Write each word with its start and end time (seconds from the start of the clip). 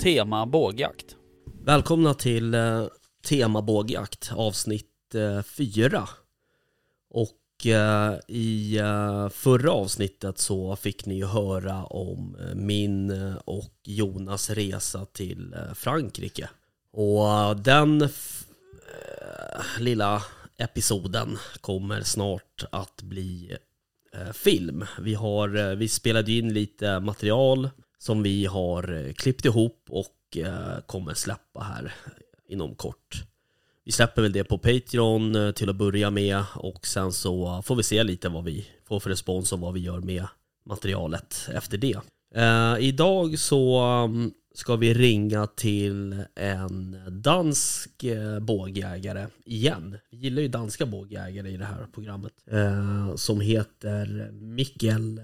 Tema 0.00 0.46
bågjakt. 0.46 1.16
Välkomna 1.64 2.14
till 2.14 2.54
eh, 2.54 2.86
Tema 3.28 3.62
bågjakt 3.62 4.32
avsnitt 4.34 5.14
eh, 5.14 5.42
4. 5.42 6.08
Och 7.10 7.66
eh, 7.66 8.14
i 8.28 8.78
eh, 8.78 9.28
förra 9.28 9.72
avsnittet 9.72 10.38
så 10.38 10.76
fick 10.76 11.06
ni 11.06 11.14
ju 11.14 11.26
höra 11.26 11.84
om 11.84 12.36
eh, 12.40 12.54
min 12.54 13.10
eh, 13.10 13.34
och 13.34 13.74
Jonas 13.84 14.50
resa 14.50 15.04
till 15.04 15.54
eh, 15.54 15.74
Frankrike. 15.74 16.48
Och 16.92 17.28
eh, 17.28 17.54
den 17.56 18.02
eh, 18.02 18.08
lilla 19.78 20.22
episoden 20.56 21.38
kommer 21.60 22.02
snart 22.02 22.64
att 22.72 23.02
bli 23.02 23.56
eh, 24.12 24.32
film. 24.32 24.84
Vi, 25.00 25.14
har, 25.14 25.56
eh, 25.56 25.76
vi 25.76 25.88
spelade 25.88 26.32
in 26.32 26.52
lite 26.54 27.00
material 27.00 27.70
som 28.00 28.22
vi 28.22 28.46
har 28.46 28.92
eh, 28.92 29.12
klippt 29.12 29.44
ihop 29.44 29.84
och 29.88 30.36
eh, 30.36 30.80
kommer 30.86 31.14
släppa 31.14 31.60
här 31.60 31.94
inom 32.48 32.74
kort. 32.74 33.24
Vi 33.84 33.92
släpper 33.92 34.22
väl 34.22 34.32
det 34.32 34.44
på 34.44 34.58
Patreon 34.58 35.36
eh, 35.36 35.50
till 35.50 35.70
att 35.70 35.76
börja 35.76 36.10
med 36.10 36.44
och 36.54 36.86
sen 36.86 37.12
så 37.12 37.62
får 37.62 37.76
vi 37.76 37.82
se 37.82 38.04
lite 38.04 38.28
vad 38.28 38.44
vi 38.44 38.66
får 38.88 39.00
för 39.00 39.10
respons 39.10 39.52
och 39.52 39.60
vad 39.60 39.74
vi 39.74 39.80
gör 39.80 40.00
med 40.00 40.26
materialet 40.66 41.48
efter 41.54 41.78
det. 41.78 41.98
Eh, 42.34 42.76
idag 42.80 43.38
så 43.38 43.78
mm, 43.78 44.30
ska 44.54 44.76
vi 44.76 44.94
ringa 44.94 45.46
till 45.46 46.24
en 46.34 46.96
dansk 47.08 48.04
bågjägare 48.40 49.26
igen. 49.44 49.98
Vi 50.10 50.16
gillar 50.16 50.42
ju 50.42 50.48
danska 50.48 50.86
bågjägare 50.86 51.50
i 51.50 51.56
det 51.56 51.64
här 51.64 51.86
programmet. 51.94 52.32
Eh, 52.50 53.14
som 53.14 53.40
heter 53.40 54.30
Mikkel 54.32 55.20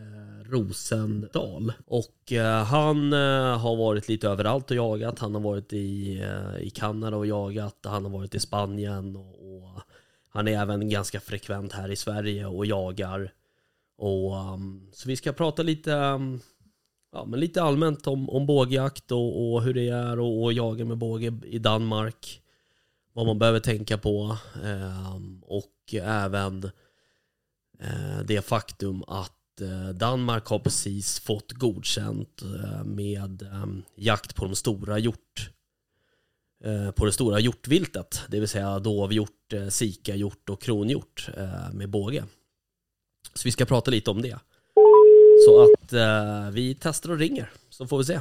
Rosendal. 0.48 1.72
Och 1.86 2.33
eh, 2.33 2.64
han 2.64 3.12
eh, 3.12 3.58
har 3.58 3.77
varit 3.77 4.08
lite 4.08 4.28
överallt 4.28 4.70
och 4.70 4.77
jagat. 4.77 5.19
Han 5.19 5.34
har 5.34 5.42
varit 5.42 5.72
i, 5.72 6.20
eh, 6.20 6.66
i 6.66 6.70
Kanada 6.70 7.16
och 7.16 7.27
jagat. 7.27 7.78
Han 7.84 8.05
har 8.05 8.12
varit 8.12 8.34
i 8.34 8.41
Spanien 8.41 9.17
och, 9.17 9.56
och 9.56 9.80
han 10.28 10.48
är 10.48 10.62
även 10.62 10.89
ganska 10.89 11.20
frekvent 11.20 11.72
här 11.72 11.91
i 11.91 11.97
Sverige 11.97 12.47
och 12.47 12.67
jagar. 12.67 13.33
Och, 13.98 14.52
um, 14.52 14.89
så 14.92 15.08
vi 15.08 15.17
ska 15.17 15.33
prata 15.33 15.62
lite, 15.62 15.92
um, 15.92 16.41
ja, 17.12 17.24
men 17.24 17.41
lite 17.41 17.62
allmänt 17.62 18.06
om, 18.06 18.30
om 18.30 18.47
bågjakt 18.47 19.12
och, 19.12 19.52
och 19.52 19.62
hur 19.62 19.74
det 19.74 19.89
är 19.89 20.12
att 20.12 20.44
och 20.44 20.52
jaga 20.52 20.84
med 20.84 20.98
båge 20.98 21.33
i 21.44 21.58
Danmark. 21.58 22.42
Vad 23.12 23.27
man 23.27 23.39
behöver 23.39 23.61
tänka 23.61 23.98
på. 23.98 24.36
Eh, 24.64 25.17
mm, 25.17 25.42
och 25.42 25.94
även 26.02 26.64
eh, 27.80 28.20
det 28.24 28.42
faktum 28.42 29.05
att 29.08 29.33
Danmark 29.94 30.46
har 30.46 30.58
precis 30.58 31.20
fått 31.20 31.52
godkänt 31.52 32.42
eh, 32.42 32.84
med 32.84 33.42
ehm, 33.42 33.82
jakt 33.94 34.34
på 34.34 34.44
de 34.44 34.56
stora 34.56 34.98
hjort 34.98 35.50
eh, 36.64 36.90
på 36.90 37.04
det 37.04 37.12
stora 37.12 37.40
hjortviltet, 37.40 38.22
det 38.28 38.40
vill 38.40 38.48
säga 38.48 38.78
dovhjort, 38.78 39.52
eh, 39.52 39.68
sikahjort 39.68 40.48
och 40.48 40.62
kronhjort 40.62 41.28
eh, 41.36 41.72
med 41.72 41.90
båge. 41.90 42.24
Så 43.34 43.48
vi 43.48 43.52
ska 43.52 43.64
prata 43.64 43.90
lite 43.90 44.10
om 44.10 44.22
det. 44.22 44.38
Så 45.46 45.62
att 45.62 45.92
eh, 45.92 46.50
vi 46.50 46.74
testar 46.80 47.10
och 47.10 47.18
ringer, 47.18 47.50
så 47.70 47.86
får 47.86 47.98
vi 47.98 48.04
se. 48.04 48.20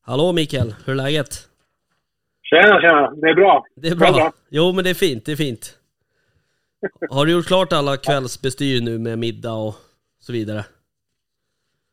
Hallå 0.00 0.32
Mikael, 0.32 0.74
hur 0.84 0.92
är 0.92 0.96
läget? 0.96 1.49
Tjena, 2.50 2.80
tjena. 2.80 3.10
Det 3.22 3.28
är 3.28 3.34
bra. 3.34 3.64
Det 3.76 3.88
är 3.88 3.96
bra. 3.96 4.12
Bra. 4.12 4.32
Jo 4.50 4.72
men 4.72 4.84
det 4.84 4.90
är 4.90 4.94
fint, 4.94 5.24
det 5.26 5.32
är 5.32 5.36
fint. 5.36 5.76
Har 7.10 7.26
du 7.26 7.32
gjort 7.32 7.46
klart 7.46 7.72
alla 7.72 7.96
kvällsbestyr 7.96 8.80
nu 8.80 8.98
med 8.98 9.18
middag 9.18 9.52
och 9.54 9.74
så 10.18 10.32
vidare? 10.32 10.64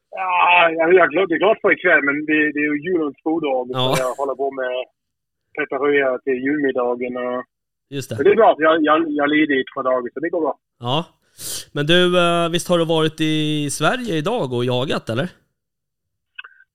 Ja, 0.10 0.70
jag 0.72 0.90
är 0.90 1.08
glad- 1.08 1.30
det 1.30 1.36
är 1.36 1.40
klart 1.40 1.62
för 1.62 1.72
ikväll, 1.72 2.02
men 2.04 2.16
det, 2.26 2.38
det 2.54 2.60
är 2.60 2.70
ju 2.74 2.82
julens 2.88 3.16
foderdag. 3.24 3.68
Ja. 3.72 3.96
Jag 4.00 4.14
håller 4.16 4.36
på 4.36 4.52
med 4.52 4.72
preparera 5.58 6.20
till 6.20 6.34
julmiddagen. 6.46 7.18
Och... 7.18 7.44
Just 7.90 8.10
Men 8.12 8.18
det. 8.18 8.24
det 8.24 8.30
är 8.32 8.36
bra. 8.36 8.56
Jag, 8.58 8.84
jag, 8.84 9.06
jag 9.10 9.30
ledig 9.30 9.60
i 9.60 9.64
två 9.74 9.82
dagar, 9.82 10.10
så 10.14 10.20
det 10.20 10.30
går 10.30 10.42
bra. 10.42 10.58
Ja. 10.80 11.06
Men 11.74 11.86
du, 11.86 12.20
eh, 12.20 12.50
visst 12.50 12.70
har 12.70 12.78
du 12.78 12.86
varit 12.86 13.22
i 13.22 13.70
Sverige 13.70 14.16
idag 14.16 14.54
och 14.54 14.66
jagat 14.66 15.10
eller? 15.10 15.28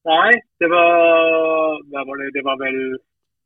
Nej, 0.04 0.32
det 0.58 0.68
var... 0.68 0.86
Vad 1.92 2.06
var 2.06 2.16
det? 2.24 2.30
Det 2.38 2.42
var 2.44 2.56
väl... 2.64 2.98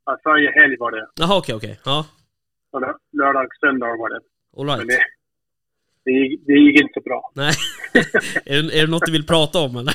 Ja, 0.07 0.17
förra 0.23 0.51
helg 0.61 0.75
var 0.79 0.91
det. 0.91 1.07
Jaha 1.19 1.37
okej 1.37 1.55
okej, 1.55 1.79
ja. 1.85 2.05
Lördag, 3.19 3.47
söndag 3.59 3.87
var 4.01 4.09
det. 4.09 4.19
Men 4.57 4.69
Alright. 4.69 4.87
det, 4.87 4.99
det, 6.05 6.11
gick, 6.11 6.41
det 6.47 6.53
gick 6.53 6.81
inte 6.81 6.93
så 6.93 7.01
bra. 7.09 7.31
Nej. 7.35 7.53
är, 8.53 8.55
det, 8.63 8.73
är 8.79 8.81
det 8.85 8.91
något 8.91 9.05
du 9.05 9.11
vill 9.11 9.27
prata 9.33 9.57
om 9.59 9.73
eller? 9.81 9.93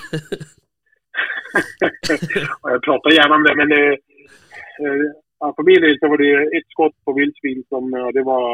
jag 2.74 2.82
pratar 2.88 3.10
gärna 3.10 3.34
om 3.34 3.42
det, 3.46 3.54
men 3.56 3.68
det... 3.68 3.84
Eh, 4.82 5.02
ja, 5.40 5.46
för 5.56 5.62
min 5.62 5.80
del 5.82 5.98
så 5.98 6.08
var 6.08 6.18
det 6.18 6.56
ett 6.56 6.68
skott 6.74 6.96
på 7.04 7.10
vildsvin 7.12 7.64
som... 7.68 7.94
eh, 7.94 8.08
Det 8.16 8.22
var... 8.32 8.44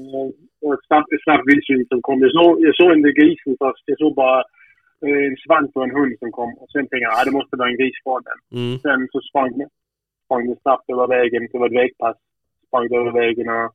eh, 0.00 0.26
Ett 0.74 0.84
snabbt, 0.88 1.08
snabbt 1.24 1.44
vildsvin 1.50 1.86
som 1.88 2.02
kom. 2.02 2.18
Jag 2.26 2.32
såg, 2.38 2.52
jag 2.66 2.74
såg 2.76 2.90
inte 2.96 3.12
grisen 3.20 3.54
först. 3.62 3.84
Jag 3.92 3.98
såg 3.98 4.14
bara 4.22 4.38
eh, 5.06 5.22
en 5.28 5.36
svans 5.44 5.70
och 5.74 5.84
en 5.84 5.96
hund 5.98 6.14
som 6.18 6.30
kom. 6.38 6.50
Och 6.60 6.68
sen 6.72 6.82
tänkte 6.88 7.04
jag 7.06 7.12
att 7.20 7.24
det 7.28 7.38
måste 7.38 7.56
vara 7.56 7.68
en 7.70 7.76
gris 7.80 7.98
kvar 8.02 8.20
där. 8.28 8.38
Mm. 8.58 8.74
Sen 8.84 9.00
så 9.12 9.18
sprang 9.30 9.52
sprang 10.24 10.46
det 10.48 10.60
snabbt 10.62 10.90
över 10.90 11.06
vägen. 11.06 11.48
Det 11.52 11.58
var 11.58 11.66
ett 11.66 11.80
vägpass. 11.82 12.16
Sprang 12.66 12.88
det 12.88 12.96
över 12.96 13.12
vägen 13.12 13.48
och... 13.48 13.74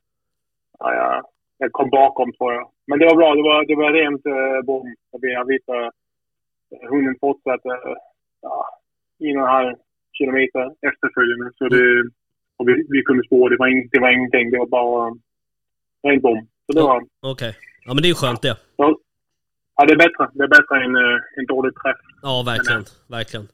Ja, 0.78 0.94
jag, 0.94 1.24
jag 1.58 1.72
kom 1.72 1.90
bakom 1.90 2.32
tror 2.32 2.52
jag. 2.52 2.70
Men 2.86 2.98
det 2.98 3.06
var 3.06 3.16
bra. 3.16 3.34
Det 3.34 3.42
var, 3.42 3.64
det 3.64 3.74
var 3.74 3.92
rent 3.92 4.26
eh, 4.26 4.60
bom. 4.66 4.94
Jag 5.10 5.52
att 5.52 5.68
eh, 5.68 6.88
hunden 6.90 7.16
fortsatte 7.20 7.68
eh, 7.68 7.96
ja, 8.40 8.66
en 9.18 9.36
och 9.36 9.42
en 9.42 9.54
halv 9.56 9.76
kilometer 10.12 10.64
efterföljande. 10.88 11.52
Så 11.58 11.68
det, 11.68 12.10
och 12.56 12.68
vi, 12.68 12.86
vi 12.88 13.02
kunde 13.02 13.24
spå. 13.24 13.48
Det 13.48 13.56
var, 13.56 13.68
ing, 13.68 13.88
det 13.92 14.00
var 14.00 14.10
ingenting. 14.10 14.50
Det 14.50 14.58
var 14.58 14.66
bara 14.66 15.16
rent 16.02 16.22
bom. 16.22 16.46
Så 16.66 16.72
det 16.72 16.82
var... 16.82 17.04
Okej. 17.20 17.56
Ja 17.84 17.94
men 17.94 18.02
det 18.02 18.06
är 18.06 18.14
ju 18.14 18.22
skönt 18.22 18.42
det. 18.42 18.56
Ja, 18.76 18.96
ja, 19.76 19.84
det 19.86 19.92
är 19.92 19.96
bättre. 19.96 20.30
Det 20.34 20.44
är 20.44 20.48
bättre 20.48 20.84
än 20.84 20.96
eh, 20.96 21.38
en 21.38 21.46
dålig 21.46 21.72
träff. 21.74 21.96
Ja 22.22 22.42
verkligen, 22.46 22.84
verkligen. 23.08 23.46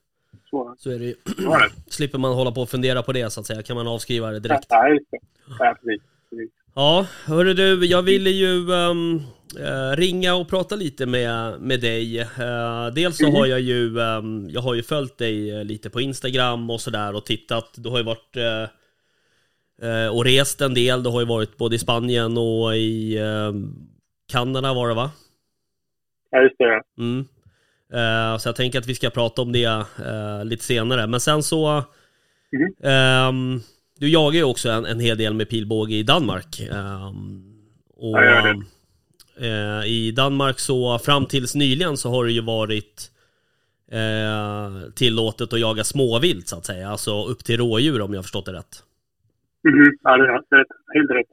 Så, 0.56 0.74
Så 0.78 0.90
är 0.90 0.98
det 0.98 1.04
ju. 1.04 1.14
Slipper 1.90 2.18
man 2.18 2.32
hålla 2.32 2.52
på 2.52 2.62
och 2.62 2.68
fundera 2.68 3.02
på 3.02 3.12
det 3.12 3.30
så 3.30 3.40
att 3.40 3.46
säga. 3.46 3.62
Kan 3.62 3.76
man 3.76 3.88
avskriva 3.88 4.30
det 4.30 4.40
direkt. 4.40 4.66
Ja, 4.68 4.88
just 4.88 5.10
det. 5.10 5.18
Ja, 5.58 5.76
precis. 5.82 6.02
precis. 6.30 6.50
Ja, 6.74 7.06
hörru 7.24 7.54
du, 7.54 7.86
jag 7.86 8.02
ville 8.02 8.30
ju 8.30 8.72
eh, 8.72 9.96
ringa 9.96 10.34
och 10.34 10.48
prata 10.48 10.76
lite 10.76 11.06
med, 11.06 11.60
med 11.60 11.80
dig. 11.80 12.20
Eh, 12.20 12.86
dels 12.94 13.16
så 13.16 13.30
har 13.30 13.46
jag 13.46 13.60
ju, 13.60 14.00
ehm, 14.00 14.48
jag 14.50 14.60
har 14.60 14.74
ju 14.74 14.82
följt 14.82 15.18
dig 15.18 15.50
eh, 15.50 15.64
lite 15.64 15.90
på 15.90 16.00
Instagram 16.00 16.70
och 16.70 16.80
sådär 16.80 17.14
och 17.14 17.26
tittat. 17.26 17.74
Du 17.76 17.88
har 17.88 17.98
ju 17.98 18.04
varit 18.04 18.36
eh, 18.36 18.62
eh, 19.90 20.16
och 20.16 20.24
rest 20.24 20.60
en 20.60 20.74
del. 20.74 21.02
Du 21.02 21.10
har 21.10 21.20
ju 21.20 21.26
varit 21.26 21.56
både 21.56 21.76
i 21.76 21.78
Spanien 21.78 22.38
och 22.38 22.76
i 22.76 23.18
ehm, 23.18 23.74
Kanada 24.32 24.74
var 24.74 24.88
det 24.88 24.94
va? 24.94 25.10
Ja, 26.30 26.42
just 26.42 26.58
det. 26.58 26.82
Mm. 26.98 27.24
Eh, 27.92 28.38
så 28.38 28.48
jag 28.48 28.56
tänker 28.56 28.78
att 28.78 28.86
vi 28.86 28.94
ska 28.94 29.10
prata 29.10 29.42
om 29.42 29.52
det 29.52 29.64
eh, 29.64 30.44
lite 30.44 30.64
senare. 30.64 31.06
Men 31.06 31.20
sen 31.20 31.42
så... 31.42 31.84
Ehm, 32.82 33.60
du 33.98 34.08
jagar 34.08 34.36
ju 34.36 34.44
också 34.44 34.70
en, 34.70 34.86
en 34.86 35.00
hel 35.00 35.18
del 35.18 35.34
med 35.34 35.48
pilbåge 35.48 35.94
i 35.94 36.02
Danmark. 36.02 36.60
Ehm, 36.60 37.42
och 37.96 38.22
eh, 39.44 39.84
I 39.86 40.12
Danmark 40.16 40.58
så 40.58 40.98
fram 40.98 41.26
tills 41.26 41.54
nyligen 41.54 41.96
så 41.96 42.10
har 42.10 42.24
det 42.24 42.32
ju 42.32 42.40
varit 42.40 43.10
tillåtet 44.94 45.52
att 45.52 45.60
jaga 45.60 45.84
småvilt 45.84 46.48
så 46.48 46.56
att 46.56 46.66
säga. 46.66 46.88
Alltså 46.90 47.24
upp 47.24 47.44
till 47.44 47.56
rådjur 47.56 48.00
om 48.00 48.12
jag 48.12 48.18
har 48.18 48.22
förstått 48.22 48.46
det 48.46 48.52
rätt. 48.52 48.82
Mhm. 49.64 49.98
Ja, 50.02 50.16
det 50.16 50.24
är 50.24 50.58
rätt. 50.58 50.68
Helt 50.94 51.10
rätt. 51.10 51.26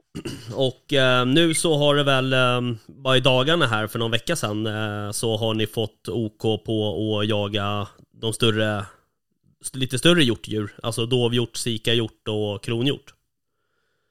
Och 0.56 0.92
eh, 0.92 1.26
nu 1.26 1.54
så 1.54 1.74
har 1.74 1.94
det 1.94 2.04
väl, 2.04 2.32
eh, 2.32 2.60
bara 3.04 3.16
i 3.16 3.20
dagarna 3.20 3.66
här 3.66 3.86
för 3.86 3.98
någon 3.98 4.10
vecka 4.10 4.36
sedan, 4.36 4.66
eh, 4.66 5.10
så 5.10 5.36
har 5.36 5.54
ni 5.54 5.66
fått 5.66 6.08
OK 6.08 6.42
på 6.66 6.74
att 7.18 7.28
jaga 7.28 7.66
de 8.22 8.32
större, 8.32 8.70
lite 9.74 9.98
större 9.98 10.22
hjortdjur. 10.22 10.70
Alltså 10.82 11.06
dovhjort, 11.06 11.56
sikahjort 11.56 12.28
och 12.28 12.64
kronhjort. 12.64 13.08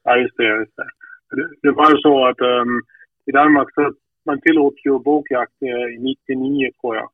Ja, 0.04 0.18
just 0.18 0.38
det. 0.38 0.60
Just 0.60 0.76
det. 0.76 0.90
Det, 1.36 1.50
det 1.62 1.72
var 1.72 1.92
ju 1.92 1.98
så 1.98 2.28
att 2.28 2.42
ehm, 2.42 2.82
i 3.26 3.32
Danmark 3.32 3.68
så 3.76 3.94
man 4.26 4.42
tillåts 4.42 4.86
ju 4.86 5.00
bågjakt 5.00 5.62
eh, 5.62 5.96
i 5.96 6.16
99 6.28 6.70
tror 6.82 6.96
jag. 6.96 7.10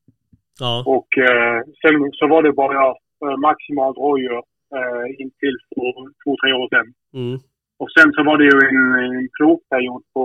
Ja, 0.59 0.83
Och 0.85 1.17
eh, 1.17 1.61
sen 1.81 2.11
så 2.13 2.27
var 2.27 2.43
det 2.43 2.51
bara 2.51 2.87
eh, 3.25 3.37
maximalt 3.37 3.97
rådjur 3.97 4.41
eh, 4.77 5.05
intill 5.21 5.57
för 5.69 5.91
två, 6.23 6.31
tre 6.41 6.51
år 6.53 6.67
sedan. 6.73 6.87
mm, 7.13 7.37
Och 7.81 7.91
sen 7.95 8.13
så 8.13 8.23
var 8.23 8.37
det 8.37 8.43
ju 8.51 8.57
en, 8.69 8.81
en 9.05 9.29
provperiod 9.37 10.03
på 10.13 10.23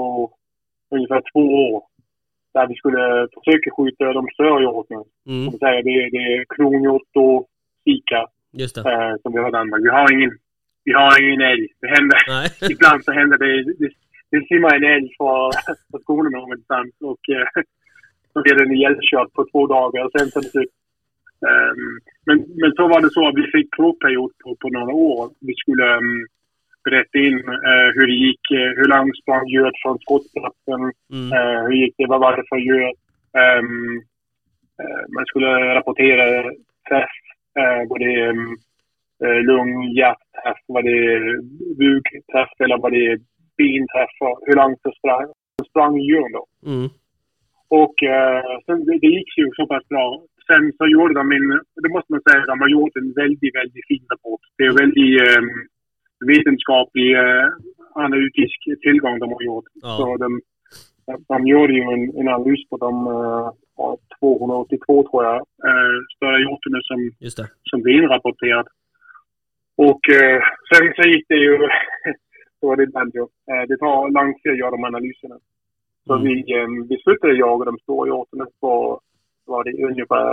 ungefär 0.95 1.23
två 1.33 1.45
år. 1.73 1.83
Där 2.55 2.67
vi 2.69 2.75
skulle 2.75 3.29
försöka 3.37 3.71
skjuta 3.77 4.13
de 4.13 4.27
större 4.35 4.63
hjortarna. 4.63 5.05
mm, 5.33 5.45
Som 5.51 5.59
säger, 5.59 5.83
det, 5.89 5.97
det 6.17 6.23
är 6.35 6.45
kronhjort 6.57 7.13
och 7.25 7.39
sika 7.85 8.21
just 8.63 8.75
det. 8.75 8.83
eh, 8.93 9.15
som 9.23 9.33
vi 9.33 9.39
har 9.39 9.49
i 9.49 9.57
Danmark. 9.59 9.83
Vi 9.89 9.89
har 9.99 10.13
ingen, 10.17 10.33
vi 10.85 10.93
har 10.93 11.13
ingen 11.23 11.41
älg. 11.53 11.67
Det 11.81 11.89
händer, 11.97 12.19
ibland 12.75 13.05
så 13.05 13.13
händer 13.13 13.39
det, 13.45 13.53
det, 13.81 13.89
det 14.33 14.47
simmar 14.51 14.73
en 14.77 14.85
älg 14.97 15.09
för, 15.19 15.43
för 15.91 15.99
Skåne 15.99 16.31
någonstans 16.31 16.91
och, 17.01 17.23
eh, 17.37 17.49
så 18.33 18.43
blev 18.43 18.57
den 18.59 18.73
ihjälkörd 18.77 19.29
på 19.33 19.43
två 19.51 19.67
dagar. 19.67 20.05
Och 20.05 20.13
sen 20.19 20.29
så 20.31 20.41
men, 22.27 22.39
men 22.61 22.73
så 22.77 22.89
var 22.89 23.01
det 23.01 23.11
så 23.11 23.29
att 23.29 23.39
vi 23.41 23.47
fick 23.55 23.77
provperiod 23.77 24.33
på, 24.45 24.57
på 24.57 24.69
några 24.69 24.95
år. 24.95 25.31
Vi 25.41 25.55
skulle 25.55 25.87
um, 25.97 26.27
berätta 26.85 27.19
in 27.19 27.39
uh, 27.71 27.89
hur 27.95 28.07
det 28.07 28.19
gick, 28.27 28.45
uh, 28.51 28.71
hur 28.77 28.89
långt 28.95 29.17
sprang 29.23 29.49
djuret 29.49 29.79
från 29.83 29.99
skottplatsen, 29.99 30.83
mm. 31.13 31.29
uh, 31.37 31.61
hur 31.67 31.77
gick 31.83 31.95
det, 31.99 32.07
vad 32.07 32.21
var 32.21 32.37
det 32.37 32.45
för 32.49 32.61
djur. 32.67 32.93
Um, 33.45 34.03
man 35.17 35.27
skulle 35.27 35.75
rapportera 35.75 36.25
träff, 36.89 37.17
var 37.89 37.99
det 37.99 38.29
um, 38.31 38.57
lung, 39.51 39.73
hjärtträff, 39.99 40.61
var 40.67 40.83
det 40.83 41.01
bugträff 41.79 42.55
eller 42.59 42.79
var 42.79 42.91
det 42.91 43.19
binträff 43.57 44.15
hur 44.47 44.57
långt 44.57 44.81
det 44.83 44.93
sprang, 44.99 45.29
sprang 45.71 45.99
djuren 45.99 46.33
då. 46.33 46.45
Mm. 46.67 46.89
Och 47.69 47.97
uh, 48.03 48.59
sen, 48.67 48.85
det, 48.85 48.99
det 48.99 49.07
gick 49.07 49.39
ju 49.39 49.51
så 49.57 49.67
pass 49.67 49.89
bra. 49.89 50.23
Sen 50.49 50.73
så 50.79 50.85
gjorde 50.87 51.15
de 51.15 51.25
en, 51.37 51.49
det 51.85 51.91
måste 51.95 52.13
man 52.13 52.23
säga, 52.27 52.51
de 52.53 52.61
har 52.61 52.69
gjort 52.77 52.97
en 52.97 53.13
väldigt, 53.23 53.55
väldigt 53.61 53.87
fin 53.91 54.05
rapport. 54.13 54.43
Det 54.59 54.65
är 54.65 54.81
väldigt 54.83 55.15
um, 55.29 55.49
vetenskaplig 56.33 57.11
uh, 57.25 57.47
analytisk 58.07 58.59
tillgång 58.85 59.19
de 59.19 59.29
har 59.37 59.43
gjort. 59.43 59.69
Ja. 59.75 59.97
Så 59.99 60.17
de, 60.17 60.29
de 61.33 61.47
gjorde 61.47 61.73
ju 61.79 61.83
en, 61.95 62.05
en 62.19 62.29
analys 62.29 62.69
på 62.71 62.77
de 62.77 62.93
uh, 63.07 63.51
282 64.21 65.09
tror 65.09 65.25
jag, 65.25 65.39
uh, 65.69 65.97
större 66.17 66.39
hjortarna 66.45 66.81
som, 66.89 66.99
som 67.71 67.83
blev 67.83 67.95
inrapporterat. 67.97 68.67
Och 69.77 70.03
uh, 70.21 70.41
sen 70.71 70.85
så 70.97 71.03
gick 71.09 71.25
det 71.29 71.41
ju, 71.47 71.59
så 72.61 72.63
var 72.69 72.77
det 72.77 72.83
ibland 72.83 73.11
ju, 73.15 73.21
uh, 73.21 73.65
det 73.69 73.77
tar 73.77 74.11
lång 74.17 74.35
tid 74.35 74.53
att 74.53 74.59
göra 74.59 74.71
de 74.71 74.85
analyserna. 74.85 75.37
Så 76.07 76.15
mm. 76.15 76.25
vi, 76.25 76.35
um, 76.61 76.87
vi 76.89 76.97
slutade 77.03 77.35
jaga 77.35 77.65
de 77.65 77.79
stora 77.79 78.09
hjortarna 78.09 78.47
på 78.61 79.01
var 79.47 79.65
det 79.65 79.73
ungefär 79.91 80.27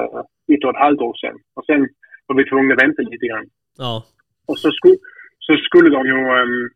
ett 0.54 0.64
och 0.64 0.74
ett 0.74 0.84
halvt 0.86 1.02
år 1.02 1.16
sedan. 1.22 1.38
Och 1.56 1.66
sen 1.66 1.82
var 2.28 2.36
vi 2.38 2.50
tvungna 2.50 2.74
att 2.74 2.84
vänta 2.84 3.02
lite 3.02 3.28
grann. 3.28 3.48
Ja. 3.78 3.94
Och 4.50 4.58
så, 4.60 4.72
sku, 4.72 4.92
så 5.46 5.52
skulle 5.68 5.90
de 5.90 6.02
ju... 6.12 6.18
Um, 6.40 6.70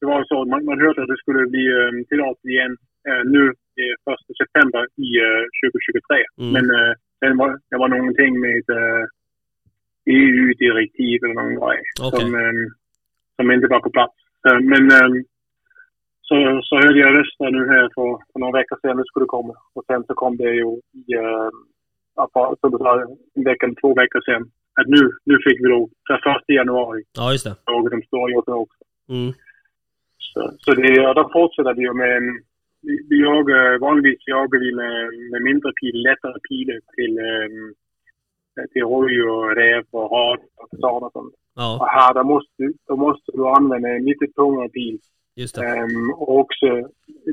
det 0.00 0.06
var 0.06 0.24
så, 0.24 0.44
man, 0.44 0.64
man 0.64 0.80
hörde 0.80 1.02
att 1.02 1.12
det 1.12 1.22
skulle 1.22 1.46
bli 1.54 1.64
um, 1.82 2.04
tillåtet 2.08 2.44
igen 2.44 2.72
uh, 3.08 3.22
nu 3.34 3.42
första 4.08 4.32
september 4.42 4.82
i 5.06 5.08
uh, 5.26 5.44
2023. 5.60 6.24
Mm. 6.40 6.52
Men 6.54 6.64
uh, 6.78 6.92
sen 7.20 7.36
var 7.40 7.50
det 7.70 7.78
var 7.82 7.88
någonting 7.88 8.32
med 8.46 8.64
uh, 8.80 9.04
EU-direktiv 10.18 11.16
eller 11.24 11.36
någon 11.40 11.56
grej 11.60 11.80
okay. 12.06 12.20
som, 12.20 12.34
um, 12.34 12.62
som 13.36 13.46
inte 13.50 13.66
var 13.74 13.80
på 13.80 13.90
plats. 13.90 14.16
Men 14.72 14.84
um, 15.02 15.24
så, 16.28 16.34
så 16.68 16.74
hörde 16.76 16.98
jag 16.98 17.14
röster 17.18 17.50
nu 17.50 17.62
här 17.74 17.86
för, 17.94 18.10
för 18.32 18.38
några 18.40 18.58
veckor 18.58 18.78
sedan 18.80 18.96
det 18.96 19.06
skulle 19.06 19.26
komma. 19.26 19.54
Och 19.74 19.84
sen 19.86 20.04
så 20.04 20.14
kom 20.14 20.36
det 20.36 20.54
ju 20.60 20.68
i, 21.00 21.04
det 22.62 22.78
var 22.86 22.96
en 23.34 23.44
vecka 23.44 23.66
två 23.80 23.94
veckor 23.94 24.20
sedan. 24.26 24.42
Att 24.80 24.88
nu, 24.94 25.02
nu 25.24 25.34
fick 25.44 25.58
vi 25.62 25.68
då 25.74 25.88
för 26.06 26.16
första 26.28 26.52
januari. 26.52 27.02
Ja, 27.18 27.32
just 27.32 27.44
det. 27.44 27.54
Och 27.72 27.90
de 27.90 28.02
stora 28.02 28.30
hjortarna 28.30 28.56
också. 28.56 28.82
Mm. 29.08 29.32
Så, 30.18 30.40
så 30.58 30.74
det, 30.74 31.12
då 31.18 31.30
fortsätter 31.32 31.74
vi 31.74 31.82
ju 31.82 31.94
med 31.94 32.22
vi, 33.08 33.16
jagar, 33.22 33.78
vanligtvis 33.78 34.26
jagar 34.26 34.58
vi 34.64 34.74
med, 34.74 34.96
med 35.32 35.42
mindre 35.42 35.72
pil, 35.80 36.02
lättare 36.02 36.38
pilar 36.48 36.80
till, 36.96 37.14
um, 37.18 37.74
till 38.72 38.82
rådjur, 38.82 39.54
räv 39.54 39.84
och 39.90 40.10
hare 40.10 40.40
och 41.06 41.12
sånt. 41.12 41.34
Ja. 41.54 41.78
Och 41.80 41.88
här, 41.88 42.14
då 42.14 42.22
måste, 42.24 42.62
då 42.88 42.96
måste 42.96 43.32
du 43.32 43.46
använda 43.48 43.88
en 43.88 44.04
lite 44.04 44.26
tungare 44.26 44.68
pil 44.68 44.98
Just 45.36 45.54
det. 45.54 45.82
Um, 45.82 46.12
och 46.12 46.38
också, 46.38 46.66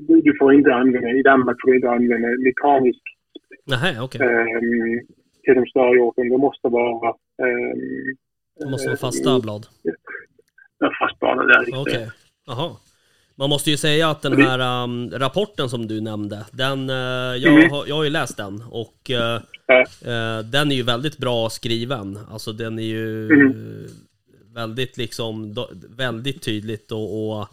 du, 0.07 0.21
du, 0.21 0.37
får 0.39 0.53
inte 0.53 0.73
använda, 0.73 1.09
i 1.09 1.21
Danmark 1.21 1.57
får 1.61 1.71
du 1.71 1.75
inte 1.75 1.89
använda 1.89 2.27
mekanisk 2.27 3.01
Nej, 3.65 3.99
okej. 3.99 4.21
Okay. 4.21 4.55
Um, 4.55 5.07
till 5.43 5.55
de 5.55 5.65
större 5.65 5.95
hjorten. 5.95 6.29
Det 6.29 6.37
måste 6.37 6.67
vara... 6.67 7.09
Um, 7.09 8.15
det 8.59 8.69
måste 8.69 8.87
vara 8.87 8.97
fasta 8.97 9.39
blad? 9.39 9.67
Ja, 10.79 10.91
fastblad, 10.99 11.47
det 11.47 11.53
är 11.53 11.61
Okej, 11.61 11.81
okay. 11.81 12.07
jaha. 12.47 12.71
Man 13.35 13.49
måste 13.49 13.71
ju 13.71 13.77
säga 13.77 14.09
att 14.09 14.21
den 14.21 14.41
här 14.41 14.83
um, 14.83 15.11
rapporten 15.11 15.69
som 15.69 15.87
du 15.87 16.01
nämnde, 16.01 16.45
den, 16.51 16.89
uh, 16.89 16.95
jag, 17.37 17.53
mm. 17.53 17.71
har, 17.71 17.87
jag 17.87 17.95
har 17.95 18.03
ju 18.03 18.09
läst 18.09 18.37
den 18.37 18.63
och 18.71 19.11
uh, 19.11 19.35
uh, 20.11 20.45
den 20.45 20.71
är 20.71 20.75
ju 20.75 20.83
väldigt 20.83 21.17
bra 21.17 21.49
skriven. 21.49 22.19
Alltså 22.31 22.53
den 22.53 22.79
är 22.79 22.83
ju 22.83 23.25
mm. 23.25 23.85
väldigt 24.53 24.97
liksom, 24.97 25.55
väldigt 25.97 26.41
tydligt 26.41 26.91
och, 26.91 27.39
och 27.39 27.47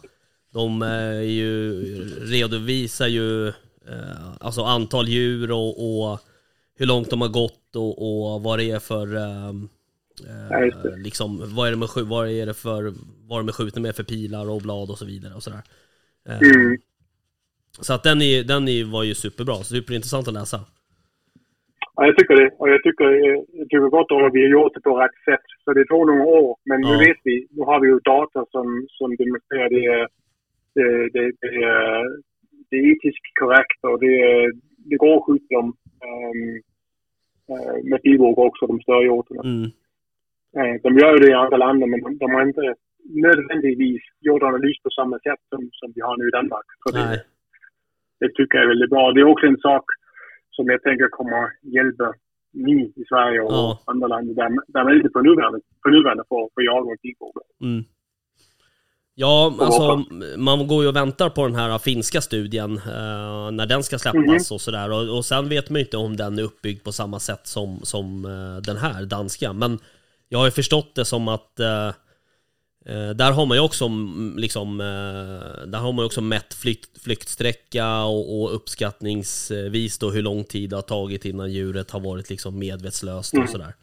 de 0.53 0.81
är 0.81 1.21
ju, 1.21 1.81
redovisar 2.19 3.07
ju 3.07 3.47
eh, 3.47 4.35
alltså 4.39 4.61
antal 4.61 5.07
djur 5.07 5.51
och, 5.51 5.73
och, 5.85 6.19
hur 6.79 6.85
långt 6.85 7.09
de 7.09 7.21
har 7.21 7.29
gått 7.29 7.75
och, 7.75 7.93
och 8.07 8.41
vad 8.41 8.59
det 8.59 8.71
är 8.71 8.79
för 8.79 9.15
eh, 9.15 9.49
eh, 10.29 10.97
liksom, 10.97 11.55
vad 11.55 11.67
är 11.67 11.71
det 11.71 11.77
med, 11.77 11.89
vad 12.09 12.29
är 12.29 12.45
det 12.45 12.53
för, 12.53 12.93
vad 13.29 13.39
de 13.39 13.47
är 13.47 13.51
skjutna 13.51 13.81
med 13.81 13.95
för 13.95 14.03
pilar 14.03 14.49
och 14.49 14.61
blad 14.61 14.89
och 14.89 14.97
så 14.97 15.05
vidare 15.05 15.33
och 15.33 15.43
sådär. 15.43 15.63
Eh, 16.29 16.37
mm. 16.37 16.77
Så 17.79 17.93
att 17.93 18.03
den, 18.03 18.21
är, 18.21 18.43
den 18.43 18.67
är, 18.67 18.91
var 18.91 19.03
ju 19.03 19.13
superbra, 19.15 19.55
superintressant 19.55 20.27
att 20.27 20.33
läsa. 20.33 20.59
Ja, 21.95 22.05
jag 22.05 22.17
tycker 22.17 22.35
det. 22.35 22.49
Och 22.59 22.69
jag 22.69 22.83
tycker, 22.83 23.05
jag 23.59 23.65
tycker 23.69 23.89
gott 23.97 24.11
att 24.11 24.33
vi 24.33 24.41
har 24.41 24.51
gjort 24.57 24.73
det 24.73 24.81
på 24.81 24.97
rätt 25.03 25.19
sätt. 25.25 25.45
Så 25.63 25.73
det 25.73 25.85
tog 25.85 26.07
några 26.07 26.23
år, 26.23 26.57
men 26.65 26.81
ja. 26.81 26.89
nu 26.89 26.97
vet 27.05 27.17
vi. 27.23 27.47
Nu 27.51 27.61
har 27.63 27.79
vi 27.79 27.87
ju 27.87 27.99
data 27.99 28.45
som, 28.51 28.87
som 28.97 29.15
demonstrerar 29.15 29.69
det 29.69 30.07
det, 30.79 31.09
det, 31.15 31.25
det, 31.41 31.53
är, 31.63 32.03
det 32.69 32.75
är 32.77 32.85
etiskt 32.91 33.27
korrekt 33.39 33.79
och 33.89 33.99
det, 33.99 34.15
det 34.89 34.97
går 35.03 35.17
att 35.17 35.25
skjuta 35.25 35.55
dem 35.55 35.67
um, 36.07 36.51
med 37.89 38.01
pilbåge 38.03 38.41
också, 38.41 38.67
de 38.67 38.81
större 38.81 39.05
hjortarna. 39.05 39.41
Mm. 39.43 39.69
Uh, 40.57 40.75
de 40.85 40.89
gör 40.99 41.11
ju 41.13 41.19
det 41.19 41.31
i 41.31 41.41
andra 41.43 41.57
länder 41.57 41.87
men 41.87 42.01
de, 42.03 42.17
de 42.17 42.31
har 42.31 42.41
inte 42.47 42.75
nödvändigtvis 43.25 44.01
gjort 44.19 44.43
analys 44.43 44.79
på 44.83 44.89
samma 44.89 45.17
sätt 45.19 45.41
som, 45.49 45.69
som 45.79 45.91
vi 45.95 46.01
har 46.01 46.17
nu 46.17 46.27
i 46.27 46.35
Danmark. 46.37 46.69
Så 46.83 46.87
det, 46.95 47.23
det 48.19 48.29
tycker 48.35 48.57
jag 48.57 48.65
är 48.65 48.73
väldigt 48.73 48.89
bra. 48.89 49.11
Det 49.11 49.21
är 49.21 49.33
också 49.33 49.45
en 49.47 49.63
sak 49.69 49.85
som 50.51 50.65
jag 50.73 50.83
tänker 50.83 51.07
kommer 51.07 51.49
hjälpa 51.61 52.13
ni 52.53 52.93
i 52.95 53.03
Sverige 53.09 53.41
och 53.41 53.51
ja. 53.51 53.79
andra 53.85 54.07
länder 54.07 54.33
där, 54.33 54.49
där 54.67 54.83
man 54.83 54.95
inte 54.95 55.09
på 55.09 55.21
nuvarande, 55.21 55.59
på 55.83 55.89
nuvarande 55.89 56.23
får, 56.29 56.49
får 56.53 56.63
jaga 56.63 56.89
med 56.89 57.01
pilbåge. 57.01 57.41
Mm. 57.61 57.83
Ja, 59.21 59.55
alltså 59.59 60.05
man 60.37 60.67
går 60.67 60.83
ju 60.83 60.89
och 60.89 60.95
väntar 60.95 61.29
på 61.29 61.47
den 61.47 61.55
här 61.55 61.77
finska 61.77 62.21
studien 62.21 62.77
eh, 62.77 63.51
när 63.51 63.65
den 63.65 63.83
ska 63.83 63.99
släppas 63.99 64.23
mm. 64.23 64.41
och 64.51 64.61
sådär. 64.61 64.91
Och, 64.91 65.17
och 65.17 65.25
sen 65.25 65.49
vet 65.49 65.69
man 65.69 65.79
ju 65.79 65.85
inte 65.85 65.97
om 65.97 66.17
den 66.17 66.39
är 66.39 66.43
uppbyggd 66.43 66.83
på 66.83 66.91
samma 66.91 67.19
sätt 67.19 67.47
som, 67.47 67.79
som 67.83 68.25
eh, 68.25 68.61
den 68.61 68.77
här 68.77 69.05
danska. 69.05 69.53
Men 69.53 69.79
jag 70.29 70.39
har 70.39 70.45
ju 70.45 70.51
förstått 70.51 70.95
det 70.95 71.05
som 71.05 71.27
att 71.27 71.59
eh, 71.59 71.87
eh 72.85 73.09
där 73.09 73.31
har 73.31 73.45
man 73.45 73.57
ju 73.57 73.63
också 73.63 73.89
liksom, 74.35 74.81
eh, 74.81 75.67
där 75.67 75.79
har 75.79 75.91
man 75.91 76.05
också 76.05 76.21
mätt 76.21 76.53
flykt, 76.53 77.01
flyktsträcka 77.03 78.03
och, 78.03 78.41
och, 78.41 78.55
uppskattningsvis 78.55 79.97
då 79.97 80.11
hur 80.11 80.21
lång 80.21 80.43
tid 80.43 80.69
det 80.69 80.75
har 80.75 80.81
tagit 80.81 81.25
innan 81.25 81.51
djuret 81.51 81.91
har 81.91 81.99
varit 81.99 82.29
liksom 82.29 82.59
medvetslöst 82.59 83.33
och 83.33 83.39
mm. 83.39 83.51
sådär. 83.51 83.75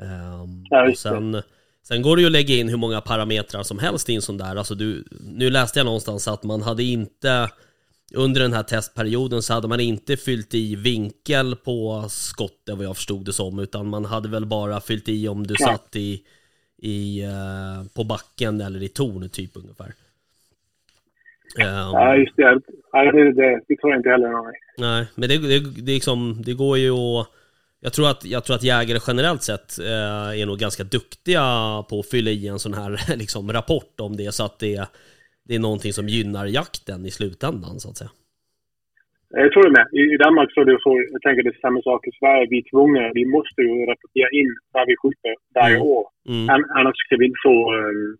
Um, 0.00 0.66
ja, 0.70 0.90
och 0.90 0.98
sen, 0.98 1.42
Sen 1.82 2.02
går 2.02 2.16
det 2.16 2.22
ju 2.22 2.26
att 2.26 2.32
lägga 2.32 2.54
in 2.54 2.68
hur 2.68 2.76
många 2.76 3.00
parametrar 3.00 3.62
som 3.62 3.78
helst 3.78 4.10
i 4.10 4.14
en 4.14 4.22
sån 4.22 4.38
där. 4.38 4.56
Alltså 4.56 4.74
du, 4.74 5.04
nu 5.20 5.50
läste 5.50 5.78
jag 5.78 5.84
någonstans 5.84 6.28
att 6.28 6.42
man 6.42 6.62
hade 6.62 6.82
inte 6.82 7.50
under 8.14 8.40
den 8.40 8.52
här 8.52 8.62
testperioden 8.62 9.42
så 9.42 9.54
hade 9.54 9.68
man 9.68 9.80
inte 9.80 10.16
fyllt 10.16 10.54
i 10.54 10.76
vinkel 10.76 11.56
på 11.56 12.04
skottet 12.08 12.76
vad 12.76 12.86
jag 12.86 12.96
förstod 12.96 13.24
det 13.24 13.32
som 13.32 13.58
utan 13.58 13.88
man 13.88 14.04
hade 14.04 14.28
väl 14.28 14.46
bara 14.46 14.80
fyllt 14.80 15.08
i 15.08 15.28
om 15.28 15.46
du 15.46 15.54
satt 15.54 15.96
i, 15.96 16.22
i, 16.82 17.24
uh, 17.24 17.88
på 17.96 18.04
backen 18.04 18.60
eller 18.60 18.82
i 18.82 18.88
torn 18.88 19.28
typ 19.28 19.50
ungefär. 19.54 19.92
Um, 21.58 21.64
ja 21.66 22.16
just 22.16 22.36
det, 22.36 22.60
ja, 22.92 23.12
det, 23.12 23.32
det, 23.32 23.60
det 23.68 23.76
tror 23.76 23.92
jag 23.92 23.98
inte 23.98 24.08
heller. 24.08 24.30
Nej, 24.78 25.06
men 25.14 25.28
det, 25.28 25.38
det, 25.38 25.60
det, 25.60 25.92
liksom, 25.92 26.42
det 26.42 26.54
går 26.54 26.78
ju 26.78 26.92
att 26.92 27.26
jag 27.80 27.92
tror 27.92 28.10
att, 28.10 28.24
jag 28.24 28.44
tror 28.44 28.56
att 28.56 28.70
jägare 28.72 28.98
generellt 29.06 29.42
sett 29.42 29.78
eh, 29.78 30.40
är 30.40 30.46
nog 30.46 30.58
ganska 30.58 30.84
duktiga 30.84 31.44
på 31.90 31.94
att 32.00 32.10
fylla 32.10 32.30
i 32.30 32.48
en 32.48 32.58
sån 32.58 32.74
här 32.74 32.90
liksom, 33.22 33.52
rapport 33.52 33.94
om 34.00 34.16
det 34.16 34.34
så 34.34 34.44
att 34.44 34.58
det, 34.58 34.76
det 35.48 35.54
är 35.54 35.58
någonting 35.58 35.92
som 35.92 36.08
gynnar 36.08 36.46
jakten 36.46 37.06
i 37.06 37.10
slutändan 37.10 37.80
så 37.80 37.88
att 37.90 37.96
säga. 37.96 38.10
Jag 39.42 39.52
tror 39.52 39.64
det 39.68 39.78
med. 39.78 39.86
I, 40.00 40.16
Danmark 40.24 40.50
så 40.52 40.60
är 40.60 40.64
det 40.64 40.78
så, 40.86 40.92
jag 41.14 41.22
tänker 41.22 41.42
det 41.42 41.54
är 41.56 41.66
samma 41.66 41.82
sak 41.82 42.00
i 42.10 42.12
Sverige. 42.20 42.46
Vi 42.50 42.58
är 42.62 42.70
tvungna, 42.72 43.02
vi 43.20 43.24
måste 43.36 43.60
ju 43.66 43.74
rapportera 43.90 44.30
in 44.40 44.50
vad 44.74 44.84
vi 44.90 44.94
skjuter 45.00 45.34
varje 45.60 45.78
mm. 45.80 45.88
år. 45.94 46.04
Mm. 46.28 46.46
Annars 46.78 46.96
ska 47.04 47.16
vi 47.20 47.26
inte 47.28 47.42
få 47.48 47.56
um, 47.78 48.18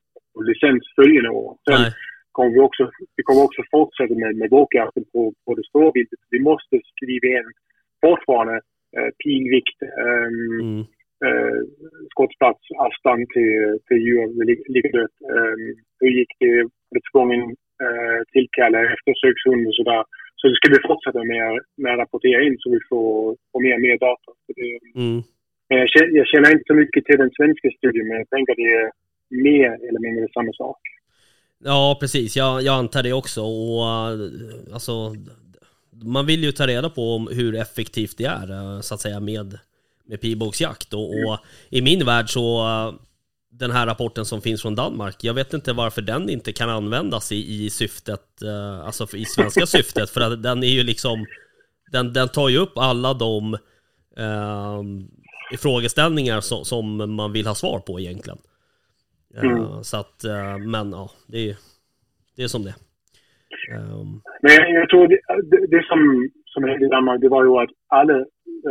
licens 0.49 0.83
följande 0.97 1.31
år. 1.43 1.51
Sen 1.67 1.81
Nej. 1.81 1.93
kommer 2.37 2.53
vi 2.57 2.61
också, 2.69 2.83
vi 3.17 3.23
kommer 3.27 3.43
också 3.49 3.63
fortsätta 3.77 4.15
med, 4.23 4.33
med 4.41 4.49
vågjakten 4.57 5.05
på, 5.13 5.21
på 5.45 5.51
det 5.59 5.65
stora 5.71 5.91
viltet. 5.97 6.21
Vi 6.37 6.41
måste 6.51 6.75
skriva 6.93 7.27
in 7.39 7.49
fortfarande 8.07 8.57
Eh, 8.97 9.11
pilvikt, 9.23 9.79
ehm, 9.83 10.61
mm. 10.61 10.85
Eh, 11.27 11.61
skottsplats, 12.13 12.63
avstånd 12.87 13.23
till, 13.35 13.79
till 13.87 14.01
djur 14.07 14.27
ligger 14.75 14.93
dött. 14.99 15.17
Ehm, 15.35 15.65
hur 16.01 16.11
gick 16.19 16.33
det? 16.39 16.57
Det 16.93 17.03
tvungen 17.13 17.43
eh, 17.85 18.19
tillkalla 18.33 18.79
eftersökshund 18.95 19.63
och 19.69 19.75
sådär. 19.75 20.05
så 20.37 20.49
det 20.49 20.57
ska 20.57 20.67
vi 20.75 20.89
fortsätta 20.89 21.25
med, 21.33 21.47
med 21.83 21.93
att 21.93 21.99
rapportera 22.03 22.43
in 22.43 22.57
så 22.59 22.71
vi 22.71 22.81
får, 22.89 23.37
får 23.53 23.61
mer 23.67 23.75
och 23.75 23.85
mer 23.87 23.99
data. 24.09 24.31
Så 24.45 24.51
det, 24.59 24.71
Mm. 25.01 25.21
men 25.69 25.79
jag 25.83 25.89
känner, 25.89 26.11
jag 26.21 26.27
känner 26.27 26.53
inte 26.53 26.71
så 26.71 26.75
mycket 26.75 27.05
till 27.05 27.19
den 27.25 27.31
svenska 27.39 27.69
studien, 27.79 28.09
men 28.09 28.17
jag 28.23 28.29
tänker 28.35 28.55
det 28.63 28.71
är 28.83 28.91
mer 29.49 29.71
eller 29.89 30.01
mindre 30.07 30.29
samma 30.35 30.53
sak. 30.53 30.81
Ja, 31.65 31.97
precis. 32.01 32.37
Jag, 32.37 32.63
jag 32.63 32.75
antar 32.75 33.03
det 33.03 33.13
också. 33.13 33.41
Och 33.41 33.83
eh, 33.93 34.75
alltså, 34.77 34.93
man 36.03 36.27
vill 36.27 36.45
ju 36.45 36.53
ta 36.53 36.67
reda 36.67 36.91
på 36.91 37.15
om 37.15 37.29
hur 37.29 37.55
effektivt 37.55 38.19
det 38.19 38.25
är, 38.25 38.51
eh, 38.51 38.81
så 38.81 38.95
att 38.95 39.01
säga, 39.01 39.21
med, 39.21 39.59
med 40.05 40.21
pilbågsjakt. 40.21 40.95
Och, 40.95 41.11
och 41.11 41.39
i 41.69 41.83
min 41.83 42.05
värld 42.05 42.31
så, 42.31 42.67
eh, 42.69 42.95
den 43.51 43.71
här 43.71 43.87
rapporten 43.87 44.25
som 44.25 44.43
finns 44.43 44.63
från 44.63 44.75
Danmark, 44.75 45.25
jag 45.25 45.35
vet 45.35 45.55
inte 45.55 45.73
varför 45.73 46.03
den 46.03 46.31
inte 46.31 46.53
kan 46.53 46.71
användas 46.71 47.33
i, 47.33 47.65
i 47.65 47.71
syftet, 47.71 48.43
eh, 48.43 48.81
alltså 48.81 49.17
i 49.17 49.25
svenska 49.25 49.67
syftet, 49.77 50.11
för 50.11 50.21
att 50.21 50.43
den 50.43 50.63
är 50.63 50.69
ju 50.69 50.83
liksom, 50.83 51.27
den, 51.93 52.13
den 52.13 52.29
tar 52.29 52.49
ju 52.49 52.59
upp 52.59 52.79
alla 52.79 53.15
de 53.15 53.55
eh, 54.17 54.83
frågeställningar 55.59 56.41
som, 56.41 56.65
som 56.65 57.15
man 57.15 57.33
vill 57.33 57.47
ha 57.47 57.55
svar 57.55 57.81
på 57.81 58.01
egentligen. 58.01 58.39
Mm. 59.37 59.85
Så 59.85 59.97
att, 59.97 60.25
men 60.67 60.93
ja, 60.93 61.11
det 61.27 61.51
är, 61.51 61.57
det 62.37 62.43
är 62.43 62.49
som 62.49 62.65
det 62.65 62.71
är. 62.71 62.90
Um, 63.77 64.11
Men 64.43 64.53
jag, 64.79 64.89
tror 64.91 65.09
det, 65.13 65.19
det, 65.51 65.61
det 65.75 65.83
som, 65.91 66.01
som 66.53 66.65
hände 66.65 66.87
i 66.87 66.89
Danmark, 66.89 67.21
det 67.21 67.29
var 67.37 67.45
ju 67.45 67.53
att 67.63 67.73
alla 67.89 68.19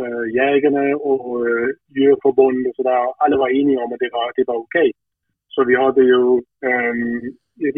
äh, 0.00 0.24
jägarna 0.40 0.82
och 0.96 1.24
äh, 1.48 1.68
djurförbund 1.96 2.66
och 2.68 2.76
sådär, 2.76 2.98
alla 3.22 3.36
var 3.36 3.50
eniga 3.60 3.80
om 3.84 3.92
att 3.92 4.04
det 4.04 4.12
var, 4.12 4.32
det 4.36 4.44
var 4.50 4.56
okej. 4.64 4.90
Så 5.54 5.64
vi 5.64 5.76
hade 5.84 6.02
ju 6.12 6.22
ähm, 6.70 7.20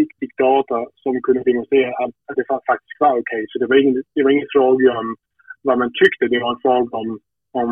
riktig 0.03 0.29
data 0.47 0.79
som 1.03 1.23
kunde 1.23 1.43
demonstrera 1.43 1.93
att, 2.05 2.15
att 2.29 2.37
det 2.39 2.47
fa- 2.51 2.67
faktiskt 2.71 3.01
var 3.01 3.15
okej. 3.23 3.43
Så 3.49 3.59
det 3.59 3.67
var, 3.67 3.77
ingen, 3.83 4.03
det 4.15 4.23
var 4.23 4.31
ingen 4.31 4.53
fråga 4.57 4.99
om 4.99 5.09
vad 5.63 5.79
man 5.79 5.91
tyckte, 6.03 6.25
det 6.29 6.41
var 6.45 6.51
en 6.55 6.63
fråga 6.67 6.97
om, 7.03 7.09
om 7.63 7.71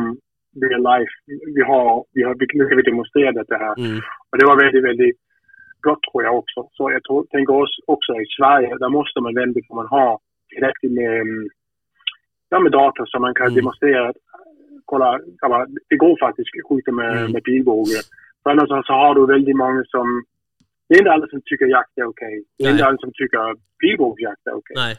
real 0.62 0.82
life. 0.90 1.12
Vi 1.56 1.62
har, 1.70 2.04
vi 2.14 2.22
har, 2.22 2.32
nu 2.58 2.64
ska 2.66 2.74
vi 2.76 2.90
demonstrera 2.90 3.32
det 3.32 3.60
här. 3.64 3.74
mm, 3.78 3.98
Och 4.30 4.38
det 4.38 4.46
var 4.50 4.56
väldigt, 4.64 4.84
väldigt 4.84 5.16
gott 5.82 6.02
tror 6.02 6.22
jag 6.24 6.34
också. 6.38 6.68
Så 6.72 6.90
jag 6.90 7.02
tror, 7.04 7.24
tänker 7.24 7.54
oss 7.62 7.74
också 7.86 8.12
i 8.12 8.26
Sverige, 8.38 8.76
där 8.78 8.88
måste 8.88 9.20
man 9.20 9.34
väldigt 9.34 9.70
man 9.70 9.86
har 9.86 10.18
tillräckligt 10.54 10.92
med, 10.92 11.20
mm, 11.20 11.48
ja, 12.48 12.58
med 12.60 12.72
data 12.72 13.06
så 13.06 13.18
man 13.18 13.34
kan 13.34 13.46
Mm. 13.46 13.54
demonstrera 13.54 14.12
kolla, 14.84 15.18
det 15.90 15.96
går 15.96 16.16
faktiskt 16.26 16.48
att 16.62 16.68
skjuta 16.68 16.92
med, 16.92 17.12
Mm. 17.18 17.32
med 17.32 17.44
pilbåge. 17.44 18.00
För 18.42 18.50
annars 18.50 18.86
så 18.86 18.92
har 18.92 19.14
du 19.14 19.26
väldigt 19.26 19.56
många 19.56 19.84
som, 19.94 20.06
det 20.88 20.94
är 20.94 20.98
inte 20.98 21.12
alla 21.12 21.26
som 21.26 21.40
tycker 21.44 21.66
jakt 21.66 21.98
är 21.98 22.04
okej. 22.04 22.44
Det 22.58 22.64
är 22.64 22.66
Nej. 22.66 22.72
inte 22.72 22.86
alla 22.86 22.98
som 22.98 23.12
tycker 23.14 23.54
pilbågsjakt 23.80 24.46
är 24.46 24.54
okej. 24.60 24.76
nej, 24.82 24.94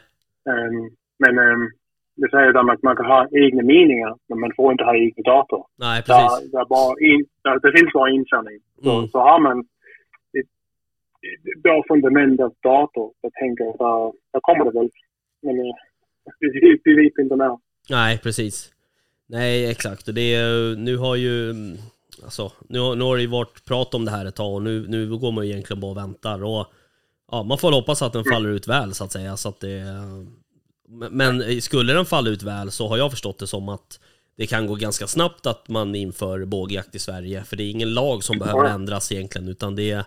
Ehm, 0.50 0.90
men 1.18 1.38
um, 1.38 1.70
det 2.16 2.30
säger 2.30 2.52
de 2.52 2.68
att 2.70 2.82
man 2.82 2.96
kan 2.96 3.06
ha 3.06 3.28
egna 3.32 3.62
meningar, 3.62 4.14
men 4.28 4.40
man 4.40 4.52
får 4.56 4.72
inte 4.72 4.84
ha 4.84 4.96
egna 4.96 5.22
data. 5.22 5.56
nej 5.78 6.02
Där, 6.06 6.28
precis. 6.28 6.52
där 6.52 6.64
bara 6.64 6.92
in, 7.10 7.24
där, 7.44 7.58
det 7.64 7.78
finns 7.78 7.92
bara 7.92 8.10
en 8.10 8.24
sanning. 8.24 8.58
Så, 8.84 8.92
Mm. 8.96 9.08
så 9.08 9.18
har 9.18 9.38
man 9.40 9.64
bra 11.62 11.84
fundament 11.88 12.40
av 12.40 12.54
dator, 12.62 13.12
jag 13.20 13.32
tänker 13.32 13.64
där, 13.64 14.12
där 14.32 14.40
kommer 14.40 14.64
det 14.64 14.78
väl. 14.80 14.90
Men 15.42 15.58
eh, 15.60 15.74
vi, 16.40 16.80
vi 16.84 16.94
vet 17.04 17.18
inte 17.18 17.36
när. 17.36 17.58
Nej, 17.90 18.18
precis. 18.18 18.70
Nej, 19.28 19.66
exakt. 19.70 20.08
Och 20.08 20.14
det 20.14 20.34
är, 20.34 20.76
nu 20.76 20.96
har 20.96 21.16
ju, 21.16 21.54
alltså, 22.24 22.52
nu 22.68 22.78
har, 22.80 22.96
nu 22.96 23.04
har 23.04 23.16
det 23.16 23.22
ju 23.22 23.28
varit 23.28 23.64
prat 23.64 23.94
om 23.94 24.04
det 24.04 24.10
här 24.10 24.24
ett 24.26 24.34
tag 24.36 24.54
och 24.54 24.62
nu, 24.62 24.86
nu 24.88 25.18
går 25.18 25.32
man 25.32 25.46
ju 25.46 25.52
egentligen 25.52 25.80
bara 25.80 25.90
och 25.90 25.96
väntar. 25.96 26.44
Och, 26.44 26.66
ja, 27.30 27.42
man 27.42 27.58
får 27.58 27.72
hoppas 27.72 28.02
att 28.02 28.12
den 28.12 28.24
faller 28.24 28.48
ut 28.48 28.68
väl 28.68 28.94
så 28.94 29.04
att 29.04 29.12
säga. 29.12 29.36
Så 29.36 29.48
att 29.48 29.60
det, 29.60 29.84
men- 30.88 31.16
men 31.16 31.60
skulle 31.62 31.92
den 31.92 32.04
falla 32.04 32.30
ut 32.30 32.42
väl 32.42 32.70
så 32.70 32.88
har 32.88 32.96
jag 32.98 33.10
förstått 33.10 33.38
det 33.38 33.46
som 33.46 33.68
att 33.68 34.00
det 34.36 34.46
kan 34.46 34.66
gå 34.66 34.74
ganska 34.74 35.06
snabbt 35.06 35.46
att 35.46 35.68
man 35.68 35.94
inför 35.94 36.44
bågjakt 36.44 36.94
i 36.94 36.98
Sverige. 36.98 37.42
För 37.44 37.56
det 37.56 37.62
är 37.64 37.70
ingen 37.70 37.94
lag 37.94 38.24
som 38.24 38.38
behöver 38.38 38.64
ändras 38.74 39.12
egentligen, 39.12 39.48
utan 39.48 39.76
det 39.76 39.90
är, 39.90 40.04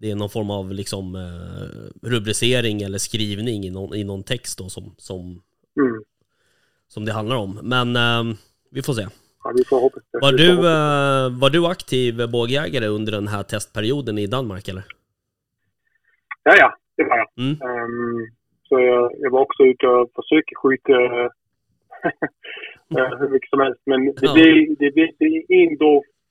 det 0.00 0.10
är 0.10 0.16
någon 0.16 0.30
form 0.30 0.50
av 0.50 0.72
liksom, 0.72 1.14
eh, 1.14 2.08
rubricering 2.08 2.82
eller 2.82 2.98
skrivning 2.98 3.64
i 3.64 3.70
någon, 3.70 3.94
i 3.94 4.04
någon 4.04 4.22
text 4.22 4.58
då 4.58 4.68
som, 4.68 4.94
som, 4.98 5.42
Mm. 5.80 6.02
som 6.88 7.04
det 7.04 7.12
handlar 7.12 7.36
om. 7.36 7.60
Men 7.62 7.96
ehm, 7.96 8.34
vi 8.70 8.82
får 8.82 8.92
se. 8.92 9.06
Ja, 9.44 9.52
vi 9.56 9.64
får 9.64 9.80
hoppas. 9.80 10.02
Var 10.12 10.32
du, 10.32 10.50
eh, 10.52 11.40
var 11.40 11.50
du 11.50 11.66
aktiv 11.66 12.30
bågjägare 12.32 12.86
under 12.86 13.12
den 13.12 13.28
här 13.28 13.42
testperioden 13.42 14.18
i 14.18 14.26
Danmark 14.26 14.68
eller? 14.68 14.84
Ja, 16.42 16.54
ja, 16.58 16.76
det 16.96 17.04
var 17.04 17.16
jag. 17.16 17.28
Mm. 17.38 17.52
Ehm, 17.52 18.26
så 18.68 18.80
jag, 18.80 19.12
jag 19.18 19.30
var 19.30 19.40
också 19.40 19.62
ute 19.62 19.86
och 19.86 20.10
försökte 20.14 20.54
skjuta 20.62 20.92
eh, 22.98 23.18
hur 23.18 23.28
mycket 23.28 23.50
som 23.50 23.60
helst. 23.60 23.80
Men 23.86 24.06
det 24.06 24.26
Ja. 24.26 24.32
blir, 24.34 24.76
det 24.78 24.90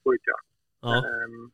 skjuter. 0.04 0.34
Ja, 0.82 0.96
Ehm, 0.98 1.52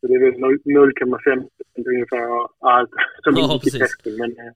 så 0.00 0.06
det 0.06 0.14
är 0.14 0.18
väl 0.30 0.40
0 0.40 0.58
0,5 0.64 1.48
ungefär 1.86 2.26
av 2.40 2.50
allt 2.60 2.90
som 3.24 3.34
Ja, 3.36 3.44
ingick 3.44 3.66
i 3.66 3.70
testen. 3.78 4.16
Men 4.16 4.30
eh, 4.30 4.52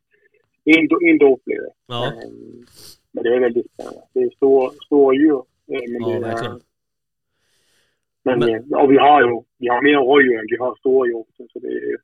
en, 0.79 0.89
då- 0.89 1.01
en 1.09 1.19
då 1.19 1.39
blir 1.45 1.57
det. 1.57 1.73
ja, 1.87 2.07
Ehm, 2.07 2.65
men 3.13 3.23
det 3.25 3.35
är 3.37 3.41
väldigt 3.41 3.67
spännande. 3.73 4.01
Det 4.15 4.21
är 4.21 4.31
stora, 4.31 4.71
stora 4.87 5.15
djur. 5.15 5.37
eh, 5.39 5.43
Men 5.93 6.01
Ja, 6.03 6.09
det 6.09 6.15
är, 6.15 6.21
verkligen. 6.21 6.61
Men, 8.25 8.39
Men- 8.39 8.49
eh, 8.49 8.79
och 8.83 8.91
vi 8.93 8.97
har 8.99 9.23
ju 9.23 9.41
vi 9.59 9.69
har 9.69 9.83
mer 9.83 9.97
rådjur 9.97 10.39
än 10.39 10.47
vi 10.49 10.57
har 10.57 10.77
stora 10.77 11.07
djur. 11.09 11.25
Så 11.53 11.59
det 11.59 11.69
är 11.69 11.97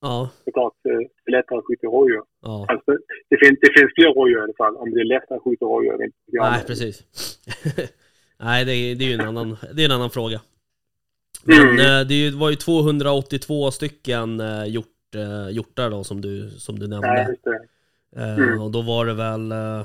ja, 0.00 0.30
såklart 0.44 0.74
eh, 0.88 0.98
det 1.24 1.30
är 1.30 1.36
lättare 1.38 1.58
att 1.58 1.64
skjuta 1.66 1.86
rådjur. 1.86 2.22
ja. 2.42 2.66
Alltså, 2.68 2.90
det, 3.30 3.36
finns, 3.42 3.58
det 3.60 3.72
finns 3.80 3.90
fler 3.94 4.14
rådjur 4.14 4.38
i 4.38 4.42
alla 4.42 4.52
fall. 4.58 4.76
Om 4.76 4.90
det 4.90 5.00
är 5.00 5.04
lättare 5.04 5.36
att 5.36 5.42
skjuta 5.44 5.64
rådjur. 5.64 6.10
Nej, 6.32 6.64
precis. 6.66 7.02
Nej, 8.40 8.64
det 8.64 8.72
är, 8.72 8.94
det 8.94 9.04
är 9.04 9.08
ju 9.08 9.14
en 9.14 9.20
annan, 9.20 9.56
det 9.74 9.82
är 9.82 9.84
en 9.84 9.92
annan 9.98 10.10
fråga. 10.10 10.40
Men 11.46 11.60
Mm. 11.68 11.78
eh, 12.00 12.06
det 12.06 12.30
var 12.34 12.50
ju 12.50 12.56
282 12.56 13.70
stycken 13.70 14.40
eh, 14.40 14.64
hjort, 14.66 15.14
eh, 15.14 15.50
hjortar 15.50 15.90
då 15.90 16.04
som 16.04 16.20
du, 16.20 16.50
som 16.50 16.78
du 16.78 16.86
nämnde. 16.88 17.36
Eh, 18.16 18.38
Mm. 18.38 18.60
Och 18.60 18.70
då 18.70 18.82
var 18.82 19.06
det 19.06 19.14
väl 19.14 19.52
eh, 19.52 19.80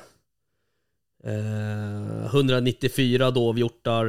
eh, 1.23 2.25
194 2.25 3.31
dovhjortar, 3.31 4.07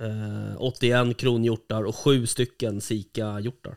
eh, 0.00 0.56
81 0.62 1.16
kronhjortar 1.16 1.82
och 1.84 1.94
7 1.96 2.26
stycken 2.26 2.80
sika-hjortar. 2.80 3.74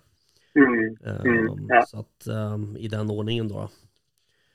Mm. 0.55 0.97
Eh, 1.05 1.21
Mm, 1.25 1.65
ja. 1.69 1.85
Så 1.87 1.99
att 1.99 2.27
eh, 2.27 2.57
i 2.77 2.87
den 2.87 3.09
ordningen 3.09 3.47
då. 3.47 3.69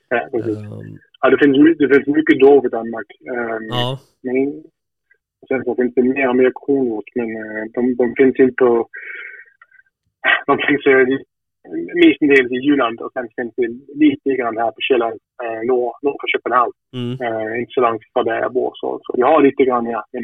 Ja, 0.09 0.27
precis. 0.31 0.57
Eh, 0.57 0.79
Ja, 1.21 1.29
det, 1.29 1.37
finns, 1.37 1.77
det 1.79 1.87
finns 1.95 2.07
mycket 2.17 2.39
dov 2.39 2.65
i 2.65 2.69
Danmark. 2.69 3.05
Ehm, 3.19 3.63
ja, 3.69 3.99
Men 4.21 4.63
sen 5.47 5.75
finns 5.75 5.93
det 5.95 6.03
mer 6.03 6.29
och 6.29 6.35
mer 6.35 6.51
kronhjort, 6.65 7.09
men 7.15 7.29
eh, 7.41 7.63
de, 7.73 7.95
de 7.95 8.05
finns 8.17 8.39
inte 8.39 8.55
på... 8.63 8.87
De 10.47 10.57
finns 10.67 10.85
eh, 10.85 11.07
mestadels 12.01 12.51
i 12.51 12.59
Jylland 12.65 13.01
och 13.01 13.11
sen 13.13 13.27
finns 13.35 13.53
det 13.57 13.67
lite 14.03 14.29
grann 14.37 14.57
här 14.57 14.71
på 14.71 14.81
Själland, 14.87 15.19
eh, 15.43 15.61
norr, 15.69 15.93
norr 16.03 16.17
för 16.21 16.27
Köpenhamn. 16.33 16.73
mm, 16.93 17.13
Eh, 17.25 17.59
inte 17.59 17.71
så 17.75 17.81
långt 17.81 18.01
från 18.13 18.25
där 18.25 18.41
jag 18.45 18.53
bor. 18.53 18.71
Så, 18.75 18.99
så 19.03 19.13
vi 19.17 19.21
har 19.21 19.41
lite 19.41 19.63
grann 19.65 19.85
ja, 19.85 20.05
men 20.13 20.23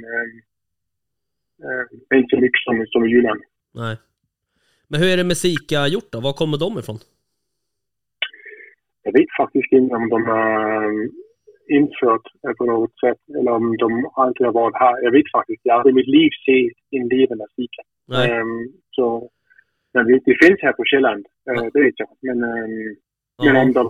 eh, 1.63 2.19
inte 2.19 2.35
så 2.35 2.41
mycket 2.41 2.61
som, 2.65 2.85
som 2.87 3.05
i 3.05 3.09
Jylland. 3.09 3.41
nej. 3.73 3.95
Men 4.87 4.99
hur 5.01 5.09
är 5.13 5.17
det 5.17 5.23
med 5.23 5.37
sika-hjortar? 5.37 6.21
Var 6.21 6.33
kommer 6.33 6.57
de 6.57 6.79
ifrån? 6.79 6.99
Jag 9.03 9.13
vet 9.13 9.31
faktiskt 9.41 9.71
inte 9.71 9.95
om 9.95 10.09
de 10.09 10.21
eh, 10.39 10.91
infört 11.77 12.25
eh, 12.47 12.53
på 12.57 12.65
något 12.65 12.99
sätt 13.03 13.21
eller 13.39 13.51
om 13.51 13.77
de 13.77 14.11
alltid 14.15 14.45
har 14.45 14.53
varit 14.53 14.75
här. 14.75 15.03
Jag 15.03 15.11
vet 15.11 15.31
faktiskt 15.37 15.61
Jag 15.63 15.73
har 15.73 15.79
aldrig 15.79 15.93
i 15.93 15.99
mitt 15.99 16.07
liv 16.17 16.29
sett 16.45 16.77
en 17.01 17.07
levande 17.07 17.45
sika. 17.55 17.81
Ehm, 18.23 18.73
så, 18.95 19.29
men 19.93 20.05
det, 20.07 20.13
det 20.25 20.37
finns 20.45 20.59
här 20.61 20.73
på 20.73 20.83
Själland, 20.85 21.25
eh, 21.49 21.63
det 21.73 21.81
vet 21.85 21.99
jag. 22.03 22.09
Men, 22.21 22.39
men 22.39 22.95
Ja. 23.55 23.61
om 23.61 23.73
de 23.73 23.87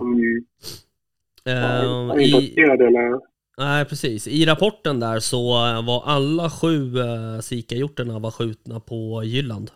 har 2.08 2.20
i, 2.20 2.30
importerade 2.30 2.86
eller... 2.86 3.20
nej, 3.58 3.84
precis. 3.84 4.26
I 4.28 4.44
rapporten 4.44 5.00
där 5.00 5.18
så 5.18 5.42
var 5.86 6.02
alla 6.06 6.50
sju 6.50 6.98
eh, 6.98 7.40
sika-hjortarna 7.40 8.18
var 8.18 8.30
skjutna 8.30 8.80
på 8.80 9.22
Jylland. 9.24 9.70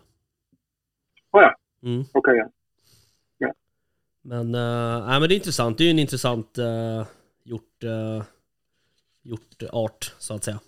Oh, 1.31 1.41
ja, 1.41 1.53
Mm. 1.83 2.03
okej. 2.13 2.43
ja. 3.37 3.53
Men, 4.21 4.55
uh, 4.55 5.07
nej, 5.07 5.19
men 5.19 5.29
det 5.29 5.33
är 5.33 5.35
intressant. 5.35 5.77
Det 5.77 5.83
är 5.83 5.85
ju 5.85 5.91
en 5.91 5.99
intressant 5.99 6.57
uh, 7.47 7.49
hjort, 7.49 7.83
uh, 7.83 8.23
hjortart, 9.23 10.13
så 10.19 10.33
att 10.33 10.43
säga. 10.43 10.59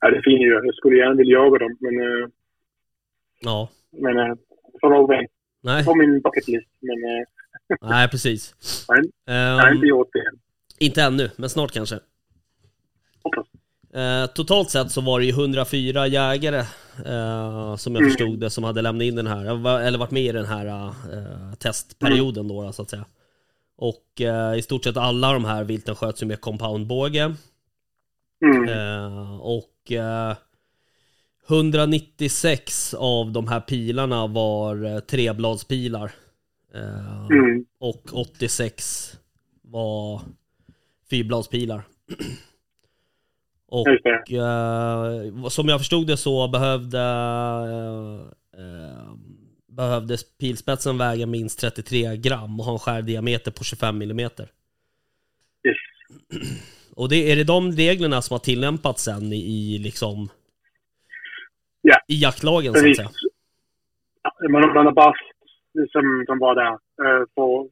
ja, 0.00 0.10
det 0.10 0.16
är 0.16 0.22
fint 0.22 0.40
ju. 0.42 0.60
Jag 0.66 0.74
skulle 0.74 0.96
gärna 0.96 1.14
vilja 1.14 1.32
jaga 1.32 1.58
dem, 1.58 1.76
men, 1.80 2.00
eh, 2.00 2.28
Ja, 3.40 3.68
men 3.90 4.16
uh, 4.18 4.34
får 4.80 4.90
nog 4.90 5.08
vänta 5.08 5.32
nej, 5.62 5.84
på 5.84 5.94
min 5.94 6.20
bucket 6.20 6.48
list. 6.48 6.68
Men 6.80 6.96
uh, 6.96 7.26
nej 7.90 8.08
precis. 8.08 8.54
Nej, 8.88 9.02
jag 9.24 9.34
har 9.58 9.68
Ehm, 9.68 9.74
inte 9.76 9.86
gjort 9.86 10.08
det 10.12 10.18
än. 10.18 10.38
inte 10.78 11.02
ännu, 11.02 11.30
men 11.36 11.50
snart 11.50 11.72
kanske. 11.72 11.98
Hoppas. 13.22 13.46
Eh, 13.94 14.26
totalt 14.26 14.70
sett 14.70 14.90
så 14.90 15.00
var 15.00 15.18
det 15.20 15.24
ju 15.26 15.30
104 15.32 16.06
jägare 16.06 16.58
eh, 17.06 17.76
som 17.76 17.94
jag 17.94 18.02
Mm. 18.02 18.10
förstod 18.10 18.40
det 18.40 18.50
som 18.50 18.64
hade 18.64 18.82
lämnat 18.82 19.02
in 19.04 19.16
den 19.16 19.26
här, 19.26 19.44
eller 19.86 19.98
varit 19.98 20.10
med 20.10 20.22
i 20.22 20.32
den 20.32 20.44
här 20.44 20.66
eh, 20.66 21.54
testperioden 21.58 22.48
då, 22.48 22.72
så 22.72 22.82
att 22.82 22.90
säga. 22.90 23.04
Och 23.76 24.20
eh, 24.20 24.58
i 24.58 24.62
stort 24.62 24.84
sett 24.84 24.96
alla 24.96 25.32
de 25.32 25.44
här 25.44 25.64
vilten 25.64 25.94
sköts 25.96 26.22
ju 26.22 26.26
med 26.26 26.40
compoundbåge. 26.40 27.34
Mm. 28.44 28.68
Eh, 28.68 29.36
och 29.40 29.92
eh, 29.92 30.36
196 31.48 32.94
av 32.94 33.32
de 33.32 33.48
här 33.48 33.60
pilarna 33.60 34.26
var 34.26 34.84
eh, 34.84 34.98
trebladspilar. 34.98 36.12
Eh, 36.74 37.26
Mm. 37.30 37.64
och 37.80 38.02
86 38.12 39.18
var 39.62 40.20
fyrbladspilar. 41.10 41.82
och 43.68 43.88
eh, 44.32 45.48
som 45.48 45.68
jag 45.68 45.80
förstod 45.80 46.06
det 46.06 46.16
så 46.16 46.48
behövde 46.48 46.98
eh, 49.78 49.84
eh, 49.84 49.88
behövdes 49.88 50.38
pilspetsen 50.38 50.98
väga 50.98 51.26
minst 51.26 51.60
33 51.60 52.16
gram 52.16 52.60
och 52.60 52.66
ha 52.66 52.72
en 52.72 52.78
skärdiameter 52.78 53.50
på 53.50 53.64
25 53.64 53.98
millimeter. 53.98 54.48
Yes. 55.68 55.76
Och 56.96 57.08
det, 57.08 57.32
är 57.32 57.36
det 57.36 57.44
de 57.44 57.72
reglerna 57.72 58.22
som 58.22 58.34
har 58.34 58.38
tillämpats 58.38 59.02
sen 59.04 59.32
i, 59.32 59.36
i 59.36 59.78
liksom 59.78 60.28
Ja. 61.82 61.96
i 62.08 62.16
jaktlagen 62.22 62.72
så 62.72 62.78
att 62.78 62.84
Precis. 62.84 62.96
säga? 62.96 63.10
Ja, 64.22 64.48
Man, 64.48 64.74
man 64.74 64.86
har 64.86 64.92
bara, 64.92 65.14
som, 65.92 66.24
som 66.26 66.38
var 66.38 66.54
där, 66.54 66.78
för 67.34 67.68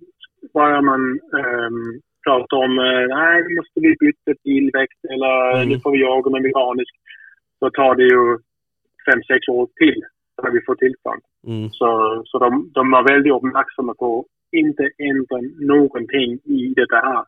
börjar 0.52 0.82
man 0.82 1.00
um, 1.42 2.00
prata 2.24 2.56
om 2.56 2.72
uh, 2.78 3.06
nej, 3.16 3.42
nu 3.44 3.50
måste 3.56 3.80
vi 3.84 3.96
byta 4.00 4.40
tillväxt 4.42 5.00
eller 5.12 5.56
Mm. 5.56 5.68
nu 5.68 5.80
får 5.80 5.92
vi 5.92 6.00
jaga 6.00 6.30
med 6.30 6.42
mekanisk, 6.42 6.94
så 7.58 7.70
tar 7.70 7.94
det 7.94 8.06
ju 8.14 8.24
fem, 9.06 9.20
sex 9.30 9.48
år 9.48 9.66
till 9.80 10.00
när 10.42 10.50
vi 10.50 10.60
får 10.66 10.74
tillstånd. 10.74 11.22
Mm. 11.46 11.70
Så, 11.70 12.22
så 12.26 12.38
de, 12.38 12.70
de 12.74 12.90
var 12.90 13.08
väldigt 13.12 13.32
uppmärksamma 13.32 13.94
på 13.94 14.20
att 14.20 14.26
inte 14.58 14.90
ändra 14.98 15.38
någonting 15.74 16.30
i 16.44 16.74
det 16.76 17.00
här. 17.02 17.24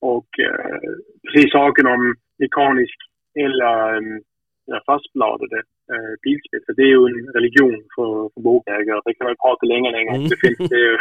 Och 0.00 0.30
eh, 0.48 0.80
precis 1.26 1.52
saken 1.52 1.86
om 1.86 2.14
mekanisk 2.38 2.98
eller, 3.44 3.96
um, 3.96 4.20
eller 4.66 4.82
fastbladade 4.86 5.58
eh, 5.92 6.14
pilspetsar, 6.22 6.74
det 6.76 6.82
är 6.82 6.94
ju 6.96 7.04
en 7.10 7.22
religion 7.38 7.78
för, 7.94 8.10
för 8.34 8.40
båtägare. 8.40 9.00
Det 9.04 9.14
kan 9.14 9.26
man 9.26 9.42
prata 9.44 9.66
länge, 9.66 9.90
länge 9.90 10.10
om. 10.10 10.16
Mm. 10.16 10.28
Det 10.28 10.40
finns 10.44 10.70
det 10.70 10.80
ju 10.86 10.98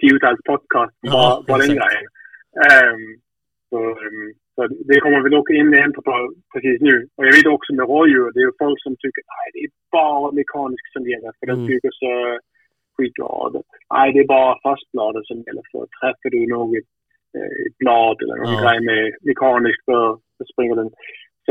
tiotals 0.00 0.42
podcast 0.50 0.96
Ja, 1.00 1.12
bara, 1.12 1.42
bara 1.48 1.58
den 1.66 1.76
grejen. 1.80 2.06
Ehm, 2.68 3.04
så, 3.70 3.78
ehm, 4.04 4.28
så 4.54 4.60
det 4.88 5.00
kommer 5.00 5.20
väl 5.22 5.34
också 5.40 5.52
in 5.52 5.74
ändra 5.74 6.02
på 6.02 6.34
precis 6.52 6.80
nu. 6.80 6.96
Och 7.16 7.26
jag 7.26 7.32
vet 7.36 7.46
också 7.46 7.70
med 7.74 7.86
rådjur, 7.88 8.32
det 8.32 8.40
är 8.40 8.46
ju 8.48 8.52
folk 8.64 8.82
som 8.82 8.92
tycker 8.96 9.22
nej 9.34 9.46
det 9.54 9.60
är 9.66 9.70
bara 9.98 10.32
mekaniskt 10.40 10.92
som 10.92 11.02
gäller 11.10 11.32
för 11.38 11.46
den 11.46 11.56
Mm. 11.58 11.66
tycker 11.68 11.90
så 12.02 12.10
skitglad. 12.96 13.62
Nej, 13.94 14.12
det 14.12 14.20
är 14.20 14.34
bara 14.36 14.58
fastbladet 14.66 15.26
som 15.26 15.36
gäller 15.46 15.62
för 15.72 15.86
träffar 16.00 16.30
du 16.30 16.46
något 16.46 16.74
eh, 17.38 17.62
blad 17.78 18.16
eller 18.22 18.36
någon 18.36 18.54
Ja. 18.54 18.62
grej 18.62 18.80
med 18.90 19.02
mekaniskt 19.30 19.84
så, 19.84 20.20
springer 20.52 20.76
den. 20.76 20.90
Så 21.46 21.50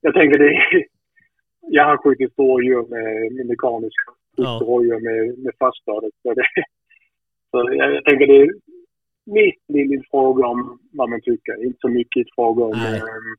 jag 0.00 0.14
tänker 0.14 0.38
det 0.38 0.48
är, 0.54 0.84
jag 1.76 1.84
har 1.84 1.96
skjutit 1.96 2.38
rådjur 2.38 2.82
med, 2.94 3.32
med 3.36 3.46
mekaniskt, 3.46 3.96
Ja. 4.36 4.44
skjutit 4.44 4.68
rådjur 4.68 5.00
med, 5.08 5.38
med 5.44 5.52
fastbladet. 5.58 6.12
Så, 6.22 6.34
det, 6.34 6.46
så 7.50 7.56
jag, 7.80 7.94
jag 7.94 8.04
tänker 8.04 8.26
det 8.26 8.36
är 8.42 8.48
en 9.38 9.74
liten 9.74 10.04
fråga 10.10 10.46
om 10.46 10.78
vad 10.92 11.10
man 11.10 11.20
tycker, 11.20 11.64
inte 11.66 11.78
så 11.80 11.88
mycket 11.88 12.26
fråga 12.34 12.64
om... 12.64 12.72
Ehm, 12.72 13.36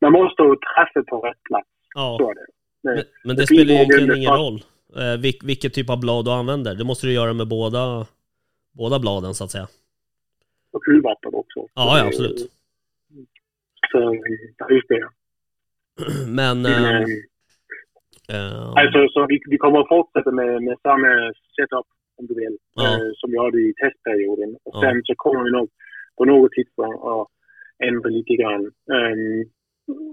man 0.00 0.12
måste 0.12 0.42
ju 0.42 0.56
träffa 0.56 1.10
på 1.10 1.20
rätt 1.20 1.42
plats, 1.42 1.68
så 1.94 2.16
Ja, 2.18 2.30
är 2.30 2.34
det. 2.34 2.46
Men, 2.82 2.94
men, 2.94 3.04
men 3.24 3.36
det 3.36 3.42
det 3.42 3.46
spelar 3.46 3.64
blir 3.64 3.74
egentligen 3.74 4.16
ingen 4.16 4.32
roll 4.32 4.60
eh, 4.96 5.20
vilk, 5.20 5.44
vilket 5.44 5.74
typ 5.74 5.90
av 5.90 6.00
blad 6.00 6.24
du 6.24 6.30
använder. 6.30 6.74
Det 6.74 6.84
måste 6.84 7.06
du 7.06 7.12
göra 7.12 7.32
med 7.32 7.48
båda, 7.48 8.06
båda 8.72 8.98
bladen 8.98 9.34
så 9.34 9.44
att 9.44 9.50
säga. 9.50 9.68
och 10.72 10.82
kulvapen 10.84 11.34
också. 11.34 11.60
Ja, 11.74 11.90
Så 11.90 11.98
ja, 11.98 12.06
absolut. 12.06 12.38
Så, 13.90 13.98
ja, 14.58 14.70
just 14.70 14.88
det. 14.88 15.08
Men... 16.40 16.62
Men, 16.62 17.02
eh, 18.28 18.72
Alltså, 18.80 19.08
så 19.12 19.26
vi, 19.26 19.40
vi 19.46 19.58
kommer 19.58 19.80
att 19.80 19.88
fortsätta 19.88 20.30
med, 20.30 20.62
med 20.62 20.76
samma 20.82 21.32
setup, 21.56 21.86
om 22.18 22.26
du 22.26 22.34
vill, 22.34 22.56
Ja. 22.74 22.82
eh, 22.94 23.10
som 23.18 23.30
vi 23.30 23.38
hade 23.44 23.58
i 23.68 23.74
testperioden. 23.82 24.50
Och 24.64 24.74
sen 24.82 24.96
så 25.04 25.12
kommer 25.16 25.44
vi 25.44 25.50
nog 25.50 25.68
på 26.18 26.24
något 26.24 26.52
tidspunkt 26.52 27.00
att 27.12 27.26
ändra 27.88 28.08
lite 28.18 28.34
grann. 28.40 28.62
Ehm, 28.96 29.44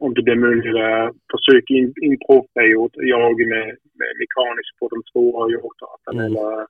om 0.02 0.14
det 0.14 0.22
blir 0.22 0.36
möjligt 0.48 0.76
att 0.76 1.16
försöka 1.34 1.74
in, 1.80 1.94
in 2.06 2.18
provperiod, 2.26 2.92
jag 2.94 3.38
med, 3.54 3.68
med 4.00 4.12
mekaniskt 4.22 4.76
på 4.80 4.88
de 4.94 4.98
svåra 5.12 5.52
hjortarterna 5.52 6.24
Mm. 6.26 6.36
eller 6.38 6.68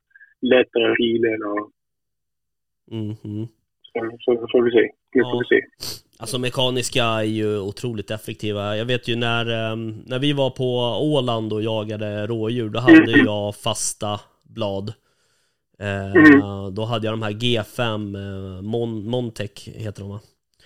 lättare 0.54 0.94
filer 0.96 1.38
och 1.52 1.70
mm, 2.90 3.14
mm. 3.24 3.46
så, 3.82 4.16
så 4.20 4.46
får 4.52 4.62
vi 4.62 4.70
se. 4.70 4.82
Nu 5.14 5.20
Ja. 5.20 5.30
får 5.30 5.38
vi 5.38 5.46
se. 5.56 5.66
Alltså 6.18 6.38
mekaniska 6.38 7.04
är 7.04 7.22
ju 7.22 7.58
otroligt 7.60 8.10
effektiva. 8.10 8.76
Jag 8.76 8.84
vet 8.84 9.08
ju 9.08 9.16
när, 9.16 9.46
eh, 9.46 9.76
när 10.06 10.18
vi 10.18 10.32
var 10.32 10.50
på 10.50 10.68
Åland 11.14 11.52
och 11.52 11.62
jagade 11.62 12.26
rådjur, 12.26 12.68
då 12.68 12.80
hade 12.80 13.10
jag 13.26 13.54
fasta 13.56 14.20
blad. 14.42 14.92
Eh, 15.78 16.12
Mm. 16.12 16.74
Då 16.74 16.84
hade 16.84 17.06
jag 17.06 17.12
de 17.12 17.22
här 17.22 17.30
G5, 17.30 18.16
eh, 18.56 18.62
Mon 18.62 19.06
Montec 19.08 19.50
heter 19.64 20.00
de 20.00 20.10
va? 20.10 20.20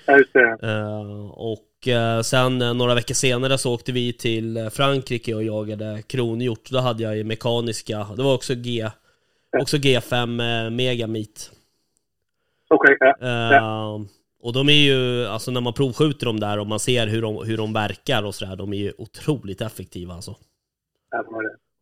Ja, 0.07 0.19
just 0.19 0.33
det. 0.33 0.59
Eh, 0.63 1.31
och 1.31 1.65
sen 2.25 2.59
några 2.59 2.95
veckor 2.95 3.15
senare 3.15 3.59
så 3.59 3.75
åkte 3.75 3.93
vi 3.93 4.13
till 4.13 4.71
Frankrike 4.73 5.35
och 5.35 5.43
jagade 5.45 6.03
kronhjort. 6.07 6.71
Då 6.71 6.79
hade 6.79 7.03
jag 7.03 7.17
ju 7.17 7.25
mekaniska, 7.25 8.07
det 8.17 8.23
var 8.23 8.35
också 8.35 8.55
G, 8.55 8.91
också 9.59 9.77
G5 9.77 10.65
eh, 10.65 10.71
Megamit. 10.71 11.51
Okej, 12.71 12.97
ja. 13.01 13.17
Eh, 13.97 14.01
Och 14.41 14.53
de 14.53 14.69
är 14.69 14.73
ju, 14.73 15.27
alltså 15.27 15.51
när 15.51 15.61
man 15.61 15.73
provskjuter 15.73 16.27
dem 16.27 16.41
där 16.41 16.59
och 16.59 16.67
man 16.67 16.79
ser 16.81 17.07
hur 17.07 17.23
de, 17.23 17.47
hur 17.47 17.57
de 17.57 17.73
verkar 17.73 18.23
och 18.23 18.35
sådär, 18.35 18.57
de 18.57 18.73
är 18.73 18.77
ju 18.77 18.93
otroligt 18.99 19.61
effektiva 19.61 20.15
alltså. 20.15 20.37
ja, 21.11 21.23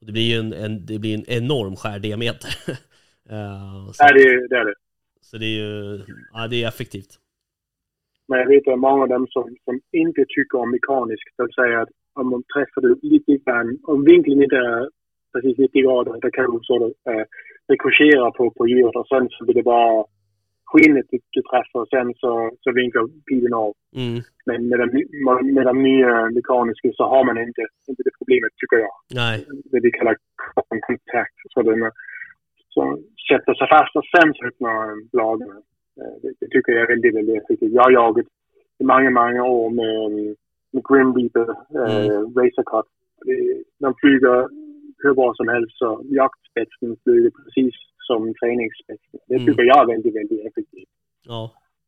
det 0.00 0.06
Det 0.06 0.12
blir 0.12 0.22
ju 0.22 0.38
en, 0.38 0.52
en, 0.52 0.86
det 0.86 0.98
blir 0.98 1.14
en 1.14 1.24
enorm 1.28 1.76
skärdiameter. 1.76 2.56
Eh, 3.30 3.86
så, 3.92 4.04
Ja, 4.04 4.12
det, 4.14 4.48
det 4.48 4.56
är 4.56 4.64
det. 4.64 4.74
så 5.20 5.36
det 5.38 5.46
är 5.46 5.56
ju, 5.64 6.00
ja 6.32 6.46
det 6.50 6.62
är 6.62 6.68
effektivt. 6.68 7.12
Men 8.28 8.38
jag 8.38 8.48
vet 8.48 8.68
att 8.68 8.78
många 8.78 9.02
av 9.02 9.08
dem 9.08 9.26
som, 9.30 9.56
som 9.64 9.80
inte 9.92 10.24
tycker 10.28 10.58
om 10.58 10.70
mekaniskt, 10.70 11.28
de 11.36 11.48
säger 11.58 11.76
att 11.82 11.88
om 12.20 12.30
man 12.30 12.42
träffar 12.54 12.80
du 12.80 12.98
lite 13.02 13.36
grann, 13.44 13.78
om 13.82 14.04
vinkeln 14.04 14.42
inte 14.42 14.56
är 14.56 14.88
precis 15.32 15.58
90 15.58 15.82
grader, 15.82 16.12
då 16.22 16.30
kan 16.30 16.44
du 16.52 16.58
så 16.62 16.76
äh, 16.86 17.24
rikoschera 17.72 18.30
på, 18.30 18.50
på 18.50 18.68
djuret 18.68 18.96
och 18.96 19.08
sen 19.08 19.28
så 19.30 19.44
blir 19.44 19.54
det 19.54 19.62
bara 19.62 20.04
skinnet 20.70 21.06
du, 21.10 21.18
du 21.30 21.42
träffar 21.42 21.80
och 21.80 21.88
sen 21.88 22.14
så, 22.22 22.50
så 22.60 22.72
vinklar 22.72 23.08
pilen 23.30 23.54
av. 23.54 23.72
Mm, 23.96 24.22
Men 24.46 24.68
med 24.68 24.78
de, 24.80 24.86
med 25.56 25.64
de 25.66 25.82
nya 25.82 26.30
mekaniska 26.30 26.88
så 26.98 27.04
har 27.12 27.24
man 27.24 27.38
inte, 27.38 27.62
inte 27.88 28.02
det 28.06 28.10
problemet, 28.18 28.52
tycker 28.60 28.78
jag. 28.84 28.94
nej, 29.20 29.46
Det 29.72 29.80
vi 29.80 29.90
kallar 29.90 30.16
kontakt. 30.86 31.36
Så 31.52 31.62
den 31.62 31.80
så 32.76 32.98
sätter 33.28 33.54
sig 33.54 33.68
fast 33.74 33.96
och 33.96 34.06
sen 34.14 34.28
så 34.34 34.40
öppnar 34.46 35.10
bladen. 35.12 35.50
Eh, 36.00 36.14
Det, 36.22 36.46
tycker 36.52 36.72
jag 36.72 36.82
är 36.82 36.92
väldigt, 36.94 37.14
väldigt 37.18 37.42
effektivt. 37.42 37.72
Jag 37.72 37.82
har 37.82 37.90
jagat 38.00 38.26
i 38.78 38.84
många, 38.84 39.10
många 39.10 39.42
år 39.44 39.70
med, 39.80 39.96
med 40.72 40.82
Grim 40.88 41.10
Reaper, 41.16 41.48
eh, 41.80 42.20
Razorcut. 42.36 42.88
Det- 43.26 43.62
De 43.84 43.94
flyger 44.00 44.48
hur 45.02 45.14
bra 45.14 45.34
som 45.34 45.48
helst 45.48 45.78
så 45.78 45.88
jaktspetsen 46.04 46.96
flyger 47.04 47.30
precis 47.30 47.74
som 48.08 48.34
träningsspetsen. 48.40 49.20
Det 49.28 49.34
Mm. 49.34 49.46
tycker 49.46 49.62
jag 49.64 49.80
är 49.82 49.86
väldigt, 49.94 50.16
väldigt 50.16 50.46
effektivt. 50.46 50.88
ja, 51.28 51.42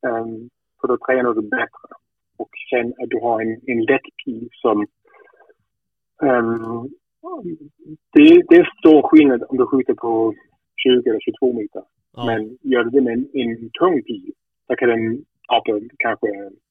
Um, 0.09 0.49
för 0.81 0.89
då 0.89 0.97
tränar 0.97 1.35
du 1.35 1.43
bättre. 1.43 1.89
Och 2.37 2.49
sen 2.71 2.87
att 3.03 3.09
du 3.11 3.19
har 3.21 3.41
en, 3.43 3.61
en 3.67 3.83
lätt 3.85 4.09
pil 4.25 4.49
som... 4.53 4.87
Um, 6.23 6.89
det, 8.13 8.43
det 8.49 8.57
är 8.57 8.73
stor 8.79 9.03
skillnad 9.09 9.45
om 9.49 9.57
du 9.57 9.67
skjuter 9.67 9.95
på 9.95 10.35
20 10.83 11.11
eller 11.11 11.21
22 11.21 11.53
meter. 11.61 11.83
ja, 12.17 12.27
Men 12.29 12.41
gör 12.73 12.85
du 12.85 12.91
det 12.91 13.01
med 13.07 13.13
en, 13.19 13.27
en 13.43 13.71
tung 13.81 14.03
pil, 14.03 14.33
då 14.69 14.75
kan 14.77 14.89
den 14.89 15.05
hoppa 15.53 15.73
kanske 15.99 16.27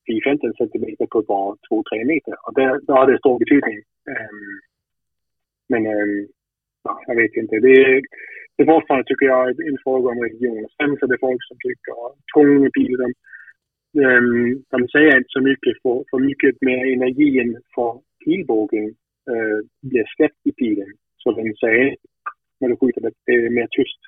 10-15 0.08 0.58
centimeter 0.58 1.06
på 1.06 1.22
bara 1.22 1.56
2-3 1.72 2.06
meter. 2.06 2.34
Och 2.46 2.54
det, 2.58 2.80
då 2.88 2.94
har 2.94 3.12
det 3.12 3.18
stor 3.20 3.40
betydning. 3.40 3.78
Um, 4.14 4.60
men 5.72 5.82
um, 5.86 6.28
ja, 6.84 6.94
jag 7.08 7.16
vet 7.16 7.34
inte. 7.42 7.56
Det, 7.60 7.74
är- 7.82 8.02
det 8.56 8.64
är 8.64 8.74
fortfarande, 8.76 9.08
tycker 9.08 9.26
jag, 9.26 9.44
en 9.70 9.78
fråga 9.84 10.10
om 10.10 10.20
religion. 10.24 10.68
Sen 10.78 10.98
så 10.98 11.06
är 11.06 11.10
det 11.10 11.26
folk 11.28 11.42
som 11.48 11.58
tycker 11.66 11.92
att 12.06 12.16
tunga 12.36 12.70
pilar, 12.78 13.10
de, 13.94 14.06
um, 14.06 14.64
de 14.74 14.88
säger 14.94 15.18
inte 15.18 15.36
så 15.38 15.42
mycket 15.42 15.74
för, 15.82 15.96
för 16.10 16.20
mycket 16.30 16.56
mer 16.62 16.80
energin 16.94 17.50
för 17.76 17.92
pilbågen 18.26 18.86
uh, 19.32 19.60
blir 19.90 20.06
släppt 20.16 20.42
i 20.50 20.52
pilen. 20.52 20.92
Så 21.18 21.32
den 21.32 21.54
säger 21.64 21.96
när 22.60 22.70
du 22.70 22.78
skjuter 22.78 23.02
det, 23.02 23.12
det 23.26 23.32
är 23.32 23.50
mer 23.50 23.68
tyst. 23.72 24.00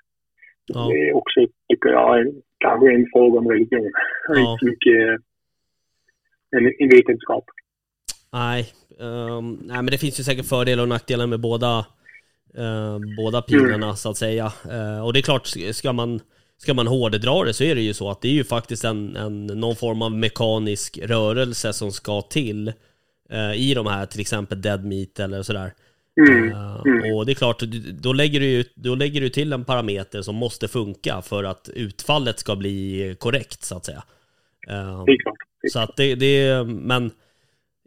Ja. 0.65 0.87
Det 0.89 1.09
är 1.09 1.15
också, 1.15 1.39
tycker 1.69 1.89
jag, 1.89 2.27
kanske 2.57 2.93
en 2.93 3.07
fråga 3.13 3.39
om 3.39 3.47
religion. 3.49 3.91
Ja. 4.27 4.51
Inte 4.51 4.65
mycket 4.65 5.09
eh, 5.09 6.57
en, 6.57 6.73
en 6.79 6.89
vetenskap. 6.89 7.45
nej. 8.33 8.61
ehm, 8.99 9.59
nej 9.61 9.77
men 9.77 9.85
det 9.85 9.97
finns 9.97 10.19
ju 10.19 10.23
säkert 10.23 10.45
fördelar 10.45 10.83
och 10.83 10.89
nackdelar 10.89 11.27
med 11.27 11.39
båda, 11.39 11.85
Eh, 12.57 12.99
båda 13.17 13.41
pilarna 13.41 13.95
så 13.95 14.09
att 14.09 14.17
säga. 14.17 14.51
Eh, 14.71 15.05
och 15.05 15.13
det 15.13 15.19
är 15.19 15.21
klart, 15.21 15.47
ska 15.71 15.93
man, 15.93 16.19
ska 16.57 16.73
man 16.73 16.87
hårdedra 16.87 17.43
det 17.43 17.53
så 17.53 17.63
är 17.63 17.75
det 17.75 17.81
ju 17.81 17.93
så 17.93 18.09
att 18.09 18.21
det 18.21 18.27
är 18.27 18.33
ju 18.33 18.43
faktiskt 18.43 18.83
en, 18.83 19.15
en, 19.15 19.47
någon 19.47 19.75
form 19.75 20.01
av 20.01 20.11
mekanisk 20.11 20.97
rörelse 20.97 21.73
som 21.73 21.91
ska 21.91 22.21
till 22.21 22.67
eh, 23.29 23.53
i 23.53 23.73
de 23.73 23.87
här, 23.87 24.05
till 24.05 24.21
exempel 24.21 24.61
dead 24.61 24.85
meat 24.85 25.19
eller 25.19 25.43
sådär. 25.43 25.73
Mm. 26.19 26.51
Eh, 26.51 26.69
Mm. 26.85 27.15
och 27.15 27.25
det 27.25 27.31
är 27.31 27.35
klart, 27.35 27.59
då 28.01 28.13
lägger, 28.13 28.39
du, 28.39 28.63
då 28.75 28.95
lägger 28.95 29.21
du 29.21 29.29
till 29.29 29.53
en 29.53 29.65
parameter 29.65 30.21
som 30.21 30.35
måste 30.35 30.67
funka 30.67 31.21
för 31.21 31.43
att 31.43 31.69
utfallet 31.73 32.39
ska 32.39 32.55
bli 32.55 33.15
korrekt 33.19 33.63
så 33.63 33.77
att 33.77 33.85
säga. 33.85 34.03
Eh, 34.69 35.03
Det 35.05 35.11
är 35.11 35.23
klart. 35.23 35.37
Det 35.61 35.67
är 35.67 35.69
så 35.69 35.79
att 35.79 35.97
det, 35.97 36.15
det, 36.15 36.63
men 36.67 37.11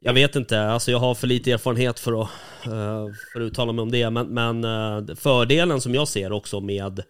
jag 0.03 0.13
vet 0.15 0.37
inte, 0.37 0.63
alltså 0.63 0.91
jag 0.91 0.99
har 0.99 1.15
för 1.15 1.27
lite 1.27 1.53
erfarenhet 1.53 2.01
för 2.01 2.23
att, 2.23 2.29
eh, 2.67 3.07
för 3.33 3.41
att 3.41 3.47
uttala 3.47 3.73
mig 3.73 3.83
om 3.83 3.91
det. 3.91 4.11
Men, 4.11 4.27
men 4.27 5.17
fördelen 5.17 5.81
som 5.81 5.95
jag 5.95 6.09
ser 6.09 6.33
också 6.33 6.61
med, 6.61 7.03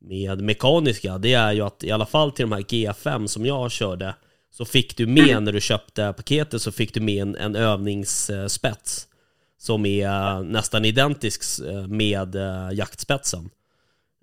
med 0.00 0.40
mekaniska, 0.40 1.18
det 1.18 1.32
är 1.34 1.52
ju 1.52 1.60
att 1.62 1.84
i 1.84 1.90
alla 1.90 2.06
fall 2.06 2.32
till 2.32 2.42
de 2.48 2.52
här 2.52 2.62
G5 2.62 3.26
som 3.26 3.46
jag 3.46 3.70
körde, 3.72 4.14
så 4.50 4.64
fick 4.64 4.96
du 4.96 5.06
med 5.06 5.42
när 5.42 5.52
du 5.52 5.60
köpte 5.60 6.12
paketet 6.16 6.62
så 6.62 6.72
fick 6.72 6.94
du 6.94 7.00
med 7.00 7.22
en, 7.22 7.36
en 7.36 7.56
övningsspets 7.56 9.06
som 9.58 9.86
är 9.86 10.42
nästan 10.42 10.84
identisk 10.84 11.42
eh, 11.66 11.86
med 11.88 12.34
eh, 12.34 12.68
jaktspetsen. 12.72 13.48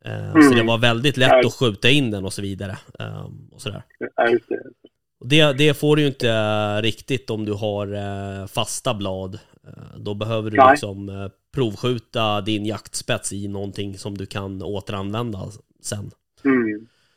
Eh, 0.05 0.31
Så 0.31 0.39
Mm. 0.39 0.55
det 0.57 0.63
var 0.63 0.77
väldigt 0.77 1.17
lätt 1.17 1.29
Ja. 1.31 1.47
att 1.47 1.53
skjuta 1.53 1.89
in 1.89 2.11
den 2.11 2.25
och 2.25 2.33
så 2.33 2.41
vidare. 2.41 2.77
eh, 2.99 3.25
Och 3.51 3.61
sådär. 3.61 3.83
Ja, 4.15 4.37
det. 5.25 5.53
Det, 5.53 5.73
får 5.77 5.95
du 5.95 6.01
ju 6.01 6.07
inte 6.07 6.29
eh, 6.29 6.81
riktigt 6.81 7.29
om 7.29 7.45
du 7.45 7.53
har 7.53 7.87
eh, 7.93 8.47
fasta 8.47 8.93
blad. 8.93 9.39
Eh, 9.67 9.97
Då 9.99 10.13
behöver 10.13 10.51
du 10.51 10.57
Nej. 10.57 10.71
liksom 10.71 11.09
eh, 11.09 11.27
provskjuta 11.55 12.41
din 12.41 12.65
jaktspets 12.65 13.33
i 13.33 13.47
någonting 13.47 13.97
som 13.97 14.17
du 14.17 14.25
kan 14.25 14.61
återanvända 14.63 15.39
sen. 15.81 16.11
Mm. 16.45 16.65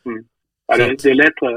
Mm. 0.06 0.24
Ja, 0.66 0.76
det, 0.76 0.96
det, 1.02 1.10
är 1.10 1.14
lättare, 1.14 1.54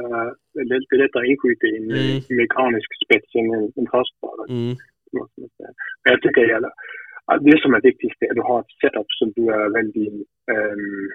det, 0.53 0.95
är 0.95 1.19
att 1.19 1.29
inskjuta 1.29 1.67
i 1.67 1.77
en 1.77 1.83
Mm. 1.91 2.11
mm. 2.11 2.23
mekanisk 2.29 2.89
spets 3.05 3.35
än 3.35 3.53
en, 3.53 3.63
en 3.75 3.87
fastbara. 3.91 4.45
Mm. 4.49 4.75
Måste 5.17 5.37
man 5.41 5.49
säga. 5.57 5.73
Men 6.01 6.09
jag 6.13 6.21
tycker 6.21 6.43
att 7.31 7.43
det 7.47 7.57
som 7.61 7.73
är 7.73 7.81
viktigast 7.89 8.21
är 8.21 8.29
att 8.31 8.39
du 8.39 8.41
har 8.51 8.59
ett 8.59 8.75
setup 8.81 9.09
som 9.19 9.27
du 9.35 9.43
är 9.59 9.67
väldigt 9.79 10.27
um, 10.57 11.09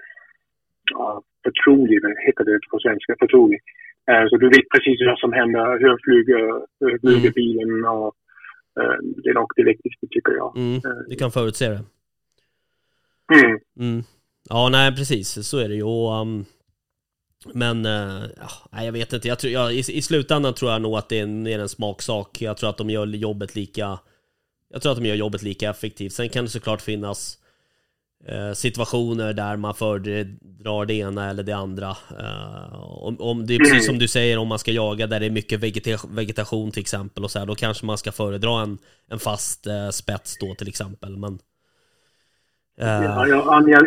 förtrolig 1.45 1.97
med, 2.03 2.15
heter 2.25 2.43
det 2.43 2.59
på 2.71 2.79
svenska, 2.79 3.15
förtrolig. 3.19 3.59
Eh, 4.09 4.23
så 4.29 4.37
du 4.37 4.47
vet 4.49 4.69
precis 4.75 4.97
vad 5.09 5.19
som 5.19 5.33
händer, 5.33 5.79
hur 5.83 5.95
flyger, 6.05 6.45
hur 6.79 6.99
flyger 6.99 7.29
Mm. 7.29 7.37
bilen 7.41 7.85
och 7.85 8.11
eh, 8.79 8.97
det 9.23 9.29
är 9.29 9.33
nog 9.33 9.51
det 9.55 9.63
viktigaste 9.63 10.07
tycker 10.09 10.33
jag. 10.41 10.57
Mm. 10.57 10.81
Du 11.09 11.15
kan 11.15 11.31
förutse 11.31 11.67
det. 11.69 11.83
Mm. 13.35 13.59
Mm. 13.79 14.01
Ja, 14.49 14.69
nej 14.71 14.95
precis, 14.95 15.27
så 15.49 15.57
är 15.59 15.67
det 15.69 15.75
ju. 15.75 15.83
Och, 15.83 16.21
um, 16.21 16.45
men, 17.53 17.85
eh, 17.85 18.23
ja, 18.37 18.49
nej, 18.71 18.85
jag 18.85 18.91
vet 18.91 19.13
inte. 19.13 19.27
Jag 19.27 19.39
tror, 19.39 19.53
ja, 19.53 19.71
i, 19.71 19.77
I 19.77 20.01
slutändan 20.01 20.53
tror 20.53 20.71
jag 20.71 20.81
nog 20.81 20.97
att 20.97 21.09
det 21.09 21.19
är 21.19 21.23
en, 21.23 21.47
är 21.47 21.59
en 21.59 21.69
smaksak. 21.69 22.41
Jag 22.41 22.57
tror 22.57 22.69
att 22.69 22.77
de 22.77 22.89
gör 22.89 23.05
jobbet 23.07 23.55
lika 23.55 23.99
Jag 24.73 24.81
tror 24.81 24.91
att 24.91 24.97
de 24.97 25.05
gör 25.05 25.15
jobbet 25.15 25.41
lika 25.41 25.69
effektivt. 25.69 26.13
Sen 26.13 26.29
kan 26.29 26.45
det 26.45 26.51
såklart 26.51 26.81
finnas 26.81 27.37
eh, 28.27 28.53
situationer 28.53 29.33
där 29.33 29.55
man 29.57 29.75
föredrar 29.75 30.85
det 30.85 30.93
ena 30.93 31.29
eller 31.29 31.43
det 31.43 31.55
andra. 31.55 31.97
Eh, 32.19 32.73
om, 32.83 33.21
om 33.21 33.45
det 33.47 33.55
är 33.55 33.59
precis 33.59 33.85
som 33.85 33.99
du 33.99 34.07
säger, 34.07 34.37
om 34.37 34.47
man 34.47 34.59
ska 34.59 34.71
jaga 34.71 35.07
där 35.07 35.19
det 35.19 35.25
är 35.25 35.29
mycket 35.29 35.59
vegeta- 35.59 36.07
vegetation 36.09 36.71
till 36.71 36.81
exempel 36.81 37.23
och 37.23 37.31
så 37.31 37.39
här, 37.39 37.45
då 37.45 37.55
kanske 37.55 37.85
man 37.85 37.97
ska 37.97 38.11
föredra 38.11 38.61
en, 38.61 38.77
en 39.07 39.19
fast 39.19 39.67
eh, 39.67 39.89
spets 39.89 40.37
då 40.39 40.55
till 40.55 40.67
exempel. 40.67 41.17
Men, 41.17 41.33
eh, 41.33 41.39
Ja, 42.77 43.27
jag, 43.27 43.69
jag, 43.75 43.83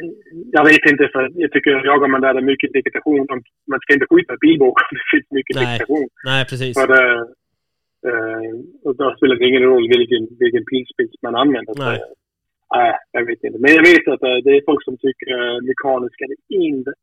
jag 0.57 0.65
vet 0.71 0.85
inte, 0.93 1.05
för 1.13 1.23
jag 1.43 1.51
tycker 1.53 1.71
jagar 1.91 2.09
man 2.09 2.21
där 2.21 2.35
det 2.35 2.41
är 2.41 2.53
mycket 2.53 2.75
vegetation, 2.75 3.27
man 3.71 3.81
ska 3.81 3.91
inte 3.95 4.11
skjuta 4.11 4.37
pilbåge 4.45 4.81
om 4.91 4.97
det 4.99 5.07
finns 5.13 5.31
mycket 5.39 5.57
Nej. 5.57 5.65
vegetation. 5.67 6.09
nej, 6.31 6.43
precis. 6.51 6.75
För 6.81 6.91
eh, 8.09 8.53
och 8.87 8.95
då 9.01 9.07
spelar 9.17 9.37
det 9.37 9.49
ingen 9.51 9.67
roll 9.71 9.87
vilken, 9.97 10.23
vilken 10.45 10.65
pilspets 10.71 11.23
man 11.27 11.35
använder. 11.43 11.75
Nej. 11.79 11.99
Nej, 12.77 12.93
jag 13.17 13.25
vet 13.27 13.45
inte. 13.45 13.59
Men 13.65 13.73
jag 13.79 13.85
vet 13.91 14.05
att 14.15 14.23
eh, 14.29 14.39
det 14.45 14.53
är 14.57 14.63
folk 14.71 14.83
som 14.89 14.97
tycker 15.05 15.29
uh, 15.39 15.57
mekaniska 15.71 16.21
är 16.25 16.31
det 16.35 16.43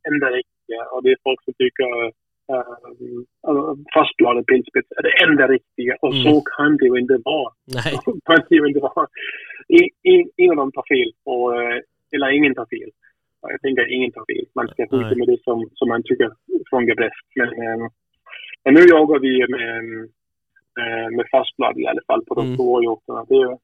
enda 0.10 0.28
riktiga. 0.40 0.82
Och 0.92 1.04
det 1.04 1.10
är 1.16 1.20
folk 1.28 1.42
som 1.46 1.54
tycker 1.64 1.90
uh, 2.54 3.74
fastbladad 3.96 4.46
pilspets 4.52 4.90
är 4.98 5.04
det 5.08 5.16
enda 5.26 5.46
riktiga. 5.56 5.94
Och 6.04 6.14
Mm. 6.14 6.24
så 6.26 6.34
kan 6.56 6.72
det 6.78 6.86
ju 6.92 6.96
inte 7.04 7.18
vara. 7.32 7.50
Nej, 7.78 7.92
Så 8.06 8.12
kan 8.28 8.40
det 8.50 8.56
ju 8.60 8.68
inte 8.72 8.84
vara. 8.90 9.06
In, 9.68 9.90
in, 10.04 10.30
ingen 10.38 10.52
av 10.52 10.58
dem 10.58 10.72
tar 10.72 10.86
fel. 10.96 11.12
Och, 11.32 11.62
eh, 11.62 11.80
eller 12.14 12.30
ingen 12.38 12.56
tar 12.56 12.66
fel. 12.66 12.90
Och 13.42 13.52
Jag 13.52 13.62
tänker 13.62 13.94
ingen 13.96 14.12
tar 14.12 14.26
fel. 14.34 14.46
Man 14.56 14.68
ska 14.68 14.88
skjuta 14.92 15.16
med 15.16 15.28
det 15.28 15.44
som, 15.44 15.70
som 15.74 15.88
man 15.90 16.04
tycker 16.04 16.30
funkar 16.70 16.96
bäst. 16.96 17.26
Men, 17.36 17.48
eh, 17.64 17.88
men 18.64 18.74
nu 18.74 18.82
jagar 18.96 19.20
vi 19.20 19.34
med, 19.56 19.76
eh, 20.82 21.08
med 21.18 21.26
fastblad 21.32 21.78
i 21.80 21.88
alla 21.88 22.02
fall 22.08 22.26
på 22.26 22.34
de 22.36 22.46
Mm. 22.46 22.58
två 22.58 22.84
hjortarna. 22.84 23.26
Det 23.30 23.58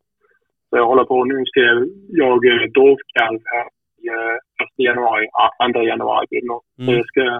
Så 0.69 0.77
jag 0.77 0.85
håller 0.85 1.03
på 1.03 1.23
nu 1.23 1.45
ska 1.45 1.59
jag 1.59 1.79
jaga 2.23 2.51
dovkalv 2.77 3.39
här 3.53 3.65
i 4.03 4.07
eh, 4.07 4.37
1 4.65 4.69
januari, 4.87 5.25
ja, 5.31 5.45
2 5.73 5.81
januari. 5.83 6.39
nog. 6.43 6.61
Så 6.75 6.81
Mm. 6.81 6.95
jag 6.95 7.05
ska, 7.07 7.39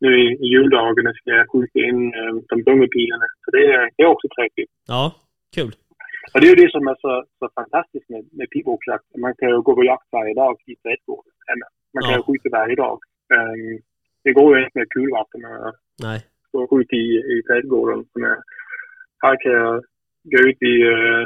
nu 0.00 0.08
i, 0.20 0.26
i 0.44 0.46
juldagarna 0.54 1.12
ska 1.12 1.30
jag 1.30 1.46
skjuta 1.52 1.78
in 1.88 2.14
eh, 2.14 2.32
de 2.48 2.56
unga 2.72 2.88
pilarna. 2.96 3.26
Så 3.44 3.50
det, 3.56 3.64
är- 3.74 3.90
det 3.96 4.02
är 4.02 4.06
också 4.06 4.28
trevligt. 4.36 4.70
ja, 4.88 5.04
kul. 5.56 5.72
Och 6.32 6.40
det 6.40 6.46
är 6.46 6.54
ju 6.56 6.62
det 6.64 6.70
som 6.72 6.88
är 6.92 6.96
så, 7.04 7.12
så 7.38 7.44
fantastiskt 7.60 8.08
med, 8.08 8.24
med 8.38 8.50
pilbågsjakt. 8.50 9.04
Man 9.24 9.34
kan 9.38 9.48
ju 9.48 9.60
gå 9.62 9.74
på 9.74 9.84
jakt 9.84 10.08
varje 10.12 10.34
dag 10.34 10.56
i 10.66 10.74
trädgården. 10.82 11.32
Man 11.94 12.02
kan 12.02 12.12
Ja. 12.12 12.16
ju 12.18 12.22
skjuta 12.22 12.48
varje 12.58 12.76
dag. 12.84 12.98
Ehm, 13.34 13.78
det 14.24 14.32
går 14.32 14.48
ju 14.58 14.64
inte 14.64 14.78
med 14.78 14.88
kulvapen 14.90 15.40
och 15.44 15.74
Nej, 16.06 16.18
gå 16.52 16.58
och 16.62 16.70
skjuta 16.70 16.96
i, 16.96 17.08
i 17.32 17.42
trädgården. 17.48 18.04
Men, 18.14 18.36
här 19.24 19.36
kan 19.42 19.52
jag 19.52 19.74
gå 20.32 20.38
ut 20.48 20.62
i, 20.62 20.76
uh, 20.94 21.24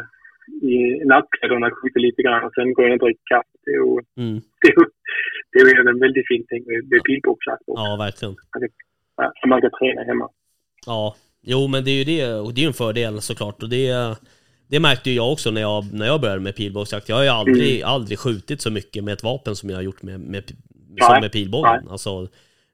i 0.72 1.04
nattkläderna 1.04 1.66
och 1.66 1.78
skjuta 1.82 1.98
lite 1.98 2.22
grann 2.22 2.44
och 2.44 2.52
sen 2.54 2.72
gå 2.74 2.82
in 2.86 2.92
och 2.92 2.98
dricka 2.98 3.20
kaffe. 3.24 3.56
Det 3.64 3.70
är 3.70 3.74
ju, 3.74 3.84
mm. 4.22 4.40
det 5.52 5.58
är 5.58 5.64
det 5.64 5.70
är 5.70 5.88
en 5.94 5.98
väldigt 6.06 6.28
fin 6.28 6.44
ting 6.48 6.62
med, 6.66 6.80
med 6.90 7.00
pilbågsjakt. 7.04 7.62
också. 7.66 7.82
ja 7.84 7.96
verkligen. 7.96 8.34
Så 9.40 9.48
man 9.48 9.60
kan 9.60 9.70
träna 9.70 10.02
hemma. 10.02 10.28
Ja, 10.86 11.16
jo 11.42 11.68
men 11.72 11.84
det 11.84 11.90
är 11.90 11.98
ju 11.98 12.04
det, 12.04 12.34
och 12.40 12.54
det 12.54 12.60
är 12.60 12.62
ju 12.62 12.66
en 12.66 12.72
fördel 12.84 13.20
såklart. 13.20 13.62
Och 13.62 13.68
det, 13.68 13.86
det 14.72 14.80
märkte 14.80 15.10
ju 15.10 15.16
jag 15.16 15.32
också 15.32 15.50
när 15.50 15.60
jag, 15.60 15.84
när 15.92 16.06
jag 16.06 16.20
började 16.20 16.40
med 16.40 16.56
pilbågsjakt. 16.56 17.08
Jag 17.08 17.16
har 17.16 17.22
ju 17.22 17.28
aldrig, 17.28 17.82
aldrig 17.82 18.18
skjutit 18.18 18.60
så 18.60 18.70
mycket 18.70 19.04
med 19.04 19.12
ett 19.12 19.22
vapen 19.22 19.56
som 19.56 19.70
jag 19.70 19.76
har 19.76 19.82
gjort 19.82 20.02
med, 20.02 20.20
med, 20.20 20.52
som 21.00 21.20
med 21.20 21.32
pilbågen. 21.32 21.88
Alltså, 21.88 22.28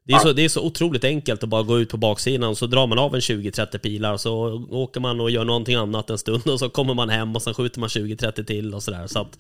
det, 0.05 0.13
är 0.13 0.19
så, 0.19 0.33
det 0.33 0.45
är 0.45 0.49
så 0.49 0.67
otroligt 0.67 1.05
enkelt 1.05 1.43
att 1.43 1.49
bara 1.49 1.63
gå 1.63 1.79
ut 1.79 1.91
på 1.91 1.97
baksidan 1.97 2.51
och 2.51 2.57
så 2.57 2.67
drar 2.67 2.87
man 2.87 2.99
av 2.99 3.15
en 3.15 3.21
20-30 3.21 3.79
pilar 3.79 4.13
och 4.13 4.21
så 4.21 4.33
åker 4.71 5.01
man 5.01 5.21
och 5.21 5.31
gör 5.31 5.45
någonting 5.45 5.75
annat 5.75 6.11
en 6.11 6.19
stund 6.19 6.43
och 6.53 6.59
så 6.59 6.69
kommer 6.69 6.95
man 6.95 7.09
hem 7.09 7.37
och 7.37 7.43
sen 7.43 7.55
skjuter 7.55 7.81
man 7.81 7.89
20-30 7.89 8.45
till 8.45 8.75
och 8.75 8.83
sådär. 8.83 9.07
Så 9.07 9.21
att 9.21 9.39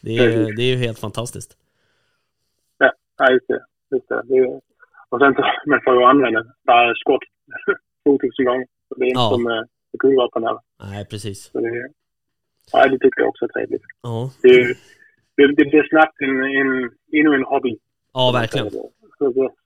det, 0.00 0.18
är, 0.18 0.56
det 0.56 0.62
är 0.62 0.76
ju 0.76 0.76
helt 0.76 0.98
fantastiskt. 0.98 1.56
Ja, 3.18 3.32
just 3.32 3.48
det. 3.48 3.60
Just 3.96 4.08
det. 4.08 4.22
det 4.24 4.34
är, 4.34 4.60
och 5.08 5.18
sen 5.20 5.34
så, 5.34 5.42
får 5.84 5.94
ju 5.94 6.04
använda 6.04 6.44
bara 6.66 6.94
skott 6.94 7.24
2000 8.08 8.44
gånger. 8.44 8.66
Så 8.88 8.94
det 8.94 9.04
är 9.04 9.08
inte 9.08 9.20
Ja. 9.20 9.30
som 9.30 9.42
med 9.42 9.68
med 9.92 10.00
kulvapen 10.00 10.44
här. 10.44 10.58
Nej, 10.90 11.04
precis. 11.04 11.50
Så 11.52 11.60
det, 11.60 11.88
ja, 12.72 12.88
det 12.88 12.98
tycker 12.98 13.20
jag 13.20 13.28
också 13.28 13.44
är 13.44 13.48
trevligt. 13.48 13.82
Ja, 14.02 14.30
Det, 14.42 14.74
det, 15.36 15.46
det 15.56 15.64
blir 15.70 15.88
snabbt 15.88 16.20
en, 16.20 16.30
en, 16.60 16.90
ännu 17.18 17.34
en 17.36 17.44
hobby. 17.44 17.76
ja 18.14 18.30
verkligen. 18.32 18.66
Det, 18.66 18.72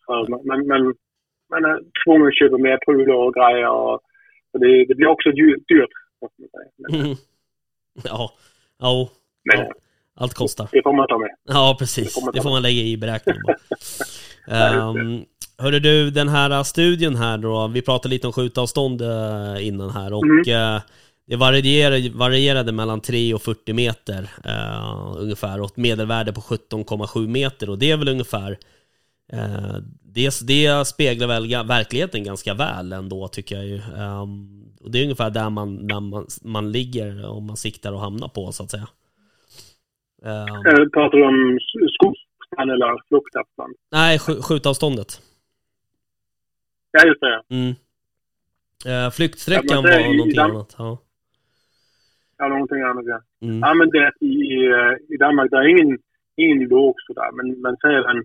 så 0.06 0.26
man, 0.28 1.64
är 1.64 1.80
tvungen 2.04 2.28
att 2.28 2.38
köpa 2.38 2.58
mer 2.58 2.78
prylar 2.86 3.14
och 3.14 3.34
grejer. 3.34 3.68
Och, 3.70 3.94
och 4.52 4.60
det, 4.60 4.84
det 4.88 4.94
blir 4.94 5.06
också 5.06 5.30
dyrt. 5.30 5.62
Men, 6.88 7.00
Mm. 7.00 7.16
Ja, 8.04 8.32
ja, 8.78 9.08
men 9.44 9.58
ja, 9.64 9.72
allt 10.14 10.34
kostar. 10.34 10.68
det 10.72 10.82
får 10.82 10.92
man 10.92 11.08
ta 11.08 11.18
med. 11.18 11.30
Ja, 11.44 11.72
Det 11.72 11.78
precis. 11.78 12.14
får 12.14 12.22
man 12.24 12.34
Det 12.34 12.42
får 12.42 12.50
man 12.50 12.62
lägga 12.62 12.80
i 12.82 12.96
beräkningen 12.96 13.42
bara. 13.46 13.56
Det. 14.46 14.76
um, 15.00 15.24
hörde 15.58 15.80
du, 15.80 16.10
den 16.10 16.28
här 16.28 16.62
studien 16.62 17.16
här 17.16 17.38
då, 17.38 17.68
vi 17.74 17.82
pratade 17.82 18.14
lite 18.14 18.26
om 18.26 18.32
skjutavstånd 18.32 19.02
eh, 19.02 19.66
innan 19.66 19.90
här 19.90 20.12
och 20.14 20.26
Mhm. 20.26 20.38
eh, 20.48 20.80
det 21.26 21.36
varierade, 21.36 22.10
varierade 22.10 22.72
mellan 22.72 23.00
3 23.00 23.34
och 23.34 23.42
40 23.42 23.72
meter 23.72 24.30
eh, 24.44 25.14
ungefär 25.18 25.60
och 25.60 25.66
ett 25.70 25.76
medelvärde 25.76 26.32
på 26.32 26.40
17,7 26.40 27.26
meter 27.28 27.70
och 27.70 27.78
det 27.78 27.90
är 27.90 27.96
väl 27.96 28.08
ungefär 28.08 28.58
eh, 29.32 29.76
det, 30.02 30.40
det 30.46 30.86
speglar 30.86 31.26
väl 31.26 31.66
verkligheten 31.66 32.24
ganska 32.24 32.54
väl 32.54 32.92
ändå 32.92 33.28
tycker 33.28 33.56
jag 33.56 33.66
ju. 33.66 33.76
Ehm, 33.96 34.62
och 34.80 34.90
det 34.90 34.98
är 34.98 35.02
ungefär 35.02 35.30
där 35.30 35.50
man, 35.50 35.86
där 35.86 36.00
man, 36.00 36.26
man 36.42 36.72
ligger 36.72 37.26
om 37.26 37.46
man 37.46 37.56
siktar 37.56 37.92
och 37.92 38.00
hamnar 38.00 38.28
på 38.28 38.52
så 38.52 38.62
att 38.62 38.70
säga. 38.70 38.88
Ehm, 40.24 40.46
Eh, 40.66 40.88
pratar 40.92 41.16
du 41.18 41.24
om 41.26 41.58
skogsavstånd 41.94 42.70
eller 42.70 43.08
fruktavstånd? 43.08 43.74
Nej, 43.92 44.18
sk- 44.18 44.42
skjutavståndet. 44.42 45.20
Ja, 46.90 47.06
just 47.06 47.20
det. 47.20 47.42
Mm. 47.54 47.74
Eh, 48.86 49.10
flyktsträckan 49.10 49.68
Ja, 49.68 49.80
var 49.82 50.14
någonting 50.16 50.38
annat. 50.38 50.74
Ja. 50.78 50.98
Ja, 52.38 52.48
någonting 52.48 52.82
annat 52.82 53.04
ja. 53.06 53.20
Mm. 53.42 53.58
Ja, 53.58 53.74
men 53.74 53.90
det, 53.90 54.12
i, 54.20 54.66
eh, 54.66 54.94
i 55.14 55.16
Danmark, 55.16 55.50
det 55.50 55.56
är 55.56 55.68
ingen, 55.68 55.98
en 56.36 56.68
låg 56.68 56.94
sådär. 57.06 57.30
Men, 57.32 57.76
så 57.80 57.86
är 57.88 57.92
den 57.92 58.22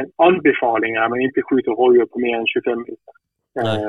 en 0.00 0.10
anbefaling 0.16 0.94
är 0.94 1.08
man 1.08 1.20
inte 1.20 1.42
skjuter 1.42 1.70
rådjur 1.70 2.06
på 2.06 2.18
mer 2.18 2.36
än 2.36 2.46
25 2.46 2.78
meter. 2.78 3.14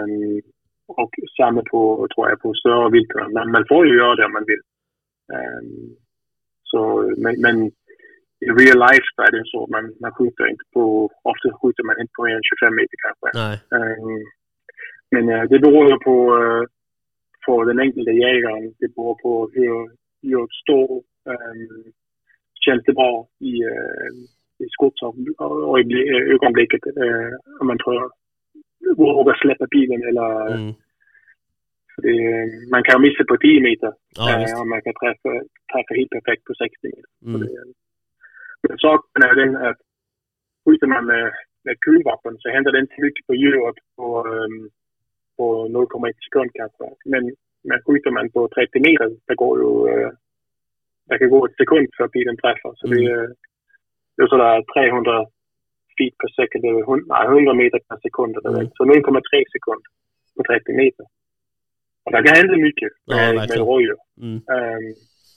Um, 0.04 0.42
och 0.88 1.12
samma 1.38 1.62
på, 1.72 2.08
tror 2.16 2.30
jag, 2.30 2.42
på 2.42 2.54
större 2.54 2.92
vilter. 2.92 3.28
Men 3.36 3.52
man 3.52 3.66
får 3.70 3.88
ju 3.88 3.98
göra 3.98 4.16
det 4.16 4.26
om 4.26 4.34
man 4.34 4.50
vill. 4.52 4.64
Um, 5.38 5.96
så, 6.64 6.80
men, 7.18 7.42
men 7.42 7.58
i 8.46 8.50
real 8.60 8.80
life 8.88 9.08
så 9.16 9.22
är 9.22 9.32
det 9.32 9.44
så 9.46 9.68
man, 9.72 9.94
man 10.02 10.12
skjuter 10.12 10.48
inte 10.48 10.66
på, 10.74 10.84
ofta 11.32 11.48
skjuter 11.58 11.84
man 11.84 12.00
inte 12.02 12.14
på 12.16 12.24
mer 12.24 12.36
än 12.36 12.50
25 12.62 12.76
meter 12.76 12.98
kanske. 13.06 13.28
Um, 13.78 14.24
men 15.12 15.24
uh, 15.30 15.44
det 15.50 15.60
beror 15.60 15.84
ju 15.90 15.98
på, 16.00 16.16
uh, 16.38 16.64
på 17.48 17.64
den 17.64 17.80
enskilda 17.80 18.12
jägaren. 18.12 18.74
Det 18.80 18.96
beror 18.96 19.16
på 19.24 19.50
hur 19.54 19.76
djuret 20.28 20.54
står. 20.64 20.90
Um, 21.32 21.84
känns 22.66 22.84
det 22.86 22.94
bra 22.94 23.28
i, 23.40 23.54
uh, 23.72 24.12
i 24.64 24.66
skottögonblicket? 24.76 26.84
Uh, 27.04 27.34
om 27.62 27.68
man 27.68 27.78
tror 27.78 28.12
vågar 28.98 29.36
släppa 29.36 29.68
bilen 29.72 30.02
eller 30.10 30.48
mm. 30.56 30.74
det, 32.04 32.18
man 32.72 32.84
kan 32.84 33.02
missa 33.02 33.24
på 33.28 33.38
10 33.38 33.62
meter 33.62 33.94
ja, 34.18 34.24
äh, 34.32 34.60
och 34.60 34.68
man 34.68 34.82
kan 34.82 34.94
träffa, 35.02 35.32
träffa 35.72 35.94
helt 35.98 36.10
perfekt 36.10 36.44
på 36.44 36.54
60 36.54 36.78
meter. 36.84 37.04
Mm. 37.26 37.42
Det, 37.42 37.50
men 38.68 38.78
saken 38.78 39.24
är 39.24 39.36
den 39.36 39.56
att 39.56 39.78
skjuter 40.64 40.88
man 40.88 41.06
med, 41.06 41.32
med 41.66 41.80
kulvapen 41.80 42.38
så 42.40 42.50
händer 42.50 42.72
det 42.72 42.80
inte 42.80 43.02
mycket 43.02 43.28
på 43.28 43.36
djuret 43.36 43.76
på, 43.96 44.28
um, 44.28 44.70
på 45.38 45.68
0,1 45.68 46.14
sekund 46.26 46.50
kanske. 46.54 46.86
Men, 47.06 47.24
men 47.68 47.78
skjuter 47.86 48.12
man 48.12 48.30
på 48.30 48.48
30 48.48 48.80
meter, 48.80 49.08
det 49.28 49.36
går 49.36 49.56
ju 49.62 49.72
uh, 49.92 50.12
det 51.10 51.18
kan 51.20 51.30
gå 51.30 51.46
ett 51.46 51.60
sekund 51.62 51.88
för 51.98 52.08
bilen 52.08 52.38
träffar. 52.38 52.74
Så 52.76 52.88
mm. 52.88 52.98
det, 52.98 53.28
det 54.16 54.24
är 54.24 54.28
sådär 54.28 54.64
300 54.74 55.26
feet 55.98 56.16
per 56.22 56.30
second, 56.38 56.64
är 56.66 57.26
100 57.26 57.54
meter 57.54 57.80
per 57.90 58.00
sekund. 58.06 58.34
Mm. 58.46 58.70
Så 58.76 58.82
0,3 58.84 59.44
sekunder 59.56 59.92
på 60.36 60.44
30 60.44 60.74
meter. 60.82 61.06
Och 62.04 62.12
det 62.12 62.24
kan 62.24 62.36
hända 62.36 62.58
mycket 62.68 62.92
med, 63.08 63.36
ja, 63.36 63.46
med 63.50 63.60
rådjur. 63.68 64.00
Mm. 64.22 64.38
Um, 64.56 64.86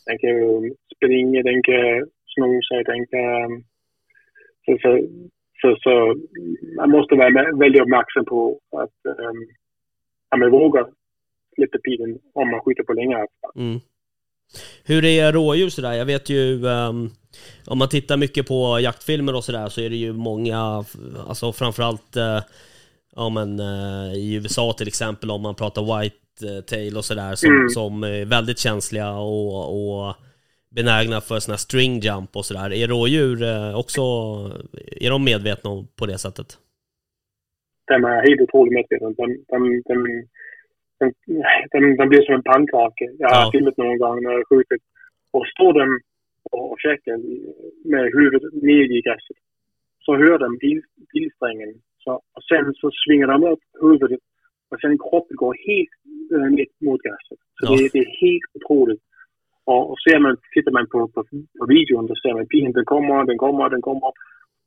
den 0.06 0.16
kan 0.20 0.30
ju 0.30 0.74
springa, 0.96 1.42
den 1.42 1.62
kan 1.62 1.84
sno 2.32 2.48
sig, 2.68 2.84
den 2.92 3.06
kan... 3.12 3.48
Så, 4.64 4.70
så, 4.82 4.90
så, 5.60 5.68
så 5.84 5.92
man 6.76 6.90
måste 6.90 7.14
vara 7.14 7.30
väldigt 7.62 7.82
uppmärksam 7.82 8.24
på 8.24 8.58
att, 8.82 8.98
um, 9.26 9.40
att 10.30 10.38
man 10.38 10.50
vågar 10.50 10.86
släppa 11.54 11.78
pilen 11.78 12.18
om 12.34 12.50
man 12.50 12.60
skjuter 12.60 12.82
på 12.82 12.92
avstånd. 12.92 13.66
Mm. 13.66 13.80
Hur 14.84 15.04
är 15.04 15.32
rådjur 15.32 15.68
sådär? 15.68 15.92
Jag 15.92 16.04
vet 16.04 16.28
ju, 16.28 16.64
um, 16.64 17.10
om 17.66 17.78
man 17.78 17.88
tittar 17.88 18.16
mycket 18.16 18.48
på 18.48 18.80
jaktfilmer 18.80 19.34
och 19.34 19.44
sådär 19.44 19.68
så 19.68 19.80
är 19.80 19.90
det 19.90 19.96
ju 19.96 20.12
många, 20.12 20.84
alltså 21.28 21.52
framförallt 21.52 22.16
uh, 22.16 22.40
ja, 23.16 23.28
men, 23.28 23.60
uh, 23.60 24.14
i 24.14 24.34
USA 24.34 24.72
till 24.72 24.88
exempel 24.88 25.30
om 25.30 25.42
man 25.42 25.54
pratar 25.54 26.00
white 26.00 26.62
tail 26.62 26.96
och 26.96 27.04
sådär 27.04 27.34
som, 27.34 27.50
mm. 27.50 27.68
som 27.68 28.04
är 28.04 28.24
väldigt 28.24 28.58
känsliga 28.58 29.12
och, 29.12 30.06
och 30.06 30.14
benägna 30.70 31.20
för 31.20 31.40
sådana 31.40 31.54
här 31.54 31.58
string 31.58 32.00
jump 32.00 32.36
och 32.36 32.46
sådär. 32.46 32.72
Är 32.72 32.88
rådjur 32.88 33.42
uh, 33.42 33.78
också, 33.78 34.00
är 34.86 35.10
de 35.10 35.24
medvetna 35.24 35.84
på 35.96 36.06
det 36.06 36.18
sättet? 36.18 36.58
De 37.92 38.05
är 38.05 38.26
helt 38.29 38.40
otroligt 38.40 38.74
medvetna. 38.74 39.09
De, 39.20 39.26
de, 39.50 39.83
de 39.88 39.96
den, 41.72 41.96
den 41.96 42.09
blir 42.09 42.22
som 42.22 42.35
en 42.35 42.48
pannkaka. 42.50 43.07
Jag 43.18 43.29
har 43.29 43.44
ja. 43.44 43.50
filmat 43.53 43.76
någon 43.76 43.98
gång 43.98 44.22
när 44.22 44.33
jag 44.33 44.48
skjutit. 44.48 44.83
Och 45.33 45.46
står 45.46 45.72
den 45.81 45.90
och, 46.50 46.76
käkar 46.85 47.16
med 47.92 48.05
huvudet 48.18 48.53
ner 48.68 48.87
i 48.96 49.00
gräset 49.07 49.40
så 50.05 50.16
hör 50.16 50.38
de 50.38 50.59
bil, 50.59 50.81
bilsträngen. 51.12 51.72
Så, 52.05 52.12
och 52.37 52.44
sen 52.50 52.74
så 52.74 52.90
svingar 53.03 53.29
de 53.33 53.44
upp 53.53 53.64
huvudet 53.81 54.20
och 54.70 54.81
sen 54.81 54.98
kroppen 54.98 55.37
går 55.37 55.55
helt 55.68 55.96
äh, 56.35 56.50
mitt 56.59 56.74
mot 56.81 57.03
gräset. 57.07 57.40
Så 57.57 57.62
ja. 57.66 57.70
det, 57.76 57.88
det, 57.92 57.98
är 57.98 58.12
helt 58.26 58.50
otroligt. 58.59 59.03
Och, 59.64 59.90
och 59.90 59.98
ser 60.05 60.18
man, 60.18 60.37
tittar 60.55 60.72
man 60.72 60.87
på, 60.92 61.09
på, 61.14 61.20
på 61.59 61.64
videon 61.74 62.07
då 62.07 62.14
ser 62.14 62.35
man 62.35 62.46
bilen, 62.55 62.72
den 62.72 62.85
kommer, 62.85 63.24
den 63.24 63.38
kommer, 63.38 63.68
den 63.68 63.83
kommer. 63.88 64.12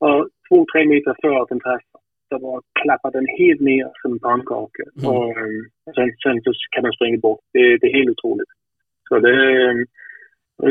Och 0.04 0.20
två, 0.48 0.66
tre 0.72 0.86
meter 0.86 1.16
före 1.22 1.42
att 1.42 1.50
den 1.50 1.60
träffar 1.60 2.03
så 2.34 2.40
bara 2.40 2.62
klappar 2.82 3.12
den 3.12 3.28
helt 3.40 3.62
ner 3.62 3.90
som 4.02 4.12
en 4.14 4.20
pannkaka. 4.20 4.84
Mm. 4.98 5.10
Och 5.10 5.28
um, 5.44 5.60
sen, 5.96 6.10
sen 6.24 6.38
så 6.44 6.52
kan 6.74 6.84
den 6.84 6.98
springa 6.98 7.20
bort. 7.28 7.42
Det, 7.54 7.78
det 7.80 7.88
är 7.88 7.98
helt 8.00 8.14
otroligt. 8.16 8.52
Så 9.08 9.14
det, 9.26 9.36
um, 9.70 9.80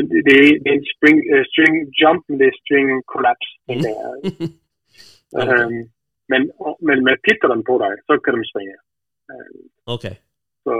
det, 0.09 0.19
det 0.63 0.69
är 0.69 0.77
en 0.77 0.87
spring, 0.95 1.17
uh, 1.33 1.43
string 1.51 1.75
jump, 2.01 2.21
men 2.27 2.37
det 2.37 2.45
är 2.45 2.61
string 2.63 2.87
collapse. 3.11 3.51
Mm. 3.71 3.81
um, 5.49 5.75
men, 6.31 6.41
men, 6.87 6.97
men 7.05 7.15
tittar 7.27 7.49
den 7.53 7.63
på 7.63 7.75
dig 7.83 7.93
så 8.05 8.17
kan 8.17 8.35
de 8.35 8.43
springa. 8.51 8.77
Um, 9.33 9.57
Okej. 9.95 10.11
Okay. 10.11 10.15
Så, 10.63 10.73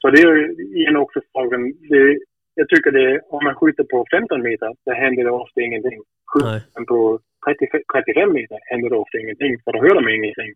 så 0.00 0.10
det 0.10 0.20
är 0.20 0.34
igen 0.80 0.96
också 0.96 1.20
frågan. 1.32 1.62
Det, 1.90 2.18
jag 2.54 2.68
tycker 2.68 2.90
det, 2.90 3.20
om 3.34 3.44
man 3.44 3.54
skjuter 3.54 3.84
på 3.84 4.06
15 4.10 4.42
meter, 4.42 4.70
då 4.84 4.92
händer 4.92 5.24
det 5.24 5.30
ofta 5.30 5.60
ingenting. 5.60 6.00
Skjuter 6.30 6.62
man 6.76 6.86
på 6.86 7.20
30, 7.44 7.66
35 7.92 8.32
meter 8.38 8.58
händer 8.70 8.88
det 8.90 8.96
ofta 9.04 9.16
ingenting, 9.22 9.52
för 9.64 9.72
då 9.72 9.78
hör 9.84 9.94
de 9.98 10.04
ingenting. 10.18 10.50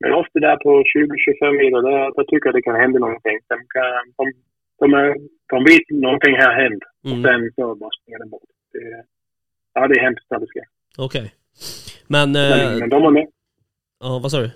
Men 0.00 0.10
ofta 0.22 0.36
där 0.46 0.56
på 0.64 0.70
20-25 0.70 1.52
meter, 1.60 1.80
där, 1.88 2.04
där 2.16 2.24
tycker 2.24 2.46
jag 2.48 2.54
det 2.54 2.68
kan 2.68 2.82
hända 2.84 2.98
någonting. 2.98 3.38
De, 3.52 3.56
kan, 3.74 3.90
de, 4.18 4.24
de, 4.80 4.86
är, 5.00 5.08
de 5.52 5.58
vet 5.70 5.86
någonting 6.06 6.34
här 6.42 6.52
händer. 6.62 6.88
Mm. 7.04 7.12
Och 7.12 7.20
sen 7.26 7.40
så 7.56 7.74
bara 7.74 7.90
springer 7.98 8.18
de 8.18 8.28
bort. 8.34 8.50
Det, 8.72 9.04
ja, 9.74 9.88
det 9.88 9.94
är 9.98 10.04
hemskt 10.08 10.26
när 10.30 10.38
det 10.40 10.46
sker. 10.46 10.66
Okej. 10.98 11.20
Okay. 11.20 11.30
Men, 12.14 12.32
men, 12.32 12.60
eh, 12.60 12.78
men 12.80 12.88
de 12.88 13.02
är 13.04 13.10
med. 13.10 13.28
Ja, 14.00 14.20
vad 14.22 14.30
sa 14.30 14.38
du? 14.40 14.50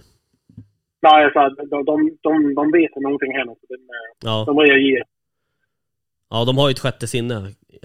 Nej, 1.06 1.22
jag 1.22 1.32
sa 1.32 1.46
att 1.46 1.56
de, 1.56 1.84
de, 1.84 2.18
de, 2.26 2.54
de 2.54 2.72
vet 2.72 2.96
att 2.96 3.02
någonting 3.02 3.32
händer. 3.38 3.54
Så 3.60 3.66
de, 3.68 3.76
ja. 4.24 4.44
de 4.46 4.58
reagerar. 4.58 5.06
Ja, 6.30 6.44
de 6.44 6.58
har 6.58 6.68
ju 6.68 6.72
ett 6.72 6.78
sjätte 6.78 7.06
sinne 7.06 7.34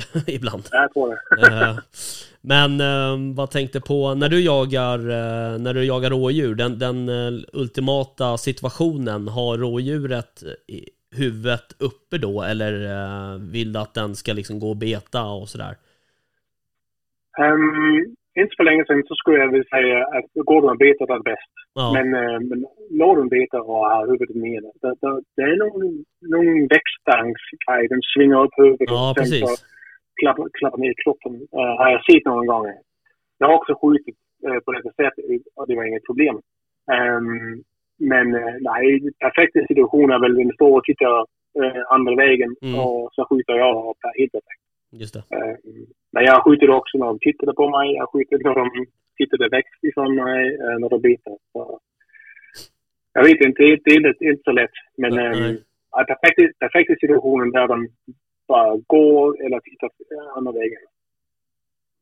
ibland. 0.27 0.63
Jag 0.71 0.93
tror 0.93 1.09
det. 1.09 1.19
Eh, 1.47 1.77
men 2.41 2.81
eh, 2.81 3.35
vad 3.35 3.51
tänkte 3.51 3.81
på, 3.81 4.13
när 4.13 4.29
du 4.29 4.39
jagar, 4.43 4.99
eh, 4.99 5.59
när 5.59 5.73
du 5.73 5.83
jagar 5.83 6.09
rådjur, 6.09 6.55
den, 6.55 6.79
den 6.79 7.09
ultimata 7.53 8.37
situationen, 8.37 9.27
har 9.27 9.57
rådjuret 9.57 10.43
huvudet 11.17 11.67
uppe 11.79 12.17
då 12.17 12.41
eller 12.41 12.73
vill 13.51 13.73
du 13.73 13.79
att 13.79 13.93
den 13.93 14.15
ska 14.15 14.33
liksom 14.33 14.59
gå 14.59 14.69
och 14.69 14.77
beta 14.77 15.23
och 15.23 15.49
sådär? 15.49 15.75
Um, 17.39 18.15
inte 18.39 18.53
för 18.57 18.63
länge 18.63 18.85
sedan 18.85 19.03
så 19.07 19.15
skulle 19.15 19.37
jag 19.37 19.51
vilja 19.51 19.69
säga 19.75 19.97
att 20.17 20.45
Gordon 20.45 20.77
betar 20.77 21.15
är 21.15 21.23
bäst. 21.23 21.53
Ja. 21.75 21.93
Men, 21.95 22.07
men 22.49 22.65
Norden 22.89 23.29
betar 23.29 23.59
och 23.69 23.85
har 23.91 24.07
huvudet 24.07 24.35
nere. 24.35 24.69
Det, 24.81 24.93
det, 25.01 25.21
det 25.35 25.41
är 25.51 25.57
någon, 25.63 26.05
någon 26.33 26.67
växtdangsgrej. 26.67 27.87
Den 27.93 28.01
svingar 28.13 28.43
upp 28.43 28.55
huvudet 28.57 28.89
ja, 28.89 29.09
och 29.09 29.17
precis. 29.17 29.41
så 29.41 29.72
klappar, 30.19 30.49
klappar 30.53 30.77
ner 30.77 30.93
kroppen. 31.03 31.33
Äh, 31.51 31.73
har 31.79 31.89
jag 31.91 32.05
sett 32.05 32.25
några 32.25 32.45
gånger. 32.45 32.75
Jag 33.37 33.47
har 33.47 33.55
också 33.55 33.73
skjutit 33.81 34.17
äh, 34.47 34.59
på 34.65 34.71
detta 34.71 34.89
sätt 34.89 35.13
och 35.55 35.67
det 35.67 35.75
var 35.75 35.83
inget 35.83 36.05
problem. 36.05 36.35
Um, 36.97 37.63
men 37.97 38.35
äh, 38.35 38.55
nej, 38.59 39.11
perfekta 39.19 39.67
situation 39.67 40.11
är 40.11 40.19
väl 40.19 40.33
när 40.33 40.43
den 40.43 40.53
står 40.53 40.77
och 40.77 40.83
tittar 40.83 41.25
andra 41.89 42.15
vägen 42.15 42.55
mm. 42.61 42.79
och 42.79 43.09
så 43.13 43.25
skjuter 43.25 43.53
jag 43.53 43.77
och 43.77 43.97
helt 44.19 44.31
perfekt. 44.31 44.63
Just 44.91 45.13
det. 45.13 45.23
Um, 45.35 45.85
men 46.11 46.23
jag 46.23 46.43
skjuter 46.43 46.69
också 46.69 46.97
när 46.97 47.05
de 47.05 47.19
tittade 47.19 47.53
på 47.53 47.69
mig. 47.69 47.93
Jag 47.93 48.09
skjuter 48.09 48.37
när 48.37 48.55
de 48.55 48.85
tittade 49.17 49.49
växt 49.49 49.83
ifrån 49.83 50.15
mig, 50.15 50.57
uh, 50.57 50.79
när 50.79 50.89
de 50.89 51.01
biter. 51.01 51.37
Så, 51.53 51.79
jag 53.13 53.23
vet 53.23 53.41
inte, 53.41 53.63
det 53.63 53.91
är 53.91 53.97
inte, 53.97 54.25
inte 54.25 54.43
så 54.43 54.51
lätt. 54.51 54.77
Men 54.97 55.13
mm. 55.13 55.49
um, 55.49 55.57
perfekta, 56.07 56.43
perfekta 56.59 56.93
situationen 57.01 57.51
där 57.51 57.67
de 57.67 57.87
bara 58.47 58.77
går 58.87 59.45
eller 59.45 59.59
tittar 59.59 59.89
andra 60.37 60.51
vägen. 60.51 60.79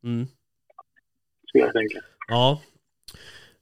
Mm. 0.04 0.28
Skulle 1.48 1.64
jag 1.64 1.74
tänka. 1.74 2.00
Ja. 2.28 2.62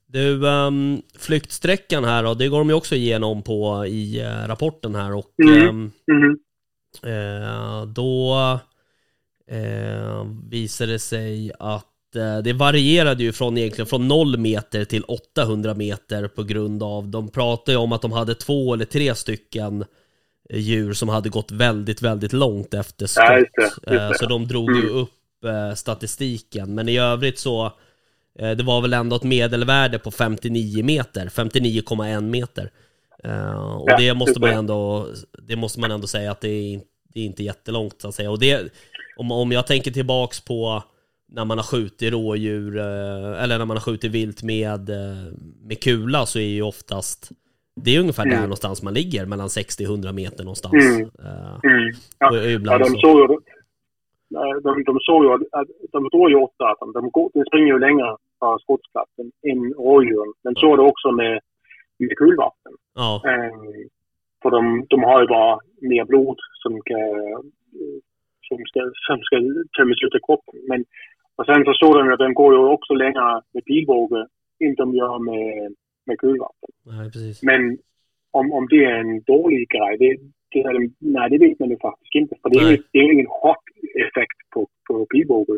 Du, 0.06 0.46
um, 0.48 1.02
flyktsträckan 1.20 2.04
här 2.04 2.24
då, 2.24 2.34
det 2.34 2.48
går 2.48 2.60
de 2.60 2.70
ju 2.70 2.76
också 2.76 2.96
igenom 2.96 3.44
på 3.44 3.86
i 3.86 4.22
uh, 4.22 4.48
rapporten 4.48 4.96
här 4.96 5.16
och 5.16 5.34
mm. 5.44 5.70
Um, 5.70 5.92
mm. 6.12 6.40
Uh, 7.06 7.86
då 7.86 8.36
eh, 9.48 10.26
visade 10.50 11.00
sig 11.00 11.52
att 11.60 11.86
det 12.44 12.54
varierade 12.54 13.24
ju 13.24 13.32
från 13.32 13.58
egentligen 13.58 13.88
från 13.88 14.08
0 14.08 14.38
meter 14.38 14.86
till 14.86 15.04
800 15.04 15.74
meter 15.74 16.28
på 16.28 16.44
grund 16.44 16.84
av, 16.84 17.08
de 17.08 17.30
pratade 17.30 17.72
ju 17.72 17.78
om 17.78 17.92
att 17.92 18.02
de 18.02 18.12
hade 18.12 18.36
två 18.36 18.74
eller 18.74 18.86
tre 18.86 19.16
stycken 19.16 19.86
djur 20.54 20.94
som 20.94 21.10
hade 21.10 21.30
gått 21.30 21.52
väldigt, 21.52 22.02
väldigt 22.02 22.34
långt 22.34 22.74
efter 22.74 23.08
skott. 23.08 23.26
Ja, 23.28 23.38
just 23.38 23.52
det, 23.56 23.62
just 23.62 23.82
det. 23.84 23.96
Eh, 23.96 24.12
så 24.14 24.26
de 24.26 24.48
drog 24.48 24.76
ju 24.76 24.82
mm. 24.82 24.96
upp 24.96 25.10
statistiken, 25.76 26.76
men 26.76 26.90
i 26.90 26.98
övrigt 26.98 27.40
så 27.40 27.74
det 28.40 28.64
var 28.64 28.82
väl 28.82 28.94
ändå 28.94 29.16
ett 29.16 29.24
medelvärde 29.24 30.00
på 30.00 30.12
59 30.12 30.84
meter, 30.84 31.26
59,1 31.28 32.22
meter. 32.22 32.72
och 33.80 33.90
ja, 33.90 33.98
det 33.98 34.14
måste 34.14 34.40
man 34.40 34.50
ändå, 34.50 35.08
det 35.48 35.56
måste 35.56 35.80
man 35.80 35.92
ändå 35.92 36.08
säga 36.08 36.32
att 36.32 36.42
det 36.42 36.50
är, 36.50 36.82
det 37.14 37.20
är 37.20 37.26
inte 37.26 37.44
jättelångt 37.44 38.02
så 38.02 38.08
att 38.08 38.16
säga. 38.16 38.32
Och 38.32 38.40
det, 38.40 38.74
om, 39.18 39.32
om 39.32 39.52
jag 39.52 39.68
tänker 39.68 39.92
tillbaks 39.92 40.42
på 40.42 40.84
när 41.32 41.46
man 41.46 41.58
har 41.58 41.66
skjutit 41.66 42.12
rådjur 42.12 42.78
eh, 42.78 43.44
eller 43.44 43.58
när 43.58 43.66
man 43.66 43.78
har 43.78 43.82
skjutit 43.82 44.12
vilt 44.12 44.44
med, 44.44 44.90
eh, 44.90 45.34
med 45.62 45.80
kula 45.84 46.26
så 46.26 46.40
är 46.40 46.48
ju 46.48 46.62
oftast 46.62 47.30
det 47.84 47.96
är 47.96 48.00
ungefär 48.00 48.24
Mm. 48.24 48.36
där 48.36 48.42
någonstans 48.42 48.84
man 48.84 48.94
ligger, 48.94 49.26
mellan 49.26 49.48
60-100 49.50 50.12
meter 50.14 50.44
någonstans. 50.44 50.74
Mm. 50.86 51.02
Eh, 51.26 51.56
Mm. 51.72 51.90
Ja. 52.20 52.30
och 52.30 52.36
Ja, 52.38 52.44
ibland 52.58 52.82
de 52.82 52.90
så. 52.90 53.00
såg 53.00 53.16
ju, 53.20 53.28
de, 54.64 54.84
de 54.84 55.00
såg 55.00 55.24
ju 55.24 55.30
att 55.34 55.68
de 55.92 56.08
står 56.08 56.30
ju 56.30 56.36
ofta 56.36 56.64
att 56.72 56.80
de, 56.80 56.92
de, 56.94 57.10
går, 57.10 57.30
de 57.34 57.44
springer 57.46 57.74
ju 57.74 57.80
längre 57.80 58.16
från 58.40 58.60
skottplatsen 58.60 59.32
än 59.52 59.74
rådjuren. 59.74 60.34
Men 60.44 60.56
så 60.56 60.74
är 60.74 60.78
det 60.78 60.84
också 60.84 61.12
med, 61.12 61.40
med 62.00 62.18
kulvapen. 62.18 62.74
Ja, 62.96 63.22
Ehm, 63.30 63.90
för 64.42 64.50
de, 64.52 64.86
de 64.90 65.04
har 65.04 65.22
ju 65.22 65.28
bara 65.28 65.60
mer 65.82 66.06
blod 66.06 66.38
som, 66.64 66.82
kan, 66.82 67.00
som, 68.48 68.58
ska, 68.70 68.80
som 69.08 69.18
ska 69.28 69.36
tömmas 69.78 70.04
ut 70.06 70.16
i 70.20 70.26
kroppen. 70.28 70.60
Men, 70.70 70.86
och 71.36 71.46
sen 71.46 71.66
så 71.66 71.74
såg 71.74 71.94
de 71.96 72.14
att 72.14 72.20
den 72.20 72.34
går 72.34 72.54
ju 72.54 72.60
också 72.60 72.94
längre 72.94 73.42
med 73.54 73.66
pilbåge 73.66 74.28
än 74.64 74.76
de 74.76 74.96
gör 74.96 75.20
med, 75.20 75.74
med 76.10 76.20
nej 76.98 77.06
precis. 77.14 77.44
Men 77.44 77.62
om, 78.40 78.46
om 78.58 78.68
det 78.72 78.82
är 78.92 78.98
en 79.06 79.22
dålig 79.34 79.64
grej, 79.76 79.94
det, 80.02 80.10
det 80.52 80.60
är, 80.68 80.90
nej 81.00 81.30
det 81.32 81.38
vet 81.46 81.60
man 81.60 81.70
ju 81.70 81.78
faktiskt 81.88 82.16
inte. 82.16 82.36
För 82.42 82.50
det 82.50 82.58
är, 82.60 82.72
ju- 82.72 82.84
det 82.92 83.00
är 83.00 83.14
ingen 83.14 83.32
chockeffekt 83.42 84.40
på, 84.54 84.68
på 84.88 85.06
pilbåge. 85.06 85.58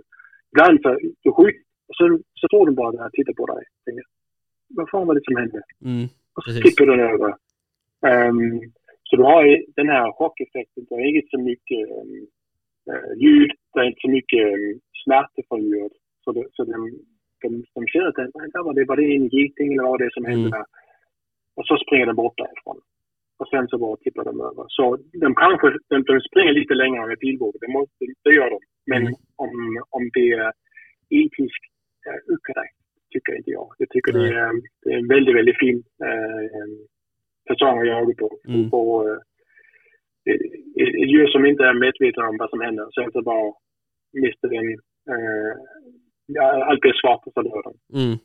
Ibland 0.51 0.81
så, 0.81 0.89
du 1.23 1.29
skjuter 1.31 1.61
och 1.89 1.95
sen 1.99 2.23
så 2.39 2.47
står 2.47 2.65
den 2.65 2.75
bara 2.75 2.91
där 2.91 3.05
och 3.05 3.11
tittar 3.11 3.33
på 3.33 3.45
dig. 3.45 3.63
Tänker, 3.85 4.03
vad 4.77 4.89
fan 4.89 5.07
var 5.07 5.15
det 5.15 5.21
som 5.25 5.35
hände? 5.35 5.61
Mm, 5.85 6.05
Och 6.35 6.43
så 6.43 6.49
tippar 6.61 6.85
den 6.85 6.99
över. 7.13 7.31
Ehm, 8.07 8.59
så 9.03 9.15
du 9.15 9.23
har 9.23 9.45
ju 9.45 9.65
den 9.75 9.89
här 9.89 10.11
chockeffekten. 10.11 10.85
Det 10.89 10.95
är 10.95 11.15
inte 11.15 11.27
så 11.31 11.39
mycket 11.39 11.81
um, 11.99 12.27
ljud, 13.23 13.51
det 13.73 13.79
är 13.79 13.83
inte 13.87 14.01
så 14.01 14.09
mycket 14.09 14.43
um, 14.53 14.79
smärta 15.03 15.41
från 15.47 15.61
djuret. 15.63 15.91
Så, 16.23 16.31
det, 16.31 16.45
så 16.53 16.63
de, 16.63 16.99
de, 17.41 17.49
de 17.75 17.82
ser 17.91 18.06
att 18.08 18.15
det, 18.15 18.27
där 18.54 18.63
var 18.67 18.73
det, 18.73 18.86
var 18.86 18.97
det 18.97 19.38
geting 19.38 19.69
eller 19.73 19.84
vad 19.91 19.99
det 19.99 20.13
som 20.13 20.25
hände 20.25 20.47
Mm. 20.47 20.51
där? 20.58 20.65
Och 21.56 21.65
så 21.67 21.77
springer 21.77 22.06
den 22.06 22.15
bort 22.15 22.38
därifrån. 22.38 22.80
Och 23.39 23.47
sen 23.47 23.67
så 23.67 23.77
bara 23.77 23.97
tippar 23.97 24.23
de 24.23 24.41
över. 24.49 24.65
Så 24.67 24.84
de 25.23 25.36
kanske 25.36 25.67
de, 25.89 25.95
de 26.10 26.19
springer 26.30 26.54
lite 26.54 26.73
längre 26.73 27.08
med 27.08 27.19
pilbåge, 27.19 27.58
det, 27.62 27.73
måste, 27.77 28.06
det 28.23 28.34
gör 28.39 28.49
de. 28.49 28.60
Men 28.91 29.01
Mm. 29.01 29.13
om, 29.36 29.51
om 29.97 30.04
det 30.13 30.27
är 30.32 30.51
etiskt 31.10 31.65
uh, 32.08 32.34
ukorrekt 32.34 32.77
tycker 33.13 33.38
inte 33.38 33.51
jag. 33.51 33.67
Jag 33.77 33.89
tycker 33.89 34.13
det 34.13 34.27
är, 34.39 34.51
det 34.84 34.89
är 34.93 34.97
en 34.97 35.08
väldigt, 35.08 35.36
väldigt 35.36 35.60
fin 35.60 35.77
uh, 36.08 36.75
säsong 37.47 37.80
att 37.80 37.88
jaga 37.88 38.13
på. 38.21 38.30
Mm. 38.47 38.69
på 38.69 38.82
uh, 39.08 39.17
ett, 40.82 41.10
djur 41.12 41.27
som 41.27 41.45
inte 41.45 41.63
är 41.63 41.73
medveten 41.73 42.23
om 42.25 42.38
vad 42.38 42.49
som 42.49 42.62
händer. 42.62 42.88
Sen 42.95 43.12
så 43.12 43.21
bara 43.21 43.54
mister 44.13 44.47
den... 44.49 44.67
Ja, 45.06 45.15
allt 46.39 46.82
blir 46.82 46.94
svart 47.02 47.22
och 47.26 47.34
så 47.34 47.41
dör 47.41 47.62
den. 47.91 48.04
Mm. 48.04 48.17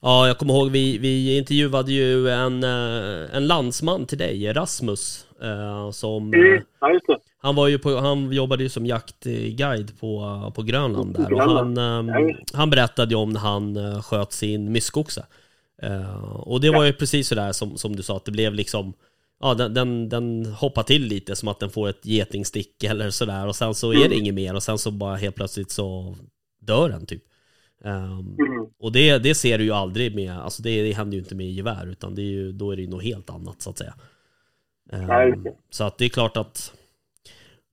Ja, 0.00 0.26
jag 0.26 0.38
kommer 0.38 0.54
ihåg, 0.54 0.70
vi, 0.70 0.98
vi 0.98 1.38
intervjuade 1.38 1.92
ju 1.92 2.28
en, 2.28 2.64
eh, 2.64 3.36
en 3.36 3.46
landsman 3.46 4.06
till 4.06 4.18
dig, 4.18 4.52
Rasmus, 4.52 5.26
eh, 5.42 5.90
som... 5.90 6.34
eh, 6.34 6.40
Mm. 6.40 6.62
Ja, 6.80 6.88
det. 7.06 7.18
Han, 7.38 7.54
var 7.54 7.68
ju 7.68 7.78
på, 7.78 7.96
han 7.96 8.32
jobbade 8.32 8.62
ju 8.62 8.68
som 8.68 8.86
jaktguide 8.86 10.00
på, 10.00 10.52
på 10.56 10.62
Grönland 10.62 11.14
där 11.14 11.32
och 11.32 11.40
han, 11.42 11.76
Ja, 11.76 12.20
eh, 12.20 12.26
visst. 12.26 12.54
han 12.54 12.70
berättade 12.70 13.10
ju 13.10 13.16
om 13.20 13.30
när 13.32 13.40
han 13.40 13.76
eh, 13.76 14.02
sköt 14.02 14.32
sin 14.32 14.72
myskoxe. 14.72 15.26
Eh, 15.82 16.24
och 16.40 16.60
det 16.60 16.70
var 16.70 16.84
ju 16.84 16.92
precis 16.92 17.28
sådär 17.28 17.52
som, 17.52 17.76
som 17.76 17.96
du 17.96 18.02
sa, 18.02 18.16
att 18.16 18.24
det 18.24 18.32
blev 18.32 18.54
liksom 18.54 18.92
Ja, 19.40 19.54
den, 19.54 19.74
den, 19.74 20.08
den 20.08 20.46
hoppar 20.46 20.82
till 20.82 21.02
lite 21.02 21.36
som 21.36 21.48
att 21.48 21.60
den 21.60 21.70
får 21.70 21.88
ett 21.88 22.06
getingstick 22.06 22.84
eller 22.84 23.10
sådär 23.10 23.46
och 23.46 23.56
sen 23.56 23.74
så 23.74 23.90
är 23.92 23.96
det 23.98 24.04
Mm. 24.04 24.18
inget 24.18 24.34
mer 24.34 24.54
och 24.54 24.62
sen 24.62 24.78
så 24.78 24.90
bara 24.90 25.16
helt 25.16 25.36
plötsligt 25.36 25.70
så 25.70 26.14
dör 26.66 26.88
den 26.88 27.06
typ. 27.06 27.22
Ehm, 27.84 28.36
Mm. 28.38 28.66
och 28.78 28.92
det, 28.92 29.18
det 29.18 29.34
ser 29.34 29.58
du 29.58 29.64
ju 29.64 29.72
aldrig 29.72 30.14
med, 30.14 30.32
alltså 30.38 30.62
det, 30.62 30.82
det 30.82 30.92
händer 30.92 31.16
ju 31.16 31.22
inte 31.22 31.34
med 31.34 31.52
gevär 31.52 31.86
utan 31.86 32.14
det 32.14 32.22
är 32.22 32.30
ju, 32.30 32.52
då 32.52 32.70
är 32.70 32.76
det 32.76 32.82
ju 32.82 32.88
något 32.88 33.04
helt 33.04 33.30
annat 33.30 33.62
så 33.62 33.70
att 33.70 33.78
säga. 33.78 33.94
Det. 34.90 35.54
så 35.70 35.84
att 35.84 35.98
det 35.98 36.04
är 36.04 36.08
klart 36.08 36.36
att 36.36 36.72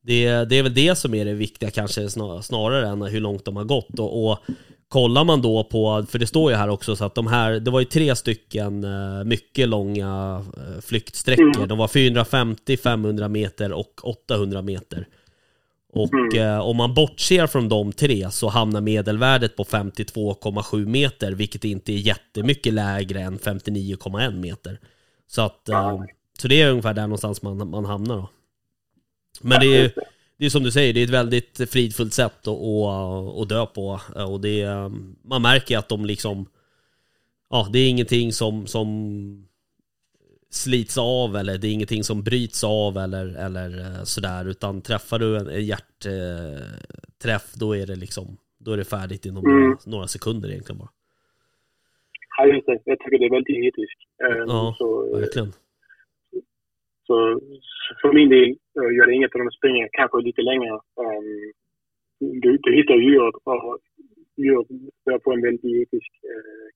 det, 0.04 0.46
det 0.46 0.56
är 0.56 0.64
väl 0.64 0.74
det 0.74 0.96
som 0.96 1.14
är 1.14 1.26
det 1.26 1.34
viktiga 1.34 1.70
kanske 1.72 2.10
snar, 2.10 2.42
snarare 2.42 2.88
än 2.88 3.02
hur 3.02 3.20
långt 3.20 3.46
de 3.46 3.56
har 3.56 3.64
gått. 3.64 4.00
Och, 4.00 4.32
och 4.32 4.40
kollar 4.88 5.24
man 5.24 5.42
då 5.42 5.64
på, 5.64 6.06
för 6.10 6.20
det 6.20 6.28
står 6.28 6.52
ju 6.52 6.58
här 6.58 6.70
också 6.70 6.96
så 6.96 7.06
att 7.06 7.16
de 7.16 7.28
här, 7.28 7.52
det 7.52 7.72
var 7.72 7.80
ju 7.80 7.86
tre 7.86 8.16
stycken 8.16 8.84
eh, 8.84 9.24
mycket 9.24 9.70
långa 9.70 10.44
eh, 10.58 10.82
flyktsträckor. 10.82 11.56
Mm. 11.56 11.68
De 11.68 11.78
var 11.78 11.88
450, 11.88 12.78
500 12.78 13.28
meter 13.28 13.72
och 13.72 14.00
800 14.04 14.62
meter. 14.62 15.08
Och 15.94 16.14
Mm. 16.14 16.38
eh, 16.56 16.60
om 16.60 16.78
man 16.78 16.94
bortser 16.94 17.48
från 17.48 17.70
de 17.70 17.92
tre 17.94 18.32
så 18.32 18.50
hamnar 18.50 18.82
medelvärdet 18.82 19.56
på 19.56 19.64
52,7 19.64 20.86
meter, 20.86 21.32
vilket 21.32 21.64
inte 21.64 21.94
är 21.94 21.98
jättemycket 21.98 22.74
lägre 22.74 23.22
än 23.22 23.40
59,1 23.40 24.36
meter. 24.40 24.80
Så 25.28 25.42
att, 25.42 25.70
eh, 25.70 26.02
så 26.40 26.48
det 26.48 26.62
är 26.62 26.70
ungefär 26.70 26.94
där 26.94 27.02
någonstans 27.02 27.42
man, 27.42 27.70
man 27.70 27.86
hamnar 27.86 28.16
då. 28.16 28.30
Men 29.42 29.60
det 29.60 29.66
är 29.68 29.84
ju 29.84 29.90
det 30.38 30.46
är 30.46 30.50
som 30.50 30.64
du 30.64 30.72
säger, 30.72 30.94
det 30.94 31.00
är 31.00 31.04
ett 31.04 31.10
väldigt 31.10 31.70
fridfullt 31.72 32.14
sätt 32.14 32.48
att, 32.48 32.58
att, 32.58 33.38
att 33.42 33.50
dö 33.50 33.66
på. 33.66 34.02
Och 34.28 34.42
det 34.42 34.62
är, 34.62 34.92
man 35.28 35.42
märker 35.42 35.78
att 35.78 35.90
de 35.90 36.06
liksom, 36.06 36.46
ja 37.50 37.68
det 37.74 37.80
är 37.80 37.90
ingenting 37.90 38.34
som, 38.34 38.68
som 38.68 39.48
slits 40.52 40.98
av 40.98 41.36
eller 41.36 41.58
det 41.58 41.68
är 41.68 41.74
ingenting 41.74 42.04
som 42.04 42.24
bryts 42.24 42.64
av 42.64 42.98
eller, 42.98 43.26
eller 43.46 43.70
eh, 43.80 44.04
sådär. 44.04 44.50
Utan 44.50 44.82
träffar 44.82 45.20
du 45.20 45.38
en 45.38 45.48
en 45.48 45.66
hjärtträff 45.66 47.54
då 47.54 47.76
är 47.76 47.86
det 47.88 47.96
liksom, 47.96 48.26
då 48.60 48.72
är 48.74 48.78
det 48.78 48.84
färdigt 48.86 49.26
inom 49.26 49.46
Mm. 49.46 49.62
några, 49.62 49.78
några 49.86 50.08
sekunder 50.08 50.50
egentligen 50.50 50.80
bara. 50.80 50.90
Ja, 52.38 52.46
just 52.46 52.66
det. 52.66 52.80
Jag 52.86 53.00
tycker 53.00 53.20
det 53.20 53.26
är 53.26 53.30
väldigt 53.38 53.58
etiskt. 53.68 54.00
Ehm, 54.24 54.48
Ja, 54.48 54.76
så, 54.78 54.88
Verkligen. 55.20 55.52
så, 55.52 56.40
så 57.08 57.38
för 58.02 58.14
min 58.14 58.30
del 58.30 58.50
eh, 58.50 58.92
gör 58.98 59.06
det 59.08 59.14
inget 59.14 59.36
om 59.36 59.42
de 59.46 59.52
springer 59.52 59.90
kanske 59.92 60.18
lite 60.22 60.42
längre. 60.42 60.70
Ehm, 61.04 61.52
du, 62.44 62.58
du 62.64 62.70
hittar 62.78 62.96
djuret 62.96 63.36
och 63.44 63.80
djuret 64.38 64.68
bör 65.06 65.20
på 65.20 65.32
en 65.34 65.42
väldigt 65.42 65.66
etisk 65.66 66.12
eh, 66.32 66.68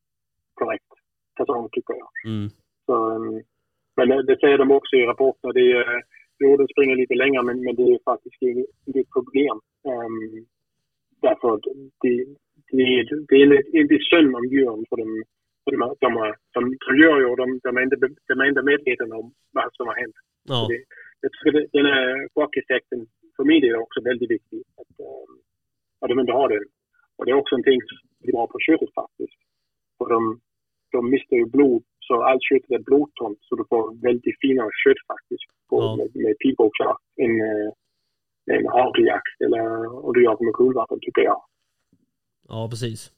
korrekt 0.53 0.91
fasong 1.37 1.69
tycker 1.71 1.93
jag. 2.01 2.09
Mm. 2.31 2.49
Så, 2.85 2.93
ehm, 3.15 3.41
men 3.97 4.09
det, 4.09 4.23
det 4.23 4.39
säger 4.39 4.57
de 4.57 4.71
också 4.71 4.95
i 4.95 5.05
rapporten. 5.05 5.51
Det 5.53 5.71
är, 5.71 6.01
jo, 6.39 6.57
den 6.57 6.67
springer 6.67 6.95
lite 6.95 7.15
längre 7.15 7.43
men, 7.43 7.57
men 7.65 7.75
det 7.75 7.83
är 7.83 7.99
faktiskt 8.11 8.41
inget, 8.41 9.09
problem. 9.15 9.57
Um, 9.91 10.45
därför 11.21 11.47
att 11.53 11.63
det, 12.03 12.15
det, 12.77 12.83
är- 12.97 13.25
det 13.29 13.35
är 13.35 13.81
inte 13.81 13.97
synd 14.11 14.35
om 14.35 14.45
djuren 14.53 14.85
för 14.89 14.97
de, 15.03 15.07
för 15.63 15.71
de, 15.71 15.77
de, 15.99 16.09
de, 16.53 16.59
de 16.87 16.91
gör 17.03 17.17
ju, 17.21 17.35
de, 17.35 17.59
de, 17.63 17.77
är 17.77 17.81
inte, 17.87 17.97
de 18.27 18.39
är 18.41 18.45
inte 18.51 18.61
medvetna 18.71 19.15
om 19.21 19.33
vad 19.51 19.69
som 19.75 19.87
har 19.87 19.95
hänt. 19.95 20.15
Ja, 20.43 20.67
Det, 20.69 20.83
jag 21.21 21.31
tycker 21.31 21.51
det, 21.59 21.67
den 21.77 21.85
här 21.85 22.27
chockeffekten 22.35 22.99
för 23.35 23.43
min 23.43 23.61
del 23.61 23.73
är 23.75 23.81
också 23.85 24.01
väldigt 24.01 24.31
viktig. 24.31 24.59
Att, 24.81 24.99
um, 24.99 25.33
att 26.01 26.09
de 26.09 26.19
inte 26.19 26.31
har 26.39 26.49
den. 26.49 26.63
Och 27.15 27.25
det 27.25 27.31
är 27.31 27.35
också 27.41 27.55
en 27.55 27.63
ting 27.63 27.79
som 27.87 27.97
är 28.27 28.31
bra 28.31 28.47
på 28.47 28.59
köttet 28.59 28.93
faktiskt. 28.93 29.39
För 29.97 30.05
de, 30.13 30.39
de 30.91 31.09
mister 31.09 31.35
ju 31.35 31.45
blod, 31.45 31.83
så 32.07 32.13
allt 32.29 32.43
köttet 32.49 32.71
är 32.77 32.83
blodtomt. 32.89 33.39
Så 33.47 33.51
du 33.59 33.63
får 33.69 33.83
väldigt 34.07 34.37
fina 34.43 34.63
kött 34.83 35.01
faktiskt 35.11 35.45
på, 35.69 35.75
Ja. 35.83 35.95
med, 35.99 36.09
med 36.23 36.33
pilbågsjakt 36.43 37.03
än 37.23 37.33
uh, 37.51 37.69
en 38.57 38.67
hageljakt 38.75 39.35
eller 39.45 39.63
om 40.05 40.13
du 40.13 40.23
jagar 40.23 40.45
med 40.45 40.53
kulvapen 40.53 40.99
tycker 41.01 41.21
jag. 41.21 41.41
Ja, 42.47 42.67
precis. 42.69 43.11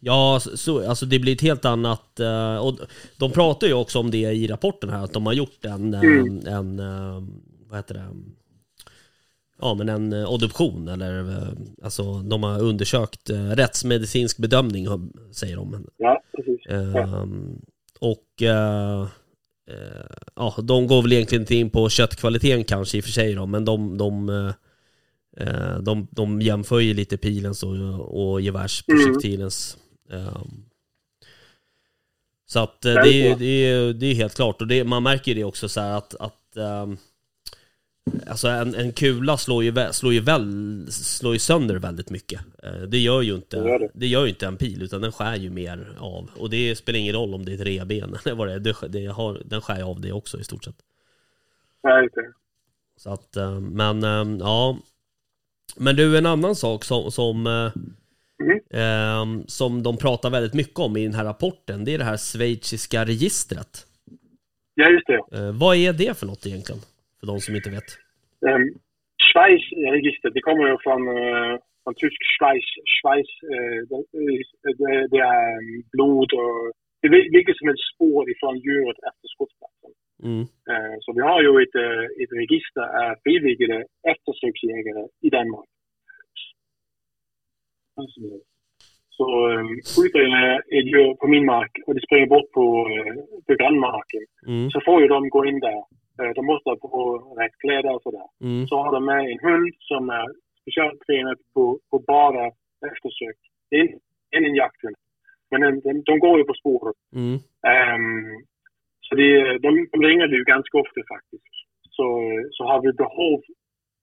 Ja, 0.00 0.40
så, 0.40 0.88
alltså 0.88 1.06
det 1.06 1.18
blir 1.18 1.32
ett 1.32 1.40
helt 1.50 1.64
annat... 1.64 2.20
eh, 2.20 2.56
och 2.66 2.74
de 3.18 3.30
pratar 3.32 3.66
ju 3.66 3.74
också 3.74 3.98
om 3.98 4.10
det 4.10 4.18
i 4.32 4.46
rapporten 4.46 4.90
här, 4.90 5.04
att 5.04 5.12
de 5.12 5.26
har 5.26 5.32
gjort 5.32 5.64
en... 5.64 5.94
eh, 5.94 6.00
Mm. 6.00 6.46
en 6.46 6.78
eh, 6.78 7.22
vad 7.68 7.78
heter 7.78 7.94
det? 7.94 8.06
Ja, 9.58 9.74
men 9.74 9.88
en 9.88 10.12
eh, 10.12 10.32
obduktion 10.34 10.88
eller... 10.88 11.20
eh, 11.30 11.48
Alltså, 11.82 12.02
de 12.18 12.42
har 12.42 12.62
undersökt 12.62 13.30
eh, 13.30 13.50
rättsmedicinsk 13.50 14.38
bedömning, 14.38 14.86
säger 15.32 15.56
de. 15.56 15.86
Ja, 15.96 16.22
precis. 16.36 16.60
Ja. 16.68 17.26
Och... 18.02 18.42
eh, 18.42 19.02
eh, 19.70 20.16
ja, 20.36 20.54
de 20.62 20.86
går 20.86 21.02
väl 21.02 21.12
egentligen 21.12 21.42
inte 21.42 21.54
in 21.54 21.70
på 21.70 21.88
köttkvaliteten 21.88 22.64
kanske 22.64 22.98
i 22.98 23.00
och 23.00 23.04
för 23.04 23.10
sig 23.10 23.34
då, 23.34 23.46
men 23.46 23.64
de... 23.64 23.98
de 23.98 24.28
eh, 24.28 24.54
eh, 25.36 25.78
de, 25.78 26.08
de 26.10 26.40
jämför 26.40 26.80
ju 26.80 26.94
lite 26.94 27.16
pilens 27.16 27.62
och, 27.62 28.32
och 28.32 28.40
gevärsprojektilens 28.40 29.76
ehm, 30.10 30.64
så 32.46 32.58
att 32.58 32.84
eh, 32.84 32.94
det, 32.94 33.28
är, 33.28 33.36
det, 33.36 33.46
är, 33.46 33.92
det 33.92 34.06
är 34.06 34.14
helt 34.14 34.34
klart. 34.34 34.60
Och 34.60 34.66
det, 34.66 34.84
man 34.84 35.02
märker 35.02 35.34
det 35.34 35.44
också 35.44 35.68
så 35.68 35.80
att, 35.80 36.14
att 36.14 36.56
ehm, 36.56 36.96
Alltså 38.26 38.48
en, 38.48 38.74
en 38.74 38.92
kula 38.92 39.36
slår 39.36 39.64
ju, 39.64 39.74
slår, 39.92 40.12
ju 40.12 40.20
väl, 40.20 40.86
slår 40.90 41.32
ju 41.32 41.38
sönder 41.38 41.76
väldigt 41.76 42.10
mycket. 42.10 42.40
Eh, 42.62 42.82
Det 42.82 42.98
gör 42.98 43.22
ju 43.22 43.34
inte, 43.34 43.56
Det 43.60 43.78
det. 43.78 43.90
det 43.94 44.06
gör 44.06 44.22
ju 44.22 44.28
inte 44.28 44.46
en 44.46 44.56
pil 44.56 44.82
utan 44.82 45.00
den 45.00 45.12
skär 45.12 45.36
ju 45.36 45.50
mer 45.50 45.96
av. 45.98 46.30
Och 46.36 46.50
det 46.50 46.76
spelar 46.76 46.98
ingen 46.98 47.14
roll 47.14 47.34
om 47.34 47.44
det 47.44 47.52
är 47.52 47.54
ett 47.54 47.66
reben 47.66 48.16
eller 48.24 48.34
vad 48.36 48.48
det 48.48 48.54
är. 48.54 48.58
Det, 48.58 48.74
det 48.88 49.06
har, 49.06 49.42
den 49.44 49.60
skär 49.60 49.76
ju 49.76 49.82
av 49.82 50.00
det 50.00 50.12
också 50.12 50.40
i 50.40 50.44
stort 50.44 50.64
sett. 50.64 50.76
Just 52.02 52.14
det. 52.14 52.32
Så 52.96 53.10
att, 53.10 53.36
eh, 53.36 53.60
men 53.60 54.02
eh, 54.04 54.36
ja. 54.40 54.78
Men 55.76 55.96
du, 55.96 56.18
en 56.18 56.26
annan 56.26 56.54
sak 56.56 56.84
som, 56.84 57.10
som 57.12 57.46
ehm, 58.74 59.44
som 59.46 59.82
de 59.82 59.96
pratar 59.96 60.30
väldigt 60.30 60.54
mycket 60.54 60.78
om 60.78 60.96
i 60.96 61.04
den 61.04 61.14
här 61.14 61.24
rapporten. 61.24 61.84
Det 61.84 61.94
är 61.94 61.98
det 61.98 62.04
här 62.04 62.16
schweiziska 62.16 63.04
registret. 63.04 63.86
Ja, 64.74 64.90
just 64.90 65.06
det. 65.06 65.52
Vad 65.52 65.76
är 65.76 65.92
det 65.92 66.18
för 66.18 66.26
något 66.26 66.46
egentligen? 66.46 66.80
För 67.22 67.26
de 67.32 67.40
som 67.40 67.54
inte 67.54 67.70
vet. 67.70 67.88
Um, 68.50 68.64
Schweiz-registret, 69.28 70.34
det 70.34 70.46
kommer 70.48 70.64
ju 70.70 70.76
från, 70.86 71.02
uh, 71.08 71.54
från 71.82 71.94
tysk 72.02 72.20
Schweiz. 72.34 72.68
Schweiz, 72.96 73.30
uh, 73.54 73.80
det, 74.78 74.88
det, 75.12 75.20
är 75.36 75.48
um, 75.58 75.82
blod 75.94 76.30
och 76.40 76.56
det 77.02 77.08
vilket 77.36 77.56
som 77.58 77.68
helst 77.68 77.86
spår 77.94 78.22
ifrån 78.32 78.56
djuret 78.66 78.98
efter 79.08 79.26
skottplatsen. 79.34 79.92
Mm. 80.28 80.44
Uh, 80.70 80.96
så 81.02 81.08
vi 81.18 81.22
har 81.30 81.40
ju 81.46 81.52
ett, 81.64 81.76
ett 82.22 82.32
register 82.42 82.86
av 83.00 83.14
frivilliga 83.24 83.78
eftersöksjägare 84.12 85.04
i 85.26 85.28
Danmark. 85.36 85.70
Så 89.18 89.26
skjuter 89.92 90.20
jag 90.20 90.56
ett 90.76 90.88
djur 90.92 91.14
på 91.20 91.26
min 91.34 91.44
mark 91.44 91.72
och 91.86 91.94
det 91.94 92.06
springer 92.06 92.26
bort 92.26 92.50
på, 92.58 92.66
på 93.46 93.52
grannmarken 93.54 94.24
Mm. 94.46 94.70
så 94.70 94.80
får 94.86 95.02
ju 95.02 95.08
de 95.08 95.28
gå 95.28 95.46
in 95.46 95.60
där. 95.60 95.82
Eh, 96.18 96.30
De 96.34 96.46
måste 96.46 96.68
ha 96.70 96.76
på 96.76 97.34
rätt 97.40 97.56
kläder 97.62 97.94
och 97.94 98.02
sådär. 98.02 98.28
Mm. 98.40 98.66
Så 98.66 98.74
har 98.82 98.92
de 98.92 99.04
med 99.04 99.20
en 99.30 99.38
hund 99.48 99.74
som 99.78 100.10
är 100.10 100.26
speciellt 100.60 101.00
tränad 101.06 101.38
på, 101.54 101.78
på 101.90 101.98
bara 101.98 102.46
eftersök. 102.90 103.38
Det 103.70 103.76
är 103.76 103.82
inte 104.36 104.48
en 104.50 104.54
jakthund. 104.54 104.96
Men 105.50 105.60
den, 105.60 105.80
den, 105.80 106.02
de 106.02 106.18
går 106.18 106.38
ju 106.38 106.44
på 106.44 106.54
spåret. 106.54 106.96
Mm. 107.20 107.36
Ehm, 107.72 108.32
så 109.06 109.14
det, 109.14 109.58
de, 109.58 109.70
de 109.92 109.98
ringer 110.08 110.28
ju 110.28 110.44
ganska 110.44 110.78
ofta 110.78 111.00
faktiskt. 111.14 111.54
Så, 111.96 112.06
så 112.50 112.64
har 112.64 112.80
vi 112.82 112.92
behov 112.92 113.40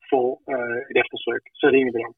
för 0.10 0.28
uh, 0.54 0.78
ett 0.90 0.98
eftersök 1.02 1.44
så 1.54 1.68
ringer 1.68 1.94
vi 1.94 2.02
dem. 2.04 2.14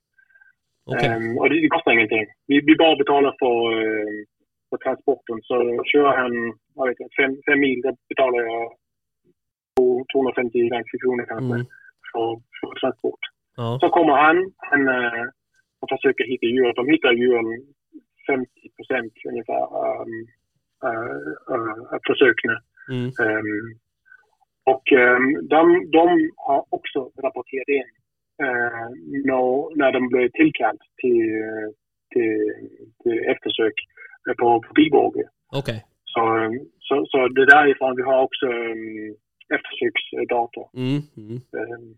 Okej. 0.85 1.09
Ehm, 1.09 1.37
och 1.37 1.49
det, 1.49 1.61
det 1.61 1.67
kostar 1.75 1.91
ingenting. 1.91 2.25
Vi, 2.47 2.61
vi 2.69 2.75
bara 2.75 2.95
betalar 2.95 3.33
för, 3.41 3.57
eh, 3.81 4.23
för 4.69 4.77
transporten. 4.77 5.37
Så 5.41 5.55
kör 5.91 6.17
han 6.21 6.33
vad 6.75 6.87
vet 6.87 6.99
jag, 6.99 7.09
fem, 7.19 7.31
fem 7.47 7.59
mil, 7.59 7.81
då 7.81 7.95
betalar 8.09 8.41
jag 8.43 8.63
250 9.75 10.69
danska 10.69 10.97
kronor 11.03 11.25
kanske 11.31 11.55
Mm. 11.55 11.67
för, 12.11 12.29
för 12.57 12.71
transport. 12.79 13.23
Ja. 13.57 13.77
Så 13.81 13.89
kommer 13.89 14.15
han, 14.25 14.37
han 14.57 14.81
uh, 14.87 15.25
och 15.81 15.89
försöker 15.93 16.23
hitta 16.31 16.45
djuret. 16.45 16.75
De 16.75 16.85
hittar 16.93 17.11
djuren 17.11 17.49
50 18.27 18.49
procent 18.75 19.13
ungefär 19.31 19.63
um, 19.85 20.13
uh, 20.87 21.21
uh, 21.53 21.81
av 21.93 21.99
försöken. 22.09 22.51
Mm. 22.91 23.07
Ehm, 23.23 23.63
och 24.73 24.85
ehm, 24.91 25.47
de, 25.47 25.61
de 25.97 26.05
har 26.47 26.65
också 26.69 26.99
rapporterat 27.23 27.69
in 27.77 27.89
uh, 28.45 28.87
när, 29.27 29.77
när 29.77 29.91
de 29.91 30.07
blev 30.07 30.29
tillkallade 30.29 30.85
till, 31.01 31.23
till, 32.13 32.33
till 33.03 33.19
eftersök 33.31 33.73
eh, 34.29 34.35
på, 34.39 34.61
på 34.61 34.73
bilbåge. 34.73 35.23
Okej. 35.59 35.85
Så, 36.05 36.21
ehm, 36.37 36.59
så, 36.79 37.05
så 37.05 37.27
det 37.27 37.41
är 37.41 37.55
därifrån 37.57 37.95
vi 37.95 38.03
har 38.03 38.21
också 38.23 38.45
um, 38.45 39.15
eftersöksdata. 39.55 40.63
Mm. 40.83 40.99
Mm. 41.21 41.37
Ehm, 41.59 41.89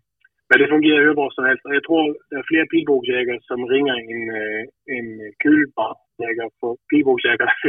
Men 0.48 0.58
det 0.60 0.72
fungerar 0.74 1.00
hur 1.04 1.18
bra 1.20 1.28
som 1.32 1.44
helst. 1.48 1.64
Och 1.64 1.74
Jag 1.78 1.84
tror 1.84 2.04
det 2.30 2.36
är 2.36 2.50
fler 2.50 2.66
pilbågsjägare 2.72 3.40
som 3.50 3.60
ringer 3.74 3.94
en, 4.12 4.22
eh, 4.40 4.62
en 4.96 5.08
kulbajägare 5.42 6.50
för 6.60 6.72
pilbågsjägare. 6.90 7.54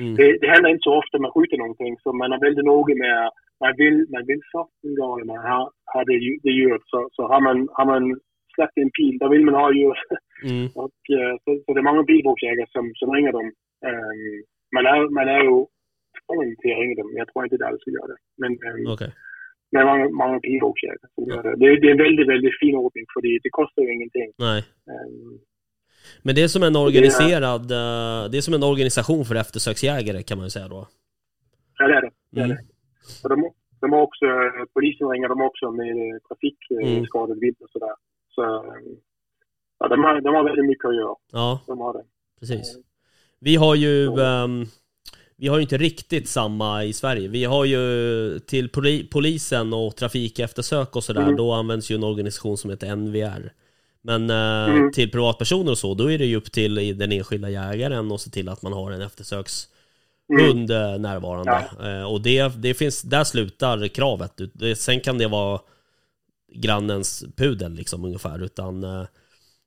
Mm. 0.00 0.14
Det, 0.18 0.38
det 0.40 0.48
händer 0.54 0.70
inte 0.70 0.88
så 0.88 0.94
ofta 1.02 1.18
man 1.18 1.32
skjuter 1.34 1.58
någonting 1.58 1.96
så 2.02 2.12
man 2.12 2.32
är 2.32 2.40
väldigt 2.46 2.64
noga 2.64 2.94
med 2.94 3.30
man 3.64 3.74
vill, 3.82 3.98
man 4.14 4.24
vill 4.30 4.42
första 4.54 4.88
gången 5.00 5.26
man 5.26 5.38
har, 5.50 5.64
har 5.92 6.04
det, 6.08 6.16
det 6.44 6.52
djuret 6.58 6.82
så, 6.92 7.08
så 7.12 7.22
har 7.32 7.40
man, 7.40 7.68
har 7.76 7.86
man 7.92 8.02
släppt 8.54 8.78
en 8.82 8.90
pil, 8.90 9.18
då 9.18 9.28
vill 9.28 9.44
man 9.44 9.54
ha 9.54 9.72
djur. 9.72 9.96
Mm. 10.50 10.66
Och, 10.74 11.00
eh, 11.18 11.34
så, 11.44 11.50
så 11.64 11.68
det 11.74 11.80
är 11.80 11.90
många 11.90 12.04
pilbågsjägare 12.04 12.66
som, 12.74 12.92
som 12.94 13.08
ringer 13.16 13.32
dem. 13.32 13.46
Ehm, 13.86 14.36
man, 14.74 14.84
är, 14.86 14.98
man 15.18 15.28
är 15.28 15.42
ju 15.48 15.56
tvungen 16.26 16.56
till 16.60 16.72
att 16.72 16.80
ringa 16.80 16.94
dem. 17.00 17.10
Jag 17.20 17.28
tror 17.28 17.44
inte 17.44 17.56
det 17.56 17.66
alla 17.66 17.78
ska 17.78 17.90
göra 17.90 18.06
det. 18.12 18.20
Men, 18.42 18.52
ehm, 18.66 18.92
Okej. 18.94 19.10
Men 19.72 19.86
många, 19.86 20.08
många 20.08 20.40
pilbågsjägare 20.40 21.08
som 21.14 21.24
gör 21.28 21.42
det. 21.42 21.50
det. 21.56 21.80
Det 21.80 21.86
är 21.88 21.90
en 21.90 21.98
väldigt, 22.06 22.28
väldigt 22.28 22.58
fin 22.60 22.74
ordning 22.76 23.04
för 23.14 23.20
det, 23.22 23.38
det 23.42 23.50
kostar 23.50 23.82
ju 23.82 23.94
ingenting. 23.94 24.32
Nej. 24.38 24.58
Ehm, 24.90 25.38
Men 26.22 26.34
det 26.34 26.42
är 26.42 26.48
som 26.48 26.62
en 26.62 26.76
organiserad, 26.76 27.64
eh, 27.70 28.30
det 28.30 28.36
är 28.38 28.40
som 28.40 28.54
en 28.54 28.62
organisation 28.62 29.24
för 29.24 29.34
eftersöksjägare 29.34 30.22
kan 30.22 30.38
man 30.38 30.46
ju 30.46 30.50
säga 30.50 30.68
då. 30.68 30.86
ja, 31.78 31.86
det 31.88 31.94
är 31.94 32.02
det. 32.02 32.10
det, 32.30 32.40
är 32.40 32.44
Mm. 32.44 32.56
det. 33.22 33.28
De, 33.28 33.50
de 33.80 33.92
har 33.92 34.02
också, 34.02 34.26
polisen 34.74 35.08
ringer 35.10 35.28
dem 35.28 35.42
också 35.42 35.70
med 35.70 35.90
Mm. 35.90 36.20
trafikskadade 36.28 37.40
vilt 37.40 37.60
och 37.60 37.70
sådär. 37.70 37.94
Så 38.34 38.42
ehm, 38.42 38.96
ja, 39.78 39.88
de, 39.88 40.04
har, 40.04 40.20
de 40.20 40.34
har 40.34 40.44
väldigt 40.44 40.66
mycket 40.66 40.84
att 40.84 40.94
göra. 40.96 41.14
Ja, 41.32 41.60
De 41.66 41.78
har 41.80 41.92
det. 41.92 42.04
precis. 42.40 42.78
Vi 43.40 43.56
har 43.56 43.74
ju, 43.74 44.06
ehm, 44.06 44.64
vi 45.40 45.48
har 45.48 45.56
ju 45.56 45.62
inte 45.62 45.78
riktigt 45.78 46.28
samma 46.28 46.84
i 46.84 46.92
Sverige. 46.92 47.28
Vi 47.28 47.44
har 47.44 47.64
ju 47.64 48.38
till 48.38 48.68
poli, 48.68 49.04
polisen 49.10 49.72
och 49.72 49.96
trafikeftersök 49.96 50.96
och 50.96 51.04
sådär, 51.04 51.22
Mm. 51.22 51.36
då 51.36 51.52
används 51.52 51.90
ju 51.90 51.94
en 51.94 52.04
organisation 52.04 52.58
som 52.58 52.70
heter 52.70 52.96
NVR. 52.96 53.52
Men 54.02 54.30
eh, 54.30 54.64
Mm. 54.74 54.92
till 54.92 55.10
privatpersoner 55.10 55.70
och 55.72 55.78
så, 55.78 55.94
då 55.94 56.10
är 56.12 56.18
det 56.18 56.26
ju 56.26 56.36
upp 56.36 56.52
till 56.52 56.98
den 56.98 57.12
enskilda 57.12 57.50
jägaren 57.50 58.12
och 58.12 58.20
se 58.20 58.30
till 58.30 58.48
att 58.48 58.62
man 58.62 58.72
har 58.72 58.90
en 58.90 59.00
eftersökshund 59.00 60.70
Mm. 60.70 60.92
eh, 60.94 60.98
närvarande. 60.98 61.64
Eh, 61.82 62.02
och 62.12 62.20
det, 62.20 62.48
det 62.56 62.74
finns, 62.74 63.02
där 63.02 63.24
slutar 63.24 63.88
kravet. 63.88 64.32
Sen 64.76 65.00
kan 65.00 65.18
det 65.18 65.26
vara 65.28 65.60
grannens 66.54 67.24
pudel 67.36 67.72
liksom 67.74 68.04
ungefär, 68.04 68.42
utan 68.42 68.84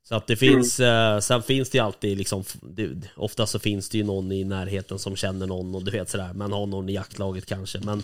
så 0.03 0.15
att 0.15 0.27
det 0.27 0.35
finns, 0.35 0.79
eh, 0.79 1.19
sen 1.19 1.41
finns 1.41 1.69
det 1.69 1.77
ju 1.77 1.83
alltid 1.83 2.17
liksom, 2.17 2.43
ofta 3.15 3.45
så 3.45 3.59
finns 3.59 3.89
det 3.89 3.97
ju 3.97 4.03
någon 4.03 4.31
i 4.31 4.43
närheten 4.43 4.99
som 4.99 5.15
känner 5.15 5.47
någon 5.47 5.75
och 5.75 5.83
du 5.85 5.91
vet 5.91 6.09
sådär, 6.09 6.33
man 6.35 6.51
har 6.51 6.65
någon 6.65 6.89
i 6.89 6.93
jaktlaget 6.93 7.45
kanske, 7.45 7.79
men 7.85 8.01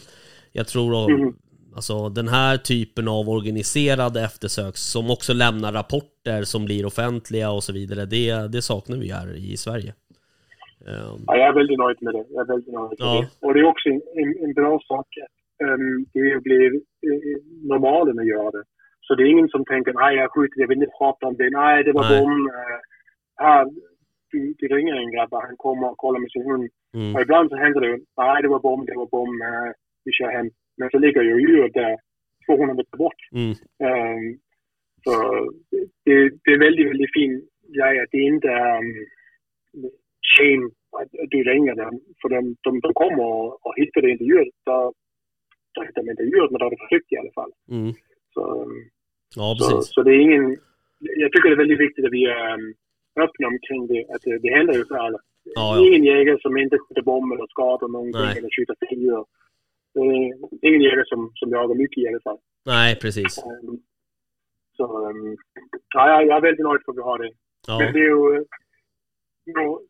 jag 0.51 0.67
tror 0.67 0.91
då, 0.91 1.13
Mm. 1.15 1.33
alltså 1.75 2.09
den 2.09 2.27
här 2.27 2.57
typen 2.57 3.07
av 3.07 3.29
organiserade 3.29 4.21
eftersök 4.21 4.77
som 4.77 5.09
också 5.11 5.33
lämnar 5.33 5.73
rapporter 5.73 6.43
som 6.43 6.65
blir 6.65 6.85
offentliga 6.85 7.51
och 7.51 7.63
så 7.63 7.73
vidare, 7.73 8.05
det, 8.05 8.47
det 8.51 8.61
saknar 8.61 8.97
vi 8.97 9.11
här 9.11 9.35
i 9.35 9.57
Sverige. 9.57 9.93
Ehm, 10.87 11.23
Ja, 11.27 11.37
jag 11.37 11.47
är 11.47 11.53
väldigt 11.53 11.79
nöjd 11.79 11.97
med 12.01 12.13
det. 12.13 12.25
Jag 12.29 12.41
är 12.41 12.47
väldigt 12.53 12.73
nöjd 12.73 12.89
med 12.89 12.95
Ja. 12.99 13.21
det. 13.21 13.47
Och 13.47 13.53
det 13.53 13.59
är 13.59 13.63
också 13.73 13.89
en, 13.89 14.01
en, 14.21 14.43
en 14.45 14.53
bra 14.53 14.79
sak 14.87 15.07
att 15.25 15.67
um, 15.69 16.05
det 16.13 16.43
blir 16.43 16.69
uh, 16.75 17.37
normalen 17.73 18.19
att 18.19 18.27
göra 18.27 18.51
det. 18.51 18.63
Så 19.09 19.15
det 19.15 19.23
är 19.23 19.27
ingen 19.35 19.49
som 19.49 19.65
tänker, 19.65 19.93
nej 19.93 20.15
jag 20.15 20.31
skjuter, 20.31 20.61
jag 20.61 20.67
vill 20.67 20.81
inte 20.81 20.97
prata 20.97 21.27
om 21.27 21.35
det, 21.37 21.49
nej 21.49 21.83
det 21.83 21.91
var 21.91 22.03
Nej. 22.09 22.23
Uh, 22.23 22.79
här, 23.35 23.65
du, 24.31 24.53
du 24.57 24.67
ringer 24.67 24.95
en 24.95 25.11
grabb 25.11 25.29
han 25.31 25.57
kommer 25.57 25.91
och 25.91 25.97
kollar 25.97 26.19
med 26.19 26.31
sin 26.31 26.45
hund. 26.49 26.69
mm, 26.93 27.15
Och 27.15 27.21
ibland 27.21 27.49
så 27.49 27.55
händer 27.55 27.81
det, 27.81 27.99
nej 28.17 28.41
det 28.41 28.47
var 28.47 28.59
bom, 28.59 28.85
det 28.85 28.95
var 28.95 29.05
bom, 29.15 29.41
uh, 29.41 29.71
vi 30.05 30.11
kör 30.11 30.31
hem. 30.37 30.49
Men 30.77 30.89
så 30.89 30.97
ligger 30.97 31.21
ju 31.21 31.41
djuret 31.41 31.73
där 31.73 31.97
200 32.45 32.73
meter 32.73 32.97
bort. 32.97 33.21
mm, 33.31 33.53
Ehm, 33.87 34.39
så 35.03 35.11
det, 36.05 36.15
det 36.43 36.51
är 36.51 36.59
väldigt, 36.65 36.89
väldigt 36.89 37.13
fin 37.13 37.33
grej 37.77 37.99
att 37.99 38.11
det 38.11 38.21
inte 38.33 38.47
är 38.47 38.77
um, 38.77 38.89
shame 40.33 40.65
att 41.01 41.09
du 41.33 41.43
ringer 41.43 41.75
dem. 41.75 41.99
För 42.21 42.29
de, 42.29 42.55
de, 42.61 42.79
de 42.79 42.93
kommer 42.93 43.23
och, 43.23 43.65
och 43.65 43.73
hittar 43.77 44.01
det 44.01 44.09
inte 44.11 44.23
djuret, 44.23 44.53
då, 44.65 44.93
då 45.73 45.81
hittar 45.83 46.03
de 46.03 46.11
inte 46.11 46.23
djuret, 46.23 46.51
men 46.51 46.59
då 46.59 46.65
har 46.65 46.69
det 46.71 46.83
försökt 46.87 47.11
i 47.11 47.17
alla 47.17 47.31
fall. 47.31 47.51
mm. 47.71 47.93
Så, 48.33 48.61
um, 48.63 48.89
Ja, 49.35 49.55
så, 49.59 49.75
precis. 49.77 49.93
så 49.93 50.03
det 50.03 50.11
är 50.11 50.19
ingen... 50.19 50.57
Jag 51.23 51.31
tycker 51.31 51.49
det 51.49 51.55
är 51.55 51.63
väldigt 51.63 51.79
viktigt 51.79 52.05
att 52.05 52.11
vi 52.11 52.25
är 52.25 52.53
um, 52.53 52.73
öppna 53.25 53.47
omkring 53.47 53.87
det, 53.87 54.05
att 54.13 54.21
det, 54.21 54.37
det 54.39 54.55
händer 54.57 54.73
ju 54.73 54.85
för 54.85 54.95
alla. 54.95 55.19
Ja, 55.43 55.75
ja. 55.75 55.85
Ingen 55.87 56.03
jägare 56.03 56.39
som 56.41 56.57
inte 56.57 56.77
skjuter 56.77 57.01
bomber 57.01 57.35
eller 57.35 57.47
skadar 57.47 57.87
någonting 57.87 58.21
Nej. 58.21 58.37
eller 58.37 58.49
skjuter 58.55 58.75
djur. 58.95 59.25
Det 59.93 59.99
är 60.67 60.69
ingen 60.69 60.81
jägare 60.81 61.05
som, 61.05 61.31
som 61.35 61.49
jagar 61.51 61.75
mycket 61.75 61.97
i 62.03 62.07
alla 62.07 62.19
fall. 62.19 62.37
Nej, 62.65 62.95
precis. 63.01 63.43
Um, 63.45 63.79
så 64.77 65.09
um, 65.09 65.37
ja, 65.95 66.21
jag- 66.21 66.37
är 66.37 66.41
väldigt 66.41 66.65
nöjd 66.65 66.81
för 66.85 66.91
att 66.91 66.97
vi 66.97 67.01
har 67.01 67.17
det. 67.23 67.31
Ja, 67.67 67.79
Men 67.79 67.93
det 67.93 67.99
är 67.99 68.03
ju, 68.03 68.45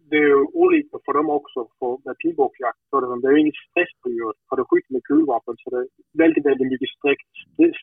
det 0.09 0.17
är 0.23 0.27
ju 0.33 0.39
olika 0.63 0.95
för 1.05 1.13
dem 1.13 1.29
också. 1.39 1.59
För 1.79 1.91
med 2.05 2.17
pilbågsjakt 2.17 2.81
så 2.89 2.97
är 2.97 3.01
det, 3.01 3.27
är 3.27 3.37
ingen 3.43 3.61
stress 3.67 3.91
på 4.01 4.09
djuret. 4.09 4.39
Har 4.49 4.57
du 4.57 4.63
skjutit 4.69 4.93
med 4.95 5.03
kulvapen 5.03 5.55
så 5.57 5.69
det 5.69 5.77
är 5.83 5.87
väldigt, 6.23 6.45
väldigt 6.49 6.71
mycket 6.71 6.89
stress, 6.95 7.21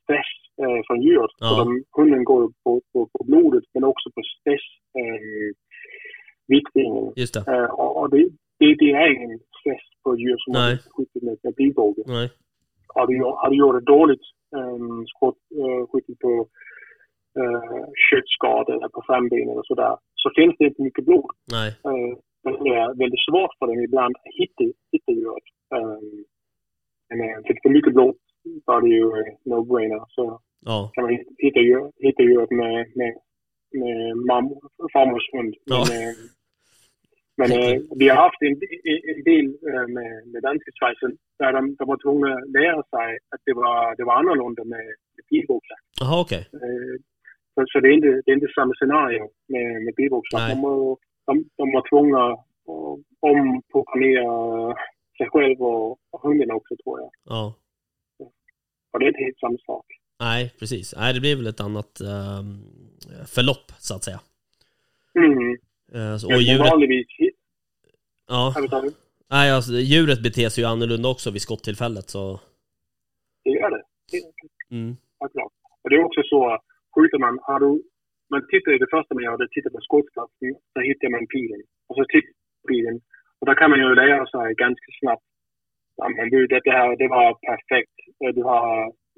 stress 0.02 0.32
eh, 0.62 0.80
från 0.86 1.02
djuret. 1.06 1.34
Ja. 1.38 1.50
De, 1.60 1.66
hunden 1.96 2.24
går 2.24 2.42
på, 2.64 2.70
på, 2.92 2.98
på 3.14 3.24
blodet 3.30 3.64
men 3.74 3.84
också 3.84 4.06
på 4.16 4.22
stress 4.34 4.66
eh, 5.00 5.48
viktningen. 6.54 7.12
just 7.16 7.34
det. 7.34 7.42
Eh, 7.52 7.70
och 8.00 8.10
det, 8.10 8.20
det, 8.58 8.68
det 8.82 8.90
är 9.00 9.06
ingen 9.14 9.38
stress 9.58 9.86
på 10.02 10.12
ett 10.12 10.20
djur 10.20 10.38
som 10.44 10.52
Nej. 10.52 10.72
har 10.72 10.90
skjutit 10.94 11.22
med, 11.22 11.36
med 11.42 11.56
pilbåge 11.56 12.02
Nej. 12.06 12.28
har 12.94 13.06
du, 13.06 13.14
har 13.40 13.50
du 13.50 13.56
gjort 13.56 13.76
det 13.78 13.92
dåligt, 13.96 14.26
um, 14.56 15.06
skott, 15.06 15.40
uh, 15.60 15.82
skjutit 15.90 16.18
på 16.18 16.32
uh, 17.40 17.84
köttskador 18.08 18.74
eller 18.76 18.88
på 18.88 19.02
frambenen 19.06 19.58
och 19.58 19.66
sådär, 19.66 19.96
så 20.26 20.30
finns 20.38 20.54
det 20.58 20.64
inte 20.64 20.82
mycket 20.82 21.04
blod. 21.04 21.30
Nej. 21.56 21.68
Uh, 21.88 22.12
det 22.64 22.70
är 22.80 22.94
väldigt 23.02 23.24
svårt 23.28 23.52
för 23.58 23.66
dem 23.66 23.80
ibland 23.88 24.14
att 24.16 24.34
hitta, 24.40 24.64
hitta 24.92 25.12
djuret. 25.12 25.46
Um, 25.76 26.24
men 27.18 27.42
finns 27.46 27.58
det 27.62 27.70
mycket 27.76 27.94
blod 27.94 28.14
så 28.64 28.72
är 28.76 28.80
det 28.80 28.88
ju 29.00 29.06
no-brainer. 29.50 30.04
Så 30.08 30.40
Ja. 30.70 30.90
kan 30.94 31.04
man 31.04 31.12
hit- 31.12 31.34
hitta, 31.38 31.60
hitta 32.06 32.22
djuret 32.22 32.50
med, 32.50 32.74
med, 33.00 33.12
med 34.28 34.40
farmors 34.92 35.26
hund. 35.32 35.54
Men 35.70 35.76
Ja. 35.76 35.82
uh, 35.82 36.14
Men 37.40 37.50
eh, 37.52 37.80
vi 38.00 38.08
har 38.08 38.16
haft 38.26 38.42
en, 38.48 38.56
en 39.12 39.22
del 39.30 39.46
eh, 39.70 39.86
med, 39.96 40.12
med 40.32 40.40
danska 40.42 40.70
Schweizer 40.78 41.10
där 41.38 41.52
de, 41.56 41.60
de 41.78 41.84
var 41.90 41.98
tvungna 42.04 42.28
att 42.34 42.50
lära 42.58 42.82
sig 42.94 43.10
att 43.32 43.42
det 43.48 43.54
var, 43.62 43.96
det 43.96 44.04
var 44.04 44.14
annorlunda 44.20 44.64
med, 44.64 44.86
med. 45.30 45.76
Jaha, 46.00 46.20
okej. 46.24 46.42
Eh, 46.62 46.65
så, 47.57 47.64
så 47.68 47.80
det, 47.80 47.88
är 47.88 47.92
inte, 47.92 48.22
det 48.24 48.30
är 48.30 48.34
inte 48.34 48.52
samma 48.54 48.74
scenario 48.74 49.22
med, 49.48 49.82
med. 49.84 49.94
Nej. 50.32 50.54
De, 50.54 50.96
de, 51.26 51.48
de 51.57 51.72
var 51.72 51.88
tvungna 51.90 52.18
att 52.32 52.46
omprogrammera 53.20 54.74
sig 55.16 55.28
själv 55.30 55.62
och, 55.62 55.90
och 56.11 56.20
hunden 56.22 56.50
också 56.50 56.74
tror 56.84 57.00
jag. 57.00 57.11
Ja. 57.24 57.54
Och 58.92 58.98
det 58.98 59.07
är 59.07 59.09
inte 59.09 59.24
helt 59.24 59.38
samma 59.38 59.59
sak. 59.66 59.86
Nej, 60.20 60.52
precis. 60.59 60.94
Nej, 60.96 61.14
det 61.14 61.20
blir 61.20 61.36
väl 61.36 61.46
ett 61.46 61.61
annat 61.61 62.00
ehm, 62.00 62.61
förlopp, 63.34 63.72
så 63.78 63.94
att 63.94 64.04
säga. 64.04 64.20
Mm. 65.14 65.57
Eh, 65.94 66.16
så- 66.16 66.26
och 66.34 66.42
djuret, 66.42 66.70
vanligtvis... 66.70 67.07
ja. 68.28 68.54
Nej, 69.30 69.50
alltså, 69.50 69.72
djuret 69.72 70.22
beter 70.22 70.48
sig 70.48 70.64
ju 70.64 70.70
annorlunda 70.70 71.09
också 71.09 71.30
vid 71.30 71.42
skottillfället, 71.42 72.11
så... 72.11 72.40
Det 73.44 73.50
gör 73.50 73.70
det. 73.70 73.82
det 74.11 74.76
Mm. 74.76 74.96
Ja, 75.18 75.28
klart. 75.28 75.52
Och 75.82 75.90
det 75.90 75.96
är 75.96 76.04
också 76.04 76.22
så 76.24 76.54
att 76.54 76.65
skjuter 76.97 77.18
man, 77.18 77.38
har 77.49 77.61
du, 77.61 77.70
man 78.32 78.42
tittar 78.51 78.72
i 78.74 78.78
det 78.78 78.92
första 78.94 79.14
man 79.14 79.24
gör, 79.24 79.38
det 79.38 79.49
tittar 79.55 79.70
på 79.70 79.80
skottplatsen, 79.80 80.55
så 80.72 80.78
hittar 80.88 81.09
man 81.09 81.26
pilen. 81.34 81.62
Och 81.88 81.97
så 81.99 82.05
tittar 82.12 82.34
man 82.36 82.68
pilen. 82.72 82.97
Och 83.38 83.47
då 83.47 83.53
kan 83.55 83.70
man 83.70 83.78
ju 83.78 83.94
lära 83.94 84.26
sig 84.26 84.55
ganska 84.64 84.90
snabbt. 85.01 85.28
Ja, 85.97 86.09
men 86.09 86.30
du, 86.30 86.47
det 86.47 86.76
här, 86.78 86.97
det 87.03 87.09
var 87.09 87.28
perfekt. 87.51 87.99
Eh, 88.22 88.32
Du 88.38 88.42
har 88.53 88.68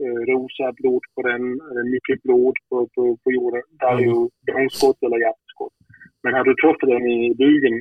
eh, 0.02 0.20
rosa 0.30 0.66
blod 0.78 1.04
på 1.14 1.20
den, 1.28 1.42
eller 1.68 1.84
mycket 1.94 2.22
blod 2.22 2.56
på, 2.68 2.76
på, 2.94 3.02
på 3.22 3.28
jorden. 3.32 3.62
Det 3.78 3.86
är 3.86 3.98
ju 3.98 4.14
långskott 4.52 5.02
eller 5.02 5.18
hjärtskott. 5.24 5.76
Men 6.22 6.34
har 6.34 6.44
du 6.44 6.54
träffat 6.54 6.88
den 6.94 7.06
i 7.16 7.34
bugen, 7.42 7.76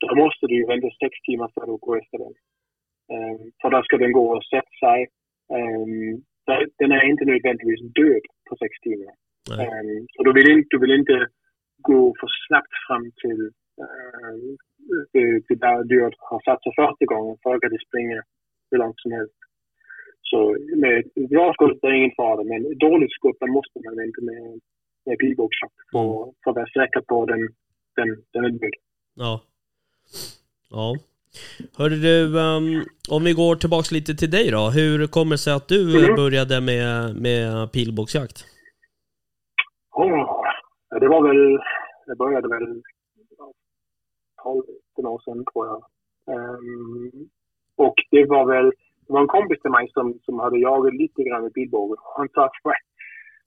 då 0.00 0.14
måste 0.22 0.46
du 0.46 0.54
ju 0.54 0.66
vänta 0.66 0.88
sex 1.02 1.12
timmar 1.26 1.50
för 1.54 1.74
att 1.74 1.80
gå 1.80 1.96
efter 2.00 2.18
den. 2.24 2.34
Um, 3.14 3.40
för 3.60 3.70
då 3.70 3.82
ska 3.82 3.96
den 3.98 4.12
gå 4.12 4.24
och 4.36 4.44
sätta 4.44 4.74
sig. 4.82 4.98
Så 6.44 6.50
den 6.78 6.92
är 6.92 7.04
inte 7.10 7.24
nödvändigtvis 7.24 7.92
död 8.00 8.24
på 8.48 8.56
sex 8.56 8.72
timmar. 8.86 9.14
Ehm, 9.60 10.06
så 10.12 10.22
du 10.22 10.32
vill, 10.32 10.50
inte, 10.50 10.66
du 10.70 10.78
vill 10.78 10.98
inte 11.00 11.26
gå 11.82 12.14
för 12.20 12.28
snabbt 12.46 12.74
fram 12.86 13.04
till 13.22 13.40
det, 15.12 15.40
det 15.48 15.54
där 15.64 15.84
dyret 15.84 16.14
har 16.18 16.40
satt 16.46 16.62
sig 16.62 16.72
första 16.80 17.04
gången 17.12 17.36
för 17.42 17.54
att 17.54 17.60
det 17.60 17.86
springer 17.88 18.22
hur 18.70 18.78
långt 18.78 19.00
som 19.00 19.12
helst. 19.12 19.34
Så 20.22 20.56
med 20.76 20.98
ett 20.98 21.30
bra 21.30 21.52
skott 21.54 21.78
är 21.82 21.92
ingen 21.92 22.16
fara, 22.16 22.44
men 22.44 22.72
ett 22.72 22.78
dåligt 22.78 23.12
skott 23.12 23.36
där 23.40 23.46
måste 23.46 23.78
man 23.84 23.96
vänta 23.96 24.20
med, 24.22 24.60
med 25.06 25.18
pilbågsjakt 25.18 25.74
för, 25.92 26.32
för 26.44 26.50
att 26.50 26.56
vara 26.56 26.66
säker 26.66 27.00
på 27.00 27.26
den, 27.26 27.40
den, 27.96 28.08
den 28.32 28.44
är 28.44 28.50
död. 28.50 28.70
Ja. 29.14 29.40
Ja. 30.70 30.96
Hörde 31.78 31.96
du, 31.96 32.40
ehm, 32.40 32.82
om 33.10 33.24
vi 33.24 33.32
går 33.32 33.56
tillbaks 33.56 33.92
lite 33.92 34.14
till 34.14 34.30
dig 34.30 34.50
då. 34.50 34.70
Hur 34.70 35.06
kommer 35.06 35.30
det 35.34 35.38
sig 35.38 35.52
att 35.52 35.68
du 35.68 35.84
Mhm. 36.06 36.16
började 36.16 36.60
med, 36.60 37.16
med 37.16 37.72
pilbågsjakt? 37.72 38.44
Ja, 39.94 40.44
det 41.00 41.08
var 41.08 41.22
väl, 41.28 41.58
jag 42.06 42.18
började 42.18 42.48
väl 42.48 42.82
ja, 43.38 43.52
12 44.42 44.62
år 45.06 45.20
sedan 45.24 45.44
tror 45.52 45.66
jag. 45.66 45.84
Ehm, 46.34 47.10
och 47.76 47.94
det 48.10 48.24
var 48.26 48.44
väl, 48.46 48.72
det 49.06 49.12
var 49.12 49.20
en 49.20 49.26
kompis 49.36 49.60
till 49.60 49.70
mig 49.70 49.90
som, 49.92 50.18
som 50.22 50.38
hade 50.38 50.58
jagat 50.58 50.94
lite 50.94 51.22
grann 51.22 51.42
med 51.42 51.54
pilbåge. 51.54 51.96
Han 52.16 52.28
sa 52.28 52.44
att 52.44 52.52
"Nej, 52.64 52.74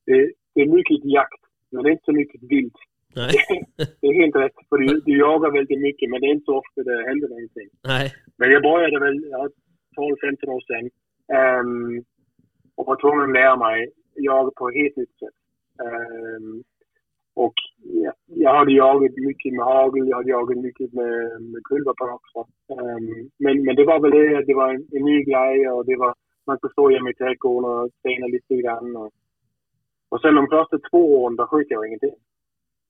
det, 0.05 0.31
det 0.55 0.61
är 0.61 0.67
mycket 0.77 1.05
jakt, 1.05 1.41
men 1.71 1.83
det 1.83 1.89
är 1.89 1.91
inte 1.91 2.05
så 2.05 2.11
mycket 2.13 2.41
vilt. 2.43 2.75
Nej. 3.15 3.31
Det 4.01 4.07
är 4.07 4.13
helt 4.21 4.35
rätt, 4.35 4.51
för 4.69 4.77
du, 4.77 4.99
du 5.05 5.17
jagar 5.19 5.51
väldigt 5.51 5.79
mycket, 5.81 6.09
men 6.09 6.21
det 6.21 6.27
är 6.27 6.33
inte 6.33 6.45
så 6.45 6.57
ofta 6.57 6.83
det 6.83 7.07
händer 7.07 7.27
någonting. 7.27 7.69
Nej. 7.87 8.13
Men 8.37 8.51
jag 8.51 8.61
började 8.61 8.99
väl 8.99 9.17
ja, 9.31 9.49
12-15 9.97 10.49
år 10.49 10.61
sedan. 10.67 10.89
ehm, 11.37 12.03
och 12.75 12.85
var 12.85 12.95
tvungen 12.95 13.21
att 13.29 13.33
lära 13.33 13.55
mig 13.55 13.91
jaga 14.15 14.51
på 14.55 14.69
ett 14.69 14.75
helt 14.75 14.95
nytt 14.97 15.19
sätt. 15.19 15.35
Ehm, 15.79 16.63
och 17.35 17.53
ja, 17.83 18.13
jag 18.25 18.55
hade 18.55 18.71
jagat 18.71 19.11
mycket 19.15 19.53
med 19.53 19.65
hagel, 19.65 20.07
jag 20.07 20.17
hade 20.17 20.29
jagat 20.29 20.57
mycket 20.57 20.93
med, 20.93 21.41
med 21.41 21.63
kulvapen 21.63 22.09
också. 22.09 22.39
Ehm, 22.73 23.29
men, 23.37 23.63
men 23.65 23.75
det 23.75 23.85
var 23.85 23.99
väl 23.99 24.11
det, 24.11 24.45
det 24.45 24.53
var 24.53 24.73
en, 24.73 24.87
en 24.91 25.05
ny 25.05 25.23
grej 25.23 25.69
och 25.69 25.85
det 25.85 25.95
var, 25.95 26.13
man 26.45 26.57
stå 26.71 26.89
hemma 26.89 27.09
i 27.09 27.13
trädgården 27.13 27.69
och 27.69 27.89
träna 28.01 28.27
lite 28.27 28.55
grann. 28.55 28.95
Och, 28.95 29.11
och 30.09 30.21
sen 30.21 30.35
de 30.35 30.47
första 30.47 30.79
två 30.89 31.21
åren, 31.21 31.35
då 31.35 31.47
sköt 31.47 31.67
jag 31.69 31.87
ingenting. 31.87 32.17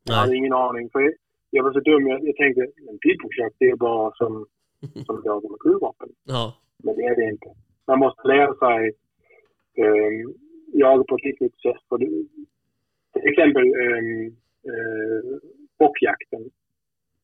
Jag 0.03 0.15
hade 0.15 0.35
ingen 0.35 0.53
aning. 0.53 0.89
För 0.89 0.99
jag, 0.99 1.13
jag 1.49 1.63
var 1.63 1.73
så 1.73 1.79
dum, 1.79 2.07
jag, 2.07 2.27
jag 2.27 2.35
tänkte, 2.35 2.61
en 2.89 2.97
pilbågsjakt 2.97 3.55
det 3.59 3.69
är 3.69 3.75
bara 3.75 4.11
som, 4.11 4.45
som 5.05 5.17
att 5.17 5.25
jaga 5.25 5.49
med 5.49 5.59
kulvapen. 5.59 6.09
Ja. 6.23 6.53
Men 6.83 6.95
det 6.95 7.03
är 7.03 7.15
det 7.15 7.29
inte. 7.29 7.49
Man 7.87 7.99
måste 7.99 8.27
lära 8.27 8.53
sig 8.53 8.91
eh, 9.81 10.11
jaga 10.73 11.03
på 11.03 11.15
ett 11.15 11.41
nytt 11.41 11.61
sätt. 11.61 11.81
För 11.89 11.97
det, 11.97 12.09
exempel 13.43 13.67
eh, 13.81 14.25
eh, 14.69 15.39
bockjakten. 15.79 16.43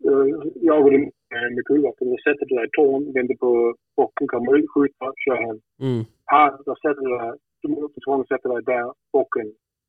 Eh, 0.06 0.52
jagar 0.62 0.92
du 0.92 1.00
med, 1.00 1.66
kulvapen, 1.66 2.10
då 2.10 2.18
sätter 2.18 2.46
dig 2.46 2.66
i 2.66 2.70
torn, 2.72 3.14
väntar 3.14 3.36
på 3.36 3.76
bocken 3.98 4.28
kommer 4.28 4.58
ut, 4.58 4.72
skjuter, 4.74 5.12
kör 5.24 5.36
hem. 5.36 5.60
Mm. 5.82 6.06
Här, 6.26 6.52
då 6.66 6.76
sätter 6.76 7.02
du 7.02 7.18
dig, 7.18 7.34
du 7.62 7.68
måste 7.70 8.12
att 8.12 8.28
sätta 8.28 8.54
dig 8.54 8.64
där 8.64 8.94
bocken 9.14 9.48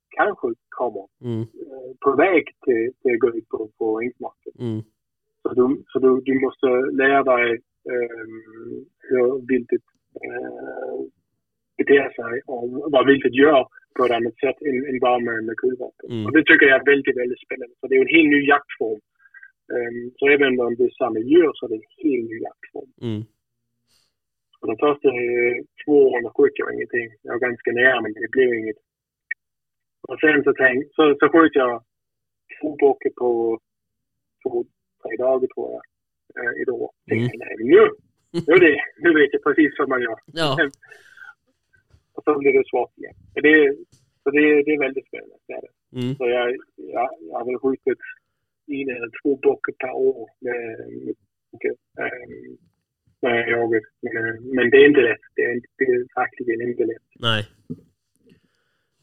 kanske 0.09 0.47
kommer. 0.69 1.05
Mm. 1.21 1.41
Eh, 1.41 1.91
på 1.99 2.15
väg 2.15 2.43
till, 2.65 2.91
till 3.01 3.13
att 3.13 3.19
gå 3.19 3.29
ut 3.37 3.49
på, 3.49 3.69
på 3.77 4.01
ängsmarken. 4.01 4.53
Mm. 4.59 4.81
Så, 5.41 5.53
du, 5.53 5.83
så 5.87 5.99
du, 5.99 6.21
du 6.25 6.39
måste 6.39 6.67
lära 7.01 7.23
dig 7.23 7.49
um, 7.95 8.85
hur 8.99 9.47
viltet 9.47 9.81
uh, 10.25 10.99
beter 11.77 12.09
sig 12.09 12.41
och 12.45 12.91
vad 12.91 13.07
viltet 13.07 13.33
gör 13.33 13.67
på 13.95 14.05
ett 14.05 14.17
annat 14.17 14.37
sätt 14.43 14.59
än, 14.67 14.77
än 14.89 14.99
bara 14.99 15.19
med, 15.27 15.43
med 15.47 15.57
kulvapen. 15.57 16.07
Mm. 16.11 16.25
Och 16.25 16.31
det 16.35 16.43
tycker 16.45 16.65
jag 16.65 16.79
är 16.81 16.91
väldigt, 16.93 17.17
väldigt 17.21 17.43
spännande. 17.45 17.73
Så 17.79 17.87
det 17.87 17.95
är 17.95 18.01
en 18.01 18.15
helt 18.17 18.33
ny 18.35 18.41
jaktform. 18.53 19.01
Um, 19.75 20.11
så 20.17 20.23
även 20.35 20.59
om 20.65 20.75
det 20.75 20.83
är 20.83 21.01
samma 21.03 21.19
djur 21.19 21.51
så 21.53 21.61
är 21.65 21.69
det 21.69 21.79
en 21.81 21.93
helt 22.03 22.29
ny 22.31 22.37
jaktform. 22.47 22.91
Mm. 23.07 23.21
Och 24.59 24.67
de 24.71 24.75
första 24.85 25.07
eh, 25.07 25.55
två 25.81 25.95
åren 26.09 26.33
sköt 26.35 26.59
jag 26.61 26.73
ingenting. 26.73 27.07
Jag 27.21 27.33
var 27.33 27.39
ganska 27.47 27.71
nära 27.71 28.01
men 28.01 28.13
det 28.13 28.31
blev 28.35 28.53
inget. 28.53 28.79
Och 30.07 30.19
sen 30.19 30.43
så, 30.43 30.53
tänk, 30.53 30.77
så, 30.95 31.03
så 31.19 31.25
sköt 31.29 31.55
jag 31.55 31.83
två 32.55 32.69
bockar 32.81 33.09
på 33.21 33.59
två, 34.41 34.65
tre 35.01 35.15
dagar 35.23 35.47
tror 35.47 35.67
jag. 35.75 35.83
Eh, 36.37 36.53
i 36.61 36.63
år. 36.71 36.89
Mm. 37.11 37.19
Tänkte, 37.19 37.37
nej, 37.37 37.55
nu, 37.59 37.81
nu, 38.47 38.55
det, 38.65 38.75
nu 39.03 39.09
vet 39.19 39.33
jag 39.33 39.43
precis 39.43 39.79
vad 39.79 39.89
man 39.89 40.01
gör. 40.01 40.19
Ja. 40.25 40.69
Och 42.21 42.33
så 42.33 42.39
blir 42.39 42.53
det 42.53 42.69
svårt 42.69 42.97
igen. 42.97 43.15
Det, 43.33 43.75
så 44.23 44.31
det, 44.31 44.63
det 44.65 44.71
är 44.73 44.79
väldigt 44.79 45.07
spännande. 45.07 45.35
Det. 45.47 45.99
Mm. 45.99 46.15
Så 46.15 46.23
jag, 46.29 46.47
jag, 46.75 47.09
jag 47.29 47.37
har 47.39 47.45
väl 47.45 47.59
skjutit 47.63 48.01
en 48.67 48.89
eller 48.95 49.11
två 49.21 49.35
bockar 49.35 49.73
per 49.73 49.93
år 49.95 50.29
med, 50.39 50.61
med 51.05 51.15
bockar. 51.51 51.75
Um, 52.03 52.57
när 53.21 53.35
jag 53.35 53.49
jagar. 53.49 53.81
Men, 54.01 54.55
men 54.55 54.69
det 54.69 54.77
är 54.77 54.87
inte 54.87 55.01
lätt. 55.01 55.25
Det 55.35 55.41
är, 55.41 55.53
inte, 55.55 55.67
det 55.77 55.83
är 55.83 56.05
verkligen 56.15 56.69
inte 56.69 56.85
lätt. 56.85 57.07
Nej. 57.19 57.47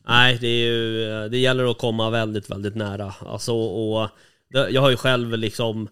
Nej, 0.08 0.38
det 0.40 0.46
är 0.46 0.66
ju, 0.66 1.28
det 1.28 1.38
gäller 1.38 1.70
att 1.70 1.78
komma 1.78 2.10
väldigt, 2.10 2.50
väldigt 2.50 2.76
nära. 2.76 3.10
Alltså, 3.20 3.52
och 3.52 4.08
jag 4.48 4.80
har 4.80 4.90
ju 4.90 4.96
själv 4.96 5.38
liksom, 5.38 5.88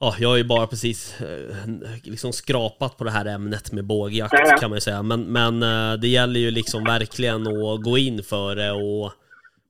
ja, 0.00 0.16
jag 0.18 0.28
har 0.28 0.36
ju 0.36 0.44
bara 0.44 0.66
precis 0.66 1.20
eh, 1.20 1.56
liksom 2.02 2.32
skrapat 2.32 2.96
på 2.96 3.04
det 3.04 3.10
här 3.10 3.26
ämnet 3.26 3.72
med 3.72 3.84
bågjakt 3.84 4.32
Ja, 4.34 4.48
ja. 4.48 4.56
kan 4.56 4.70
man 4.70 4.76
ju 4.76 4.80
säga. 4.80 5.02
Men, 5.02 5.22
men 5.22 5.62
eh, 5.62 6.00
det 6.00 6.08
gäller 6.08 6.40
ju 6.40 6.50
liksom 6.50 6.84
verkligen 6.84 7.46
att 7.46 7.82
gå 7.82 7.98
in 7.98 8.22
för 8.22 8.56
det 8.56 8.70
och, 8.72 9.12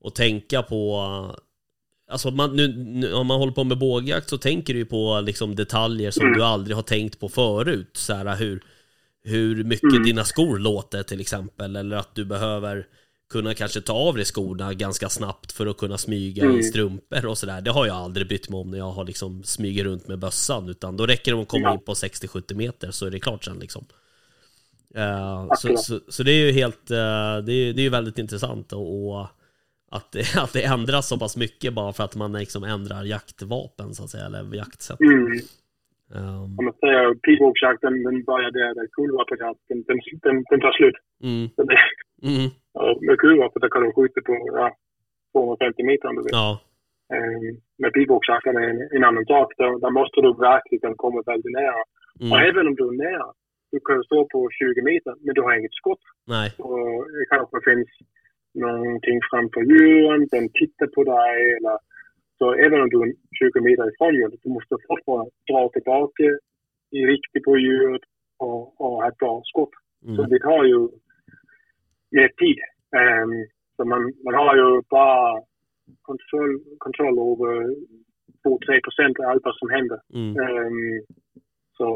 och 0.01 0.15
tänka 0.15 0.63
på 0.63 1.37
Alltså 2.11 2.31
man, 2.31 2.57
nu, 2.57 2.69
nu, 2.77 3.13
om 3.13 3.27
man 3.27 3.39
håller 3.39 3.53
på 3.53 3.65
med 3.65 3.79
bågjakt 3.79 4.29
så 4.29 4.39
tänker 4.39 4.73
du 4.75 4.79
ju 4.79 4.87
på 4.87 5.21
liksom 5.21 5.55
detaljer 5.57 6.11
som 6.11 6.27
Mm. 6.27 6.39
du 6.39 6.45
aldrig 6.45 6.77
har 6.77 6.83
tänkt 6.83 7.21
på 7.21 7.29
förut. 7.29 7.91
Så 7.93 8.15
här, 8.15 8.37
hur, 8.37 8.63
hur 9.25 9.65
mycket 9.65 9.91
Mm. 9.93 10.03
dina 10.05 10.25
skor 10.25 10.59
låter 10.59 11.03
till 11.03 11.21
exempel. 11.21 11.77
Eller 11.77 11.97
att 11.97 12.15
du 12.15 12.25
behöver 12.25 12.87
kunna 13.31 13.55
kanske 13.55 13.81
ta 13.81 13.93
av 13.93 14.15
dig 14.17 14.25
skorna 14.25 14.75
ganska 14.75 15.09
snabbt 15.09 15.53
för 15.53 15.67
att 15.67 15.77
kunna 15.79 15.99
smyga 15.99 16.45
i 16.45 16.47
Mm. 16.49 16.63
strumpor 16.63 17.27
och 17.27 17.39
sådär. 17.39 17.61
Det 17.61 17.71
har 17.71 17.87
jag 17.87 17.97
aldrig 17.97 18.29
brytt 18.29 18.49
mig 18.51 18.59
om 18.61 18.71
när 18.71 18.79
jag 18.79 18.91
har 18.91 19.05
liksom 19.05 19.43
smyger 19.43 19.85
runt 19.85 20.09
med 20.09 20.19
bössan. 20.19 20.69
Utan 20.69 20.97
då 20.97 21.07
räcker 21.07 21.35
det 21.35 21.43
att 21.43 21.49
komma 21.49 21.69
Ja. 21.69 21.73
in 21.75 21.81
på 21.81 21.95
60-70 21.95 22.55
meter 22.55 22.91
så 22.91 23.07
är 23.07 23.11
det 23.11 23.21
klart 23.21 23.45
sen 23.45 23.59
liksom. 23.59 23.85
Eh, 24.95 25.49
så, 25.59 25.77
så, 25.77 26.01
så 26.09 26.23
det 26.23 26.33
är 26.33 26.47
ju 26.47 26.53
helt, 26.53 26.91
eh, 26.91 26.97
det 27.47 27.53
är, 27.53 27.73
det 27.73 27.81
är 27.81 27.83
ju 27.83 27.89
väldigt 27.89 28.19
intressant 28.19 28.73
och, 28.73 29.11
och 29.21 29.27
att, 29.91 30.13
det, 30.13 30.37
att 30.43 30.53
det 30.53 30.63
ändras 30.65 31.09
så 31.09 31.19
pass 31.19 31.37
mycket 31.37 31.75
bara 31.75 31.93
för 31.93 32.05
att 32.05 32.17
man 32.17 32.33
liksom 32.33 32.65
ändrar 32.65 33.05
jaktvapen 33.05 33.95
så 33.95 34.05
att 34.05 34.11
säga, 34.11 34.27
eller 34.27 34.55
jaktsätt. 34.57 35.01
Mm. 35.01 35.33
Um, 36.13 36.59
Om 36.59 36.65
man 36.65 36.75
säger 36.81 37.15
pilbågsjakten, 37.15 38.03
den 38.03 38.25
börjar 38.25 38.51
där, 38.51 38.75
där 38.75 38.87
kulvapenjakten, 38.93 39.77
den, 39.87 39.99
den, 40.23 40.45
den 40.51 40.61
tar 40.61 40.73
slut. 40.73 40.95
mm, 41.23 41.49
mm, 42.23 42.51
med 43.07 43.19
kulvapen 43.19 43.61
där 43.61 43.69
kan 43.69 43.83
du 43.83 43.93
skjuta 43.93 44.21
på 44.21 44.33
ja, 44.61 44.67
250 45.33 45.83
meter 45.91 46.09
om 46.09 46.17
du 46.17 46.23
vill. 46.23 46.31
ja, 46.33 46.61
Um, 47.17 47.61
med 47.83 47.93
pilbågsjakten 47.93 48.57
är 48.57 48.69
en, 48.73 48.81
en 48.97 49.05
annan 49.05 49.27
sak. 49.27 49.49
Där, 49.59 49.81
där 49.85 49.91
måste 49.91 50.21
du 50.21 50.31
verkligen 50.51 50.95
komma 50.97 51.23
väldigt 51.27 51.53
nära. 51.61 51.83
Mm. 52.21 52.33
Och 52.33 52.39
även 52.49 52.67
om 52.69 52.75
du 52.75 52.85
är 52.89 52.97
nära, 53.09 53.29
du 53.73 53.79
kan 53.81 54.05
stå 54.05 54.19
på 54.35 54.41
20 54.51 54.83
meter, 54.91 55.15
men 55.25 55.35
du 55.35 55.43
har 55.43 55.53
inget 55.59 55.75
skott. 55.81 56.05
Nej. 56.35 56.49
Och 56.59 56.89
det 57.19 57.27
kanske 57.35 57.57
finns 57.71 57.89
någonting 58.55 59.19
framför 59.31 59.63
djuren, 59.71 60.21
den 60.35 60.47
tittar 60.61 60.87
på 60.97 61.01
dig. 61.05 61.35
Eller, 61.57 61.79
så 62.39 62.45
även 62.67 62.81
om 62.83 62.89
du 62.95 62.99
är 63.07 63.11
20 63.39 63.61
meter 63.69 63.85
ifrån 63.93 64.15
djuret, 64.15 64.41
du 64.45 64.51
måste 64.57 64.75
fortfarande 64.89 65.31
dra 65.51 65.69
tillbaka 65.77 66.23
i 66.99 67.01
riktigt 67.13 67.45
på 67.45 67.57
djuret 67.59 68.03
och, 68.47 68.81
och 68.81 68.91
ha 68.97 69.09
ett 69.09 69.19
bra 69.23 69.35
skott. 69.45 69.75
Så 70.17 70.21
Mm. 70.23 70.31
det 70.31 70.39
tar 70.49 70.65
ju 70.73 70.81
mer 72.11 72.29
tid. 72.29 72.59
Ehm, 72.99 73.47
så 73.77 73.85
man, 73.85 74.03
man 74.25 74.35
har 74.35 74.57
ju 74.57 74.83
bara 74.91 75.43
kontroll, 76.03 76.55
kontroll 76.79 77.17
över 77.19 77.55
2-3 78.45 78.81
procent 78.87 79.19
av 79.19 79.25
allt 79.25 79.45
vad 79.45 79.57
som 79.57 79.71
händer. 79.71 80.01
Mm. 80.15 80.33
Ehm, 80.45 81.03
så, 81.77 81.87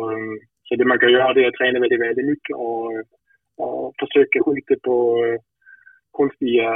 så 0.65 0.75
det 0.77 0.85
man 0.85 0.99
kan 0.99 1.13
göra 1.13 1.35
det 1.35 1.45
är 1.45 1.49
att 1.49 1.61
träna 1.61 1.81
väldigt, 1.81 2.01
väldigt 2.01 2.27
mycket 2.27 2.57
och, 2.57 2.87
och 3.65 3.95
försöka 4.01 4.43
skjuta 4.45 4.75
på 4.83 4.97
eh, 5.25 5.39
konstiga 6.11 6.69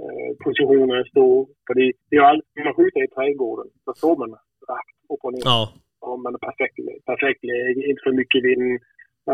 eh, 0.00 0.30
positioner. 0.44 1.04
Stå, 1.04 1.48
för 1.66 1.74
det, 1.74 1.92
det 2.08 2.16
är 2.16 2.20
ju 2.20 2.26
allt, 2.26 2.44
när 2.54 2.64
man 2.64 2.74
skjuter 2.74 3.04
i 3.04 3.14
trädgården 3.14 3.68
så 3.84 3.92
står 3.94 4.16
man 4.16 4.30
rakt 4.70 4.96
upp 5.12 5.24
och 5.26 5.32
ner. 5.32 5.42
Ja. 5.44 5.72
Och 6.00 6.20
man 6.20 6.34
är 6.34 6.38
perfekt, 6.38 6.76
perfekt 7.06 7.44
läge, 7.44 7.80
inte 7.90 8.02
för 8.04 8.12
mycket 8.12 8.44
vind. 8.44 8.80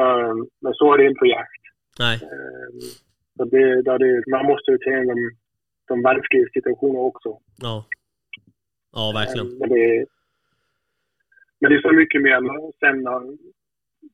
Ehm, 0.01 0.38
men 0.62 0.72
så 0.74 0.93
är 0.93 0.99
det 0.99 1.07
inte 1.07 1.18
på 1.24 1.26
jakt. 1.26 1.64
Nej. 1.99 2.16
Ehm, 2.22 2.80
så 3.36 3.45
det, 3.45 3.82
där 3.82 3.99
det, 3.99 4.22
man 4.30 4.47
måste 4.47 4.70
ju 4.70 4.78
träna 4.78 5.14
de, 5.14 5.30
de 5.88 6.03
vanskliga 6.03 6.47
situationerna 6.55 6.99
också. 7.01 7.38
Ja. 7.62 7.84
Ja, 8.93 9.12
verkligen. 9.14 9.47
Ehm, 9.47 9.59
Men 9.59 9.68
det, 9.68 10.07
men 11.61 11.70
det 11.70 11.76
är 11.76 11.82
så 11.82 11.93
mycket 11.93 12.22
mer 12.22 12.38
sen 12.80 13.03
när 13.03 13.20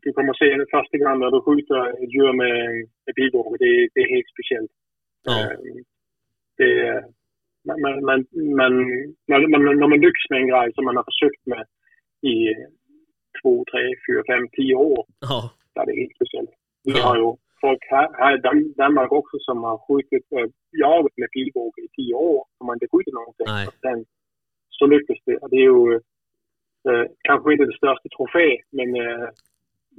du 0.02 0.12
kommer 0.12 0.30
att 0.30 0.38
se 0.38 0.44
det 0.44 0.66
första 0.76 0.98
gången 0.98 1.18
när 1.20 1.30
du 1.30 1.40
skjuter 1.40 1.80
ett 2.04 2.12
djur 2.14 2.32
med 2.32 2.56
en 3.06 3.14
pilbåge. 3.16 3.56
Det, 3.64 3.88
det 3.94 4.00
är 4.00 4.14
helt 4.14 4.30
speciellt. 4.34 4.72
Ja. 5.24 5.36
Ehm, 5.52 5.84
Det, 6.58 7.04
men, 7.68 7.78
men, 8.08 8.18
men, 8.60 8.72
när, 9.28 9.38
man, 9.52 9.62
när 9.80 9.88
man 9.92 10.00
lyckas 10.00 10.30
med 10.30 10.40
en 10.40 10.48
grej 10.52 10.72
som 10.74 10.84
man 10.84 10.96
har 10.96 11.04
försökt 11.12 11.46
med 11.46 11.64
i 12.32 12.36
två, 13.42 13.64
tre, 13.70 13.82
fyra, 14.06 14.22
fem, 14.30 14.48
tio 14.56 14.74
år. 14.74 15.06
Ja. 15.20 15.50
Så 15.74 15.80
är 15.80 15.86
det 15.86 16.00
helt 16.00 16.14
speciellt. 16.18 16.50
Vi 16.84 16.92
Ja. 16.98 17.02
har 17.06 17.16
ju 17.16 17.28
folk 17.60 17.82
här, 17.90 18.08
här 18.20 18.32
i 18.38 18.40
Dan- 18.46 18.72
Danmark 18.82 19.12
också 19.12 19.36
som 19.40 19.58
har 19.68 19.78
skjutit, 19.86 20.26
äh, 20.32 20.48
jagat 20.82 21.12
med 21.16 21.28
pilbåge 21.30 21.80
i 21.86 21.88
tio 21.96 22.14
år. 22.14 22.44
Som 22.58 22.66
man 22.66 22.76
inte 22.76 22.88
skjutit 22.92 23.14
någonting. 23.14 23.46
Nej. 23.54 23.66
Och 23.68 23.74
sen 23.84 23.98
så 24.78 24.86
lyckas 24.86 25.18
det. 25.26 25.38
Det 25.50 25.56
är 25.56 25.68
ju 25.72 25.94
eh, 26.88 27.04
kanske 27.28 27.52
inte 27.52 27.64
det 27.64 27.76
största 27.76 28.08
trofé, 28.16 28.48
men, 28.76 28.88
eh, 29.04 29.28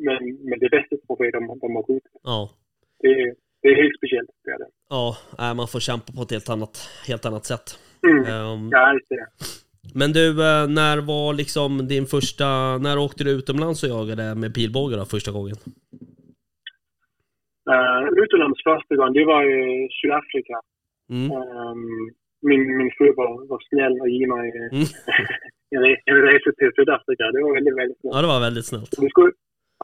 men, 0.06 0.20
men 0.50 0.60
det 0.60 0.70
bästa 0.76 0.96
trofé 1.06 1.26
de, 1.32 1.42
de 1.64 1.76
har 1.76 1.84
skjutit. 1.88 2.12
Ja. 2.24 2.50
Det, 3.02 3.14
det 3.62 3.68
är 3.68 3.76
helt 3.84 3.98
speciellt. 4.00 4.30
Det 4.44 4.52
är 4.52 4.60
det. 4.64 4.70
Ja, 4.90 5.16
man 5.60 5.68
får 5.68 5.80
kämpa 5.80 6.14
på 6.14 6.22
ett 6.22 6.32
helt 6.32 6.50
annat, 6.50 6.76
helt 7.08 7.26
annat 7.26 7.46
sätt. 7.46 7.68
Mm. 8.08 8.24
Ehm, 8.34 8.70
Ja, 8.72 8.94
just 8.94 9.10
det. 9.10 9.28
Men 9.96 10.12
du, 10.14 10.28
eh, 10.30 10.68
när 10.68 10.98
var 10.98 11.34
liksom 11.34 11.88
din 11.88 12.06
första, 12.06 12.78
när 12.78 12.98
åkte 13.00 13.24
du 13.24 13.32
utomlands 13.32 13.84
och 13.84 13.90
jagade 13.90 14.36
med 14.36 14.56
pilbåge 14.56 14.96
då 14.96 15.06
första 15.06 15.32
gången? 15.32 15.56
Uh, 17.72 18.04
utomlands 18.24 18.64
första 18.64 18.96
gången, 18.96 19.14
det 19.14 19.26
var 19.26 19.44
i 19.44 19.90
Sydafrika. 20.02 20.58
Mm. 21.16 21.28
Ehm, 21.38 22.04
min, 22.50 22.78
min 22.78 22.92
fru 22.98 23.08
var, 23.20 23.48
var 23.52 23.60
snäll 23.70 23.96
och 24.02 24.10
gav 24.14 24.28
mig 24.38 24.48
Mm. 24.74 24.88
en, 25.76 25.82
re- 25.86 26.02
en 26.12 26.20
resa 26.28 26.52
till 26.58 26.72
Sydafrika. 26.76 27.24
Det 27.34 27.42
var 27.44 27.54
väldigt, 27.58 27.78
väldigt 27.82 28.00
snällt. 28.00 28.16
Ja, 28.16 28.22
det 28.22 28.28
var 28.34 28.40
väldigt 28.48 28.66
snällt. 28.72 28.92
Vi 29.06 29.10
skulle, 29.10 29.32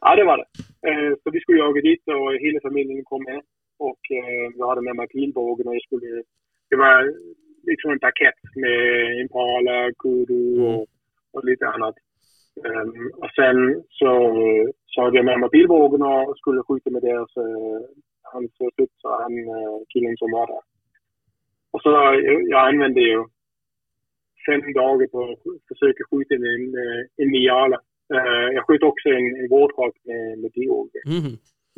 ja, 0.02 0.16
det 0.16 0.24
var 0.30 0.36
det. 0.40 0.48
Eh, 0.88 1.12
så 1.22 1.26
vi 1.34 1.40
skulle 1.40 1.58
jaga 1.58 1.80
dit 1.88 2.02
och 2.16 2.28
hela 2.44 2.60
familjen 2.66 3.04
kom 3.04 3.22
med. 3.30 3.40
Och 3.88 4.02
eh, 4.18 4.44
jag 4.58 4.68
hade 4.68 4.82
med 4.82 4.96
mig 4.96 5.08
pilbågen 5.08 5.66
och 5.68 5.74
jag 5.74 5.82
skulle... 5.88 6.22
Det 6.70 6.76
var 6.76 6.96
liksom 7.70 7.90
en 7.90 7.98
paket 8.06 8.40
med 8.62 8.78
impala, 9.22 9.76
kudu 10.02 10.42
och, 10.68 10.86
och 11.32 11.44
lite 11.44 11.66
annat. 11.66 11.94
Ehm, 12.66 13.10
och 13.22 13.30
sen 13.38 13.58
så, 13.98 14.10
så 14.86 15.02
hade 15.02 15.16
jag 15.16 15.24
med 15.24 15.40
mig 15.40 15.50
pilbågen 15.50 16.02
och 16.02 16.38
skulle 16.38 16.62
skjuta 16.62 16.90
med 16.90 17.02
deras, 17.02 17.36
uh, 17.36 17.80
hans 18.32 18.50
syster, 18.78 19.22
han 19.22 19.34
uh, 19.38 19.78
killen 19.92 20.16
som 20.16 20.30
var 20.30 20.46
där. 20.46 20.62
Och 21.74 21.82
så 21.82 21.90
jag, 22.52 22.68
använde 22.68 23.00
ju 23.00 23.18
fem 24.46 24.72
dagar 24.72 25.06
på 25.06 25.18
att 25.32 25.68
försöka 25.70 26.02
skjuta 26.10 26.34
en, 26.34 26.64
eh, 26.82 27.00
en 27.22 27.30
niala. 27.34 27.78
Eh, 28.14 28.46
jag 28.56 28.64
sköt 28.66 28.82
också 28.82 29.08
en, 29.08 29.26
en 29.40 29.48
vårdrake 29.54 30.00
med, 30.10 30.38
med 30.38 30.52
pilbåge. 30.52 31.00
Mhm. 31.06 31.34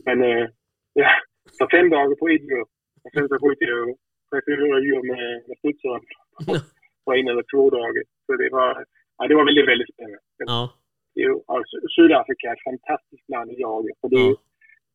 Men 0.07 0.19
eh, 0.31 0.47
ja, 1.03 1.11
så 1.59 1.69
fem 1.75 1.89
dagar 1.91 2.17
på 2.21 2.29
ett 2.29 2.47
djur. 2.49 2.67
Och 3.05 3.13
sen 3.15 3.29
så 3.29 3.37
sköt 3.43 3.61
jag 3.61 3.97
tre, 4.29 4.39
fyra 4.47 4.79
djur 4.85 5.03
med, 5.13 5.27
med 5.49 5.57
studsaren 5.59 6.05
på 7.05 7.11
en 7.15 7.29
eller 7.29 7.45
två 7.53 7.71
dagar. 7.71 8.05
Så 8.27 8.33
det 8.43 8.51
var, 8.57 8.85
ja, 9.19 9.23
det 9.29 9.35
var 9.39 9.45
väldigt, 9.45 9.69
väldigt 9.73 9.95
spännande. 9.95 10.26
Ja. 10.39 10.73
Ju, 11.15 11.31
alltså, 11.47 11.77
Sydafrika 11.97 12.49
är 12.49 12.53
ett 12.53 12.65
fantastiskt 12.71 13.29
land 13.29 13.51
att 13.51 13.59
jaga. 13.59 13.95
För 14.01 14.09
det, 14.09 14.17
Ja. 14.17 14.37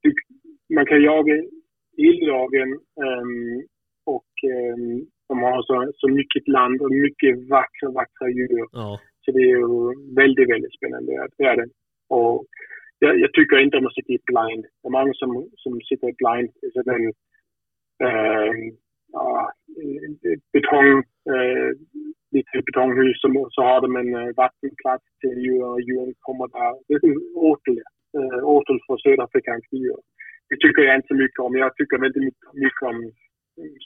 du, 0.02 0.14
man 0.76 0.86
kan 0.86 1.02
jaga 1.04 1.34
hela 1.98 2.34
dagen 2.34 2.70
ehm, 3.06 3.62
och 4.06 4.32
ehm, 4.54 5.06
de 5.28 5.40
har 5.44 5.64
så, 5.64 5.92
så 5.96 6.08
mycket 6.08 6.48
land 6.48 6.82
och 6.82 6.92
mycket 6.92 7.50
vackra, 7.50 7.90
vackra 7.92 8.30
djur. 8.30 8.66
Ja. 8.72 9.00
Så 9.26 9.32
det 9.32 9.40
är 9.40 9.48
ju 9.58 9.68
väldigt, 10.16 10.50
väldigt 10.50 10.74
spännande. 10.74 11.28
Det 11.38 11.44
är 11.44 11.56
det. 11.58 11.70
Och 12.10 12.46
jag, 13.00 13.20
jag 13.20 13.34
tycker 13.34 13.58
inte 13.60 13.78
om 13.78 13.88
att 13.88 13.94
sitta 13.94 14.14
i 14.14 14.20
blind. 14.26 14.64
Det 14.82 14.88
är 14.88 14.92
många 14.92 15.14
som, 15.14 15.50
som 15.56 15.82
sitter 15.82 16.08
i 16.10 16.14
blind. 16.22 16.50
Så 16.74 16.82
den, 16.84 17.04
eh, 18.04 18.52
ja, 19.12 19.52
betong, 20.54 20.98
eh, 21.34 21.72
lite 22.36 22.62
betonghus 22.66 23.22
som 23.22 23.32
så 23.56 23.62
har 23.70 23.80
de 23.82 23.96
en 24.02 24.12
eh, 24.20 24.34
vattenplats 24.42 25.06
till 25.22 25.38
djur 25.44 25.64
och 25.72 25.82
djuren 25.82 26.14
kommer 26.20 26.48
där. 26.58 26.74
Det 26.88 26.94
är 26.94 27.06
en 27.10 27.18
åtel, 27.36 27.78
eh, 28.18 28.40
åtel 28.56 28.80
för 28.88 28.98
sydafrikanska 28.98 29.76
djur. 29.84 30.00
Det 30.50 30.58
tycker 30.64 30.82
jag 30.82 30.96
inte 30.96 31.08
så 31.08 31.16
mycket 31.24 31.40
om. 31.40 31.56
Jag 31.64 31.76
tycker 31.76 31.98
väldigt 32.06 32.24
mycket, 32.64 32.82
om 32.92 32.98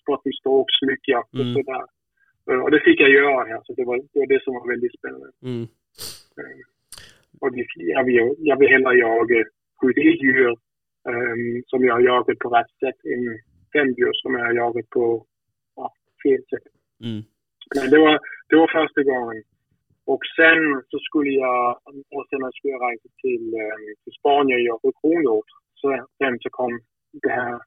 sporten 0.01 0.33
stråk, 0.39 0.67
smyckjakt 0.79 1.33
och 1.33 1.39
Mm. 1.47 1.53
sådär. 1.53 1.85
Eh, 2.49 2.59
Och 2.63 2.71
det 2.71 2.79
fick 2.87 2.99
jag 3.01 3.09
göra 3.09 3.43
här, 3.51 3.61
så 3.65 3.73
det 3.73 3.85
var 3.89 3.97
det, 3.97 4.19
var 4.19 4.27
det 4.33 4.43
som 4.43 4.53
var 4.53 4.67
väldigt 4.73 4.97
spännande. 4.99 5.31
Mm. 5.43 5.65
Och 7.41 7.51
det, 7.55 7.65
jag, 7.77 8.03
vill, 8.03 8.35
jag 8.37 8.59
vill 8.59 8.69
hellre 8.69 8.93
jaga 8.97 9.43
skjuta 9.81 10.01
ett 10.01 10.21
djur 10.23 10.55
ehm, 11.09 11.63
som 11.67 11.83
jag 11.85 11.93
har 11.93 12.01
jagat 12.01 12.39
på 12.39 12.49
rätt 12.49 12.73
sätt 12.79 12.99
än 13.13 13.23
fem 13.73 13.87
djur 13.97 14.13
som 14.13 14.33
jag 14.33 14.45
har 14.45 14.53
jagat 14.53 14.89
på 14.89 15.25
ja, 15.75 15.93
fel 16.23 16.41
sätt. 16.49 16.67
Mm. 17.03 17.21
Men 17.75 17.85
det 17.91 17.99
var, 18.05 18.15
det 18.49 18.55
var 18.61 18.69
första 18.79 19.01
gången. 19.11 19.43
Och 20.13 20.23
sen 20.37 20.61
så 20.89 20.97
skulle 21.07 21.31
jag, 21.45 21.61
och 22.15 22.25
sen 22.29 22.51
skulle 22.55 22.73
jag 22.75 22.83
resa 22.87 23.09
till, 23.23 23.45
ehm, 23.61 23.85
till 24.03 24.13
Spanien 24.19 24.59
och 24.59 24.67
jaga 24.71 24.91
kronhjort. 25.01 25.49
Så 25.79 25.87
sen 26.19 26.33
så 26.43 26.49
kom 26.59 26.73
det 27.23 27.33
här 27.39 27.59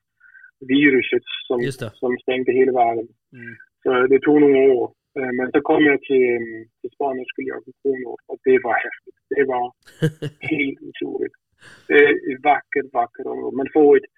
viruset 0.72 1.26
som, 1.46 1.58
det. 1.60 1.90
som 2.02 2.18
stängde 2.24 2.52
hela 2.52 2.72
världen. 2.72 3.08
Mm. 3.38 3.54
Så 3.82 3.88
det 4.12 4.20
tog 4.20 4.40
några 4.40 4.62
år. 4.78 4.86
Eh, 5.18 5.32
Men 5.38 5.50
så 5.52 5.60
kom 5.60 5.82
jag 5.90 6.00
till, 6.10 6.38
till 6.80 6.90
Spanien 6.94 7.24
och 7.24 7.30
skulle 7.32 7.48
jaga 7.48 7.72
kronhjort 7.82 8.22
och 8.30 8.38
det 8.44 8.58
var 8.66 8.76
häftigt. 8.86 9.18
Det 9.36 9.44
var 9.52 9.66
helt 10.52 10.80
otroligt. 10.88 11.36
Det 11.88 11.94
är 12.04 12.10
ett 12.32 12.42
vackert, 12.50 12.88
vackert 12.92 13.26
område. 13.26 13.56
Man 13.56 13.70
får 13.72 13.96
ett, 13.96 14.08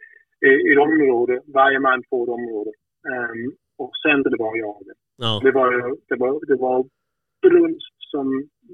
eh, 0.47 0.61
ett 0.71 0.79
område, 0.89 1.35
varje 1.59 1.79
man 1.79 2.03
får 2.11 2.23
ett 2.25 2.37
område. 2.39 2.73
Um, 3.13 3.43
och 3.83 3.93
sen 4.03 4.23
det 4.23 4.43
var 4.45 4.57
jag. 4.57 4.77
Ja. 5.25 5.33
Det 5.45 5.53
var, 5.59 5.69
det 6.11 6.17
var, 6.23 6.33
det 6.51 6.59
var 6.67 6.79
brunst 7.47 7.97
som, 8.13 8.27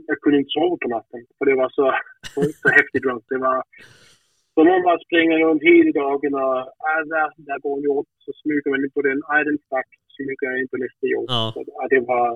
jag 0.09 0.19
kunde 0.21 0.39
inte 0.39 0.55
sova 0.57 0.77
på 0.83 0.89
natten. 0.97 1.21
För 1.39 1.45
det 1.49 1.57
var 1.63 1.71
så, 1.79 1.85
så, 2.35 2.41
så 2.63 2.69
häftigt 2.79 3.03
brunst. 3.03 3.29
Det 3.29 3.39
var 3.39 3.59
som 4.55 4.67
om 4.75 4.83
man 4.89 4.99
springer 5.07 5.39
runt 5.45 5.63
hela 5.71 5.93
dagen 6.03 6.33
och 6.43 6.57
ah, 6.91 7.03
där, 7.15 7.29
där 7.49 7.59
går 7.65 7.75
en 7.77 7.85
hjort. 7.87 8.11
Så 8.25 8.31
smyger 8.41 8.71
man 8.71 8.85
in 8.85 8.95
på 8.97 9.03
den. 9.09 9.19
Ah, 9.33 9.45
den 9.49 9.59
stack. 9.67 9.89
Smyger 10.17 10.47
jag 10.49 10.61
in 10.61 10.69
på 10.73 10.77
nästa 10.85 11.05
hjort. 11.13 11.31
Ja. 11.37 11.43
Så, 11.55 11.61
det 11.95 12.03
var, 12.11 12.29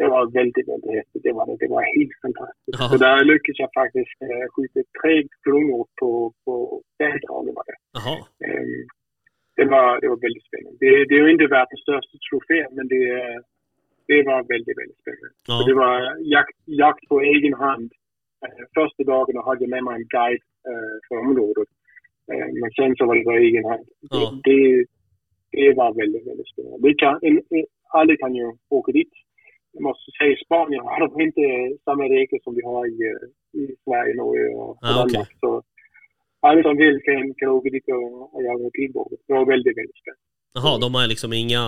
det 0.00 0.06
var 0.14 0.22
väldigt, 0.38 0.68
väldigt 0.72 0.94
häftigt. 0.98 1.22
Det 1.26 1.32
var, 1.38 1.44
det. 1.46 1.56
det 1.62 1.70
var 1.76 1.82
helt 1.96 2.16
fantastiskt. 2.24 2.78
Ja. 2.80 2.86
Så 2.92 2.96
där 3.06 3.18
lyckades 3.30 3.62
jag 3.64 3.72
faktiskt 3.80 4.18
eh, 4.26 4.46
skjuta 4.52 4.80
tre 4.98 5.14
kronhjort 5.44 5.90
på, 6.00 6.10
på 6.44 6.54
den 7.02 7.16
dagen. 7.28 7.54
Var 7.58 7.66
det. 7.70 7.78
Jaha. 7.96 8.16
Ehm, 8.46 8.82
det, 9.58 9.66
var, 9.74 10.00
det 10.00 10.08
var 10.12 10.20
väldigt 10.26 10.48
spännande. 10.48 10.78
Det, 10.84 10.90
det 11.08 11.14
är 11.14 11.22
ju 11.26 11.32
inte 11.36 11.54
världens 11.56 11.84
största 11.86 12.16
trofé, 12.26 12.58
men 12.76 12.84
det, 12.92 13.04
det 14.10 14.20
var 14.28 14.38
väldigt, 14.54 14.78
väldigt 14.80 15.00
spännande. 15.02 15.36
Ja. 15.50 15.56
Det 15.68 15.74
var 15.82 15.94
jakt, 16.36 16.58
jakt 16.82 17.04
på 17.10 17.16
egen 17.34 17.54
hand. 17.64 17.90
Eh, 18.44 18.64
första 18.78 19.02
dagen 19.12 19.36
hade 19.46 19.62
jag 19.64 19.70
med 19.74 19.84
mig 19.84 19.94
en 19.96 20.08
guide 20.16 20.44
eh, 20.70 20.96
för 21.06 21.16
området. 21.26 21.70
Eh, 22.32 22.48
men 22.60 22.70
sen 22.76 22.96
så 22.96 23.02
var 23.06 23.14
det 23.16 23.28
på 23.30 23.36
egen 23.46 23.64
hand. 23.70 23.86
Ja. 24.10 24.40
Det, 24.44 24.56
det, 24.56 24.86
det 25.52 25.74
var 25.80 25.90
väldigt, 26.02 26.26
väldigt 26.30 26.50
spännande. 26.52 26.88
Det 26.88 26.94
kan, 27.02 27.14
en, 27.28 27.36
en, 27.56 27.66
alla 27.98 28.16
kan 28.22 28.34
ju 28.40 28.46
åka 28.78 28.92
dit. 28.92 29.14
jag 29.72 29.82
måste 29.82 30.10
säga 30.18 30.30
i 30.32 30.44
Spanien 30.44 30.84
har 30.84 31.00
de 31.04 31.20
inte 31.28 31.42
samma 31.84 32.04
regler 32.04 32.40
som 32.44 32.54
vi 32.58 32.62
har 32.70 32.82
i, 32.86 32.98
i 33.60 33.62
Sverige, 33.84 34.14
Norge 34.14 34.48
och, 34.60 34.78
Ah, 34.82 34.94
Danmark. 34.98 35.30
Så 35.40 35.50
alla 36.40 36.62
som 36.62 36.76
vill 36.76 36.98
kan, 37.04 37.34
kan 37.34 37.48
åka 37.48 37.68
dit 37.70 37.84
och, 38.32 38.42
jaga 38.42 38.70
pilbåge. 38.70 39.16
Det 39.26 39.32
var 39.32 39.46
väldigt, 39.46 39.76
väldigt 39.78 39.96
spännande. 39.96 40.22
Jaha, 40.54 40.78
de 40.78 40.94
har 40.94 41.06
liksom 41.06 41.32
inga, 41.32 41.64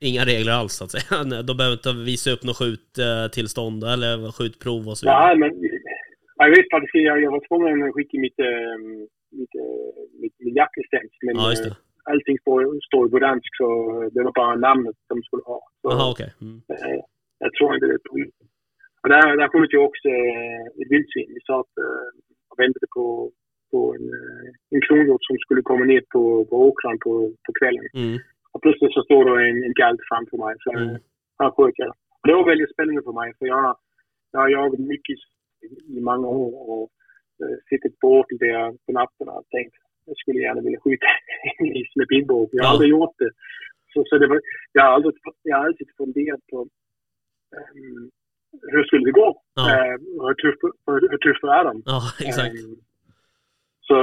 inga 0.00 0.22
regler 0.24 0.52
alls 0.52 0.72
så 0.72 0.84
att 0.84 0.90
säga. 0.90 1.24
De 1.48 1.56
behöver 1.56 1.76
inte 1.80 1.92
visa 1.92 2.30
upp 2.30 2.44
något 2.44 2.58
skjuttillstånd 2.60 3.84
eller 3.84 4.32
skjutprov 4.36 4.88
och 4.88 4.96
så 4.98 5.02
vidare. 5.06 5.26
Nej, 5.26 5.36
men 5.42 5.50
jag 6.36 6.50
vet 6.56 6.70
faktiskt, 6.74 6.94
jag, 6.94 7.22
jag 7.22 7.30
var 7.36 7.42
tvungen 7.48 7.88
att 7.88 7.94
skicka 7.94 8.16
mitt, 8.26 8.38
mitt, 9.40 9.54
äh, 9.54 9.66
mitt, 10.22 10.34
mitt 10.44 10.56
jaktlicens. 10.56 11.12
Men 11.26 11.36
Ja, 11.36 11.50
just 11.50 11.64
det. 11.64 11.70
äh, 11.70 11.76
allting 12.10 12.38
står, 12.38 12.58
står 12.88 13.08
på 13.08 13.18
dansk 13.18 13.50
så 13.60 13.66
det 14.14 14.22
var 14.26 14.32
bara 14.32 14.54
namnet 14.56 14.96
de 15.08 15.22
skulle 15.22 15.42
ha. 15.52 15.60
Jaha, 15.82 16.10
okej. 16.12 16.30
Mm. 16.40 16.56
Eh, 16.72 17.00
jag 17.38 17.50
tror 17.54 17.74
inte 17.74 17.86
det 17.86 17.94
är 18.00 18.08
polisen. 18.10 18.46
Och 19.02 19.08
där, 19.08 19.36
där 19.40 19.48
sköt 19.48 19.72
ju 19.74 19.78
också 19.88 20.08
eh, 20.08 20.64
ett 20.80 20.90
vildsvin. 20.92 21.30
Vi 21.36 21.40
eh, 21.50 21.56
och 21.58 21.72
väntade 22.58 22.86
på, 22.96 23.04
på 23.70 23.78
en, 23.96 24.04
eh, 24.18 24.48
en 24.74 24.80
kronhjort 24.86 25.24
som 25.24 25.36
skulle 25.38 25.62
komma 25.62 25.84
ner 25.84 26.02
på, 26.14 26.44
på 26.44 26.56
åkern 26.68 26.98
på, 27.04 27.12
på 27.46 27.50
kvällen. 27.58 27.86
Mm. 27.94 28.18
Och 28.52 28.62
plötsligt 28.62 28.92
så 28.94 29.02
står 29.02 29.22
det 29.24 29.48
en, 29.50 29.64
en 29.64 29.72
galt 29.82 30.00
framför 30.08 30.36
mig. 30.44 30.54
Så 30.64 30.70
Mm. 30.72 30.96
han 31.38 31.52
sköt 31.52 31.74
jag. 31.82 31.94
Och 32.20 32.26
det 32.28 32.34
var 32.34 32.46
väldigt 32.52 32.72
spännande 32.72 33.02
för 33.02 33.12
mig. 33.12 33.32
För 33.38 33.46
jag, 33.46 33.76
jag 34.32 34.40
har 34.40 34.48
jagat 34.48 34.80
mycket 34.80 35.16
i, 35.96 36.00
många 36.00 36.28
år 36.28 36.54
och 36.72 36.90
eh, 37.42 37.56
suttit 37.68 37.98
på 38.00 38.06
åtel 38.18 38.38
där 38.38 38.70
på 38.86 38.92
nätterna 38.98 39.32
och 39.32 39.48
tänkt 39.50 39.76
jag 40.06 40.16
skulle 40.16 40.40
gärna 40.40 40.60
vilja 40.60 40.80
skjuta 40.80 41.06
en 41.58 41.66
gris 41.70 41.92
med 41.96 42.08
pilbåge. 42.08 42.48
Jag 42.52 42.64
har 42.64 42.68
Ja. 42.68 42.72
aldrig 42.72 42.90
gjort 42.90 43.16
det. 43.18 43.30
Så, 43.92 44.04
så 44.08 44.18
det 44.18 44.26
var, 44.26 44.40
jag, 44.72 44.82
har 44.82 44.90
aldrig, 44.90 45.14
jag 45.42 45.56
har 45.56 45.64
alltid 45.66 45.88
funderat 45.96 46.40
på 46.50 46.58
ehm, 47.56 48.10
hur 48.72 48.84
skulle 48.84 49.04
det 49.04 49.12
gå? 49.22 49.42
Ja. 49.54 49.62
Eh, 49.70 49.96
hur, 50.26 50.34
tuff, 50.34 50.56
hur, 50.86 51.00
hur 51.10 51.18
tuffa 51.18 51.48
är 51.58 51.64
de? 51.64 51.82
Ja, 51.84 52.00
exakt. 52.28 52.54
Ehm, 52.54 52.76
så 53.88 53.94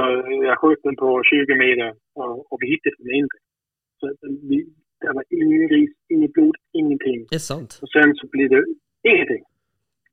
jag 0.48 0.58
sköt 0.58 0.82
den 0.82 0.96
på 0.96 1.22
20 1.24 1.54
meter 1.64 1.94
och, 2.14 2.52
och 2.52 2.58
vi 2.62 2.66
hittade 2.72 2.96
den 2.98 3.14
inte. 3.22 3.36
Så 4.00 4.04
vi, 4.48 4.56
det 5.00 5.12
var 5.12 5.24
ingen 5.30 5.68
gris, 5.68 5.90
inget 6.08 6.32
blod, 6.32 6.56
ingenting. 6.72 7.26
Det 7.30 7.36
är 7.42 7.48
sant. 7.52 7.78
Och 7.82 7.90
sen 7.90 8.14
så 8.14 8.26
blir 8.26 8.48
det 8.48 8.64
ingenting. 9.10 9.44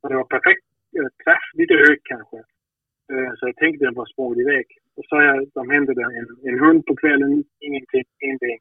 Och 0.01 0.09
det 0.09 0.15
var 0.15 0.23
perfekt 0.35 0.65
eh, 0.97 1.09
träff, 1.23 1.45
lite 1.53 1.73
högt 1.73 2.03
kanske. 2.13 2.37
Eh, 3.13 3.29
Så 3.37 3.41
jag 3.49 3.55
tänkte 3.55 3.85
den 3.85 3.93
var 4.01 4.05
sprungit 4.05 4.39
iväg. 4.45 4.65
Och 4.97 5.05
så 5.09 5.15
jag, 5.21 5.37
de 5.53 5.69
hämtade 5.69 6.01
en, 6.19 6.27
en 6.49 6.59
hund 6.59 6.85
på 6.85 6.95
kvällen, 6.95 7.43
ingenting, 7.59 8.03
ingenting. 8.25 8.57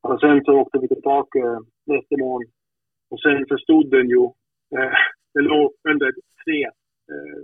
Och 0.00 0.20
sen 0.20 0.44
så 0.44 0.52
åkte 0.60 0.78
vi 0.82 0.88
tillbaka 0.88 1.38
eh, 1.38 1.60
nästa 1.86 2.14
morgon. 2.24 2.50
Och 3.10 3.20
sen 3.20 3.46
så 3.48 3.56
stod 3.58 3.90
den 3.90 4.08
ju, 4.08 4.22
eh, 4.76 4.94
den 5.34 5.44
låg 5.44 5.68
under 5.90 6.08
träd 6.44 6.72
eh, 7.12 7.40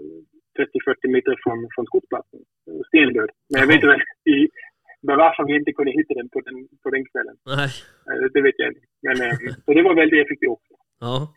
30-40 0.59 1.13
meter 1.15 1.35
från, 1.45 1.59
från 1.75 1.87
skogsplatsen. 1.87 2.41
Eh, 2.69 2.81
Stendöd. 2.89 3.31
Men 3.51 3.61
jag 3.61 3.67
vet 3.69 3.77
inte 3.77 3.97
i- 4.31 4.49
varför 5.01 5.45
vi 5.47 5.57
inte 5.57 5.73
kunde 5.73 5.93
hitta 5.99 6.15
den 6.15 6.29
på 6.29 6.41
den, 6.41 6.57
på 6.83 6.91
den 6.91 7.05
kvällen. 7.11 7.37
Nej. 7.47 7.71
Eh, 8.09 8.25
Det 8.35 8.41
vet 8.43 8.55
jag 8.59 8.69
inte. 8.69 8.81
Men 9.07 9.17
eh, 9.23 9.37
så 9.65 9.73
det 9.77 9.83
var 9.83 9.95
väldigt 9.95 10.25
effektivt 10.27 10.51
också. 10.51 10.73
Ja. 11.01 11.35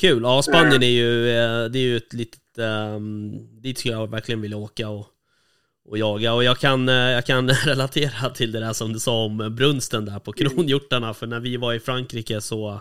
Kul. 0.00 0.22
Ja, 0.22 0.42
Spanien 0.42 0.82
är 0.82 0.94
ju, 1.02 1.28
eh, 1.28 1.64
det 1.72 1.78
är 1.78 1.86
ju 1.90 1.96
ett 1.96 2.12
litet, 2.12 2.58
um, 2.96 3.30
dit 3.62 3.78
skulle 3.78 3.94
jag 3.94 4.10
verkligen 4.10 4.40
vilja 4.40 4.56
åka 4.56 4.88
och, 4.88 5.06
och 5.84 5.98
jaga. 5.98 6.34
Och 6.34 6.44
jag 6.44 6.56
kan, 6.58 6.88
eh, 6.88 6.94
jag 6.94 7.24
kan 7.26 7.48
relatera 7.66 8.30
till 8.30 8.52
det 8.52 8.60
där 8.60 8.72
som 8.72 8.92
du 8.92 8.98
sa 8.98 9.24
om 9.24 9.54
brunsten 9.58 10.04
där 10.04 10.18
på 10.18 10.32
kronhjortarna. 10.32 11.14
För 11.14 11.26
när 11.26 11.40
vi 11.40 11.56
var 11.56 11.74
i 11.74 11.80
Frankrike 11.80 12.40
så 12.40 12.68
eh, 12.70 12.80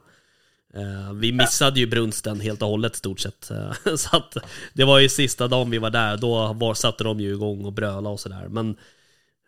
vi 1.22 1.32
missade 1.34 1.80
ju 1.80 1.88
brunsten 1.88 2.40
helt 2.40 2.62
och 2.62 2.68
hållet 2.68 2.96
stort 2.96 3.20
sett. 3.20 3.52
Eh, 3.52 3.72
Så 3.96 4.18
att 4.18 4.34
det 4.74 4.84
var 4.86 5.00
ju 5.00 5.10
sista 5.10 5.48
dagen 5.48 5.70
vi 5.72 5.78
var 5.78 5.90
där, 5.90 6.18
då 6.18 6.54
var, 6.54 6.74
satte 6.74 7.04
de 7.04 7.20
ju 7.20 7.34
igång 7.34 7.66
och 7.66 7.74
bröla 7.74 8.10
och 8.10 8.20
sådär. 8.20 8.48
Men 8.50 8.68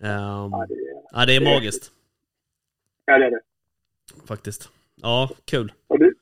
ehm, 0.02 0.52
Ja, 0.52 0.66
det, 0.70 0.76
ja, 1.12 1.26
det 1.26 1.36
är 1.36 1.42
magiskt 1.42 1.92
ja, 3.06 3.18
det 3.20 3.26
är 3.26 3.32
det. 3.32 3.40
faktiskt. 4.28 4.70
Ja, 5.02 5.30
kul. 5.46 5.72
Och 5.88 6.00
det, 6.00 6.14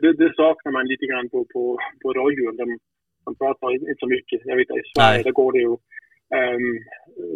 det, 0.00 0.12
det 0.12 0.32
saknar 0.36 0.72
man 0.72 0.86
lite 0.86 1.06
grann 1.06 1.28
på, 1.28 1.44
på, 1.52 1.78
på 2.02 2.12
rådjur. 2.12 2.52
De, 2.52 2.78
de 3.24 3.34
pratar 3.34 3.74
inte 3.74 3.94
så 3.98 4.06
mycket. 4.06 4.40
Jag 4.44 4.56
vet 4.56 4.70
att 4.70 4.76
i 4.76 4.82
Sverige 4.96 5.22
där 5.22 5.30
går 5.30 5.52
det 5.52 5.58
ju 5.58 5.68
um, 5.68 6.84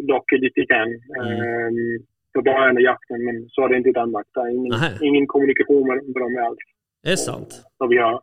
locka 0.07 0.35
lite 0.35 0.61
grann 0.61 0.89
Mm. 1.21 1.67
um, 1.67 2.05
för 2.33 2.41
början 2.41 2.77
av 2.77 2.81
jakten. 2.81 3.25
Men 3.25 3.49
så 3.49 3.65
är 3.65 3.69
det 3.69 3.77
inte 3.77 3.89
i 3.89 3.99
Danmark. 4.01 4.27
Det 4.33 4.39
är 4.39 4.49
ingen, 4.49 4.73
ingen 5.01 5.27
kommunikation 5.27 5.87
med, 5.87 5.97
med 6.05 6.21
dem 6.23 6.37
alls. 6.47 6.59
Det 7.03 7.11
är 7.11 7.15
sant. 7.15 7.51
Så 7.77 7.87
vi 7.87 7.97
har, 7.97 8.21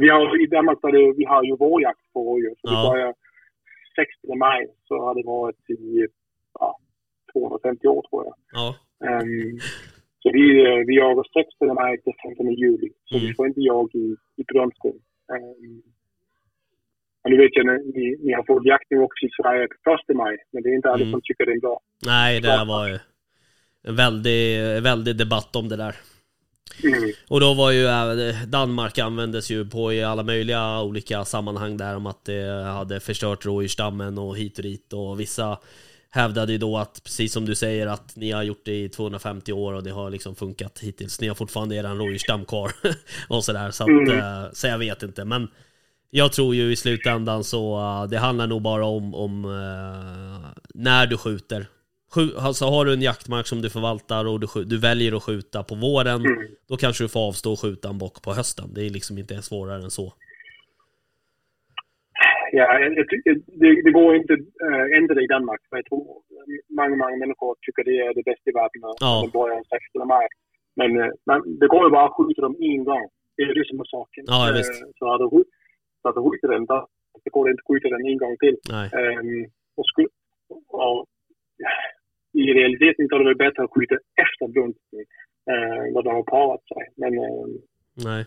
vi 0.00 0.08
har, 0.08 0.42
I 0.44 0.46
Danmark 0.46 0.78
är 0.82 0.92
det, 0.92 1.12
vi 1.16 1.24
har 1.24 1.42
ju 1.44 1.56
vårjakt 1.56 2.12
på 2.12 2.18
rådjur. 2.24 2.54
Så 2.60 2.66
Ja. 2.72 2.82
vi 2.82 2.88
börjar 2.90 3.14
16 3.96 4.38
maj 4.38 4.66
så 4.88 4.94
har 5.04 5.14
det 5.14 5.22
varit 5.26 5.70
i 5.70 6.06
ja, 6.60 6.78
250 7.32 7.86
år 7.86 8.02
tror 8.10 8.24
jag. 8.24 8.34
Ja, 8.52 8.68
Ehm, 9.06 9.58
så 10.22 10.30
vi, 10.32 10.44
vi 10.86 10.94
jagar 10.96 11.24
16 11.42 11.74
maj 11.74 12.02
till 12.02 12.12
15 12.22 12.52
juli. 12.54 12.88
Så 13.04 13.14
Mm. 13.16 13.26
vi 13.26 13.34
får 13.34 13.46
inte 13.46 13.60
jaga 13.60 13.90
i, 13.94 14.16
i 14.40 14.42
brunsten. 14.44 14.92
Um, 15.34 15.82
och 17.22 17.30
nu 17.30 17.36
vet 17.36 17.50
jag 17.56 17.68
att 17.74 17.84
ni, 17.94 18.16
ni 18.24 18.32
har 18.32 18.42
fått 18.44 18.64
jakt 18.66 18.90
nu 18.90 18.98
också 19.00 19.26
i 19.26 19.30
Sverige 19.42 19.68
på 19.84 19.90
1 19.94 20.16
maj. 20.16 20.36
Men 20.52 20.62
det 20.62 20.68
är 20.68 20.74
inte 20.76 20.88
alla 20.90 21.02
Mm. 21.02 21.12
som 21.12 21.20
tycker 21.24 21.46
det 21.46 21.52
är 21.52 21.60
bra. 21.60 21.80
nej 22.06 22.40
det 22.40 22.64
var 22.68 22.88
ju 22.88 22.98
en 23.82 23.96
väldig, 23.96 24.42
väldig 24.82 25.16
debatt 25.16 25.56
om 25.56 25.68
det 25.68 25.76
där. 25.76 25.94
Mm. 26.84 27.12
Och 27.28 27.40
då 27.40 27.54
var 27.54 27.70
ju 27.70 27.86
även 27.86 28.50
Danmark 28.50 28.98
användes 28.98 29.50
ju 29.50 29.64
på 29.66 29.92
i 29.92 30.04
alla 30.04 30.22
möjliga 30.22 30.80
olika 30.80 31.24
sammanhang 31.24 31.76
där 31.76 31.96
om 31.96 32.06
att 32.06 32.24
det 32.24 32.64
hade 32.64 33.00
förstört 33.00 33.46
rådjursstammen 33.46 34.18
och 34.18 34.36
hit 34.36 34.58
och 34.58 34.62
dit 34.62 34.92
och 34.92 35.20
vissa 35.20 35.58
hävdade 36.10 36.52
ju 36.52 36.58
då 36.58 36.76
att, 36.78 37.00
precis 37.04 37.32
som 37.32 37.46
du 37.46 37.54
säger, 37.54 37.86
att 37.86 38.16
ni 38.16 38.30
har 38.30 38.42
gjort 38.42 38.64
det 38.64 38.84
i 38.84 38.88
250 38.88 39.52
år 39.52 39.72
och 39.72 39.82
det 39.82 39.90
har 39.90 40.10
liksom 40.10 40.34
funkat 40.34 40.78
hittills. 40.78 41.20
Ni 41.20 41.28
har 41.28 41.34
fortfarande 41.34 41.76
eran 41.76 41.98
rådjursstam 41.98 42.44
kvar 42.44 42.72
och 43.28 43.44
sådär. 43.44 43.70
Så, 43.70 43.84
att, 43.84 43.90
Mm. 43.90 44.18
eh, 44.18 44.44
så 44.52 44.66
jag 44.66 44.78
vet 44.78 45.02
inte. 45.02 45.24
Men 45.24 45.48
jag 46.10 46.32
tror 46.32 46.54
ju 46.54 46.72
i 46.72 46.76
slutändan 46.76 47.44
så 47.44 47.78
eh, 47.78 48.04
det 48.10 48.18
handlar 48.18 48.46
nog 48.46 48.62
bara 48.62 48.86
om, 48.86 49.14
om 49.14 49.44
eh, 49.44 50.50
när 50.74 51.06
du 51.06 51.16
skjuter. 51.16 51.66
Alltså 52.38 52.64
har 52.64 52.84
du 52.84 52.92
en 52.92 53.02
jaktmark 53.02 53.46
som 53.46 53.62
du 53.62 53.70
förvaltar 53.70 54.24
och 54.28 54.40
du, 54.40 54.46
du 54.64 54.78
väljer 54.80 55.16
att 55.16 55.22
skjuta 55.22 55.62
på 55.62 55.74
våren, 55.74 56.20
Mm. 56.26 56.46
då 56.68 56.76
kanske 56.76 57.04
du 57.04 57.08
får 57.08 57.20
avstå 57.28 57.52
och 57.52 57.60
skjuta 57.60 57.88
en 57.88 57.98
bock 57.98 58.22
på 58.22 58.32
hösten. 58.32 58.74
Det 58.74 58.82
är 58.86 58.90
liksom 58.90 59.18
inte 59.18 59.42
svårare 59.42 59.82
än 59.82 59.90
så. 59.90 60.12
Ja, 62.52 62.78
det, 62.78 63.82
det 63.86 63.90
går 63.98 64.16
inte 64.16 64.32
att 64.32 64.92
ändra 64.98 65.22
i 65.22 65.26
Danmark. 65.26 65.60
För 65.68 65.76
jag 65.76 65.84
tror 65.86 66.04
många, 66.78 66.96
många 66.96 67.16
människor 67.16 67.56
tycker 67.60 67.84
det 67.84 67.96
är 68.06 68.14
det 68.14 68.22
bästa 68.30 68.50
i 68.50 68.52
världen 68.60 68.80
att 68.90 68.96
Ja. 69.00 69.12
de 69.24 69.30
börjar 69.38 69.62
16 69.68 70.08
maj. 70.08 70.26
Men 70.78 70.90
eh, 71.00 71.10
man, 71.26 71.58
det 71.60 71.66
går 71.66 71.82
ju 71.86 71.90
bara 71.90 72.06
att 72.08 72.16
skjuta 72.16 72.42
dem 72.42 72.56
en 72.60 72.84
gång. 72.84 73.04
Det 73.36 73.42
är 73.42 73.54
det 73.58 73.66
som 73.70 73.80
är 73.80 73.84
saken. 73.84 74.24
Ja, 74.26 74.48
Eh, 74.48 74.54
visst. 74.56 74.74
Så 74.98 75.04
har 75.10 75.18
du, 75.18 75.24
skjut- 75.32 75.50
så 76.02 76.08
har 76.08 76.14
du 76.16 76.20
skjutit 76.30 76.50
den, 76.50 76.64
då 76.66 76.76
går 77.34 77.44
det 77.44 77.50
inte 77.50 77.62
att 77.64 77.68
skjuta 77.68 77.88
den 77.96 78.06
en 78.12 78.18
gång 78.24 78.34
till. 78.42 78.56
Nej. 78.76 78.86
Ehm, 79.00 79.44
och, 79.78 79.86
sku, 79.90 80.02
och 80.68 81.06
i 82.42 82.44
realiteten 82.58 83.08
så 83.08 83.14
är 83.14 83.18
det 83.20 83.30
väl 83.30 83.44
bättre 83.46 83.62
att 83.62 83.74
skjuta 83.74 83.96
efter 84.24 84.46
brunsten 84.54 85.02
eh, 85.52 85.82
när 85.92 86.02
de 86.06 86.10
har 86.18 86.26
parat 86.36 86.64
sig. 86.72 86.84
Men 87.02 87.12
eh, 87.24 87.46
Nej. 88.08 88.22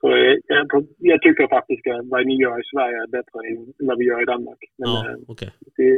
så 0.00 0.06
jag, 0.10 0.34
jag, 0.46 0.86
jag 1.10 1.22
tycker 1.22 1.54
faktiskt 1.58 1.86
att 1.86 2.06
vad 2.12 2.26
ni 2.26 2.34
gör 2.44 2.56
i 2.60 2.70
Sverige 2.72 2.96
är 3.04 3.10
bättre 3.18 3.38
än 3.48 3.58
vad 3.88 3.98
vi 3.98 4.04
gör 4.04 4.22
i 4.22 4.30
Danmark. 4.32 4.62
Men 4.78 4.88
Ja, 4.90 5.10
eh, 5.10 5.16
okej. 5.32 5.50
det, 5.76 5.90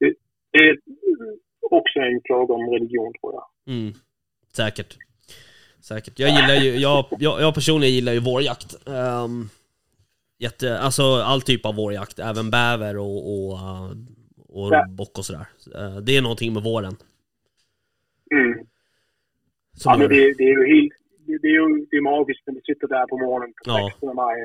det, 0.00 0.14
det 0.52 0.58
är 0.68 0.76
också 1.78 1.98
en 1.98 2.20
fråga 2.24 2.54
om 2.54 2.70
religion 2.74 3.12
tror 3.20 3.32
jag. 3.38 3.46
Mm. 3.74 3.92
Säkert. 4.52 4.96
Säkert. 5.80 6.18
Jag 6.18 6.30
gillar 6.30 6.54
ju, 6.64 6.70
jag, 6.70 7.04
jag, 7.18 7.40
jag 7.40 7.54
personligen 7.54 7.94
gillar 7.94 8.12
ju 8.12 8.20
vårjakt. 8.20 8.88
Um, 9.24 9.48
jätte, 10.38 10.78
alltså 10.78 11.02
all 11.02 11.42
typ 11.42 11.66
av 11.66 11.74
vårjakt, 11.74 12.18
även 12.18 12.50
bäver 12.50 12.96
och, 12.96 13.18
och, 13.32 13.52
uh, 13.52 13.92
och 14.58 14.68
Ja. 14.74 14.86
bock 14.88 15.18
och 15.18 15.24
sådär. 15.28 15.46
Uh, 15.80 15.96
det 16.06 16.16
är 16.16 16.22
någonting 16.22 16.52
med 16.54 16.62
våren. 16.62 16.94
Mm. 18.34 18.58
Ja, 19.84 19.96
men 19.98 20.08
det, 20.08 20.20
det 20.38 20.44
är 20.50 20.54
ju 20.60 20.66
helt... 20.74 20.92
Det, 21.26 21.38
det 21.42 21.48
är 21.48 21.56
ju 21.60 21.86
det 21.90 21.96
är 21.96 22.00
magiskt 22.14 22.42
när 22.46 22.54
vi 22.54 22.60
sitter 22.60 22.86
där 22.88 23.06
på 23.06 23.16
morgonen 23.18 23.52
på 23.64 23.70
Ja. 23.70 23.90
16 23.90 24.16
maj. 24.16 24.38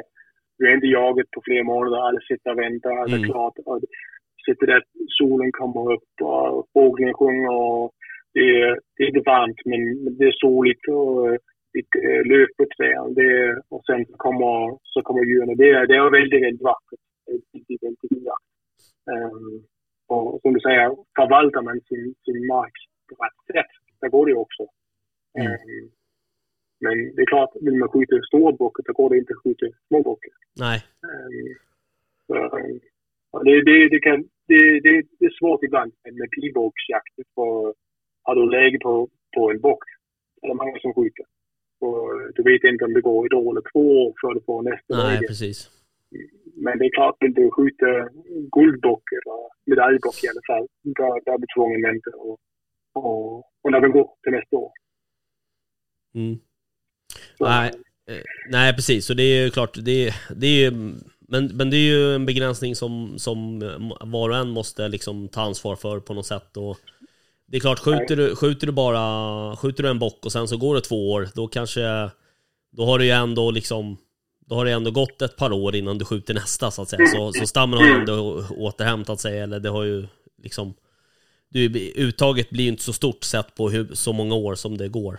Vi 0.57 0.67
har 0.67 0.73
inte 0.75 0.87
jagat 0.87 1.31
på 1.35 1.41
flera 1.45 1.63
månader. 1.63 1.97
Alla 1.97 2.19
sitter 2.29 2.51
och 2.51 2.59
väntar. 2.59 2.89
Allt 2.97 3.11
är 3.13 3.17
Mm. 3.17 3.29
klart. 3.31 3.53
Och 3.65 3.79
sitter 4.45 4.67
där, 4.67 4.83
solen 5.19 5.51
kommer 5.51 5.93
upp 5.95 6.11
och 6.21 6.67
fåglarna 6.73 7.13
sjunger 7.13 7.51
och 7.67 7.91
det 8.33 8.39
är, 8.61 8.79
det 8.95 9.03
är 9.03 9.07
inte 9.07 9.29
varmt 9.33 9.61
men 9.69 9.81
det 10.17 10.25
är 10.31 10.35
soligt 10.45 10.83
och 10.87 11.27
eh, 11.29 11.37
lite 11.73 11.97
eh, 12.09 12.21
löv 12.31 12.47
på 12.57 12.63
träden. 12.77 13.13
Det, 13.19 13.61
och 13.73 13.83
sen 13.89 14.05
kommer, 14.25 14.77
så 14.93 15.01
kommer 15.07 15.23
djuren. 15.29 15.57
Det, 15.57 15.69
är- 15.69 15.87
det 15.87 15.95
är 15.95 16.09
väldigt, 16.19 16.43
väldigt 16.45 16.61
vackert. 16.71 17.01
Det 17.25 17.31
är 17.31 17.39
väldigt, 17.53 17.83
väldigt 17.83 18.01
fint. 18.09 18.27
Och 20.07 20.41
som 20.41 20.53
du 20.53 20.59
säger, 20.59 20.89
förvaltar 21.15 21.61
man 21.61 21.81
sin, 21.89 22.15
sin 22.25 22.47
mark 22.47 22.73
på 23.09 23.15
rätt 23.23 23.41
sätt, 23.53 23.71
där 24.01 24.09
går 24.09 24.25
det 24.25 24.33
också. 24.33 24.63
Mm. 25.39 25.51
Ehm, 25.51 25.89
Men 26.79 27.15
det 27.15 27.21
är 27.21 27.25
klart, 27.25 27.51
vill 27.61 27.77
man 27.77 27.89
skjuta 27.89 28.15
stora 28.27 28.51
bockar 28.51 28.83
då 28.87 28.93
går 28.93 29.09
det 29.09 29.17
inte 29.17 29.33
att 29.33 29.43
skjuta 29.43 29.65
små 29.87 30.01
bockar. 30.03 30.33
Nej. 30.59 30.79
Um, 31.09 31.55
så, 32.27 32.35
um, 32.57 32.79
det, 33.45 33.61
det, 33.69 33.89
det, 33.89 33.99
kan, 33.99 34.19
det, 34.47 34.79
det, 34.85 34.93
det 35.19 35.25
är 35.25 35.39
svårt 35.39 35.63
ibland 35.63 35.91
med 36.03 36.29
pilbågsjakt. 36.31 37.15
För 37.35 37.73
har 38.23 38.35
du 38.35 38.49
läge 38.49 38.79
på, 38.79 39.09
på 39.35 39.51
en 39.51 39.59
bock, 39.61 39.83
är 40.41 40.47
det 40.47 40.53
många 40.53 40.79
som 40.79 40.93
skjuter. 40.93 41.25
Och 41.79 42.33
du 42.35 42.43
vet 42.43 42.63
inte 42.63 42.85
om 42.85 42.93
det 42.93 43.01
går 43.01 43.25
ett 43.25 43.33
år 43.33 43.51
eller 43.51 43.71
två 43.71 43.85
år 44.03 44.13
för 44.21 44.33
du 44.33 44.41
får 44.45 44.61
nästa 44.61 44.97
Nej, 44.97 45.13
läge. 45.13 45.27
precis. 45.27 45.69
Men 46.55 46.77
det 46.77 46.85
är 46.85 46.93
klart, 46.97 47.15
vill 47.19 47.33
du 47.33 47.51
skjuta 47.51 48.09
guldbock 48.51 49.03
eller 49.11 49.56
medaljbock 49.67 50.23
i 50.23 50.27
alla 50.27 50.41
fall, 50.47 50.67
då, 50.83 51.19
då 51.25 51.31
är 51.31 51.37
du 51.37 51.47
tvungen 51.55 51.81
vänta 51.81 52.09
och, 52.17 52.37
och, 52.93 53.37
och 53.61 53.71
när 53.71 53.81
den 53.81 53.91
går 53.91 54.09
till 54.23 54.31
nästa 54.31 54.55
år. 54.55 54.71
Mm. 56.15 56.39
Nej, 57.39 57.71
eh, 58.09 58.23
nej, 58.49 58.73
precis. 58.73 59.05
Så 59.05 59.13
det 59.13 59.23
är 59.23 59.43
ju 59.43 59.49
klart, 59.49 59.77
det, 59.81 60.13
det 60.35 60.47
är 60.47 60.59
ju, 60.59 60.71
men, 61.19 61.45
men 61.57 61.69
det 61.69 61.77
är 61.77 61.87
ju 61.95 62.15
en 62.15 62.25
begränsning 62.25 62.75
som, 62.75 63.19
som 63.19 63.59
var 64.01 64.29
och 64.29 64.37
en 64.37 64.49
måste 64.49 64.87
liksom 64.87 65.27
ta 65.27 65.41
ansvar 65.41 65.75
för 65.75 65.99
på 65.99 66.13
något 66.13 66.25
sätt. 66.25 66.57
Och 66.57 66.77
det 67.45 67.57
är 67.57 67.61
klart, 67.61 67.79
skjuter 67.79 68.15
du, 68.15 68.35
skjuter 68.35 68.67
du 68.67 68.73
bara 68.73 69.55
skjuter 69.55 69.83
du 69.83 69.89
en 69.89 69.99
bock 69.99 70.25
och 70.25 70.31
sen 70.31 70.47
så 70.47 70.57
går 70.57 70.75
det 70.75 70.81
två 70.81 71.11
år, 71.11 71.27
då 71.35 71.47
kanske 71.47 72.09
då 72.71 72.85
har 72.85 72.99
det 72.99 73.05
ju 73.05 73.11
ändå 73.11 73.51
liksom 73.51 73.97
då 74.49 74.55
har 74.55 74.65
det 74.65 74.71
ändå 74.71 74.91
gått 74.91 75.21
ett 75.21 75.37
par 75.37 75.51
år 75.53 75.75
innan 75.75 75.97
du 75.97 76.05
skjuter 76.05 76.33
nästa 76.33 76.71
så 76.71 76.81
att 76.81 76.89
säga. 76.89 77.05
Så, 77.07 77.31
så 77.31 77.47
stammen 77.47 77.79
har 77.79 77.85
ju 77.85 77.93
ändå 77.93 78.43
återhämtat 78.57 79.19
sig, 79.19 79.39
eller 79.39 79.59
det 79.59 79.69
har 79.69 79.83
ju 79.83 80.07
liksom... 80.43 80.73
Du, 81.49 81.61
uttaget 82.07 82.49
blir 82.49 82.63
ju 82.63 82.69
inte 82.69 82.83
så 82.83 82.93
stort 82.93 83.23
sett 83.23 83.55
på 83.57 83.69
hur, 83.69 83.85
så 84.05 84.13
många 84.13 84.35
år 84.35 84.55
som 84.55 84.77
det 84.77 84.89
går. 84.99 85.15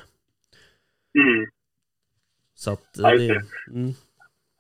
Mm. 1.23 1.47
Så 2.55 2.71
att 2.73 2.87
Ja, 2.99 3.11
det... 3.17 3.31
Mm, 3.79 3.93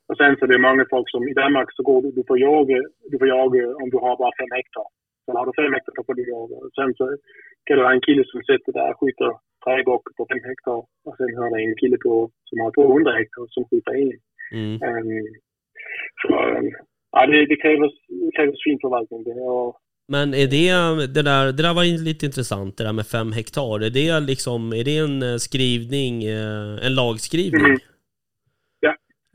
Och 0.09 0.17
sen 0.21 0.37
så 0.37 0.45
är 0.45 0.49
det 0.53 0.59
många 0.69 0.85
folk 0.91 1.11
som, 1.11 1.23
i 1.29 1.35
Danmark 1.43 1.69
så 1.77 1.83
går 1.83 2.03
du, 2.03 2.09
du 2.19 2.23
får 2.29 2.39
jaga, 2.39 2.79
du 3.11 3.17
får 3.19 3.29
jaga 3.29 3.63
om 3.83 3.89
du 3.93 3.97
har 4.05 4.15
bara 4.23 4.33
fem 4.41 4.53
hektar. 4.59 4.87
Sen 5.25 5.37
har 5.37 5.47
du 5.47 5.53
fem 5.61 5.73
hektar 5.75 5.93
så 5.97 6.03
får 6.07 6.15
du 6.19 6.25
jaga. 6.37 6.57
Sen 6.79 6.91
så 6.99 7.05
kan 7.67 7.77
du 7.77 7.83
ha 7.87 7.93
en 7.93 8.07
kille 8.09 8.25
som 8.33 8.41
sitter 8.51 8.73
där 8.79 8.91
och 8.91 8.99
skjuter 9.01 9.31
tre 9.65 9.77
bockar 9.89 10.13
på 10.19 10.23
fem 10.31 10.43
hektar. 10.51 10.79
Och 11.07 11.15
sen 11.19 11.31
har 11.39 11.47
du 11.51 11.57
en 11.65 11.77
kille 11.83 11.99
på, 12.07 12.13
som 12.49 12.57
har 12.63 12.71
200 12.71 13.19
hektar 13.21 13.45
som 13.55 13.63
skjuter 13.69 13.93
en. 14.03 14.13
Mm. 14.53 14.79
Så, 16.23 16.29
um, 16.59 16.71
ja, 17.13 17.27
det, 17.27 17.47
det 17.47 17.57
krävs, 17.57 17.93
det 18.09 18.31
krävs 18.37 18.63
fin 18.65 18.79
förvaltning. 18.81 19.25
Det, 19.25 19.35
Men 20.09 20.35
är 20.35 20.47
det, 20.57 20.73
det 21.17 21.23
där, 21.31 21.45
det 21.57 21.63
där 21.67 21.75
var 21.75 21.85
lite 22.11 22.27
intressant, 22.27 22.77
det 22.77 22.85
där 22.85 22.93
med 22.93 23.07
fem 23.07 23.33
hektar. 23.33 23.85
Är 23.87 23.91
det 23.91 24.21
liksom, 24.21 24.73
är 24.73 24.85
det 24.85 24.97
en 25.07 25.23
eh, 25.23 25.37
skrivning, 25.47 26.15
eh, 26.25 26.87
en 26.87 26.95
lagskrivning? 27.01 27.73
Mhm. 27.73 27.79
Ja. 28.81 28.95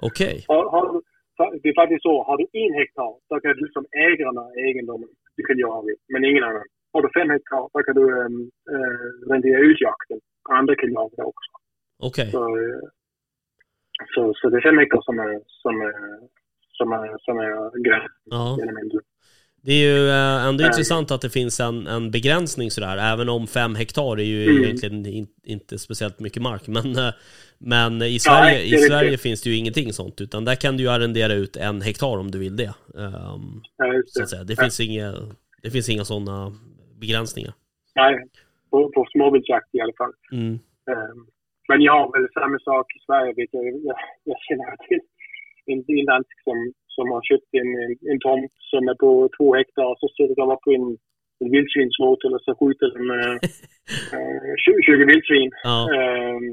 Okej. 0.09 0.35
har, 0.47 0.63
har, 0.73 0.83
du- 0.93 1.01
fa- 1.37 1.59
det 1.63 1.69
är 1.69 1.75
faktiskt 1.81 2.03
så, 2.09 2.13
har 2.27 2.37
du 2.37 2.45
en 2.63 2.73
hektar 2.81 3.11
så 3.27 3.33
kan 3.43 3.51
du 3.61 3.67
som 3.73 3.85
ägaren 4.07 4.37
av 4.37 4.49
egendomen, 4.67 5.09
du 5.37 5.43
kan 5.43 5.57
jaga, 5.57 5.93
men 6.13 6.25
ingen 6.25 6.43
annan. 6.43 6.63
Har 6.93 7.01
du 7.01 7.09
fem 7.19 7.29
hektar 7.35 7.63
så 7.73 7.77
kan 7.85 7.95
du 7.99 8.03
um, 8.25 8.37
uh, 8.75 9.07
rendera 9.31 9.59
ut 9.69 9.81
jakten. 9.81 10.19
Andra 10.59 10.75
kan 10.75 10.91
jaga 10.99 11.15
det 11.17 11.23
också. 11.33 11.51
Okej. 12.09 12.27
Så, 12.35 12.41
eh, 12.57 12.81
så, 14.15 14.33
så 14.35 14.49
det 14.49 14.61
fem 14.61 14.77
hektar 14.77 15.01
som 15.01 15.19
är, 15.19 15.41
som 15.47 15.81
är, 15.81 15.93
som 16.77 16.91
är, 16.91 17.17
som 17.25 17.37
är 17.37 17.83
gränsen. 17.83 18.09
Ja. 18.25 18.57
en- 18.61 18.99
Det 19.65 19.71
är 19.71 19.87
ju 19.93 20.09
eh, 20.09 20.45
ändå 20.47 20.63
Eh. 20.63 20.67
intressant 20.67 21.11
att 21.11 21.21
det 21.21 21.29
finns 21.29 21.59
en, 21.59 21.87
en 21.87 22.11
begränsning 22.11 22.71
sådär, 22.71 22.97
även 22.97 23.29
om 23.29 23.47
fem 23.47 23.75
hektar 23.75 24.17
är 24.19 24.23
ju 24.23 24.43
Mm. 24.49 24.63
egentligen 24.63 25.05
in, 25.05 25.27
inte 25.43 25.79
speciellt 25.79 26.19
mycket 26.19 26.41
mark. 26.41 26.67
Men, 26.67 26.95
eh, 26.97 27.13
men 27.57 28.01
i 28.01 28.19
Sverige, 28.19 28.51
Nej, 28.57 28.73
i 28.73 28.77
Sverige 28.77 29.17
finns 29.17 29.41
det 29.41 29.49
ju 29.49 29.55
ingenting 29.55 29.93
sånt, 29.93 30.21
utan 30.21 30.45
där 30.45 30.55
kan 30.55 30.77
du 30.77 30.83
ju 30.83 30.89
arrendera 30.89 31.33
ut 31.33 31.55
en 31.57 31.81
hektar 31.81 32.17
om 32.17 32.31
du 32.31 32.39
vill 32.39 32.55
det. 32.55 32.73
Ehm, 32.97 33.61
Ja, 33.77 34.01
så 34.07 34.23
att 34.23 34.29
säga. 34.29 34.43
Det, 34.43 34.53
Ja. 34.57 34.63
finns 34.63 34.79
inga, 34.79 35.13
det 35.63 35.71
finns 35.71 35.89
inga 35.89 36.05
sådana 36.05 36.53
begränsningar. 36.99 37.53
Nej, 37.95 38.15
på, 38.71 38.89
på 38.91 39.05
småviltsjakt 39.11 39.75
i 39.75 39.81
alla 39.81 39.93
fall. 39.97 40.11
Mm. 40.31 40.51
Um, 40.53 41.27
men 41.73 41.81
jag 41.89 41.97
har 41.99 42.09
väl 42.15 42.27
samma 42.39 42.59
sak 42.69 42.87
i 42.97 42.99
Sverige. 43.05 43.33
Vet 43.37 43.53
jag, 43.55 43.63
jag, 43.89 43.97
jag 44.29 44.37
känner 44.47 44.75
till 44.87 45.01
en, 45.71 45.79
en 45.99 46.05
dansk 46.11 46.35
som, 46.47 46.57
som 46.95 47.05
har 47.13 47.21
köpt 47.29 47.49
en, 47.61 47.69
en, 47.83 47.93
en 48.11 48.19
tomt 48.25 48.53
som 48.71 48.81
är 48.91 48.97
på 49.03 49.09
två 49.37 49.47
hektar 49.57 49.85
och 49.91 49.99
så 49.99 50.07
sätter 50.07 50.35
de 50.41 50.47
upp 50.55 50.65
en, 50.77 50.85
en 51.41 51.49
vildsvinsmåt 51.55 52.21
eller 52.25 52.39
så 52.45 52.51
skjuter 52.59 52.87
de 52.95 53.03
uh, 53.19 53.35
uh, 54.15 54.53
20, 54.65 54.81
20 54.85 55.05
vildsvin. 55.11 55.51
Ja, 55.69 55.77
Ehm, 55.97 56.45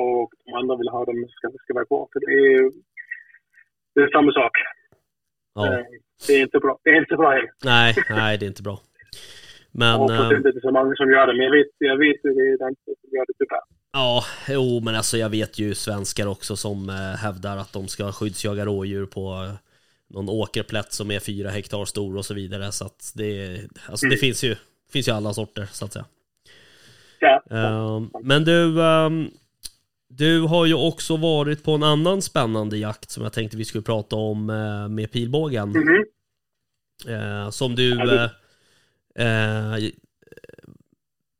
och 0.00 0.30
de 0.44 0.52
andra 0.60 0.74
vill 0.80 0.94
ha 0.96 1.04
dem 1.04 1.18
ska, 1.36 1.46
ska 1.62 1.74
vara 1.74 1.90
kvar. 1.90 2.04
Så 2.12 2.18
det 2.24 2.32
är, 2.54 2.62
det 3.94 4.00
är 4.06 4.10
samma 4.16 4.32
sak. 4.40 4.54
ja. 5.54 5.62
Ehm, 5.66 5.84
det 6.26 6.32
är 6.38 6.42
inte 6.42 6.58
bra. 6.64 6.78
Det 6.84 6.90
är 6.90 6.98
inte 7.04 7.16
bra 7.16 7.30
heller. 7.30 7.52
Nej, 7.64 7.94
nej, 8.10 8.38
det 8.38 8.44
är 8.46 8.52
inte 8.54 8.66
bra. 8.68 8.78
Men... 9.78 9.94
Hoppas 10.00 10.20
ehm, 10.20 10.36
inte 10.36 10.50
det 10.52 10.58
är 10.58 10.60
så 10.60 10.70
många 10.70 10.94
som 10.96 11.10
gör 11.10 11.26
det, 11.26 11.32
men 11.32 11.42
jag 11.44 11.52
vet, 11.52 11.66
jag 11.78 11.96
vet 11.98 12.22
det 12.22 12.28
är 12.28 12.58
danskar 12.58 12.94
som 13.00 13.10
gör 13.16 13.24
det 13.26 13.32
tyvärr. 13.38 13.60
Ja, 13.92 14.24
jo, 14.48 14.80
men 14.84 14.94
alltså 14.94 15.16
jag 15.18 15.28
vet 15.28 15.58
ju 15.58 15.74
svenskar 15.74 16.26
också 16.26 16.56
som 16.56 16.88
eh, 16.88 16.94
hävdar 16.96 17.56
att 17.56 17.72
de 17.72 17.88
ska 17.88 18.12
skyddsjaga 18.12 18.64
rådjur 18.64 19.06
på 19.06 19.20
eh, 19.44 19.54
någon 20.14 20.28
åkerplätt 20.28 20.92
som 20.92 21.10
är 21.10 21.20
fyra 21.20 21.50
hektar 21.50 21.84
stor 21.84 22.16
och 22.16 22.24
så 22.24 22.34
vidare. 22.34 22.72
Så 22.72 22.84
att 22.86 23.12
det, 23.14 23.58
alltså 23.88 24.06
det 24.06 24.10
Mm. 24.14 24.18
finns 24.20 24.44
ju, 24.44 24.56
finns 24.92 25.08
ju 25.08 25.12
alla 25.12 25.32
sorter 25.32 25.68
så 25.72 25.84
att 25.84 25.92
säga. 25.92 26.04
Ja. 27.20 27.42
Ehm, 27.50 28.10
men 28.22 28.44
du, 28.44 28.82
ehm, 28.82 29.30
du 30.08 30.40
har 30.40 30.66
ju 30.66 30.74
också 30.74 31.16
varit 31.16 31.64
på 31.64 31.72
en 31.72 31.82
annan 31.82 32.22
spännande 32.22 32.78
jakt 32.78 33.10
som 33.10 33.22
jag 33.22 33.32
tänkte 33.32 33.56
vi 33.56 33.64
skulle 33.64 33.82
prata 33.84 34.16
om 34.16 34.50
eh, 34.50 34.88
med 34.88 35.12
pilbågen. 35.12 35.68
Mhm. 35.68 36.04
Eh, 37.08 37.50
som 37.50 37.74
du... 37.74 37.88
Ja, 37.88 38.06
det- 38.06 38.14
Eh, 38.16 38.22
eh, 38.24 38.30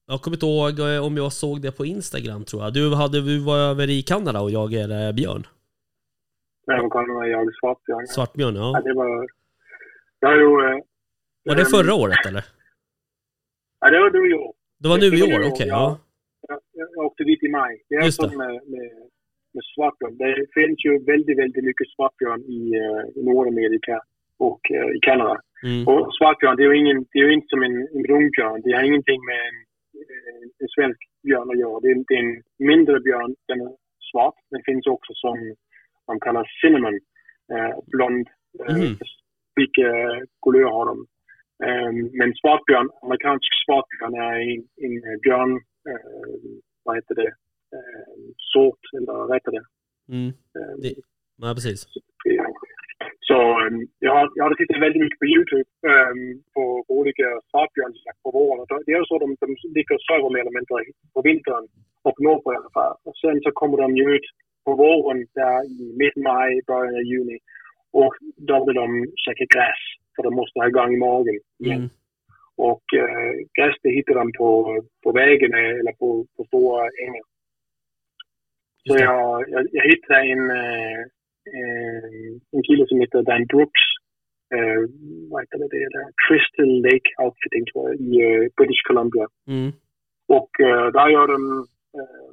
jag 0.07 0.21
kommer 0.23 0.37
inte 0.37 0.47
ihåg 0.47 0.79
eh, 0.79 1.07
om 1.07 1.17
jag 1.17 1.33
såg 1.33 1.63
det 1.63 1.73
på 1.73 1.85
Instagram 1.87 2.45
tror 2.45 2.63
jag. 2.63 2.73
Du, 2.75 2.95
hade, 2.95 3.21
du 3.21 3.39
var 3.39 3.59
över 3.59 3.91
i 3.91 4.03
Kanada 4.03 4.41
och 4.41 4.51
jagade 4.51 5.13
björn. 5.13 5.47
Nej, 6.67 6.81
vad 6.83 6.93
kan 6.93 7.09
man 7.15 7.31
jaga 7.31 7.51
svartbjörn? 7.61 8.07
Svartbjörn, 8.07 8.57
Ja, 8.57 8.73
ja. 8.75 8.81
det 8.81 8.95
var... 8.95 9.29
Jag 10.21 10.33
eh, 10.33 10.81
Var 11.45 11.55
det 11.57 11.65
förra 11.65 11.95
året 11.95 12.27
eller? 12.27 12.45
Ja, 13.81 13.91
det 13.91 13.99
var 13.99 14.11
nu 14.11 14.31
i 14.31 14.35
år. 14.35 14.53
Det 14.79 14.89
var 14.89 14.99
nu 14.99 15.07
i 15.07 15.11
var 15.21 15.29
i 15.29 15.35
år, 15.35 15.53
okej. 15.53 15.69
ja. 15.69 15.99
ja. 16.49 16.61
Jag, 16.73 16.89
jag 16.97 17.07
åkte 17.07 17.25
dit 17.25 17.43
i 17.43 17.49
maj. 17.49 17.83
Det 17.89 17.95
är 17.95 18.05
Just 18.05 18.17
så 18.17 18.27
det. 18.27 18.37
med, 18.37 18.49
med, 18.49 18.91
med 19.55 19.65
svartbjörn. 19.75 20.17
Det 20.17 20.47
finns 20.55 20.85
ju 20.85 21.05
väldigt, 21.05 21.39
väldigt 21.39 21.65
mycket 21.65 21.89
svartbjörn 21.97 22.41
i, 22.43 22.61
eh, 22.83 23.21
i 23.21 23.25
Nordamerika 23.25 24.01
och 24.39 24.61
eh, 24.71 24.97
i 24.97 24.99
Kanada. 25.03 25.41
Mm. 25.63 25.87
Och 25.89 26.15
svartbjörn, 26.17 26.57
det 26.57 26.63
är 26.65 26.73
ju, 26.73 26.79
ingen, 26.79 27.07
det 27.13 27.19
är 27.19 27.31
inte 27.31 27.47
som 27.51 27.63
en, 27.63 27.77
en 27.95 28.03
brunbjörn. 28.03 28.63
Det 28.65 28.73
har 28.77 28.83
ingenting 28.83 29.21
med 29.31 29.41
en, 29.49 29.57
eh, 30.03 30.43
en 30.63 30.69
svensk 30.75 31.01
björn 31.23 31.51
att 31.51 31.59
göra. 31.59 31.81
Det 31.81 31.89
är, 31.91 32.05
det 32.09 32.15
är 32.15 32.23
en 32.29 32.43
mindre 32.59 33.01
björn. 33.01 33.35
Den 33.49 33.61
är 33.61 33.73
svart. 34.13 34.35
Den 34.51 34.63
finns 34.65 34.87
också 34.87 35.13
som 35.15 35.55
man 36.09 36.21
kallar 36.21 36.45
cinnamon. 36.63 36.95
Eh, 37.53 37.75
blond. 37.87 38.27
Eh, 38.69 38.77
Mhm. 38.77 38.97
Vilka 39.61 39.89
kulörer 40.45 40.71
har 40.77 40.87
de. 40.87 40.97
Eh, 41.67 41.93
men 42.19 42.35
svartbjörn, 42.35 42.89
amerikansk 43.03 43.51
svartbjörn 43.65 44.15
är 44.15 44.37
en, 44.55 44.63
en 44.85 45.21
björn, 45.21 45.53
eh, 45.89 46.61
vad 46.85 46.97
heter 46.97 47.15
det, 47.15 47.29
eh, 47.77 48.17
sort, 48.53 48.81
eller 48.97 49.51
det? 49.57 49.65
Mm. 50.15 50.29
Eh, 50.29 50.77
Det- 50.83 50.95
Ja, 51.39 51.53
precis. 51.55 51.87
Så 53.29 53.37
um, 53.67 53.77
jag, 53.99 54.13
har, 54.17 54.27
jag 54.35 54.45
hade 54.45 54.57
tittat 54.57 54.83
väldigt 54.87 55.03
mycket 55.03 55.19
på 55.23 55.27
Youtube 55.35 55.69
um, 55.93 56.43
på 56.55 56.63
olika 56.99 57.29
svartbjörnsjakt 57.51 58.23
på 58.23 58.31
våren. 58.39 58.61
Och 58.61 58.69
Det 58.87 58.93
är 58.93 59.05
så 59.05 59.19
de, 59.19 59.29
de 59.45 59.49
ligger 59.77 59.99
söver 60.09 60.31
mer 60.31 60.43
eller 60.45 60.59
mindre 60.59 60.93
på 61.15 61.21
vintern 61.29 61.65
och 62.09 62.17
norrpå 62.25 62.53
i 62.53 62.57
alla 62.57 62.75
fall. 62.79 62.95
Och 63.07 63.17
sen 63.23 63.37
så 63.45 63.51
kommer 63.61 63.77
de 63.85 63.97
ju 63.97 64.05
ut 64.17 64.27
på 64.65 64.73
våren 64.85 65.21
där 65.41 65.61
i 65.77 65.81
mitt 66.03 66.17
maj, 66.29 66.53
början 66.67 66.95
av 67.01 67.07
juni. 67.13 67.39
Och 68.01 68.15
då 68.49 68.57
vill 68.65 68.81
de 68.83 68.89
käka 69.25 69.45
gräs 69.55 69.83
för 70.15 70.23
de 70.23 70.35
måste 70.41 70.59
ha 70.61 70.69
igång 70.69 70.95
i 70.95 71.03
magen 71.09 71.39
igen. 71.65 71.83
Mm. 71.85 71.91
Och 72.69 72.87
uh, 73.03 73.33
gräs 73.57 73.77
det 73.83 73.97
hittar 73.97 74.15
de 74.15 74.33
på, 74.41 74.49
på 75.05 75.13
vägen 75.13 75.53
eller 75.55 75.95
på, 76.01 76.09
på 76.37 76.45
stora 76.45 76.83
ängar. 77.05 77.27
Så 78.87 78.95
det. 78.95 79.03
jag, 79.03 79.49
jag, 79.49 79.63
jag 79.73 79.85
hittade 79.93 80.21
en, 80.33 80.51
eh, 80.51 81.01
en, 81.61 82.41
en 82.55 82.63
kille 82.69 82.85
som 82.89 83.01
heter 83.01 83.23
Dan 83.23 83.47
Brooks. 83.47 83.85
Eh, 84.55 84.83
vad 85.31 85.43
heter 85.43 85.59
det? 85.59 85.69
det 85.71 85.83
är 85.87 85.93
där? 85.99 86.09
Crystal 86.25 86.71
Lake 86.87 87.09
Outfitting 87.23 87.65
tror 87.67 87.83
jag, 87.89 87.95
i 88.09 88.11
eh, 88.27 88.43
British 88.57 88.83
Columbia. 88.89 89.27
Mm. 89.55 89.71
Och 90.39 90.53
eh, 90.61 90.87
där 90.97 91.09
gör 91.09 91.27
de, 91.35 91.41
eh, 91.99 92.33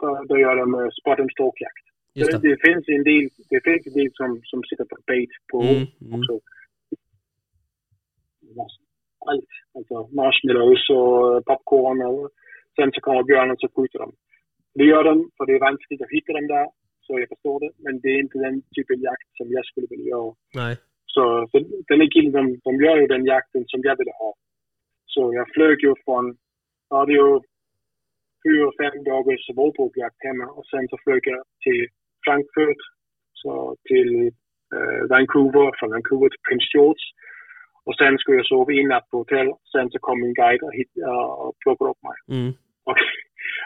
där, 0.00 0.28
där 0.28 0.38
gör 0.44 0.56
de 0.56 0.74
eh, 0.74 0.90
spot 0.98 1.18
and 1.20 1.32
stalk-jakt. 1.34 1.86
Det, 2.14 2.42
det. 2.48 2.56
finns 2.66 2.84
en 2.88 3.04
del, 3.10 3.24
det 3.50 3.60
finns 3.66 3.86
en 3.86 3.96
del 4.00 4.10
som, 4.14 4.40
som 4.50 4.62
sitter 4.62 4.84
på 4.84 4.96
bait 5.06 5.30
på 5.52 5.58
Mm. 5.62 5.86
Mm. 6.00 6.20
också. 6.20 6.34
Allt. 9.26 9.52
Alltså 9.76 9.96
marshmallows 10.20 10.90
och 10.90 11.44
popcorn 11.44 12.02
och 12.02 12.30
sen 12.76 12.92
så 12.92 13.00
kommer 13.00 13.22
björnen 13.22 13.56
så 13.58 13.68
skjuter 13.74 13.98
de. 13.98 14.12
Det 14.74 14.84
gör 14.84 15.04
den, 15.04 15.30
för 15.36 15.46
det 15.46 15.52
är 15.52 15.66
vanskligt 15.68 16.02
att 16.02 16.16
hitta 16.16 16.32
dem 16.32 16.46
där. 16.46 16.66
Så 17.06 17.12
jag 17.20 17.28
förstår 17.28 17.60
det. 17.60 17.72
Men 17.84 18.00
det 18.00 18.08
är 18.08 18.18
inte 18.24 18.38
den 18.38 18.56
typen 18.74 19.00
jakt 19.08 19.30
som 19.38 19.46
jag 19.56 19.64
skulle 19.66 19.86
vilja 19.90 20.08
göra. 20.14 20.34
Nej. 20.54 20.74
Så, 21.14 21.22
så 21.50 21.58
den 21.88 22.00
här 22.00 22.10
killen, 22.14 22.32
de, 22.32 22.42
de 22.66 22.72
gör 22.84 22.96
ju 22.96 23.06
den 23.06 23.24
jakten 23.24 23.64
som 23.66 23.80
jag 23.82 23.96
ville 23.98 24.14
ha. 24.22 24.30
Så 25.06 25.34
jag 25.34 25.46
flög 25.54 25.78
ju 25.86 25.94
från, 26.04 26.24
ja 26.90 27.04
det 27.06 27.12
är 27.12 27.16
ju 27.16 27.40
fyra, 28.44 28.70
fem 28.80 29.04
dagars 29.04 29.44
vårpåkjakt 29.56 30.20
hemma 30.26 30.46
och 30.56 30.66
sen 30.66 30.88
så 30.88 30.96
flög 31.04 31.22
jag 31.24 31.42
till 31.64 31.82
Frankfurt, 32.24 32.82
så 33.32 33.76
till 33.88 34.10
eh, 34.74 35.02
Vancouver, 35.12 35.70
från 35.78 35.90
Vancouver 35.90 36.28
till 36.28 36.44
Prince 36.48 36.70
George. 36.74 37.04
Och 37.86 37.96
sen 37.96 38.18
skulle 38.18 38.36
jag 38.36 38.46
sova 38.46 38.72
in 38.72 38.92
på 39.10 39.18
hotell. 39.18 39.50
Sen 39.72 39.90
så 39.90 39.98
kom 39.98 40.20
min 40.20 40.34
guide 40.34 40.62
och, 40.62 40.74
hit, 40.78 40.90
och 41.38 41.54
plockade 41.62 41.90
upp 41.90 42.02
mig. 42.08 42.18
Mm. 42.38 42.52
Och 42.88 42.96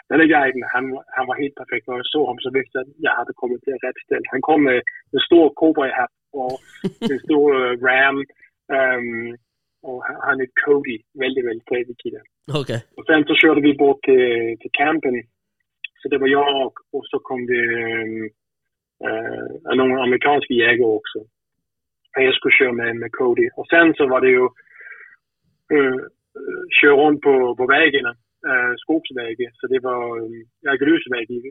den 0.09 0.19
här 0.19 0.27
guiden, 0.27 0.63
han, 0.73 0.85
han 1.17 1.27
var 1.27 1.35
helt 1.41 1.55
perfekt. 1.55 1.87
När 1.87 1.95
jag 1.95 2.05
såg 2.05 2.25
honom 2.25 2.39
så 2.39 2.51
visste 2.51 2.77
jag 2.77 2.83
att 2.83 2.93
jag 2.97 3.15
hade 3.15 3.33
kommit 3.33 3.61
till 3.63 3.73
rätt 3.73 3.99
ställe. 4.05 4.25
Han 4.33 4.41
kom 4.41 4.63
med 4.63 4.81
en 5.13 5.19
stor 5.19 5.53
cowboyhatt 5.55 6.15
och 6.41 6.55
en 7.11 7.19
stor 7.19 7.49
uh, 7.55 7.71
ram. 7.87 8.17
Um, 8.77 9.37
och 9.81 10.03
han 10.27 10.41
är 10.41 10.47
Cody, 10.65 10.97
väldigt, 11.23 11.45
väldigt 11.47 11.67
trevlig 11.67 11.97
kille. 12.03 12.21
Okej. 12.61 12.79
Och 12.97 13.05
sen 13.05 13.23
så 13.25 13.33
körde 13.35 13.61
vi 13.61 13.73
bort 13.73 14.01
till, 14.03 14.57
till 14.61 14.73
campen. 14.73 15.15
Så 15.99 16.09
det 16.09 16.17
var 16.17 16.27
jag 16.27 16.65
och, 16.65 16.77
och 16.95 17.05
så 17.05 17.19
kom 17.19 17.45
det 17.45 17.63
um, 18.03 18.23
uh, 19.07 19.75
några 19.75 20.03
amerikanska 20.03 20.53
jägare 20.53 20.97
också. 20.99 21.19
Jag 22.15 22.33
skulle 22.33 22.59
köra 22.59 22.73
med, 22.73 22.95
med 22.95 23.11
Cody. 23.11 23.49
Och 23.55 23.67
sen 23.67 23.93
så 23.93 24.07
var 24.07 24.21
det 24.21 24.29
ju 24.29 24.43
uh, 25.73 25.99
köra 26.81 26.95
runt 26.95 27.21
på, 27.21 27.55
på 27.55 27.65
vägarna, 27.65 28.15
uh, 28.47 28.73
skogsvägar. 28.83 29.51
Så 29.53 29.67
det 29.67 29.79
var 29.79 30.19
um, 30.19 30.45
ja, 30.61 30.71
grusvägar. 30.81 31.41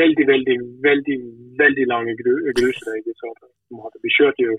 Väldigt, 0.00 0.28
väldigt, 0.28 0.60
väldigt, 0.88 1.24
väldigt 1.62 1.88
långa 1.88 2.12
gru, 2.20 2.34
grusvägar. 2.58 3.14
Så. 3.20 3.28
Vi 4.02 4.10
körde 4.10 4.42
ju 4.46 4.52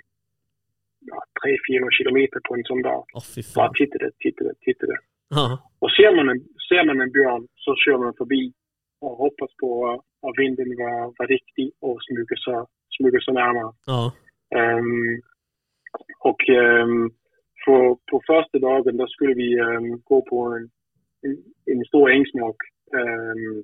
ja, 1.11 1.17
300-400 1.45 1.91
kilometer 1.97 2.39
på 2.47 2.55
en 2.55 2.63
sån 2.63 2.81
dag. 2.81 3.05
Åh 3.13 3.23
fy 3.35 3.41
Bara 3.55 3.67
fan. 3.67 3.75
tittade, 3.79 4.11
tittade, 4.23 4.53
tittade. 4.65 4.95
Ja. 5.29 5.45
Och 5.79 5.91
ser 5.91 6.15
man, 6.15 6.29
en, 6.29 6.41
ser 6.69 6.83
man 6.87 7.01
en 7.01 7.11
björn 7.11 7.47
så 7.55 7.75
kör 7.75 7.97
man 7.97 8.13
förbi 8.21 8.53
och 9.01 9.17
hoppas 9.23 9.51
på 9.61 9.69
att 10.27 10.37
vinden 10.37 10.69
var, 10.77 10.99
var 11.17 11.27
riktig 11.27 11.71
och 11.79 11.97
smyger 12.05 12.39
sig, 12.45 12.65
smyger 12.97 13.19
sig 13.19 13.33
närmare. 13.33 13.73
Ja. 13.85 14.13
Ehm, 14.59 15.21
och 16.29 16.41
um, 16.49 17.11
på, 17.65 17.99
på 18.11 18.21
första 18.27 18.59
dagen 18.59 18.97
då 18.97 19.07
skulle 19.07 19.33
vi 19.33 19.59
ehm, 19.59 20.01
gå 20.03 20.21
på 20.21 20.37
en, 20.55 20.69
en, 21.71 21.85
stor 21.85 22.11
ängsmark. 22.11 22.59
Ehm, 22.97 23.63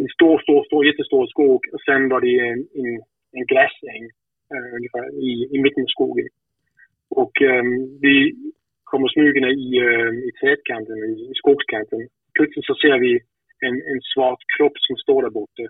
en 0.00 0.08
stor, 0.16 0.38
stor, 0.38 0.64
stor, 0.64 0.86
jättestor 0.86 1.26
skog 1.26 1.60
och 1.72 1.80
sen 1.80 2.08
var 2.08 2.20
det 2.20 2.38
en, 2.48 2.60
en, 2.80 2.92
en 3.38 3.46
gräsäng 3.52 4.04
uh, 4.54 4.70
ungefär 4.76 5.06
i, 5.28 5.30
i 5.54 5.56
mitten 5.62 5.82
av 5.82 5.86
skogen. 5.96 6.28
Och 7.08 7.42
ehm, 7.42 8.00
vi 8.00 8.14
kommer 8.84 9.08
smygande 9.08 9.50
i, 9.50 9.68
uh, 9.88 10.12
i 10.28 10.30
trädkanten, 10.40 10.98
i, 11.10 11.30
i 11.32 11.34
skogskanten. 11.34 12.08
Plötsligt 12.34 12.66
så 12.66 12.74
ser 12.74 12.98
vi 12.98 13.12
en, 13.66 13.76
en 13.92 14.00
svart 14.14 14.42
kropp 14.56 14.76
som 14.78 14.96
står 14.96 15.22
där 15.22 15.30
borta. 15.30 15.66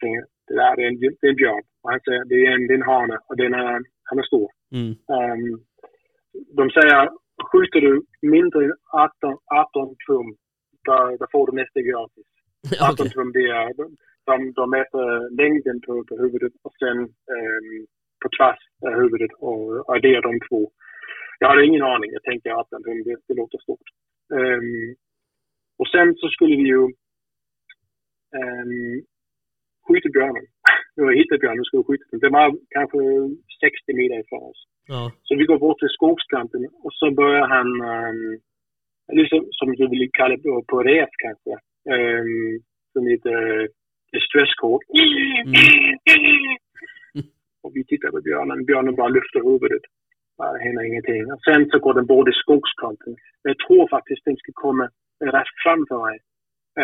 Tänker, 0.00 0.24
det 0.46 0.54
där 0.54 0.80
är 0.80 0.86
en, 0.88 1.00
det 1.00 1.06
är 1.06 1.28
en 1.28 1.42
björn. 1.42 1.64
Och 1.82 1.90
han 1.90 2.00
säger 2.00 2.24
det 2.24 2.46
är 2.46 2.52
en, 2.54 2.66
det 2.66 2.74
är 2.74 2.78
en 2.78 2.90
hane 2.92 3.18
och 3.28 3.36
den 3.36 3.54
är, 3.54 3.80
han 4.08 4.18
är 4.18 4.22
stor. 4.22 4.48
Mm. 4.72 4.92
Um, 5.16 5.60
de 6.58 6.70
säger, 6.70 7.08
skjuter 7.44 7.80
du 7.80 8.02
mindre 8.22 8.64
än 8.64 8.72
18, 8.92 9.38
18 9.46 9.96
tum, 10.06 10.36
då, 10.84 11.16
då 11.20 11.26
får 11.32 11.46
du 11.46 11.52
nästa 11.52 11.80
gratis. 11.80 12.26
18 12.80 12.92
Okej. 12.92 13.10
tum, 13.12 13.32
det 13.32 13.46
är, 13.60 13.74
de, 14.28 14.52
de 14.52 14.70
mäter 14.70 15.36
längden 15.42 15.80
på, 15.86 16.04
på 16.08 16.16
huvudet 16.16 16.52
och 16.62 16.74
sen 16.78 16.98
um, 17.36 17.86
på 18.22 18.28
tvärs 18.36 18.62
av 18.86 18.94
huvudet 19.02 19.30
och 19.38 19.94
adderar 19.94 20.22
de 20.22 20.40
två. 20.48 20.70
Jag 21.38 21.48
hade 21.48 21.66
ingen 21.66 21.82
aning. 21.82 22.10
Jag 22.12 22.22
tänkte 22.22 22.54
18 22.54 22.82
tum, 22.82 23.02
det, 23.04 23.16
det 23.28 23.34
låter 23.34 23.58
stort. 23.58 23.88
Um, 24.32 24.96
och 25.78 25.88
sen 25.88 26.14
så 26.14 26.28
skulle 26.28 26.56
vi 26.56 26.66
ju 26.74 26.82
um, 28.42 29.02
skjuta 29.86 30.08
björnen. 30.08 30.46
Vi 30.96 31.18
hittat 31.18 31.40
björnen 31.40 31.60
och 31.60 31.66
skulle 31.66 31.84
skjuta 31.88 32.04
den. 32.10 32.20
Det 32.20 32.28
var 32.28 32.48
kanske 32.76 32.98
60 33.60 33.94
meter 33.98 34.20
ifrån 34.20 34.42
oss. 34.50 34.62
Ja. 34.88 35.12
Så 35.22 35.36
vi 35.36 35.44
går 35.44 35.58
bort 35.58 35.78
till 35.78 35.88
skogskanten 35.88 36.68
och 36.84 36.92
så 36.92 37.10
börjar 37.10 37.46
han, 37.48 37.68
um, 37.80 38.40
liksom, 39.12 39.48
som 39.50 39.76
du 39.76 39.88
vill 39.88 40.10
kalla 40.12 40.36
det 40.36 40.42
på, 40.42 40.64
på 40.68 40.82
rep 40.82 41.08
kanske, 41.24 41.50
um, 41.96 42.60
som 42.92 43.06
lite 43.06 43.28
uh, 43.28 43.66
distress 44.12 44.54
call. 44.60 44.80
och 47.62 47.70
vi 47.74 47.84
tittar 47.84 48.10
på 48.10 48.20
björnen, 48.20 48.64
björnen 48.64 48.94
bara 48.94 49.08
lyfter 49.08 49.40
huvudet. 49.50 49.82
Det 50.38 50.64
händer 50.64 50.84
ingenting. 50.84 51.32
Och 51.32 51.42
sen 51.48 51.70
så 51.70 51.78
går 51.78 51.94
den 51.94 52.06
bort 52.06 52.28
i 52.28 52.32
skogskanten. 52.32 53.16
Jag 53.42 53.58
tror 53.58 53.88
faktiskt 53.88 54.24
den 54.24 54.36
ska 54.36 54.52
komma 54.54 54.84
rätt 55.20 55.52
framför 55.64 55.98
mig. 56.06 56.18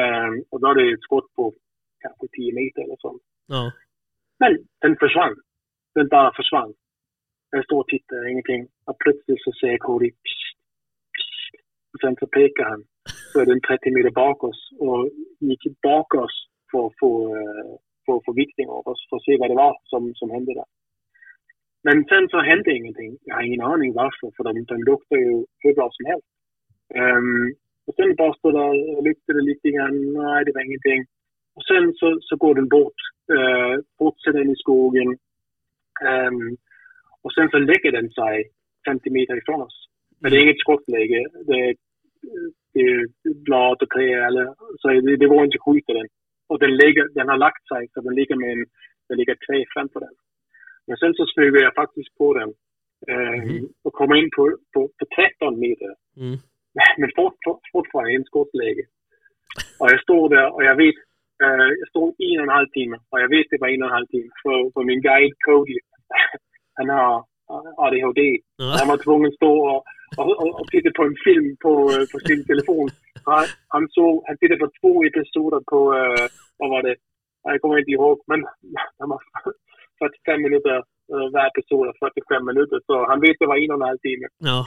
Um, 0.00 0.44
och 0.50 0.60
då 0.60 0.66
är 0.68 0.74
det 0.74 0.92
ett 0.92 1.02
skott 1.08 1.34
på 1.36 1.54
kanske 2.00 2.26
10 2.32 2.54
meter 2.54 2.82
eller 2.82 2.96
så. 2.98 3.18
Ja. 3.46 3.72
Men 4.38 4.52
den 4.82 4.96
försvann. 4.96 5.36
Den 5.94 6.08
bara 6.08 6.32
försvann. 6.36 6.72
Jag 7.54 7.64
står 7.64 7.80
och 7.80 7.88
tittar, 7.88 8.28
ingenting. 8.32 8.62
Och 8.86 8.96
plötsligt 9.04 9.42
så 9.44 9.52
säger 9.60 9.78
Cody 9.78 10.10
psst, 10.10 10.56
psst. 11.16 11.54
Och 11.92 12.00
sen 12.00 12.14
så 12.20 12.26
pekar 12.26 12.64
han. 12.72 12.82
Så 13.32 13.40
är 13.40 13.46
den 13.46 13.60
30 13.60 13.90
meter 13.90 14.10
bak 14.10 14.44
oss 14.44 14.60
och 14.78 15.00
gick 15.40 15.62
bak 15.82 16.14
oss 16.14 16.36
för 16.70 16.86
att 16.86 16.98
få, 17.00 17.12
uh, 17.36 17.72
för 18.04 18.12
att 18.16 18.24
få 18.24 18.32
viktning 18.32 18.68
av 18.68 18.82
oss, 18.92 19.00
för 19.08 19.16
att 19.16 19.24
se 19.24 19.36
vad 19.40 19.50
det 19.50 19.62
var 19.64 19.74
som, 19.90 20.14
som 20.14 20.30
hände 20.30 20.54
där. 20.54 20.68
Men 21.86 22.04
sen 22.10 22.28
så 22.28 22.38
hände 22.40 22.76
ingenting. 22.76 23.12
Jag 23.24 23.34
har 23.34 23.42
ingen 23.42 23.66
aning 23.72 23.92
varför, 23.92 24.28
för 24.36 24.44
de, 24.44 24.64
de 24.72 24.76
luktar 24.90 25.16
ju 25.16 25.32
hur 25.62 25.74
bra 25.74 25.88
som 25.92 26.06
helst. 26.10 26.28
Um, 26.94 27.54
och 27.86 27.94
sen 27.94 28.16
bara 28.16 28.34
stod 28.34 28.54
där 28.54 28.96
och 28.96 29.04
luktade 29.08 29.40
lite 29.40 29.68
grann. 29.70 29.96
Nej, 30.12 30.44
det 30.44 30.52
var 30.54 30.64
ingenting. 30.68 31.00
Och 31.56 31.64
sen 31.70 31.94
så, 31.98 32.18
så 32.20 32.36
går 32.36 32.54
den 32.54 32.68
bort, 32.68 33.00
uh, 33.36 33.74
fortsätter 33.98 34.40
in 34.42 34.50
i 34.50 34.62
skogen. 34.64 35.08
Um, 36.10 36.56
och 37.24 37.32
sen 37.32 37.48
så 37.50 37.58
lägger 37.58 37.92
den 37.92 38.10
sig 38.10 38.34
50 38.86 39.10
meter 39.10 39.36
ifrån 39.36 39.62
oss. 39.62 39.78
Men 40.20 40.30
det 40.30 40.36
är 40.36 40.42
inget 40.42 40.64
skottläge. 40.64 41.20
Det 41.48 41.58
är, 41.66 41.74
det 42.74 42.80
är 42.80 43.06
blad 43.44 43.82
och 43.82 43.90
trä 43.90 44.26
eller 44.26 44.44
så 44.80 44.88
det, 44.88 45.16
det 45.16 45.26
går 45.32 45.44
inte 45.44 45.58
att 45.60 45.66
skjuta 45.66 45.92
den. 45.92 46.08
Och 46.48 46.58
den, 46.58 46.76
lägger, 46.76 47.08
den 47.14 47.28
har 47.28 47.36
lagt 47.36 47.68
sig 47.68 47.88
så 47.92 48.00
den 48.00 48.14
ligger 48.14 48.36
med 48.36 48.52
en, 48.52 48.64
det 49.08 49.14
ligger 49.14 49.34
trä 49.34 49.64
framför 49.74 50.00
den. 50.00 50.14
Men 50.86 50.96
sen 50.96 51.14
så 51.14 51.26
smyger 51.26 51.62
jag 51.62 51.74
faktiskt 51.74 52.18
på 52.18 52.34
den 52.34 52.48
um, 52.48 53.40
Mhm. 53.40 53.68
och 53.84 53.92
kommer 53.92 54.16
in 54.16 54.30
på, 54.36 54.42
på, 54.72 54.80
på 54.98 55.04
13 55.16 55.58
meter. 55.58 55.92
Mm. 56.16 56.36
Men 57.00 57.10
fort, 57.16 57.36
fort, 57.44 57.64
fortfarande 57.72 58.14
en 58.14 58.24
skottläge. 58.24 58.84
Och 59.80 59.88
jag 59.92 60.00
står 60.02 60.28
där 60.28 60.54
och 60.54 60.64
jag 60.64 60.76
vet, 60.76 60.98
eh, 61.44 61.68
jag 61.80 61.88
står 61.88 62.06
en 62.18 62.40
och 62.40 62.46
en 62.48 62.56
halv 62.58 62.68
timme 62.68 62.96
och 63.10 63.20
jag 63.20 63.28
vet 63.28 63.46
det 63.50 63.60
var 63.60 63.68
en 63.68 63.82
och 63.82 63.88
en 63.88 63.98
halv 63.98 64.06
timme 64.06 64.30
för, 64.42 64.58
för 64.74 64.84
min 64.84 65.02
guide 65.08 65.34
Cody, 65.46 65.78
han 66.74 66.88
har 66.88 67.14
eh, 67.50 67.84
ADHD. 67.84 68.20
Ja. 68.56 68.76
Han 68.78 68.88
var 68.88 68.96
tvungen 69.04 69.28
att 69.28 69.40
stå 69.40 69.52
och, 69.70 69.82
och, 70.20 70.34
och, 70.42 70.60
och 70.60 70.66
titta 70.72 70.90
på 70.96 71.02
en 71.02 71.16
film 71.26 71.56
på, 71.64 71.72
eh, 71.94 72.06
på 72.12 72.18
sin 72.26 72.40
telefon. 72.50 72.88
Han, 73.24 73.46
han, 73.74 73.84
såg, 73.96 74.22
han 74.26 74.36
tittade 74.38 74.60
på 74.64 74.70
två 74.80 74.92
episoder 75.10 75.60
på, 75.70 75.78
uh, 75.94 76.26
vad 76.58 76.70
var 76.70 76.82
det? 76.82 76.96
Jag 77.42 77.60
kommer 77.60 77.78
inte 77.78 77.90
ihåg, 77.90 78.16
men 78.26 78.40
de 78.98 79.04
var 79.12 79.20
45 79.98 80.42
minuter 80.42 80.76
uh, 81.12 81.28
varje 81.34 81.50
episod, 81.52 81.86
45 81.98 82.46
minuter. 82.50 82.78
Så 82.86 82.94
han 83.10 83.20
vet 83.20 83.36
det 83.38 83.46
var 83.52 83.62
en 83.62 83.70
och 83.70 83.80
en 83.80 83.88
halv 83.90 83.98
timme. 83.98 84.26
Ja. 84.38 84.60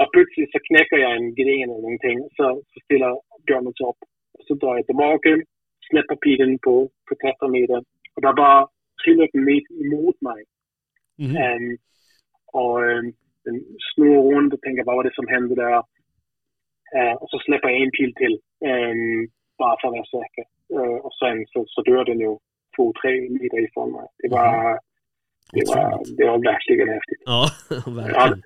Och 0.00 0.10
plötsligt 0.12 0.52
så 0.52 0.58
knäcker 0.68 0.96
jag 1.04 1.12
en 1.16 1.34
gren 1.40 1.68
eller 1.70 1.86
någonting. 1.86 2.18
Så, 2.36 2.44
så 2.70 2.76
ställer 2.84 3.12
björnen 3.46 3.74
sig 3.74 3.86
upp. 3.90 4.02
Och 4.38 4.44
så 4.46 4.54
drar 4.54 4.76
jag 4.76 4.86
tillbaka, 4.86 5.28
släpper 5.90 6.16
pilen 6.16 6.58
på, 6.66 6.74
på 7.08 7.12
13 7.14 7.52
meter. 7.56 7.80
Och 8.14 8.22
där 8.24 8.32
bara 8.42 8.68
trillar 9.02 9.28
den 9.32 9.48
emot 9.84 10.18
mig. 10.20 10.40
Mhm. 11.18 11.36
Ehm, 11.36 11.76
och 12.52 12.78
um, 12.82 13.12
den 13.44 13.64
snurrar 13.94 14.22
runt 14.34 14.54
och 14.54 14.60
tänker 14.60 14.84
vad 14.84 14.96
var 14.96 15.04
det 15.04 15.14
som 15.14 15.28
hände 15.28 15.54
där. 15.54 15.82
Eh, 16.96 17.14
och 17.20 17.30
så 17.30 17.38
släpper 17.38 17.68
jag 17.68 17.82
en 17.82 17.90
pil 17.90 18.14
till. 18.14 18.40
ehm, 18.64 19.28
bara 19.58 19.76
för 19.80 19.88
att 19.88 19.92
vara 19.94 20.04
säker. 20.22 20.44
Eh, 20.74 20.96
och 21.06 21.14
sen 21.14 21.46
så, 21.48 21.64
så 21.68 21.82
dör 21.82 22.04
den 22.04 22.20
ju 22.20 22.36
två, 22.76 22.92
tre 23.02 23.20
meter 23.30 23.60
ifrån 23.64 23.92
mig. 23.92 24.06
Det 24.18 24.28
var, 24.28 24.78
det 25.52 25.62
var, 25.68 26.16
det 26.16 26.24
var 26.24 26.38
verkligen 26.38 26.88
häftigt. 26.88 27.22
Ja, 27.24 27.46
verkligen. 27.86 28.42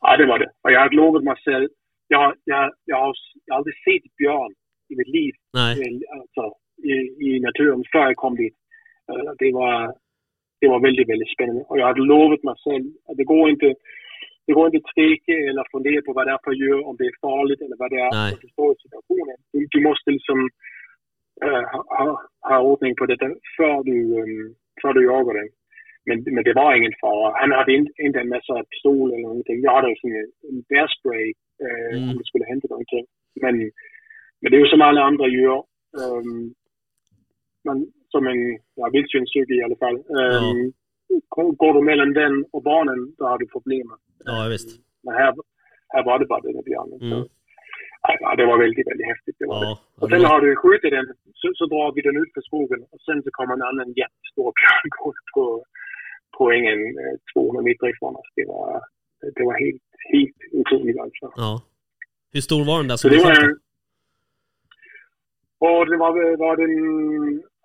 Ja, 0.00 0.16
det 0.16 0.26
var 0.26 0.38
det. 0.38 0.50
Och 0.62 0.72
jag 0.72 0.80
hade 0.80 0.96
lovat 0.96 1.24
mig 1.24 1.36
själv. 1.44 1.68
Jag, 2.08 2.34
jag, 2.44 2.72
jag, 2.84 2.96
har, 2.96 3.14
jag 3.44 3.54
har 3.54 3.58
aldrig 3.58 3.74
sett 3.74 4.16
björn 4.16 4.52
i 4.88 4.96
mitt 4.96 5.08
liv 5.08 5.32
Nej. 5.54 6.00
alltså, 6.12 6.54
i, 6.82 6.92
i 7.26 7.40
naturen 7.40 7.84
förrän 7.92 8.04
jag 8.06 8.16
kom 8.16 8.36
dit. 8.36 8.54
Eh, 9.12 9.32
Det 9.38 9.52
var, 9.52 9.94
det 10.60 10.68
var 10.68 10.80
väldigt, 10.80 11.08
väldigt 11.08 11.34
spännande. 11.34 11.62
Och 11.68 11.78
jag 11.78 11.86
hade 11.86 12.10
lovat 12.14 12.42
mig 12.42 12.54
själv 12.64 12.86
att 13.08 13.16
det 13.16 13.24
går 13.24 13.50
inte 13.50 13.74
det 14.46 14.54
går 14.54 14.66
inte 14.66 14.80
att 14.82 14.94
tveka 14.94 15.32
eller 15.48 15.64
fundera 15.74 16.02
på 16.02 16.12
vad 16.12 16.26
det 16.26 16.32
är 16.32 16.44
för 16.44 16.54
djur, 16.60 16.80
om 16.88 16.96
det 16.96 17.06
är 17.10 17.20
farligt 17.26 17.60
eller 17.64 17.76
vad 17.82 17.90
det 17.90 18.00
är 18.08 18.12
Nej. 18.20 18.32
som 18.40 18.48
står 18.48 18.72
i 18.72 18.82
situationen. 18.84 19.36
Du, 19.72 19.78
måste 19.88 20.10
liksom 20.10 20.38
äh, 21.46 21.64
ha, 21.98 22.06
ha 22.48 22.58
ordning 22.70 22.94
på 22.96 23.06
detta 23.06 23.26
för 23.56 23.82
du, 23.88 23.96
um, 24.22 24.54
för 24.82 24.92
du 24.92 25.04
jagar 25.04 25.34
den. 25.40 25.48
Men, 26.06 26.16
men 26.34 26.44
det 26.44 26.54
var 26.60 26.74
ingen 26.74 27.00
fara. 27.00 27.40
Han 27.40 27.52
hade 27.52 27.72
inte, 27.78 27.92
inte 28.06 28.20
en 28.20 28.28
massa 28.28 28.54
pistol 28.70 29.12
eller 29.12 29.28
någonting. 29.28 29.60
Jag 29.66 29.74
hade 29.74 29.88
en 30.50 30.60
bärspray 30.72 31.28
eh, 31.64 31.96
Mm. 31.96 32.10
om 32.10 32.16
det 32.18 32.26
skulle 32.30 32.50
hända 32.52 32.66
någonting. 32.70 33.04
Men, 33.42 33.54
men 34.40 34.48
det 34.50 34.56
är 34.56 34.64
ju 34.64 34.72
som 34.74 34.82
alla 34.82 35.02
andra 35.02 35.26
djur. 35.28 35.58
Um, 36.00 36.54
man, 37.64 37.86
som 38.08 38.26
en 38.26 38.58
ja, 38.74 38.88
vildsvinssuge 38.92 39.54
i 39.54 39.62
alla 39.64 39.76
fall. 39.76 39.96
Um, 39.96 40.72
Går 41.62 41.72
du 41.74 41.80
mellan 41.82 42.12
den 42.12 42.44
och 42.52 42.62
barnen, 42.62 43.14
då 43.18 43.24
har 43.26 43.38
du 43.38 43.46
problem. 43.46 43.86
Ja, 44.24 44.46
visst. 44.50 44.70
Men 45.04 45.14
här, 45.14 45.34
här 45.88 46.04
var 46.04 46.18
det 46.18 46.26
bara 46.26 46.40
den 46.40 46.54
här 46.54 46.62
björnen. 46.62 47.00
Mm. 47.00 47.28
ja, 48.20 48.36
det 48.36 48.46
var 48.46 48.58
väldigt, 48.58 48.86
väldigt 48.90 49.06
häftigt. 49.06 49.36
Det 49.38 49.46
var 49.46 49.60
det. 49.60 49.66
Ja, 49.66 49.78
ja, 49.96 50.02
Och 50.02 50.08
det 50.10 50.16
sen 50.16 50.24
har 50.24 50.40
du 50.40 50.56
skjutit 50.56 50.90
den, 50.90 51.06
så, 51.40 51.46
så 51.54 51.64
drar 51.72 51.92
vi 51.94 52.00
den 52.02 52.16
ut 52.22 52.32
för 52.34 52.40
skogen 52.40 52.80
och 52.92 53.00
sen 53.06 53.22
så 53.22 53.28
kommer 53.30 53.54
en 53.54 53.68
annan 53.70 53.88
jättestor 54.00 54.52
björn 54.58 54.90
på, 55.34 55.44
på 56.36 56.42
ängen 56.56 56.80
eh, 57.02 57.16
200 57.34 57.62
meter 57.62 57.86
ifrån 57.92 58.16
oss. 58.20 58.30
Det 58.36 58.46
var, 58.52 58.82
det 59.36 59.44
var 59.48 59.56
helt, 59.64 59.86
helt 60.12 60.40
otroligt 60.60 60.98
alltså. 61.04 61.26
ja. 61.36 61.62
Hur 62.32 62.40
stor 62.40 62.64
var 62.64 62.78
den 62.78 62.88
där 62.88 62.96
Så 62.96 63.08
som 63.08 63.10
det 63.10 63.16
du 63.16 63.22
var 63.22 63.34
sköt? 63.34 63.58
Och 65.58 65.86
det 65.90 65.96
var, 65.96 66.36
var 66.36 66.56
den 66.56 66.74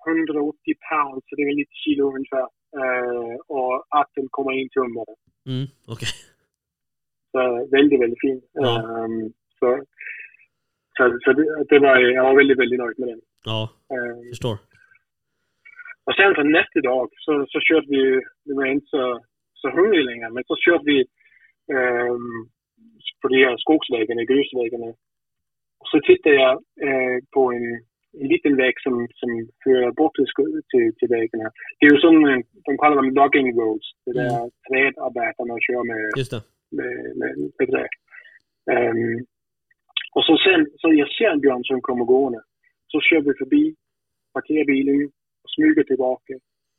180 0.08 0.74
pounds, 0.89 1.24
så 1.28 1.36
det 1.36 1.41
är 1.43 1.56
lite 1.62 1.76
kilo 1.84 2.03
ungefär. 2.16 2.47
Eh, 2.80 3.36
och 3.47 3.76
att 3.99 4.10
den 4.16 4.28
kommer 4.36 4.51
in 4.51 4.70
tummare. 4.70 5.14
Mm, 5.51 5.68
okej. 5.93 6.12
Så 7.32 7.41
väldigt, 7.72 8.01
väldigt 8.03 8.22
fin. 8.26 8.41
Ja. 8.53 8.72
Ehm, 8.80 9.34
så 9.60 9.68
så, 10.97 11.03
så 11.24 11.34
det, 11.34 11.45
det 11.70 11.80
var, 11.80 11.97
jag 11.99 12.24
var 12.24 12.36
väldigt, 12.36 12.60
väldigt 12.60 12.80
nöjd 12.80 12.99
med 12.99 13.08
den. 13.08 13.22
Ja, 13.45 13.70
Ehm, 13.93 14.30
förstår. 14.34 14.58
och 16.08 16.16
sen 16.16 16.36
så 16.36 16.43
nästa 16.43 16.80
dag 16.82 17.10
så, 17.26 17.45
så 17.49 17.60
körde 17.60 17.88
vi, 17.89 18.22
det 18.45 18.53
var 18.53 18.66
inte 18.66 18.88
så, 18.88 19.24
så 19.53 19.70
hungrig 19.70 20.06
längre, 20.06 20.30
men 20.30 20.43
så 20.47 20.56
körde 20.66 20.84
vi 20.86 20.99
ehm, 21.76 22.34
på 23.22 23.28
de 23.28 23.38
här 23.45 23.58
skogsvägarna, 23.58 24.24
grusvägarna. 24.24 24.89
Och 25.80 25.88
så 25.91 25.99
tittade 26.08 26.36
jag 26.36 26.53
eh, 26.88 27.18
på 27.34 27.51
en, 27.53 27.68
en 28.22 28.28
liten 28.34 28.55
väg 28.55 28.74
som, 28.86 29.07
som 29.20 29.30
för 29.63 29.91
bort 29.91 30.16
till, 30.16 30.61
till, 30.72 30.95
till 30.97 31.09
vägarna. 31.18 31.49
Det 31.80 31.86
är 31.86 31.91
ju 31.93 31.99
som, 31.99 32.26
en- 32.26 32.43
de 32.66 32.78
kallar 32.78 32.95
dem 32.95 33.09
logging 33.20 33.47
roads. 33.59 33.88
Det 34.05 34.13
där 34.13 34.49
trädarbetarna 34.68 35.55
kör 35.68 35.84
med 35.91 36.11
Just 36.18 36.32
det. 36.32 36.41
med, 36.78 37.18
med, 37.20 37.34
med 37.59 37.68
det. 37.76 37.88
Um, 38.76 39.26
och 40.16 40.24
så 40.28 40.38
sen, 40.45 40.61
så 40.80 40.93
jag 40.93 41.09
ser 41.18 41.30
en 41.32 41.39
björn 41.45 41.63
som 41.63 41.82
kommer 41.82 42.05
gående. 42.05 42.41
Så 42.91 42.97
kör 43.01 43.22
vi 43.22 43.34
förbi, 43.41 43.76
parkerar 44.34 44.66
bilen 44.66 45.05
och 45.43 45.49
smyger 45.55 45.84
tillbaka. 45.84 46.34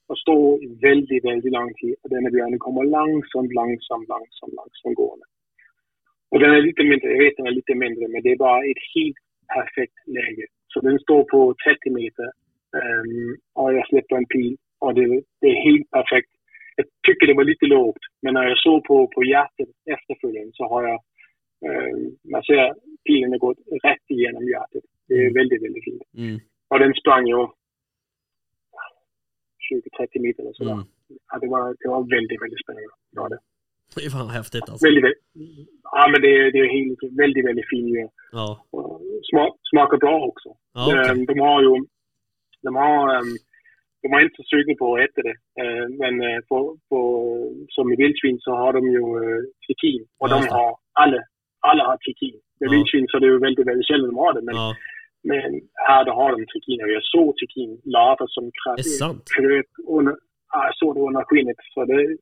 Och 0.09 0.18
står 0.18 0.64
i 0.64 0.68
väldigt, 0.89 1.24
väldigt 1.24 1.53
lång 1.53 1.74
tid. 1.74 1.95
Och 2.03 2.11
den 2.11 2.24
här 2.24 2.30
björnen 2.30 2.59
kommer 2.59 2.84
långsamt, 2.84 3.53
långsamt, 3.61 4.09
långsamt, 4.09 4.53
långsamt 4.59 4.97
gående. 5.01 5.26
Och 6.30 6.39
den 6.41 6.51
är 6.55 6.62
lite 6.62 6.82
mindre, 6.91 7.09
jag 7.12 7.22
vet 7.24 7.37
den 7.37 7.47
är 7.47 7.51
lite 7.61 7.74
mindre, 7.74 8.09
men 8.09 8.22
det 8.22 8.30
är 8.32 8.37
bara 8.37 8.61
ett 8.70 8.84
helt 8.95 9.16
perfekt 9.55 9.99
läge. 10.07 10.47
Så 10.77 10.81
den 10.81 10.99
står 10.99 11.24
på 11.24 11.55
30 11.64 11.91
meter. 11.91 12.24
ehm, 12.77 13.37
och 13.55 13.74
jag 13.74 13.89
släpper 13.89 14.16
en 14.16 14.27
pil. 14.27 14.57
Och 14.79 14.95
det, 14.95 15.22
det 15.41 15.47
är 15.47 15.62
helt 15.68 15.91
perfekt 15.91 16.31
jag 16.77 16.87
tycker 17.07 17.27
det 17.27 17.35
var 17.35 17.45
lite 17.45 17.66
lågt. 17.66 18.05
Men 18.22 18.35
när 18.35 18.45
jag 18.49 18.59
såg 18.59 18.85
på, 18.85 19.09
på 19.14 19.24
hjärtat 19.24 19.68
efterföljande 19.97 20.51
så 20.55 20.64
har 20.72 20.83
jag... 20.89 20.99
Eh, 21.66 21.97
man 22.33 22.43
ser 22.43 22.74
pilen 23.07 23.31
har 23.31 23.39
gått 23.39 23.59
rätt 23.85 24.05
igenom 24.09 24.49
hjärtat. 24.49 24.83
Det 25.09 25.14
är 25.14 25.35
väldigt, 25.35 25.62
väldigt 25.64 25.85
fint. 25.85 26.03
Mm, 26.16 26.39
Och 26.68 26.79
den 26.79 26.95
sprang 26.95 27.27
ju 27.27 27.35
20-30 27.37 27.49
meter 30.27 30.43
eller 30.43 30.53
sådär. 30.53 30.72
mm. 30.72 30.85
Ja, 31.31 31.39
det, 31.39 31.49
var, 31.55 31.77
det 31.81 31.89
var 31.89 32.11
väldigt, 32.16 32.43
väldigt 32.43 32.62
spännande. 32.64 32.89
Var 33.11 33.29
det. 33.29 33.39
Det 33.95 34.05
är 34.07 34.11
fan 34.11 34.28
häftigt 34.39 34.66
alltså. 34.70 34.87
Väldigt, 34.87 35.05
väldigt, 35.05 35.22
ja, 35.97 36.03
men 36.12 36.20
det, 36.24 36.30
är- 36.39 36.51
det 36.53 36.59
är 36.64 36.70
helt, 36.78 37.03
väldigt, 37.22 37.47
väldigt 37.49 37.68
fin 37.72 37.87
djur. 37.89 38.09
Ja, 38.32 38.49
Smak, 39.30 39.53
smakar 39.70 39.97
bra 39.97 40.16
också. 40.30 40.49
ja 40.74 40.82
okej. 40.87 41.11
Eh, 41.20 41.26
De 41.34 41.39
har 41.41 41.62
ju... 41.62 41.72
De 42.62 42.74
har... 42.76 43.14
ehm, 43.16 43.32
de 44.03 44.09
var 44.12 44.20
inte 44.20 44.37
så 44.37 44.43
sugna 44.43 44.74
på 44.78 44.87
att 44.95 45.01
äta 45.05 45.20
det. 45.28 45.37
Eh, 45.62 45.84
Men 46.03 46.14
eh, 46.28 46.41
på, 46.49 46.57
på, 46.89 46.99
som 47.68 47.93
i 47.93 47.97
vildsvin 47.97 48.39
så 48.41 48.51
har 48.61 48.72
de 48.72 48.82
ju 48.95 48.99
uh, 49.24 49.43
trikin. 49.66 50.03
Och 50.18 50.28
Ja, 50.28 50.34
de 50.34 50.41
det. 50.45 50.51
har... 50.57 50.76
Alla, 51.03 51.18
alla 51.70 51.84
har 51.91 51.97
trikin. 51.97 52.37
Med 52.61 52.66
Ja. 52.66 52.70
vildsvin 52.72 53.07
så 53.09 53.16
är 53.16 53.20
det 53.20 53.26
ju 53.26 53.39
väldigt, 53.39 53.66
väldigt 53.66 53.87
sällan 53.87 54.11
de 54.11 54.16
har 54.24 54.32
det. 54.37 54.43
Men, 54.49 54.55
Ja, 54.55 54.68
men 55.28 55.43
här 55.89 56.05
då 56.05 56.12
har 56.12 56.30
de 56.37 56.47
trikin. 56.53 56.82
Och 56.84 56.91
jag 56.97 57.05
såg 57.14 57.37
trikin 57.37 57.70
larver 57.95 58.26
som 58.34 58.45
det 58.76 59.24
kröp 59.37 59.70
under... 59.97 60.14
Ja, 60.53 60.59
jag 60.68 60.76
såg 60.76 60.91
det 60.95 61.01
under 61.01 61.24
skinnet. 61.28 61.57
Så 61.74 61.84
det, 61.84 62.16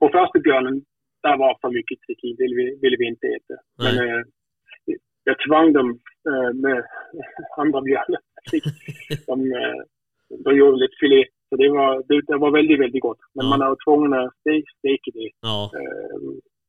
på 0.00 0.06
första 0.16 0.38
björnen, 0.46 0.76
där 1.28 1.36
var 1.44 1.58
för 1.60 1.70
mycket. 1.78 1.98
Det 2.08 2.36
ville 2.42 2.56
vi, 2.60 2.66
ville 2.82 2.96
vi 3.00 3.06
inte 3.12 3.26
äta. 3.36 3.56
Men 3.82 3.94
Nej. 3.96 4.08
eh, 4.10 4.22
jag 5.28 5.36
tvang 5.46 5.72
dem 5.72 5.88
eh, 6.30 6.50
med 6.64 6.78
andra 7.56 7.80
björnar. 7.80 8.20
de, 9.30 9.34
eh, 9.60 9.80
de 10.44 10.56
gjorde 10.56 10.76
lite 10.82 10.96
filé. 11.00 11.24
Så 11.48 11.56
det 11.56 11.68
var, 11.78 11.92
det, 12.08 12.16
det 12.32 12.38
var 12.44 12.50
väldigt, 12.58 12.80
väldigt 12.84 13.02
gott. 13.02 13.20
Men 13.34 13.44
Ja. 13.46 13.50
man 13.50 13.62
är 13.62 13.76
tvungen 13.84 14.12
att 14.20 14.32
ste- 14.40 14.70
steka 14.78 15.10
det 15.18 15.30
Ja, 15.48 15.70
eh, 15.80 16.18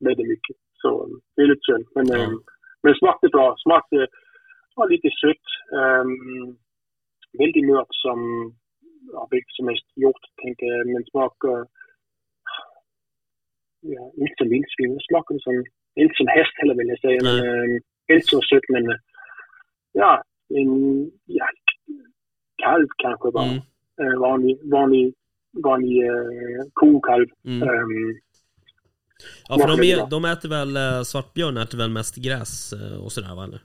väldigt 0.07 0.27
mycket. 0.33 0.55
Så 0.81 0.89
eh, 1.03 1.09
det 1.35 1.41
är 1.41 1.47
lite 1.47 1.67
synd. 1.69 1.85
Men, 1.95 2.05
Ja. 2.07 2.17
eh, 2.23 2.29
men 2.83 2.93
smakade 2.95 3.29
bra. 3.35 3.55
Smakade 3.65 4.07
var 4.75 4.89
lite 4.89 5.09
sött. 5.23 5.47
Um, 5.81 6.57
väldigt 7.41 7.65
mört 7.71 7.93
som 8.05 8.19
ja, 9.13 9.27
vilket 9.31 9.55
som 9.55 9.67
helst 9.67 9.87
hjort, 9.95 10.23
tänker 10.43 10.65
jag. 10.65 10.87
Men 10.93 11.03
smakar 11.11 11.57
ja, 13.81 14.11
inte 14.17 14.33
som 14.37 14.49
vildsvin. 14.49 14.93
Det 14.95 15.03
smakade 15.09 15.39
som, 15.39 15.53
inte 15.95 16.13
som 16.17 16.27
häst 16.27 16.53
heller 16.55 16.75
vill 16.75 16.87
jag 16.87 16.99
säga. 16.99 17.19
Men, 17.23 17.37
eh, 17.47 17.79
inte 18.13 18.27
så 18.27 18.41
sött 18.41 18.69
men 18.69 18.85
ja, 19.91 20.23
en 20.59 20.71
ja, 21.25 21.45
kalv 22.63 22.87
kanske 22.97 23.31
bara. 23.31 23.45
mm, 23.45 23.59
Eh, 24.01 24.19
vanlig, 24.19 24.59
vanlig, 24.71 25.13
vanlig 25.63 26.03
eh, 26.07 26.61
kokalv. 26.73 27.27
mm. 27.45 27.69
Ehm, 27.69 28.15
Ja, 29.49 29.57
för 29.59 29.67
de, 29.77 29.91
är, 29.91 30.09
de 30.09 30.25
äter 30.25 30.49
väl, 30.49 30.75
eh, 30.77 31.01
svartbjörn 31.01 31.57
äter 31.57 31.77
väl 31.77 31.89
mest 31.89 32.15
gräs 32.15 32.73
eh, 32.73 33.03
och 33.03 33.11
sådär 33.11 33.35
va 33.35 33.43
eller? 33.43 33.61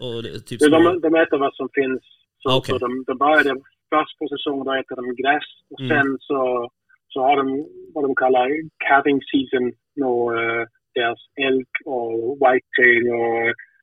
Och 0.00 0.22
det, 0.22 0.40
typ 0.40 0.60
små... 0.62 0.78
de, 0.78 1.00
de 1.00 1.14
äter 1.14 1.38
vad 1.38 1.54
som 1.54 1.68
finns. 1.74 2.02
Så, 2.38 2.50
Ah, 2.50 2.56
okej. 2.56 2.72
så 2.72 2.78
de, 2.78 3.04
de 3.06 3.18
började 3.18 3.50
först 3.90 4.18
på 4.18 4.28
säsongen, 4.28 4.64
då 4.66 4.72
äter 4.72 4.96
de 4.96 5.14
gräs. 5.22 5.44
Och 5.70 5.80
Mm. 5.80 5.90
sen 6.02 6.18
så, 6.20 6.70
så 7.14 7.20
har 7.26 7.36
de 7.36 7.46
vad 7.94 8.04
de 8.04 8.12
kallar 8.22 8.48
calving 8.86 9.20
season. 9.30 9.64
När 10.00 10.16
uh, 10.38 10.62
deras 10.94 11.20
elk 11.48 11.72
och 11.94 12.12
whitetail 12.42 13.04
och 13.20 13.38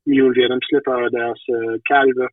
mule 0.10 0.34
deer, 0.36 0.50
de 0.50 0.60
släpper 0.70 1.10
deras 1.18 1.42
uh, 1.56 1.76
kalvar. 1.92 2.30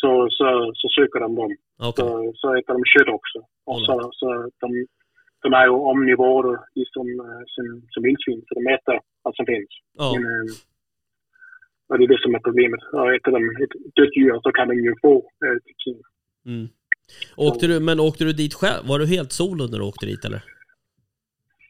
Så, 0.00 0.10
så, 0.38 0.48
så 0.80 0.86
söker 0.96 1.20
de 1.20 1.30
dem. 1.40 1.52
Okej, 1.88 2.04
Så, 2.04 2.32
så 2.40 2.46
äter 2.58 2.74
de 2.78 2.84
kött 2.92 3.14
också. 3.18 3.38
Och 3.70 3.80
så, 3.86 3.94
så 4.20 4.26
de, 4.62 4.68
de 5.42 5.48
är 5.60 5.64
ju 5.66 5.74
omnivorer 5.92 6.58
liksom, 6.74 7.06
som, 7.54 7.66
som 7.92 8.02
vildsvin. 8.02 8.42
Så 8.46 8.52
de 8.58 8.66
äter 8.74 9.00
vad 9.22 9.34
som 9.36 9.46
finns. 9.46 9.72
ja. 9.98 10.12
Men, 10.14 10.24
eh, 10.30 10.52
och 11.88 11.98
det 11.98 12.04
är 12.04 12.08
det 12.08 12.22
som 12.22 12.34
är 12.34 12.46
problemet. 12.48 12.82
Och 12.92 13.14
äter 13.14 13.32
de 13.32 13.42
ett 13.64 13.74
dött 13.96 14.16
djur 14.16 14.40
så 14.42 14.50
kan 14.52 14.68
de 14.68 14.76
ju 14.86 14.94
få 15.02 15.14
eh, 15.44 15.58
trikin. 15.64 16.00
Mm. 16.46 16.66
Åkte 17.36 17.66
du, 17.66 17.80
men 17.80 18.00
åkte 18.00 18.24
du 18.24 18.32
dit 18.32 18.54
själv? 18.54 18.82
Var 18.90 18.98
du 18.98 19.06
helt 19.06 19.32
solo 19.32 19.62
när 19.66 19.78
du 19.78 19.84
åkte 19.84 20.06
dit 20.06 20.24
eller? 20.24 20.42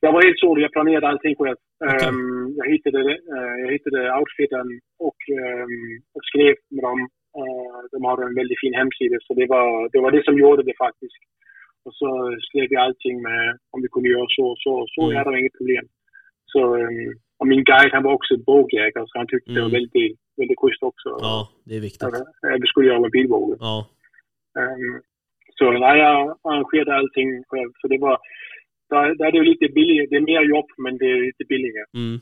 Jag 0.00 0.12
var 0.12 0.22
helt 0.26 0.38
solo, 0.38 0.60
jag 0.60 0.72
planerade 0.72 1.08
allting 1.08 1.34
själv. 1.36 1.56
Okej. 1.84 2.08
Ehm, 2.08 2.54
jag, 2.60 2.66
hittade, 2.74 3.00
eh, 3.34 3.54
jag 3.64 3.70
hittade 3.76 3.98
outfiten 4.18 4.66
och, 5.06 5.20
ehm, 5.40 5.92
och 6.14 6.22
skrev 6.30 6.54
med 6.74 6.82
dem. 6.88 7.00
Eh, 7.40 7.78
de 7.92 7.98
har 8.08 8.16
en 8.28 8.34
väldigt 8.40 8.60
fin 8.62 8.74
hemsida, 8.80 9.16
så 9.26 9.30
det 9.40 9.46
var, 9.54 9.88
det 9.92 10.00
var 10.04 10.10
det 10.16 10.24
som 10.24 10.38
gjorde 10.38 10.62
det 10.62 10.76
faktiskt. 10.86 11.20
Och 11.84 11.94
så 12.00 12.08
skrev 12.48 12.66
jag 12.74 12.82
allting 12.86 13.16
med 13.22 13.58
om 13.70 13.78
vi 13.82 13.88
kunde 13.94 14.08
göra 14.08 14.26
så 14.36 14.44
och 14.52 14.58
så. 14.64 14.72
Så 14.94 15.00
Mm. 15.04 15.16
är 15.16 15.24
det 15.30 15.40
inget 15.40 15.58
problem. 15.60 15.84
Så, 16.52 16.60
ehm, 16.76 17.10
och 17.38 17.46
min 17.52 17.64
guide 17.70 17.92
han 17.92 18.02
var 18.06 18.12
också 18.18 18.32
bågjägare 18.50 19.04
så 19.08 19.14
han 19.20 19.26
tyckte 19.26 19.50
det 19.52 19.60
var 19.60 19.68
Mm. 19.72 19.78
väldigt, 19.78 20.18
väldigt 20.40 20.58
schysst 20.60 20.82
också. 20.90 21.08
Ja, 21.28 21.48
det 21.66 21.74
är 21.76 21.80
viktigt. 21.88 22.14
Eh, 22.46 22.56
Vi 22.62 22.66
skulle 22.66 22.88
göra 22.90 23.00
med 23.00 23.10
bilbåge. 23.10 23.56
Ja, 23.60 23.76
Ehm, 24.60 24.92
så 25.60 25.70
nej, 25.84 25.98
jag 25.98 26.38
arrangerade 26.48 26.96
allting 26.98 27.28
själv. 27.50 27.70
Så 27.80 27.84
det 27.88 27.98
var, 27.98 28.16
där, 28.90 29.14
där 29.14 29.26
är 29.26 29.32
det 29.32 29.50
lite 29.52 29.68
billigare. 29.78 30.06
Det 30.10 30.16
är 30.16 30.20
mer 30.32 30.42
jobb, 30.54 30.68
men 30.84 30.92
det 30.98 31.04
är 31.14 31.20
lite 31.26 31.44
billigare. 31.52 31.86
mm. 32.02 32.18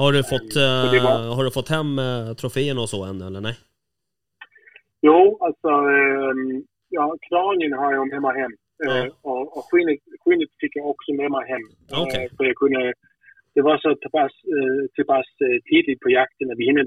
Har 0.00 0.10
du 0.12 0.20
fått, 0.32 0.52
eh, 0.66 1.04
var- 1.06 1.34
har 1.36 1.44
du 1.44 1.50
fått 1.58 1.68
hem 1.76 1.90
eh, 2.06 2.26
troféerna 2.40 2.80
och 2.84 2.88
så 2.94 3.00
än 3.10 3.20
eller 3.28 3.40
nej? 3.48 3.56
Jo, 5.08 5.20
alltså, 5.46 5.68
ehm, 5.96 6.62
ja, 6.88 7.06
kranien 7.28 7.72
har 7.72 7.90
jag 7.94 8.08
med 8.12 8.22
mig 8.22 8.34
hem. 8.42 8.52
Eh, 8.86 9.06
och 9.30 9.42
och 9.56 9.64
skinnet, 9.70 9.98
skinnet 10.24 10.48
fick 10.60 10.76
jag 10.76 10.86
också 10.94 11.10
med 11.20 11.30
mig 11.30 11.44
hem. 11.52 11.64
Okej. 12.02 12.24
Eh, 12.24 12.30
för 12.36 12.44
jag 12.44 12.56
kunde, 12.56 12.92
det 13.54 13.62
var 13.68 13.76
så 13.78 13.88
pass, 14.18 14.32
till 14.94 15.06
pass 15.12 15.26
tidigt 15.70 16.00
på 16.00 16.08
jakten 16.10 16.50
att 16.50 16.58
vi 16.58 16.64
hinner 16.70 16.84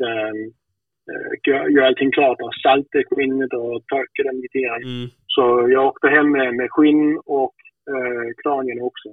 uh, 1.11 1.31
göra 1.47 1.69
gör 1.69 1.83
allting 1.83 2.11
klart 2.11 2.41
och 2.41 2.55
salta 2.63 2.99
skinnet 3.09 3.53
och 3.53 3.85
torka 3.91 4.21
den 4.23 4.41
lite 4.41 4.59
grann. 4.59 4.83
Mm. 4.83 5.07
Så 5.27 5.43
jag 5.69 5.87
åkte 5.87 6.07
hem 6.07 6.31
med, 6.31 6.55
med 6.55 6.67
skinn 6.71 7.17
och 7.25 7.55
uh, 7.91 8.27
kranien 8.43 8.81
också. 8.81 9.09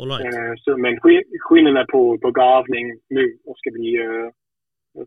All 0.00 0.08
right. 0.10 0.34
Uh, 0.34 0.54
så, 0.62 0.76
men 0.76 1.00
skinn, 1.00 1.24
skinnen 1.40 1.76
är 1.76 1.84
på, 1.84 2.18
på 2.18 2.30
gavning 2.30 2.86
nu 3.08 3.38
och 3.46 3.58
ska 3.58 3.70
bli... 3.70 3.98
Uh, 3.98 4.30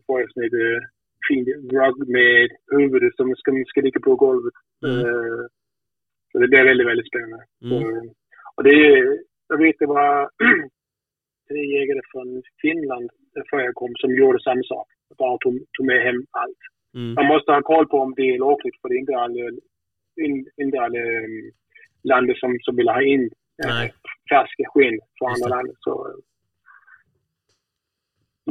får 0.06 0.20
jag 0.20 0.30
sån 0.32 0.42
uh, 0.42 0.80
fin 1.28 1.44
rug 1.78 2.08
med 2.08 2.50
huvudet 2.78 3.16
som 3.16 3.34
ska, 3.36 3.50
ska 3.66 3.80
ligga 3.80 4.00
på 4.00 4.16
golvet. 4.16 4.54
Mm. 4.86 4.98
Uh, 5.06 5.44
så 6.32 6.38
det 6.38 6.48
blir 6.48 6.64
väldigt, 6.64 6.86
väldigt 6.86 7.08
spännande. 7.08 7.44
Mm. 7.64 7.70
Så, 7.70 8.12
och 8.56 8.64
det 8.64 8.70
är, 8.70 9.18
jag 9.48 9.58
vet 9.58 9.76
det 9.78 9.86
var 9.86 10.30
tre 11.48 11.60
jägare 11.76 12.00
från 12.12 12.42
Finland 12.62 13.10
före 13.50 13.64
jag 13.64 13.74
kom 13.74 13.92
som 13.96 14.14
gjorde 14.14 14.40
samma 14.42 14.62
sak. 14.62 14.88
Bara 15.24 15.36
tog, 15.42 15.54
tog 15.74 15.86
med 15.86 16.00
hem 16.06 16.20
allt. 16.42 16.62
Mm. 16.98 17.14
Man 17.18 17.26
måste 17.32 17.52
ha 17.52 17.62
koll 17.72 17.86
på 17.88 17.96
om 18.06 18.14
det 18.16 18.26
är 18.30 18.38
lagligt 18.38 18.78
för 18.80 18.88
det 18.88 18.96
är 18.96 19.04
inte 19.04 19.16
alla, 19.24 19.42
in, 20.24 20.36
inte 20.64 20.78
alla 20.84 20.98
um, 20.98 21.36
länder 22.10 22.34
som, 22.34 22.50
som 22.64 22.76
vill 22.76 22.94
ha 22.96 23.02
in 23.02 23.24
äh, 23.64 23.86
färska 24.30 24.64
skinn 24.72 24.98
från 25.18 25.30
Just 25.30 25.44
andra 25.44 25.56
länder. 25.56 25.76
Så, 25.86 25.92
uh, 26.08 26.16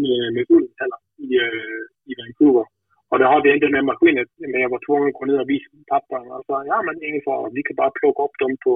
med, 0.01 0.33
med 0.35 0.45
ull 0.55 0.67
heller 0.79 0.99
i, 1.25 1.29
uh, 1.45 1.81
i 2.09 2.13
Vancouver. 2.21 2.65
Och 3.09 3.19
det 3.19 3.27
hade 3.27 3.47
jag 3.47 3.57
inte 3.57 3.69
med 3.69 3.85
maskinen, 3.85 4.25
men 4.51 4.61
jag 4.61 4.69
var 4.75 4.85
tvungen 4.85 5.07
att 5.07 5.19
gå 5.19 5.25
ner 5.25 5.41
och 5.41 5.49
visa 5.49 5.69
pappa. 5.93 6.17
Och 6.35 6.45
sa, 6.47 6.65
ja 6.71 6.77
men 6.85 6.95
ingen 7.07 7.21
fara, 7.25 7.49
vi 7.55 7.63
kan 7.63 7.75
bara 7.75 7.91
plocka 7.99 8.23
upp 8.23 8.37
dem 8.43 8.53
på, 8.63 8.75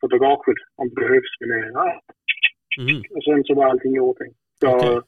på 0.00 0.08
bagaget 0.08 0.60
om 0.80 0.88
det 0.88 0.94
behövs. 0.94 1.32
Men, 1.40 1.72
ja. 1.78 2.00
Mm. 2.80 3.02
Och 3.14 3.24
sen 3.24 3.44
så 3.44 3.54
var 3.54 3.66
allting 3.66 3.96
i 3.96 4.00
ordning. 4.00 4.32
Så 4.60 4.68
Okej. 4.76 5.00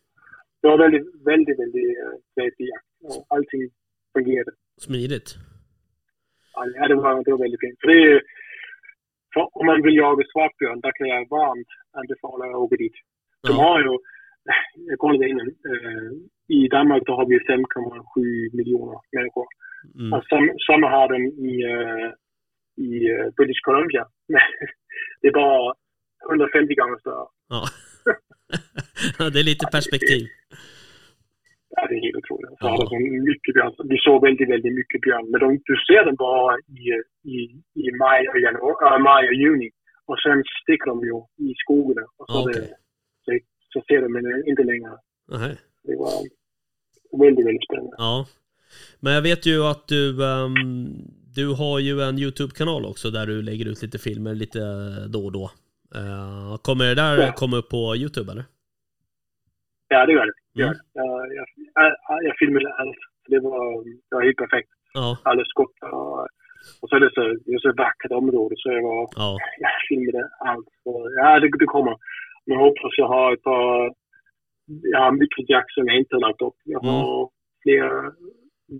Det 0.66 0.72
var 0.76 0.84
väldigt, 0.86 1.06
väldigt, 1.30 1.58
väldigt 1.62 1.90
uh, 2.04 2.14
trevlig 2.34 2.66
jakt. 2.72 2.88
Och 3.04 3.26
allting 3.34 3.62
fungerade. 4.16 4.52
Smidigt. 4.86 5.28
Ja, 6.54 6.88
det 6.88 6.94
var, 6.94 7.24
det 7.24 7.30
var 7.30 7.38
väldigt 7.44 7.60
fint. 7.64 7.78
För 7.80 7.88
det 7.88 7.98
är, 8.12 8.22
för 9.34 9.40
om 9.58 9.66
man 9.66 9.82
vill 9.82 9.96
jaga 9.96 10.24
svartbjörn, 10.32 10.80
där 10.80 10.92
kan 10.98 11.08
jag 11.14 11.28
varmt 11.38 11.70
anbefala 12.00 12.44
att 12.50 12.62
åka 12.64 12.76
dit. 12.76 12.96
De 13.46 13.52
Ja. 13.52 13.62
har 13.62 13.76
ju, 13.84 13.92
jag 14.90 14.98
kollade 14.98 15.28
innan, 15.28 15.48
eh, 15.70 16.10
i 16.58 16.68
Danmark 16.68 17.02
då 17.06 17.12
har 17.18 17.26
vi 17.26 17.38
5,7 17.38 18.56
miljoner 18.58 18.98
människor. 19.16 19.46
Mm. 20.00 20.12
Och 20.12 20.24
sam, 20.30 20.44
samma 20.66 20.88
har 20.96 21.08
de 21.14 21.18
i, 21.50 21.52
eh, 21.74 22.08
i 22.86 22.90
eh, 23.12 23.26
British 23.36 23.60
Columbia. 23.66 24.04
Det 25.20 25.28
är 25.28 25.32
bara 25.32 25.74
150 26.30 26.74
gånger 26.74 26.98
större. 26.98 27.26
Ja. 29.18 29.30
det 29.30 29.40
är 29.40 29.44
lite 29.44 29.66
perspektiv. 29.72 30.22
Ja, 31.78 31.82
det 31.88 31.94
är 31.98 32.02
helt 32.06 32.16
otroligt. 32.22 32.50
Ja. 32.60 32.68
har 32.68 32.78
de 32.78 32.86
så 32.94 32.98
mycket 33.30 33.52
björn. 33.54 33.72
Vi 33.92 33.98
såg 34.06 34.18
väldigt, 34.28 34.50
väldigt 34.54 34.74
mycket 34.80 35.00
björn. 35.06 35.24
Men 35.30 35.38
de, 35.40 35.46
du 35.70 35.74
ser 35.88 36.02
dem 36.06 36.16
bara 36.26 36.52
i, 36.82 36.84
i, 37.34 37.36
i 37.82 37.84
maj, 38.02 38.20
och 38.32 38.40
januari, 38.46 38.76
äh, 38.94 38.98
maj 39.08 39.22
och 39.30 39.38
juni. 39.44 39.70
Och 40.10 40.18
sen 40.24 40.36
sticker 40.62 40.86
de 40.92 40.96
ju 41.08 41.16
i 41.46 41.54
skogarna. 41.62 42.06
Och 42.18 42.26
så, 42.32 42.40
okej. 42.42 42.60
det, 42.60 42.68
så, 43.24 43.30
så 43.72 43.78
ser 43.88 44.00
de 44.04 44.08
inte 44.50 44.64
längre. 44.72 44.90
Nej. 45.40 45.54
Det 45.88 45.96
var 45.96 46.14
väldigt, 47.24 47.46
väldigt 47.46 47.64
spännande. 47.68 47.96
Ja. 47.98 48.26
Men 49.00 49.12
jag 49.12 49.22
vet 49.22 49.46
ju 49.46 49.56
att 49.70 49.88
du, 49.88 50.24
ehm, 50.30 50.88
du 51.38 51.46
har 51.54 51.78
ju 51.78 52.00
en 52.00 52.18
YouTube-kanal 52.18 52.84
också 52.84 53.10
där 53.10 53.26
du 53.26 53.42
lägger 53.42 53.66
ut 53.68 53.82
lite 53.82 53.98
filmer 53.98 54.34
lite 54.34 54.60
då 55.14 55.24
och 55.26 55.32
då. 55.32 55.50
Eh, 55.94 56.56
kommer 56.62 56.84
det 56.84 56.94
där 56.94 57.18
Ja. 57.18 57.32
komma 57.32 57.56
upp 57.56 57.68
på 57.68 57.96
YouTube 57.96 58.32
eller? 58.32 58.44
Ja, 59.88 60.06
det 60.06 60.12
gör 60.12 60.26
det. 60.26 60.62
Mm. 60.62 60.74
Jag, 60.94 61.34
jag, 61.36 61.46
jag, 62.26 62.34
filmade 62.38 62.74
allt. 62.74 63.02
Det 63.28 63.40
var, 63.40 63.84
det 64.08 64.14
var 64.16 64.24
helt 64.24 64.36
perfekt. 64.44 64.68
Ja. 64.94 65.18
Alla 65.22 65.44
skott 65.44 65.76
och, 65.92 66.20
och 66.80 66.88
så 66.88 66.96
är 66.96 67.00
det 67.00 67.10
så, 67.14 67.20
det 67.44 67.52
är 67.54 67.58
så 67.58 67.72
vackert 67.72 68.12
område 68.12 68.54
så 68.58 68.72
jag 68.72 68.82
var 68.82 69.08
Ja. 69.16 69.38
jag 69.58 69.70
filmade 69.88 70.28
allt. 70.50 70.68
Så, 70.82 70.92
ja, 71.20 71.40
det, 71.40 71.48
det 71.58 71.66
kommer. 71.76 71.96
Men 72.44 72.52
jag 72.56 72.64
hoppas 72.68 72.98
jag 72.98 73.08
har 73.08 73.32
ett 73.32 73.42
par... 73.42 73.92
Jag 74.92 75.00
har 75.00 75.18
jakt 75.48 75.72
som 75.74 75.86
jag 75.86 75.96
inte 75.96 76.14
har 76.16 76.20
lagt 76.20 76.42
upp. 76.42 76.58
Jag 76.64 76.80
har 76.80 77.30
flera 77.62 78.12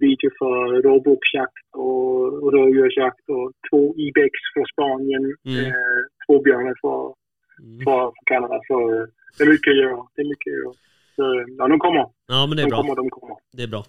videor 0.01 0.33
för 0.39 0.83
råboksjakt 0.83 1.67
och, 1.77 2.43
och 2.43 2.53
rådjursjakt 2.53 3.29
och 3.29 3.53
två 3.71 3.95
ibex 3.97 4.33
från 4.53 4.67
Spanien. 4.73 5.25
Mm. 5.47 5.65
Eh, 5.67 6.01
två 6.27 6.43
björnar 6.43 6.75
för, 6.83 7.15
Mm. 7.63 8.11
Kanada. 8.27 8.61
Så 8.67 9.07
det 9.39 9.45
är 9.45 9.49
mycket 9.49 9.71
att 9.71 9.77
göra. 9.77 10.03
Det 10.15 10.23
är 10.23 10.29
mycket 10.35 10.51
att 10.53 10.59
göra. 10.59 10.73
Så, 11.17 11.45
ja, 11.59 11.69
de 11.69 11.79
kommer. 11.79 12.09
Ja, 12.27 12.47
men 12.47 12.57
det 12.57 12.63
är 12.63 12.67
De 12.67 12.71
bra. 12.71 12.81
kommer, 12.81 12.95
de 12.97 13.11
kommer. 13.11 13.37
Det 13.53 13.63
är 13.63 13.67
bra. 13.67 13.85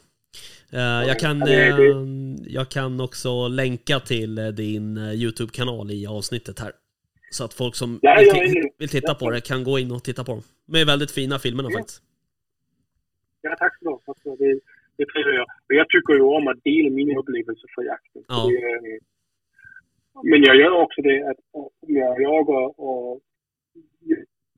Eh, 0.73 1.07
jag, 1.07 1.19
kan, 1.19 1.41
eh, 1.41 1.75
jag 2.47 2.69
kan 2.69 3.01
också 3.01 3.47
länka 3.47 3.99
till 3.99 4.37
eh, 4.37 4.47
din 4.47 4.97
eh, 4.97 5.13
YouTube-kanal 5.13 5.91
i 5.91 6.07
avsnittet 6.07 6.59
här. 6.59 6.71
Så 7.31 7.43
att 7.45 7.53
folk 7.53 7.75
som 7.75 7.99
Ja, 8.01 8.15
vill, 8.19 8.27
ja, 8.55 8.69
vill 8.77 8.89
titta 8.89 9.15
på 9.15 9.31
det 9.31 9.41
kan 9.47 9.63
gå 9.63 9.79
in 9.79 9.91
och 9.91 10.03
titta 10.03 10.23
på 10.23 10.31
dem. 10.31 10.41
De 10.65 10.81
är 10.81 10.85
väldigt 10.85 11.11
fina 11.11 11.39
filmerna 11.39 11.69
Ja. 11.71 11.77
faktiskt. 11.79 12.01
Ja, 13.41 13.55
tack 13.59 13.73
så 13.79 13.89
mycket. 14.05 14.39
Det, 14.39 14.59
det 14.97 15.05
trivs 15.11 15.27
jag. 15.35 15.43
Och 15.67 15.75
jag 15.79 15.89
tycker 15.89 16.13
ju 16.13 16.21
om 16.21 16.47
att 16.47 16.63
dela 16.63 16.89
mina 16.89 17.19
upplevelser 17.19 17.69
för 17.75 17.83
jakten. 17.83 18.23
Ja. 18.27 18.47
Det, 18.49 18.55
eh, 18.55 18.99
men 20.23 20.43
jag 20.43 20.55
gör 20.55 20.71
också 20.71 21.01
det 21.01 21.29
att 21.29 21.37
jag 21.87 22.49
och 22.49 22.79
och 22.89 23.19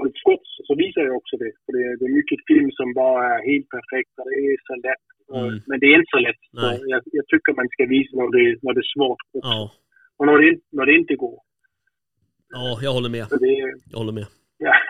ett 0.07 0.19
skott 0.23 0.45
så 0.67 0.73
visar 0.83 1.01
jag 1.09 1.15
också 1.21 1.35
det. 1.43 1.51
För 1.63 1.71
det, 1.77 1.85
det 1.99 2.05
är 2.09 2.15
mycket 2.19 2.39
film 2.51 2.69
som 2.79 2.87
bara 3.03 3.23
är 3.35 3.41
helt 3.51 3.69
perfekta. 3.75 4.19
Det 4.29 4.37
är 4.49 4.57
så 4.69 4.75
lätt. 4.87 5.05
Mm. 5.39 5.55
Men 5.69 5.77
det 5.81 5.85
är 5.91 5.95
inte 6.01 6.13
så 6.17 6.21
lätt. 6.27 6.41
Så 6.61 6.67
jag, 6.93 7.01
jag 7.17 7.25
tycker 7.31 7.51
man 7.59 7.67
ska 7.75 7.83
visa 7.95 8.11
när 8.19 8.29
det, 8.37 8.45
när 8.65 8.73
det 8.77 8.83
är 8.87 8.91
svårt. 8.95 9.21
också. 9.33 9.49
Ja, 9.53 9.71
Och 10.17 10.25
när 10.27 10.37
det, 10.41 10.47
inte- 10.53 10.67
när 10.77 10.85
det 10.89 10.95
inte 11.01 11.15
går. 11.25 11.39
ja 12.57 12.79
jag 12.85 12.93
håller 12.97 13.09
med. 13.17 13.25
Det, 13.45 13.53
Jag 13.91 13.97
håller 14.01 14.13
med. 14.19 14.25
ja. 14.57 14.73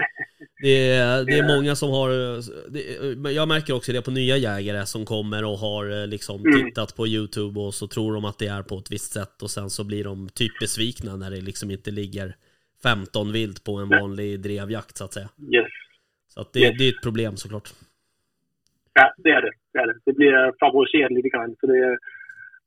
Det 0.62 0.90
är, 0.92 1.26
det 1.26 1.38
är 1.40 1.56
många 1.56 1.76
som 1.76 1.90
har, 1.90 2.10
det, 2.72 3.32
jag 3.32 3.48
märker 3.48 3.76
också 3.76 3.92
det 3.94 4.02
på 4.02 4.12
nya 4.12 4.38
jägare 4.38 4.86
som 4.86 5.06
kommer 5.06 5.44
och 5.46 5.58
har 5.58 6.02
eh, 6.02 6.08
liksom 6.08 6.40
Mm. 6.46 6.66
tittat 6.66 6.96
på 6.96 7.08
YouTube 7.08 7.60
och 7.60 7.74
så 7.74 7.88
tror 7.88 8.14
de 8.14 8.26
att 8.26 8.40
det 8.40 8.48
är 8.48 8.64
på 8.64 8.76
ett 8.78 8.92
visst 8.92 9.12
sätt 9.14 9.42
och 9.44 9.52
sen 9.52 9.70
så 9.70 9.84
blir 9.84 10.04
de 10.04 10.30
typ 10.30 10.60
besvikna 10.60 11.16
när 11.16 11.32
det 11.32 11.42
liksom 11.42 11.72
inte 11.72 11.92
ligger 11.92 12.36
15 12.84 13.32
vilt 13.32 13.64
på 13.64 13.76
en 13.78 13.90
vanlig 13.90 14.40
drevjakt 14.42 14.98
så 14.98 15.04
att 15.06 15.14
säga. 15.14 15.30
Yes. 15.54 15.72
Så 16.28 16.42
att 16.42 16.54
det, 16.54 16.60
Yes. 16.60 16.76
det 16.78 16.84
är 16.88 16.90
ett 16.90 17.04
problem 17.04 17.38
såklart. 17.38 17.70
Ja, 18.94 19.14
det 19.18 19.30
är 19.30 19.42
det. 19.42 19.52
Det, 19.74 19.80
är 19.80 19.88
det. 19.88 20.00
det 20.06 20.14
blir 20.14 20.60
favoriserat 20.60 21.12
lite 21.12 21.30
grann. 21.30 21.56
Så 21.60 21.68
det, 21.68 21.98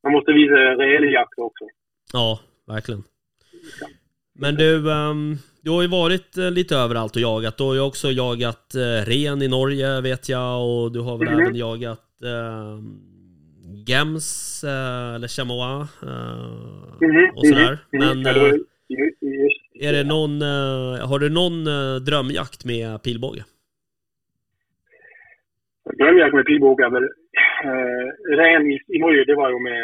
man 0.02 0.12
måste 0.12 0.32
visa 0.32 0.55
rejäl 0.55 1.12
jakt 1.12 1.39
också. 1.39 1.64
Ja, 2.12 2.40
verkligen. 2.66 3.02
Men 4.34 4.55
du, 4.55 4.93
ehm, 4.93 5.36
du 5.62 5.70
har 5.70 5.82
ju 5.82 5.89
varit 5.89 6.36
eh, 6.39 6.51
lite 6.51 6.76
överallt 6.76 7.16
och 7.16 7.22
jagat. 7.22 7.56
Du 7.59 7.64
har 7.64 7.74
ju 7.74 7.80
också 7.80 8.09
jagat 8.10 8.74
eh, 8.74 9.06
ren 9.10 9.43
i 9.43 9.48
Norge 9.48 10.01
vet 10.01 10.28
jag 10.28 10.68
och 10.68 10.93
du 10.93 11.01
har 11.01 11.18
väl 11.18 11.28
Mhm. 11.30 11.40
även 11.40 11.55
jagat 11.56 12.22
ehm, 12.24 13.01
gems 13.86 14.64
eh, 14.64 15.14
eller 15.14 15.28
chamois 15.28 15.89
eh, 16.02 16.09
Mhm, 17.01 17.30
och 17.36 17.47
sådär. 17.47 17.78
mhm, 17.93 18.01
Men 18.06 18.18
mhm. 18.18 18.26
Ja, 18.26 18.48
ju- 18.89 19.14
just- 19.20 19.51
är 19.86 19.92
det 19.92 20.04
någon, 20.04 20.42
eh, 20.42 21.09
har 21.09 21.18
du 21.18 21.28
någon 21.30 21.66
eh, 21.66 21.96
drömjakt 22.09 22.64
med 22.64 23.02
pilbåge? 23.02 23.44
Drömjakt 25.98 26.34
med 26.34 26.46
pilbåge 26.46 26.84
är 26.84 26.90
väl... 26.90 27.09
Uh, 27.64 28.36
ren 28.36 28.66
i, 28.72 28.74
i 28.94 28.98
Norge, 28.98 29.24
det 29.24 29.34
var 29.34 29.50
ju 29.50 29.59
med, 29.70 29.82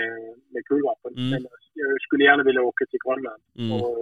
med 0.53 0.65
kulvapen. 0.65 1.13
Mm. 1.17 1.31
Men 1.31 1.43
jag 1.75 2.01
skulle 2.01 2.25
gärna 2.25 2.43
vilja 2.43 2.63
åka 2.63 2.85
till 2.87 2.99
Grönland 3.05 3.43
Mm. 3.59 3.73
och, 3.73 3.99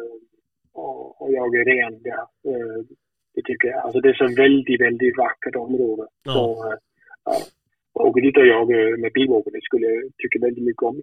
och, 0.73 1.23
och 1.23 1.33
jaga 1.33 1.61
ren 1.61 2.03
där. 2.03 2.25
Eh, 2.49 2.79
det 3.35 3.43
tycker 3.45 3.69
jag. 3.69 3.79
Alltså 3.85 4.01
det 4.01 4.09
är 4.09 4.15
så 4.15 4.43
väldigt, 4.43 4.81
väldigt 4.81 5.17
vackert 5.17 5.57
område. 5.57 6.07
Ja. 6.25 6.33
Så, 6.33 6.65
uh, 6.67 6.79
ja. 7.25 7.35
Och 8.03 8.21
dit 8.23 8.37
och 8.37 8.47
jaga 8.47 8.77
med 9.03 9.13
pilbåge, 9.13 9.51
det 9.51 9.67
skulle 9.69 9.87
jag 9.87 10.03
tycka 10.21 10.39
väldigt 10.47 10.69
mycket 10.69 10.83
om. 10.91 10.97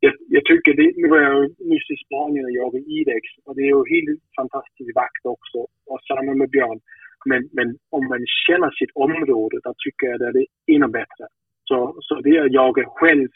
Jag, 0.00 0.14
jag 0.28 0.44
tycker, 0.44 0.72
det, 0.78 0.92
nu 1.00 1.08
var 1.08 1.20
jag 1.28 1.40
nyss 1.70 1.90
i 1.94 1.96
Spanien 2.04 2.44
och 2.44 2.56
jagade 2.60 2.90
Idex. 2.98 3.24
och 3.44 3.54
det 3.56 3.62
är 3.62 3.72
ju 3.76 3.82
helt 3.94 4.22
fantastiskt 4.38 4.94
vackert 4.94 5.26
också. 5.36 5.58
Och 5.90 6.00
samma 6.10 6.34
med 6.34 6.50
björn. 6.50 6.80
Men, 7.30 7.42
men 7.52 7.68
om 7.96 8.04
man 8.12 8.22
känner 8.46 8.70
sitt 8.70 8.94
område, 8.94 9.56
då 9.64 9.74
tycker 9.84 10.06
jag 10.06 10.14
att 10.22 10.34
det 10.34 10.44
är 10.44 10.74
ännu 10.74 10.88
bättre. 11.00 11.24
Så, 11.68 11.78
så 12.06 12.20
det 12.24 12.30
är 12.36 12.44
att 12.44 12.58
jaga 12.62 12.84
själv 12.98 13.28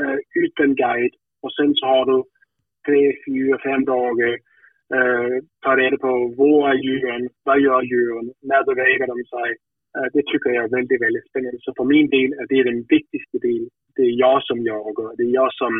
eh, 0.00 0.18
utan 0.44 0.74
guide 0.74 1.14
och 1.42 1.52
sen 1.56 1.74
så 1.74 1.86
har 1.86 2.04
du 2.10 2.16
tre, 2.86 3.02
fyra, 3.26 3.58
fem 3.68 3.84
dagar 3.84 4.32
eh, 4.96 5.34
ta 5.64 5.76
reda 5.76 5.96
på 5.96 6.34
vad 6.38 6.70
är 6.70 6.74
djuren, 6.84 7.28
vad 7.44 7.60
gör 7.60 7.82
djuren, 7.82 8.26
när 8.48 8.64
beväger 8.64 9.06
de 9.06 9.16
sig. 9.34 9.50
Eh, 9.96 10.08
det 10.14 10.22
tycker 10.30 10.50
jag 10.50 10.64
är 10.64 10.76
väldigt, 10.78 11.02
väldigt 11.06 11.28
spännande. 11.28 11.58
Så 11.60 11.72
för 11.76 11.84
min 11.94 12.08
del 12.14 12.30
är 12.40 12.46
det 12.52 12.62
den 12.70 12.80
viktigaste 12.94 13.38
delen. 13.46 13.70
Det 13.96 14.02
är 14.02 14.14
jag 14.26 14.38
som 14.48 14.58
jagar. 14.72 15.10
Det 15.16 15.24
är 15.28 15.34
jag 15.42 15.52
som 15.62 15.72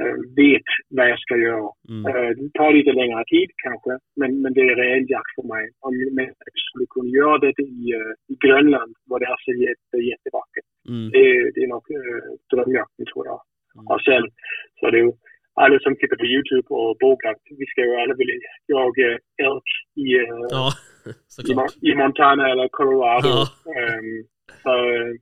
eh, 0.00 0.16
vet 0.42 0.68
vad 0.96 1.10
jag 1.12 1.20
ska 1.24 1.34
göra. 1.48 1.70
Mm. 1.92 2.02
Eh, 2.10 2.30
Det 2.38 2.50
tar 2.58 2.72
lite 2.72 2.92
längre 3.00 3.24
tid 3.34 3.50
kanske, 3.66 3.92
men, 4.20 4.30
men 4.42 4.50
det 4.56 4.60
är 4.70 4.76
reell 4.82 5.06
jakt 5.14 5.34
för 5.36 5.46
mig. 5.54 5.64
Om 5.86 5.92
jag 6.16 6.58
skulle 6.66 6.86
kunna 6.94 7.10
göra 7.20 7.38
det 7.44 7.54
i, 7.62 7.80
i 8.32 8.34
Grönland, 8.44 8.92
var 9.10 9.18
det 9.20 9.26
är 9.34 9.40
så 9.48 9.52
jätte, 9.66 9.96
jättevackert. 10.10 10.68
Mm. 10.92 11.06
Det, 11.14 11.24
det 11.54 11.60
är 11.64 11.70
nog 11.74 11.84
eh, 11.98 12.28
drömjakten 12.50 13.06
tror 13.12 13.24
jag. 13.30 13.40
Mm. 13.74 13.86
Och 13.92 14.00
sen 14.08 14.24
så 14.76 14.86
är 14.86 14.92
det 14.92 15.02
ju 15.06 15.12
alla 15.62 15.78
som 15.78 15.96
tittar 15.96 16.16
på 16.22 16.26
YouTube 16.34 16.68
och 16.78 16.96
bågjakt, 17.00 17.44
vi 17.60 17.66
ska 17.66 17.80
ju 17.88 17.94
alla 18.02 18.14
vilja 18.14 18.34
jaga 18.66 19.08
elk 19.46 19.68
i, 20.04 20.06
eh, 20.22 20.46
Ja, 20.56 20.66
i, 21.88 21.94
Montana 21.94 22.50
eller 22.50 22.68
Colorado. 22.68 23.28
Ja. 23.28 23.46
Ehm, 23.76 24.24
så 24.62 24.68
eh, 24.68 25.12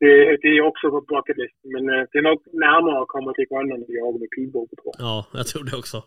det, 0.00 0.36
det 0.42 0.48
är 0.48 0.60
också 0.60 0.90
på 0.90 1.00
bucket 1.00 1.36
list. 1.36 1.58
Men 1.62 1.88
eh, 1.88 2.04
det 2.12 2.18
är 2.18 2.22
nog 2.22 2.40
närmare 2.52 3.02
att 3.02 3.08
komma 3.08 3.32
till 3.32 3.46
Grönland 3.50 3.82
och 3.82 3.90
jaga 3.90 4.18
med 4.18 4.30
pilbåge 4.30 4.76
tror 4.76 4.94
jag. 4.98 5.06
Ja, 5.06 5.26
jag 5.32 5.46
tror 5.46 5.64
det 5.64 5.76
också. 5.76 6.02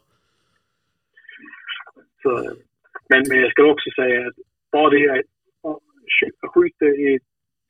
Så, 2.21 2.37
eh, 2.37 2.53
men, 3.09 3.23
men 3.29 3.37
jag 3.39 3.51
ska 3.51 3.63
också 3.65 3.89
säga 3.95 4.27
att 4.27 4.35
bara 4.71 4.89
det 4.89 5.23
att 6.43 6.53
skjuta 6.53 6.85
i 6.85 7.19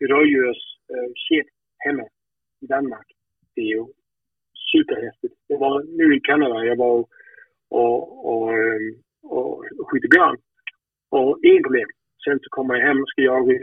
rödljus 0.10 0.62
uh, 0.94 1.12
shit 1.16 1.48
hemma 1.78 2.04
i 2.62 2.66
Danmark, 2.66 3.08
det 3.56 3.62
är 3.62 3.66
ju 3.66 3.86
superhäftigt. 4.72 5.36
Jag 5.48 5.60
var 5.60 5.84
nu 5.84 6.16
i 6.16 6.20
Kanada, 6.20 6.66
jag 6.66 6.76
var 6.76 7.06
och, 7.70 8.26
och, 8.32 8.54
ehm, 8.54 8.96
och 9.24 9.66
skjuter 9.92 10.10
björn. 10.10 10.38
Och 11.18 11.40
inget 11.48 11.64
problem. 11.68 11.90
Sen 12.24 12.38
så 12.44 12.48
kommer 12.56 12.72
jag 12.76 12.88
hem 12.88 13.00
och 13.02 13.10
ska 13.10 13.22
jaga 13.22 13.54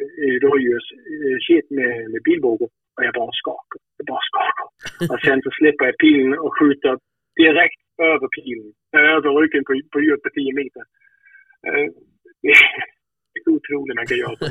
shit 1.46 1.66
med, 1.78 1.92
med 2.12 2.20
pilbåge 2.26 2.66
och 2.94 3.04
jag 3.06 3.14
bara 3.20 3.32
skakar. 3.42 3.80
Jag 3.98 4.06
bara 4.12 4.24
skakar. 4.30 4.66
Och 5.12 5.20
sen 5.26 5.38
så 5.44 5.50
släpper 5.58 5.84
jag 5.88 5.96
pilen 6.04 6.38
och 6.44 6.52
skjuter 6.58 6.98
direkt 7.42 7.82
över 8.12 8.28
pilen. 8.36 8.72
Över 9.14 9.30
ryggen 9.40 9.64
på, 9.68 9.72
på 9.92 10.00
djuret 10.00 10.22
på 10.22 10.30
10 10.30 10.52
meter. 10.60 10.82
Eh, 11.66 11.86
Det 12.42 12.48
är 13.46 13.50
otroligt 13.56 13.96
man 13.96 14.06
kan 14.06 14.18
göra 14.24 14.36
så. 14.36 14.48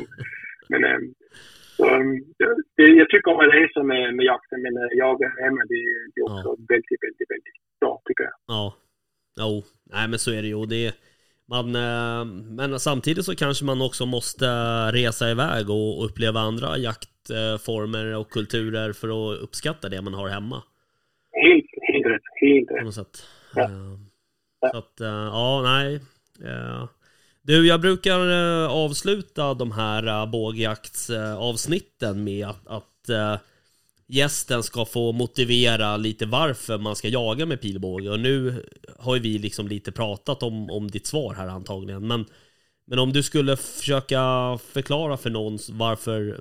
Men 0.72 0.82
så, 1.76 1.84
ehm, 1.94 2.14
det, 2.76 2.86
jag 3.00 3.08
tycker 3.10 3.30
om 3.32 3.40
att 3.40 3.54
resa 3.54 3.82
med, 3.82 4.14
med 4.16 4.24
jakten, 4.26 4.62
men 4.62 4.76
eh, 4.76 4.98
jaga 5.04 5.28
hemma 5.44 5.62
det, 5.72 5.82
det 6.12 6.20
är 6.20 6.24
också 6.24 6.50
väldigt, 6.72 7.00
väldigt, 7.04 7.30
väldigt 7.34 7.58
bra 7.80 8.02
tycker 8.04 8.24
jag. 8.24 8.36
Ja, 8.46 8.74
jo, 9.40 9.62
nej 9.94 10.08
men 10.10 10.18
så 10.18 10.30
är 10.36 10.42
det 10.42 10.48
ju. 10.48 10.66
Det, 10.66 10.94
man, 11.48 11.76
eh, 11.76 12.24
men 12.24 12.80
samtidigt 12.80 13.24
så 13.24 13.34
kanske 13.36 13.64
man 13.64 13.82
också 13.82 14.06
måste 14.06 14.46
resa 14.92 15.30
iväg 15.30 15.70
och 15.70 16.04
uppleva 16.04 16.40
andra 16.40 16.78
jaktformer 16.78 18.14
och 18.16 18.30
kulturer 18.30 18.92
för 18.92 19.08
att 19.08 19.38
uppskatta 19.40 19.88
det 19.88 20.02
man 20.02 20.14
har 20.14 20.28
hemma 20.28 20.62
Helt, 21.32 21.66
helt 21.92 22.06
rätt. 22.06 22.22
Helt 22.40 22.68
på 22.68 22.74
rätt. 22.74 22.84
något 22.84 22.94
sätt. 22.94 23.22
Ja. 23.54 23.62
Eh, 23.62 23.70
Så 24.72 24.76
att, 24.78 25.00
eh, 25.00 25.08
ja, 25.08 25.62
nej. 25.62 26.00
Du, 27.42 27.66
jag 27.66 27.80
brukar 27.80 28.20
avsluta 28.68 29.54
de 29.54 29.72
här 29.72 30.26
bågjaktsavsnitten 30.26 32.24
med 32.24 32.46
att, 32.46 32.66
att 32.66 33.08
gästen 34.08 34.62
ska 34.62 34.84
få 34.84 35.12
motivera 35.12 35.96
lite 35.96 36.26
varför 36.26 36.78
man 36.78 36.96
ska 36.96 37.08
jaga 37.08 37.46
med 37.46 37.60
pilbåge. 37.60 38.10
Och 38.10 38.20
nu 38.20 38.64
har 38.98 39.16
ju 39.16 39.22
vi 39.22 39.38
liksom 39.38 39.68
lite 39.68 39.92
pratat 39.92 40.42
om, 40.42 40.70
om 40.70 40.88
ditt 40.88 41.06
svar 41.06 41.34
här 41.34 41.48
antagligen. 41.48 42.06
Men, 42.06 42.24
men 42.86 42.98
om 42.98 43.12
du 43.12 43.22
skulle 43.22 43.56
försöka 43.56 44.20
förklara 44.74 45.16
för 45.16 45.30
någon 45.30 45.58
varför, 45.72 46.40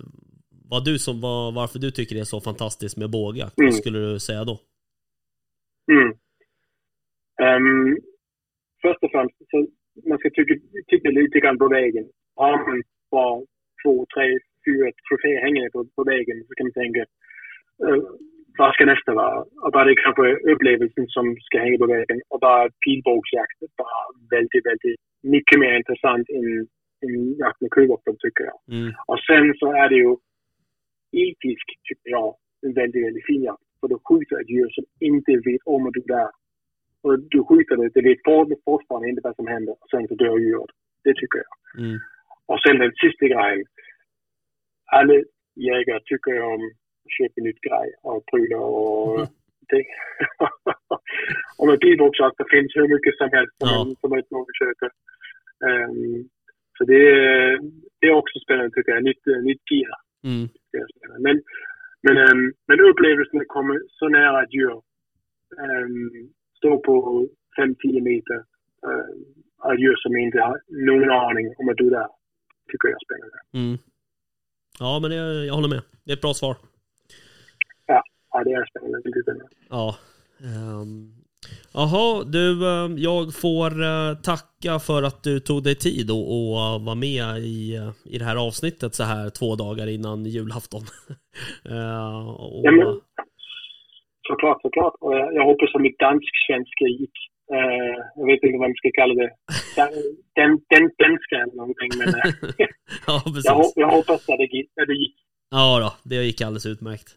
vad 0.70 0.86
du 0.86 1.00
som, 1.00 1.22
vad, 1.22 1.54
varför 1.54 1.80
du 1.80 1.92
tycker 1.92 2.16
det 2.16 2.22
är 2.22 2.26
så 2.36 2.42
fantastiskt 2.42 2.98
med 2.98 3.10
bågjakt, 3.10 3.58
Mm. 3.60 3.72
vad 3.72 3.80
skulle 3.80 4.00
du 4.00 4.20
säga 4.20 4.44
då? 4.44 4.60
Mm. 5.92 6.10
Ehm, 7.42 7.98
först 8.82 9.04
och 9.04 9.12
främst, 9.12 9.36
så 9.52 9.58
man 10.10 10.18
ska 10.18 10.30
tycka, 10.30 10.54
titta 10.88 11.10
lite 11.10 11.40
grann 11.40 11.58
på 11.58 11.68
vägen. 11.68 12.06
Har 12.36 12.52
man 12.52 12.84
bara 13.12 13.46
två, 13.84 14.06
tre, 14.14 14.26
fyra 14.66 14.92
troféer 15.08 15.42
hängande 15.46 15.70
på, 15.72 15.86
på 15.96 16.04
vägen 16.04 16.36
så 16.48 16.54
kan 16.56 16.66
man 16.68 16.74
tänka, 16.84 17.06
vad 18.58 18.74
ska 18.74 18.86
nästa 18.86 19.14
vara? 19.14 19.40
Och 19.64 19.82
är 19.82 19.86
det 19.86 19.96
kanske 19.96 20.52
upplevelsen 20.52 21.08
som 21.08 21.36
ska 21.46 21.60
hänga 21.60 21.78
på 21.78 21.86
vägen. 21.86 22.22
Och 22.30 22.44
är 22.44 22.70
pilbågsjakt 22.86 23.60
bara 23.78 24.00
väldigt, 24.36 24.66
väldigt 24.66 25.00
mycket 25.24 25.60
mer 25.60 25.74
intressant 25.78 26.30
än, 26.30 26.48
än 27.04 27.38
jakt 27.38 27.62
med 27.62 27.72
kulvapen 27.72 28.16
tycker 28.20 28.44
jag. 28.44 28.60
Mm. 28.76 28.94
Och 29.08 29.20
sen 29.20 29.54
så 29.60 29.68
är 29.74 29.90
det 29.90 29.96
ju 29.96 30.16
etiskt, 31.12 31.70
tycker 31.88 32.10
jag, 32.18 32.36
en 32.66 32.74
väldigt, 32.74 33.06
väldigt 33.06 33.26
fin 33.26 33.44
jakt. 33.44 33.64
För 33.80 33.88
du 33.88 33.98
skjuter 34.08 34.42
ett 34.42 34.50
djur 34.50 34.70
som 34.70 34.86
inte 35.00 35.32
vet 35.32 35.62
om 35.66 35.88
att 35.88 35.94
du 35.94 36.02
är 36.02 36.18
där. 36.18 36.32
Och 37.04 37.20
du 37.20 37.44
skjuter 37.44 37.76
det, 37.76 37.90
det 37.94 38.02
vet 38.10 38.24
for- 38.26 38.64
fortfarande 38.66 39.10
inte 39.10 39.22
vad 39.24 39.36
som 39.36 39.48
händer. 39.48 39.74
Och 39.82 39.90
sen 39.92 40.08
så 40.08 40.16
dör 40.16 40.38
djuret. 40.38 40.76
Det 41.04 41.14
tycker 41.16 41.40
jag. 41.46 41.84
Mm. 41.84 41.98
Och 42.46 42.60
sen 42.62 42.78
den 42.80 42.92
sista 43.02 43.26
grejen. 43.26 43.66
Alla 44.86 45.14
jägare 45.56 46.00
tycker 46.06 46.42
om 46.42 46.62
att 47.08 47.18
köpa 47.20 47.38
nytt 47.48 47.62
grej 47.68 47.88
och 48.10 48.26
prylar 48.32 48.64
och 48.82 49.28
det. 49.72 49.84
och 51.60 51.68
med 51.68 51.80
pilbågsjakt, 51.80 52.38
det 52.38 52.50
finns 52.56 52.72
hur 52.76 52.88
mycket 52.96 53.18
som 53.18 53.30
helst 53.36 53.54
som, 53.60 53.70
Ja. 53.70 53.78
man, 53.78 53.96
som 54.02 54.10
inte 54.18 54.34
vågar 54.38 54.56
köpa. 54.62 54.86
Ehm, 55.68 56.18
så 56.78 56.82
det, 56.92 57.04
det 58.00 58.08
är 58.08 58.22
också 58.22 58.36
spännande 58.40 58.72
tycker 58.74 58.92
jag. 58.92 59.04
Nytt, 59.04 59.26
nytt 59.50 59.66
gear. 59.72 59.98
Mm. 60.30 60.46
Men, 61.26 61.36
men, 62.06 62.16
um, 62.28 62.54
men 62.68 62.80
upplevelsen 62.90 63.42
att 63.42 63.48
komma 63.58 63.74
så 64.00 64.06
nära 64.10 64.44
ett 64.44 64.54
djur. 64.54 64.78
Um, 65.66 66.30
stå 66.58 66.80
på 66.80 66.94
5-10 67.60 68.02
meter. 68.02 68.40
Um, 68.88 69.26
av 69.66 69.74
ett 69.74 69.80
djur 69.80 69.96
som 69.96 70.18
inte 70.18 70.40
har 70.40 70.62
någon 70.88 71.12
aning 71.12 71.54
om 71.58 71.70
att 71.70 71.78
du 71.78 71.88
är 71.88 71.92
där. 71.92 72.08
Tycker 72.72 72.88
jag 72.88 72.96
är 73.02 73.06
spännande. 73.08 73.38
Mm. 73.54 73.78
Ja, 74.80 75.00
men 75.02 75.10
det, 75.12 75.46
jag 75.46 75.54
håller 75.54 75.70
med. 75.76 75.82
Det 76.06 76.12
är 76.12 76.16
ett 76.16 76.22
bra 76.22 76.34
svar. 76.34 76.56
Det 78.46 78.52
är 78.52 78.66
spännande. 78.66 79.46
Ja. 79.70 79.96
Um, 80.82 81.18
Jaha, 81.74 82.24
du, 82.24 82.46
eh, 82.72 82.90
jag 82.98 83.24
får 83.42 83.72
eh, 83.84 84.14
tacka 84.30 84.80
för 84.88 85.04
att 85.04 85.24
du 85.24 85.40
tog 85.40 85.64
dig 85.64 85.76
tid 85.76 86.12
och, 86.12 86.26
och 86.36 86.54
eh, 86.66 86.86
var 86.88 86.96
med 87.08 87.28
i, 87.56 87.76
eh, 87.76 87.92
i 88.14 88.18
det 88.18 88.26
här 88.26 88.48
avsnittet 88.48 88.96
så 88.96 89.04
här 89.04 89.30
två 89.30 89.56
dagar 89.56 89.88
innan 89.88 90.26
julafton. 90.26 90.84
Eh, 91.74 92.28
och, 92.30 92.62
Ja, 92.66 92.72
men, 92.72 92.88
såklart, 94.28 94.62
såklart. 94.62 94.96
Och 95.00 95.14
jag, 95.14 95.36
jag 95.36 95.46
hoppas 95.46 95.76
att 95.76 95.82
mitt 95.82 96.00
dansk-svenska 96.00 96.86
gick. 97.00 97.18
Uh, 97.54 97.98
jag 98.16 98.28
vet 98.28 98.44
inte 98.44 98.58
vad 98.58 98.70
man 98.70 98.76
ska 98.82 98.90
kalla 99.00 99.14
det. 99.14 99.32
Den, 100.40 100.52
den, 100.70 100.84
danska 101.04 101.36
eller 101.44 101.56
någonting. 101.56 101.92
Men 102.00 102.08
uh, 102.08 102.22
ja, 103.08 103.16
jag, 103.44 103.66
jag 103.76 103.90
hoppas 103.98 104.30
att 104.30 104.38
det 104.38 104.50
gick. 104.58 104.70
Att 104.82 104.88
det 104.88 104.94
gick. 105.04 105.16
Ja 105.52 105.80
då, 105.84 106.10
det 106.10 106.16
gick 106.16 106.42
alldeles 106.42 106.66
utmärkt. 106.66 107.10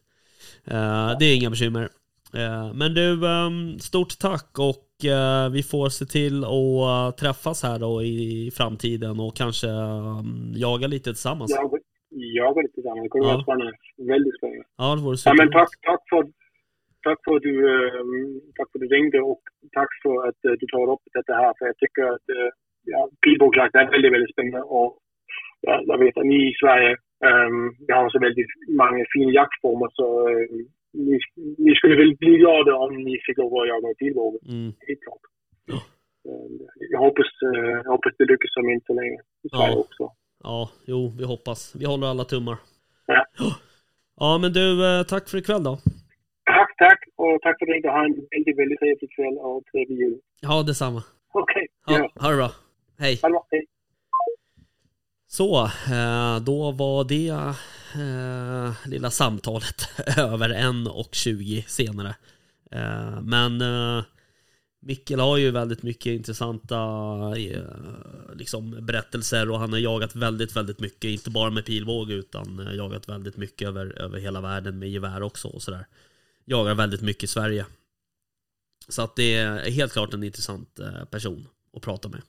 Eh, 0.66 1.18
det 1.18 1.24
är 1.24 1.36
inga 1.36 1.50
bekymmer. 1.50 1.88
Eh, 2.34 2.74
men 2.74 2.94
du, 2.94 3.26
ehm, 3.28 3.78
stort 3.78 4.18
tack 4.18 4.58
och 4.58 5.04
eh, 5.04 5.50
vi 5.52 5.62
får 5.62 5.88
se 5.88 6.04
till 6.04 6.44
att 6.44 7.18
träffas 7.18 7.62
här 7.62 7.78
då 7.78 8.02
i, 8.02 8.50
framtiden 8.58 9.20
och 9.20 9.36
kanske 9.36 9.68
ehm, 9.68 10.52
jaga 10.54 10.86
lite 10.86 11.10
tillsammans. 11.10 11.50
Jag, 11.50 11.70
jag 12.40 12.54
var 12.54 12.62
lite 12.62 12.74
tillsammans. 12.74 13.02
Det 13.02 13.08
kommer 13.08 13.26
Ja. 13.26 13.32
vara 13.32 13.42
spännande. 13.42 13.72
Väldigt 14.14 14.36
spännande. 14.38 14.64
Ja, 14.78 14.94
det 14.96 15.02
vore 15.02 15.16
Ja, 15.24 15.34
men 15.40 15.50
tack, 15.58 15.72
tack, 15.88 16.02
för, 16.10 16.22
tack, 17.06 17.18
för 17.24 17.36
att 17.36 17.42
du, 17.42 17.54
ehm, 17.74 18.40
tack 18.56 18.68
för 18.70 18.76
att 18.78 18.84
du 18.88 18.88
ringde 18.96 19.20
och 19.32 19.42
tack 19.78 19.92
för 20.02 20.16
att 20.28 20.40
du 20.60 20.66
tar 20.72 20.86
upp 20.94 21.04
detta 21.18 21.32
här. 21.42 21.52
För 21.58 21.64
jag 21.70 21.76
tycker 21.82 22.04
att 22.14 22.26
ja, 22.92 23.00
pilbågsjakt 23.24 23.74
är 23.74 23.90
väldigt, 23.90 24.12
väldigt 24.12 24.32
spännande. 24.34 24.62
Och 24.62 24.90
ja, 25.60 25.74
jag 25.90 25.98
vet 25.98 26.16
att 26.18 26.26
ni 26.32 26.38
i 26.50 26.54
Sverige 26.62 26.96
vi 27.86 27.92
har 27.92 28.10
så 28.10 28.18
väldigt 28.18 28.46
många 28.68 29.04
fina 29.14 29.32
jaktformer 29.32 29.88
så 29.92 30.28
ehm, 30.28 30.66
ni, 30.92 31.18
ni 31.58 31.74
skulle 31.74 31.96
väl 31.96 32.16
bli 32.16 32.36
glada 32.42 32.76
om 32.76 32.96
ni 32.96 33.18
fick 33.26 33.38
lov 33.38 33.54
att 33.54 33.68
jaga 33.68 33.86
med 33.86 33.96
pilbåge. 33.98 34.38
Mm. 34.48 34.72
Helt 34.88 35.02
klart. 35.06 35.24
Ja. 35.72 35.78
Ehm, 36.30 36.58
jag, 36.94 36.98
hoppas, 37.06 37.26
eh, 37.48 37.70
jag 37.84 37.90
hoppas 37.90 38.12
det 38.18 38.24
lyckas 38.24 38.52
som 38.52 38.70
inte 38.70 38.92
länge 38.92 39.18
Ja. 39.42 39.76
också. 39.84 40.04
Ja, 40.42 40.70
jo, 40.86 41.00
vi 41.18 41.24
hoppas. 41.24 41.74
Vi 41.80 41.84
håller 41.86 42.06
alla 42.06 42.24
tummar. 42.24 42.56
Ja. 43.06 43.24
Ja, 44.16 44.38
men 44.42 44.52
du, 44.52 44.66
eh, 44.88 45.02
tack 45.02 45.28
för 45.28 45.38
ikväll 45.38 45.62
då. 45.64 45.76
Tack, 46.44 46.70
tack 46.78 47.00
och 47.16 47.42
tack 47.42 47.58
för 47.58 47.64
att 47.64 47.68
du 47.68 47.72
ringde. 47.72 47.88
Ha 47.90 48.04
en 48.04 48.14
väldigt, 48.30 48.58
väldigt 48.58 48.78
trevlig 48.78 49.10
kväll 49.16 49.36
och 49.38 49.64
trevlig 49.72 49.98
jul. 49.98 50.18
Ja, 50.40 50.62
detsamma. 50.62 51.02
Okej, 51.32 51.66
Ja, 51.86 51.98
ja. 51.98 52.22
ha 52.22 52.30
det 52.30 52.36
bra. 52.36 52.50
Hej. 52.98 53.18
Ha 53.22 53.28
det 53.28 53.32
bra. 53.32 53.46
Hej. 53.50 53.66
Så, 55.32 55.64
eh, 55.64 56.40
då 56.40 56.70
var 56.70 57.04
det 57.04 57.54
eh, 57.94 58.88
lilla 58.88 59.10
samtalet 59.10 59.88
över 60.16 60.50
en 60.50 60.86
och 60.86 61.14
20 61.14 61.64
senare. 61.68 62.16
Eh, 62.70 63.20
men 63.22 63.62
Mikkel 64.80 65.20
har 65.20 65.36
ju 65.36 65.50
väldigt 65.50 65.82
mycket 65.82 66.06
intressanta 66.06 66.78
liksom, 68.34 68.86
berättelser 68.86 69.50
och 69.50 69.58
han 69.58 69.72
har 69.72 69.78
jagat 69.78 70.16
väldigt, 70.16 70.56
väldigt 70.56 70.80
mycket, 70.80 71.04
inte 71.04 71.30
bara 71.30 71.50
med 71.50 71.64
pilbåge 71.64 72.14
utan 72.14 72.68
jagat 72.76 73.08
väldigt 73.08 73.36
mycket 73.36 73.68
över, 73.68 73.98
över 73.98 74.18
hela 74.18 74.40
världen 74.40 74.78
med 74.78 74.90
gevär 74.90 75.22
också 75.22 75.48
och 75.48 75.62
sådär. 75.62 75.86
Jagar 76.44 76.74
väldigt 76.74 77.02
mycket 77.02 77.24
i 77.24 77.26
Sverige. 77.26 77.66
Så 78.88 79.02
att 79.02 79.16
det 79.16 79.36
är 79.36 79.70
helt 79.70 79.92
klart 79.92 80.14
en 80.14 80.24
intressant 80.24 80.80
person 81.10 81.48
att 81.76 81.82
prata 81.82 82.08
med. 82.08 82.22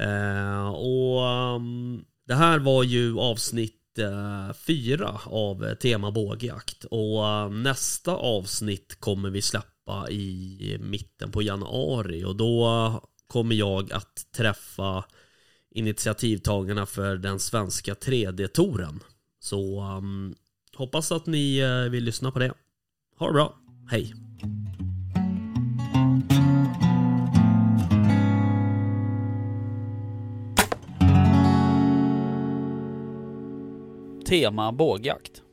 Eh, 0.00 0.68
och 0.68 1.22
um, 1.56 2.04
det 2.26 2.34
här 2.34 2.58
var 2.58 2.82
ju 2.82 3.18
avsnitt 3.18 3.98
eh, 3.98 4.52
fyra 4.52 5.20
av 5.24 5.64
eh, 5.64 5.74
tema 5.74 6.10
bågjakt 6.10 6.84
och 6.84 7.26
eh, 7.26 7.50
nästa 7.50 8.12
avsnitt 8.12 9.00
kommer 9.00 9.30
vi 9.30 9.42
släppa 9.42 10.10
i 10.10 10.78
mitten 10.80 11.32
på 11.32 11.42
januari 11.42 12.24
och 12.24 12.36
då 12.36 13.02
kommer 13.26 13.54
jag 13.54 13.92
att 13.92 14.32
träffa 14.36 15.04
initiativtagarna 15.70 16.86
för 16.86 17.16
den 17.16 17.38
svenska 17.38 17.94
3D-touren. 17.94 19.00
Så 19.40 19.82
um, 19.82 20.34
hoppas 20.74 21.12
att 21.12 21.26
ni 21.26 21.64
uh, 21.64 21.90
vill 21.90 22.04
lyssna 22.04 22.30
på 22.30 22.38
det. 22.38 22.52
Ha 23.18 23.26
det 23.26 23.32
bra, 23.32 23.58
hej! 23.90 24.14
Tema 34.28 34.72
bågjakt. 34.72 35.45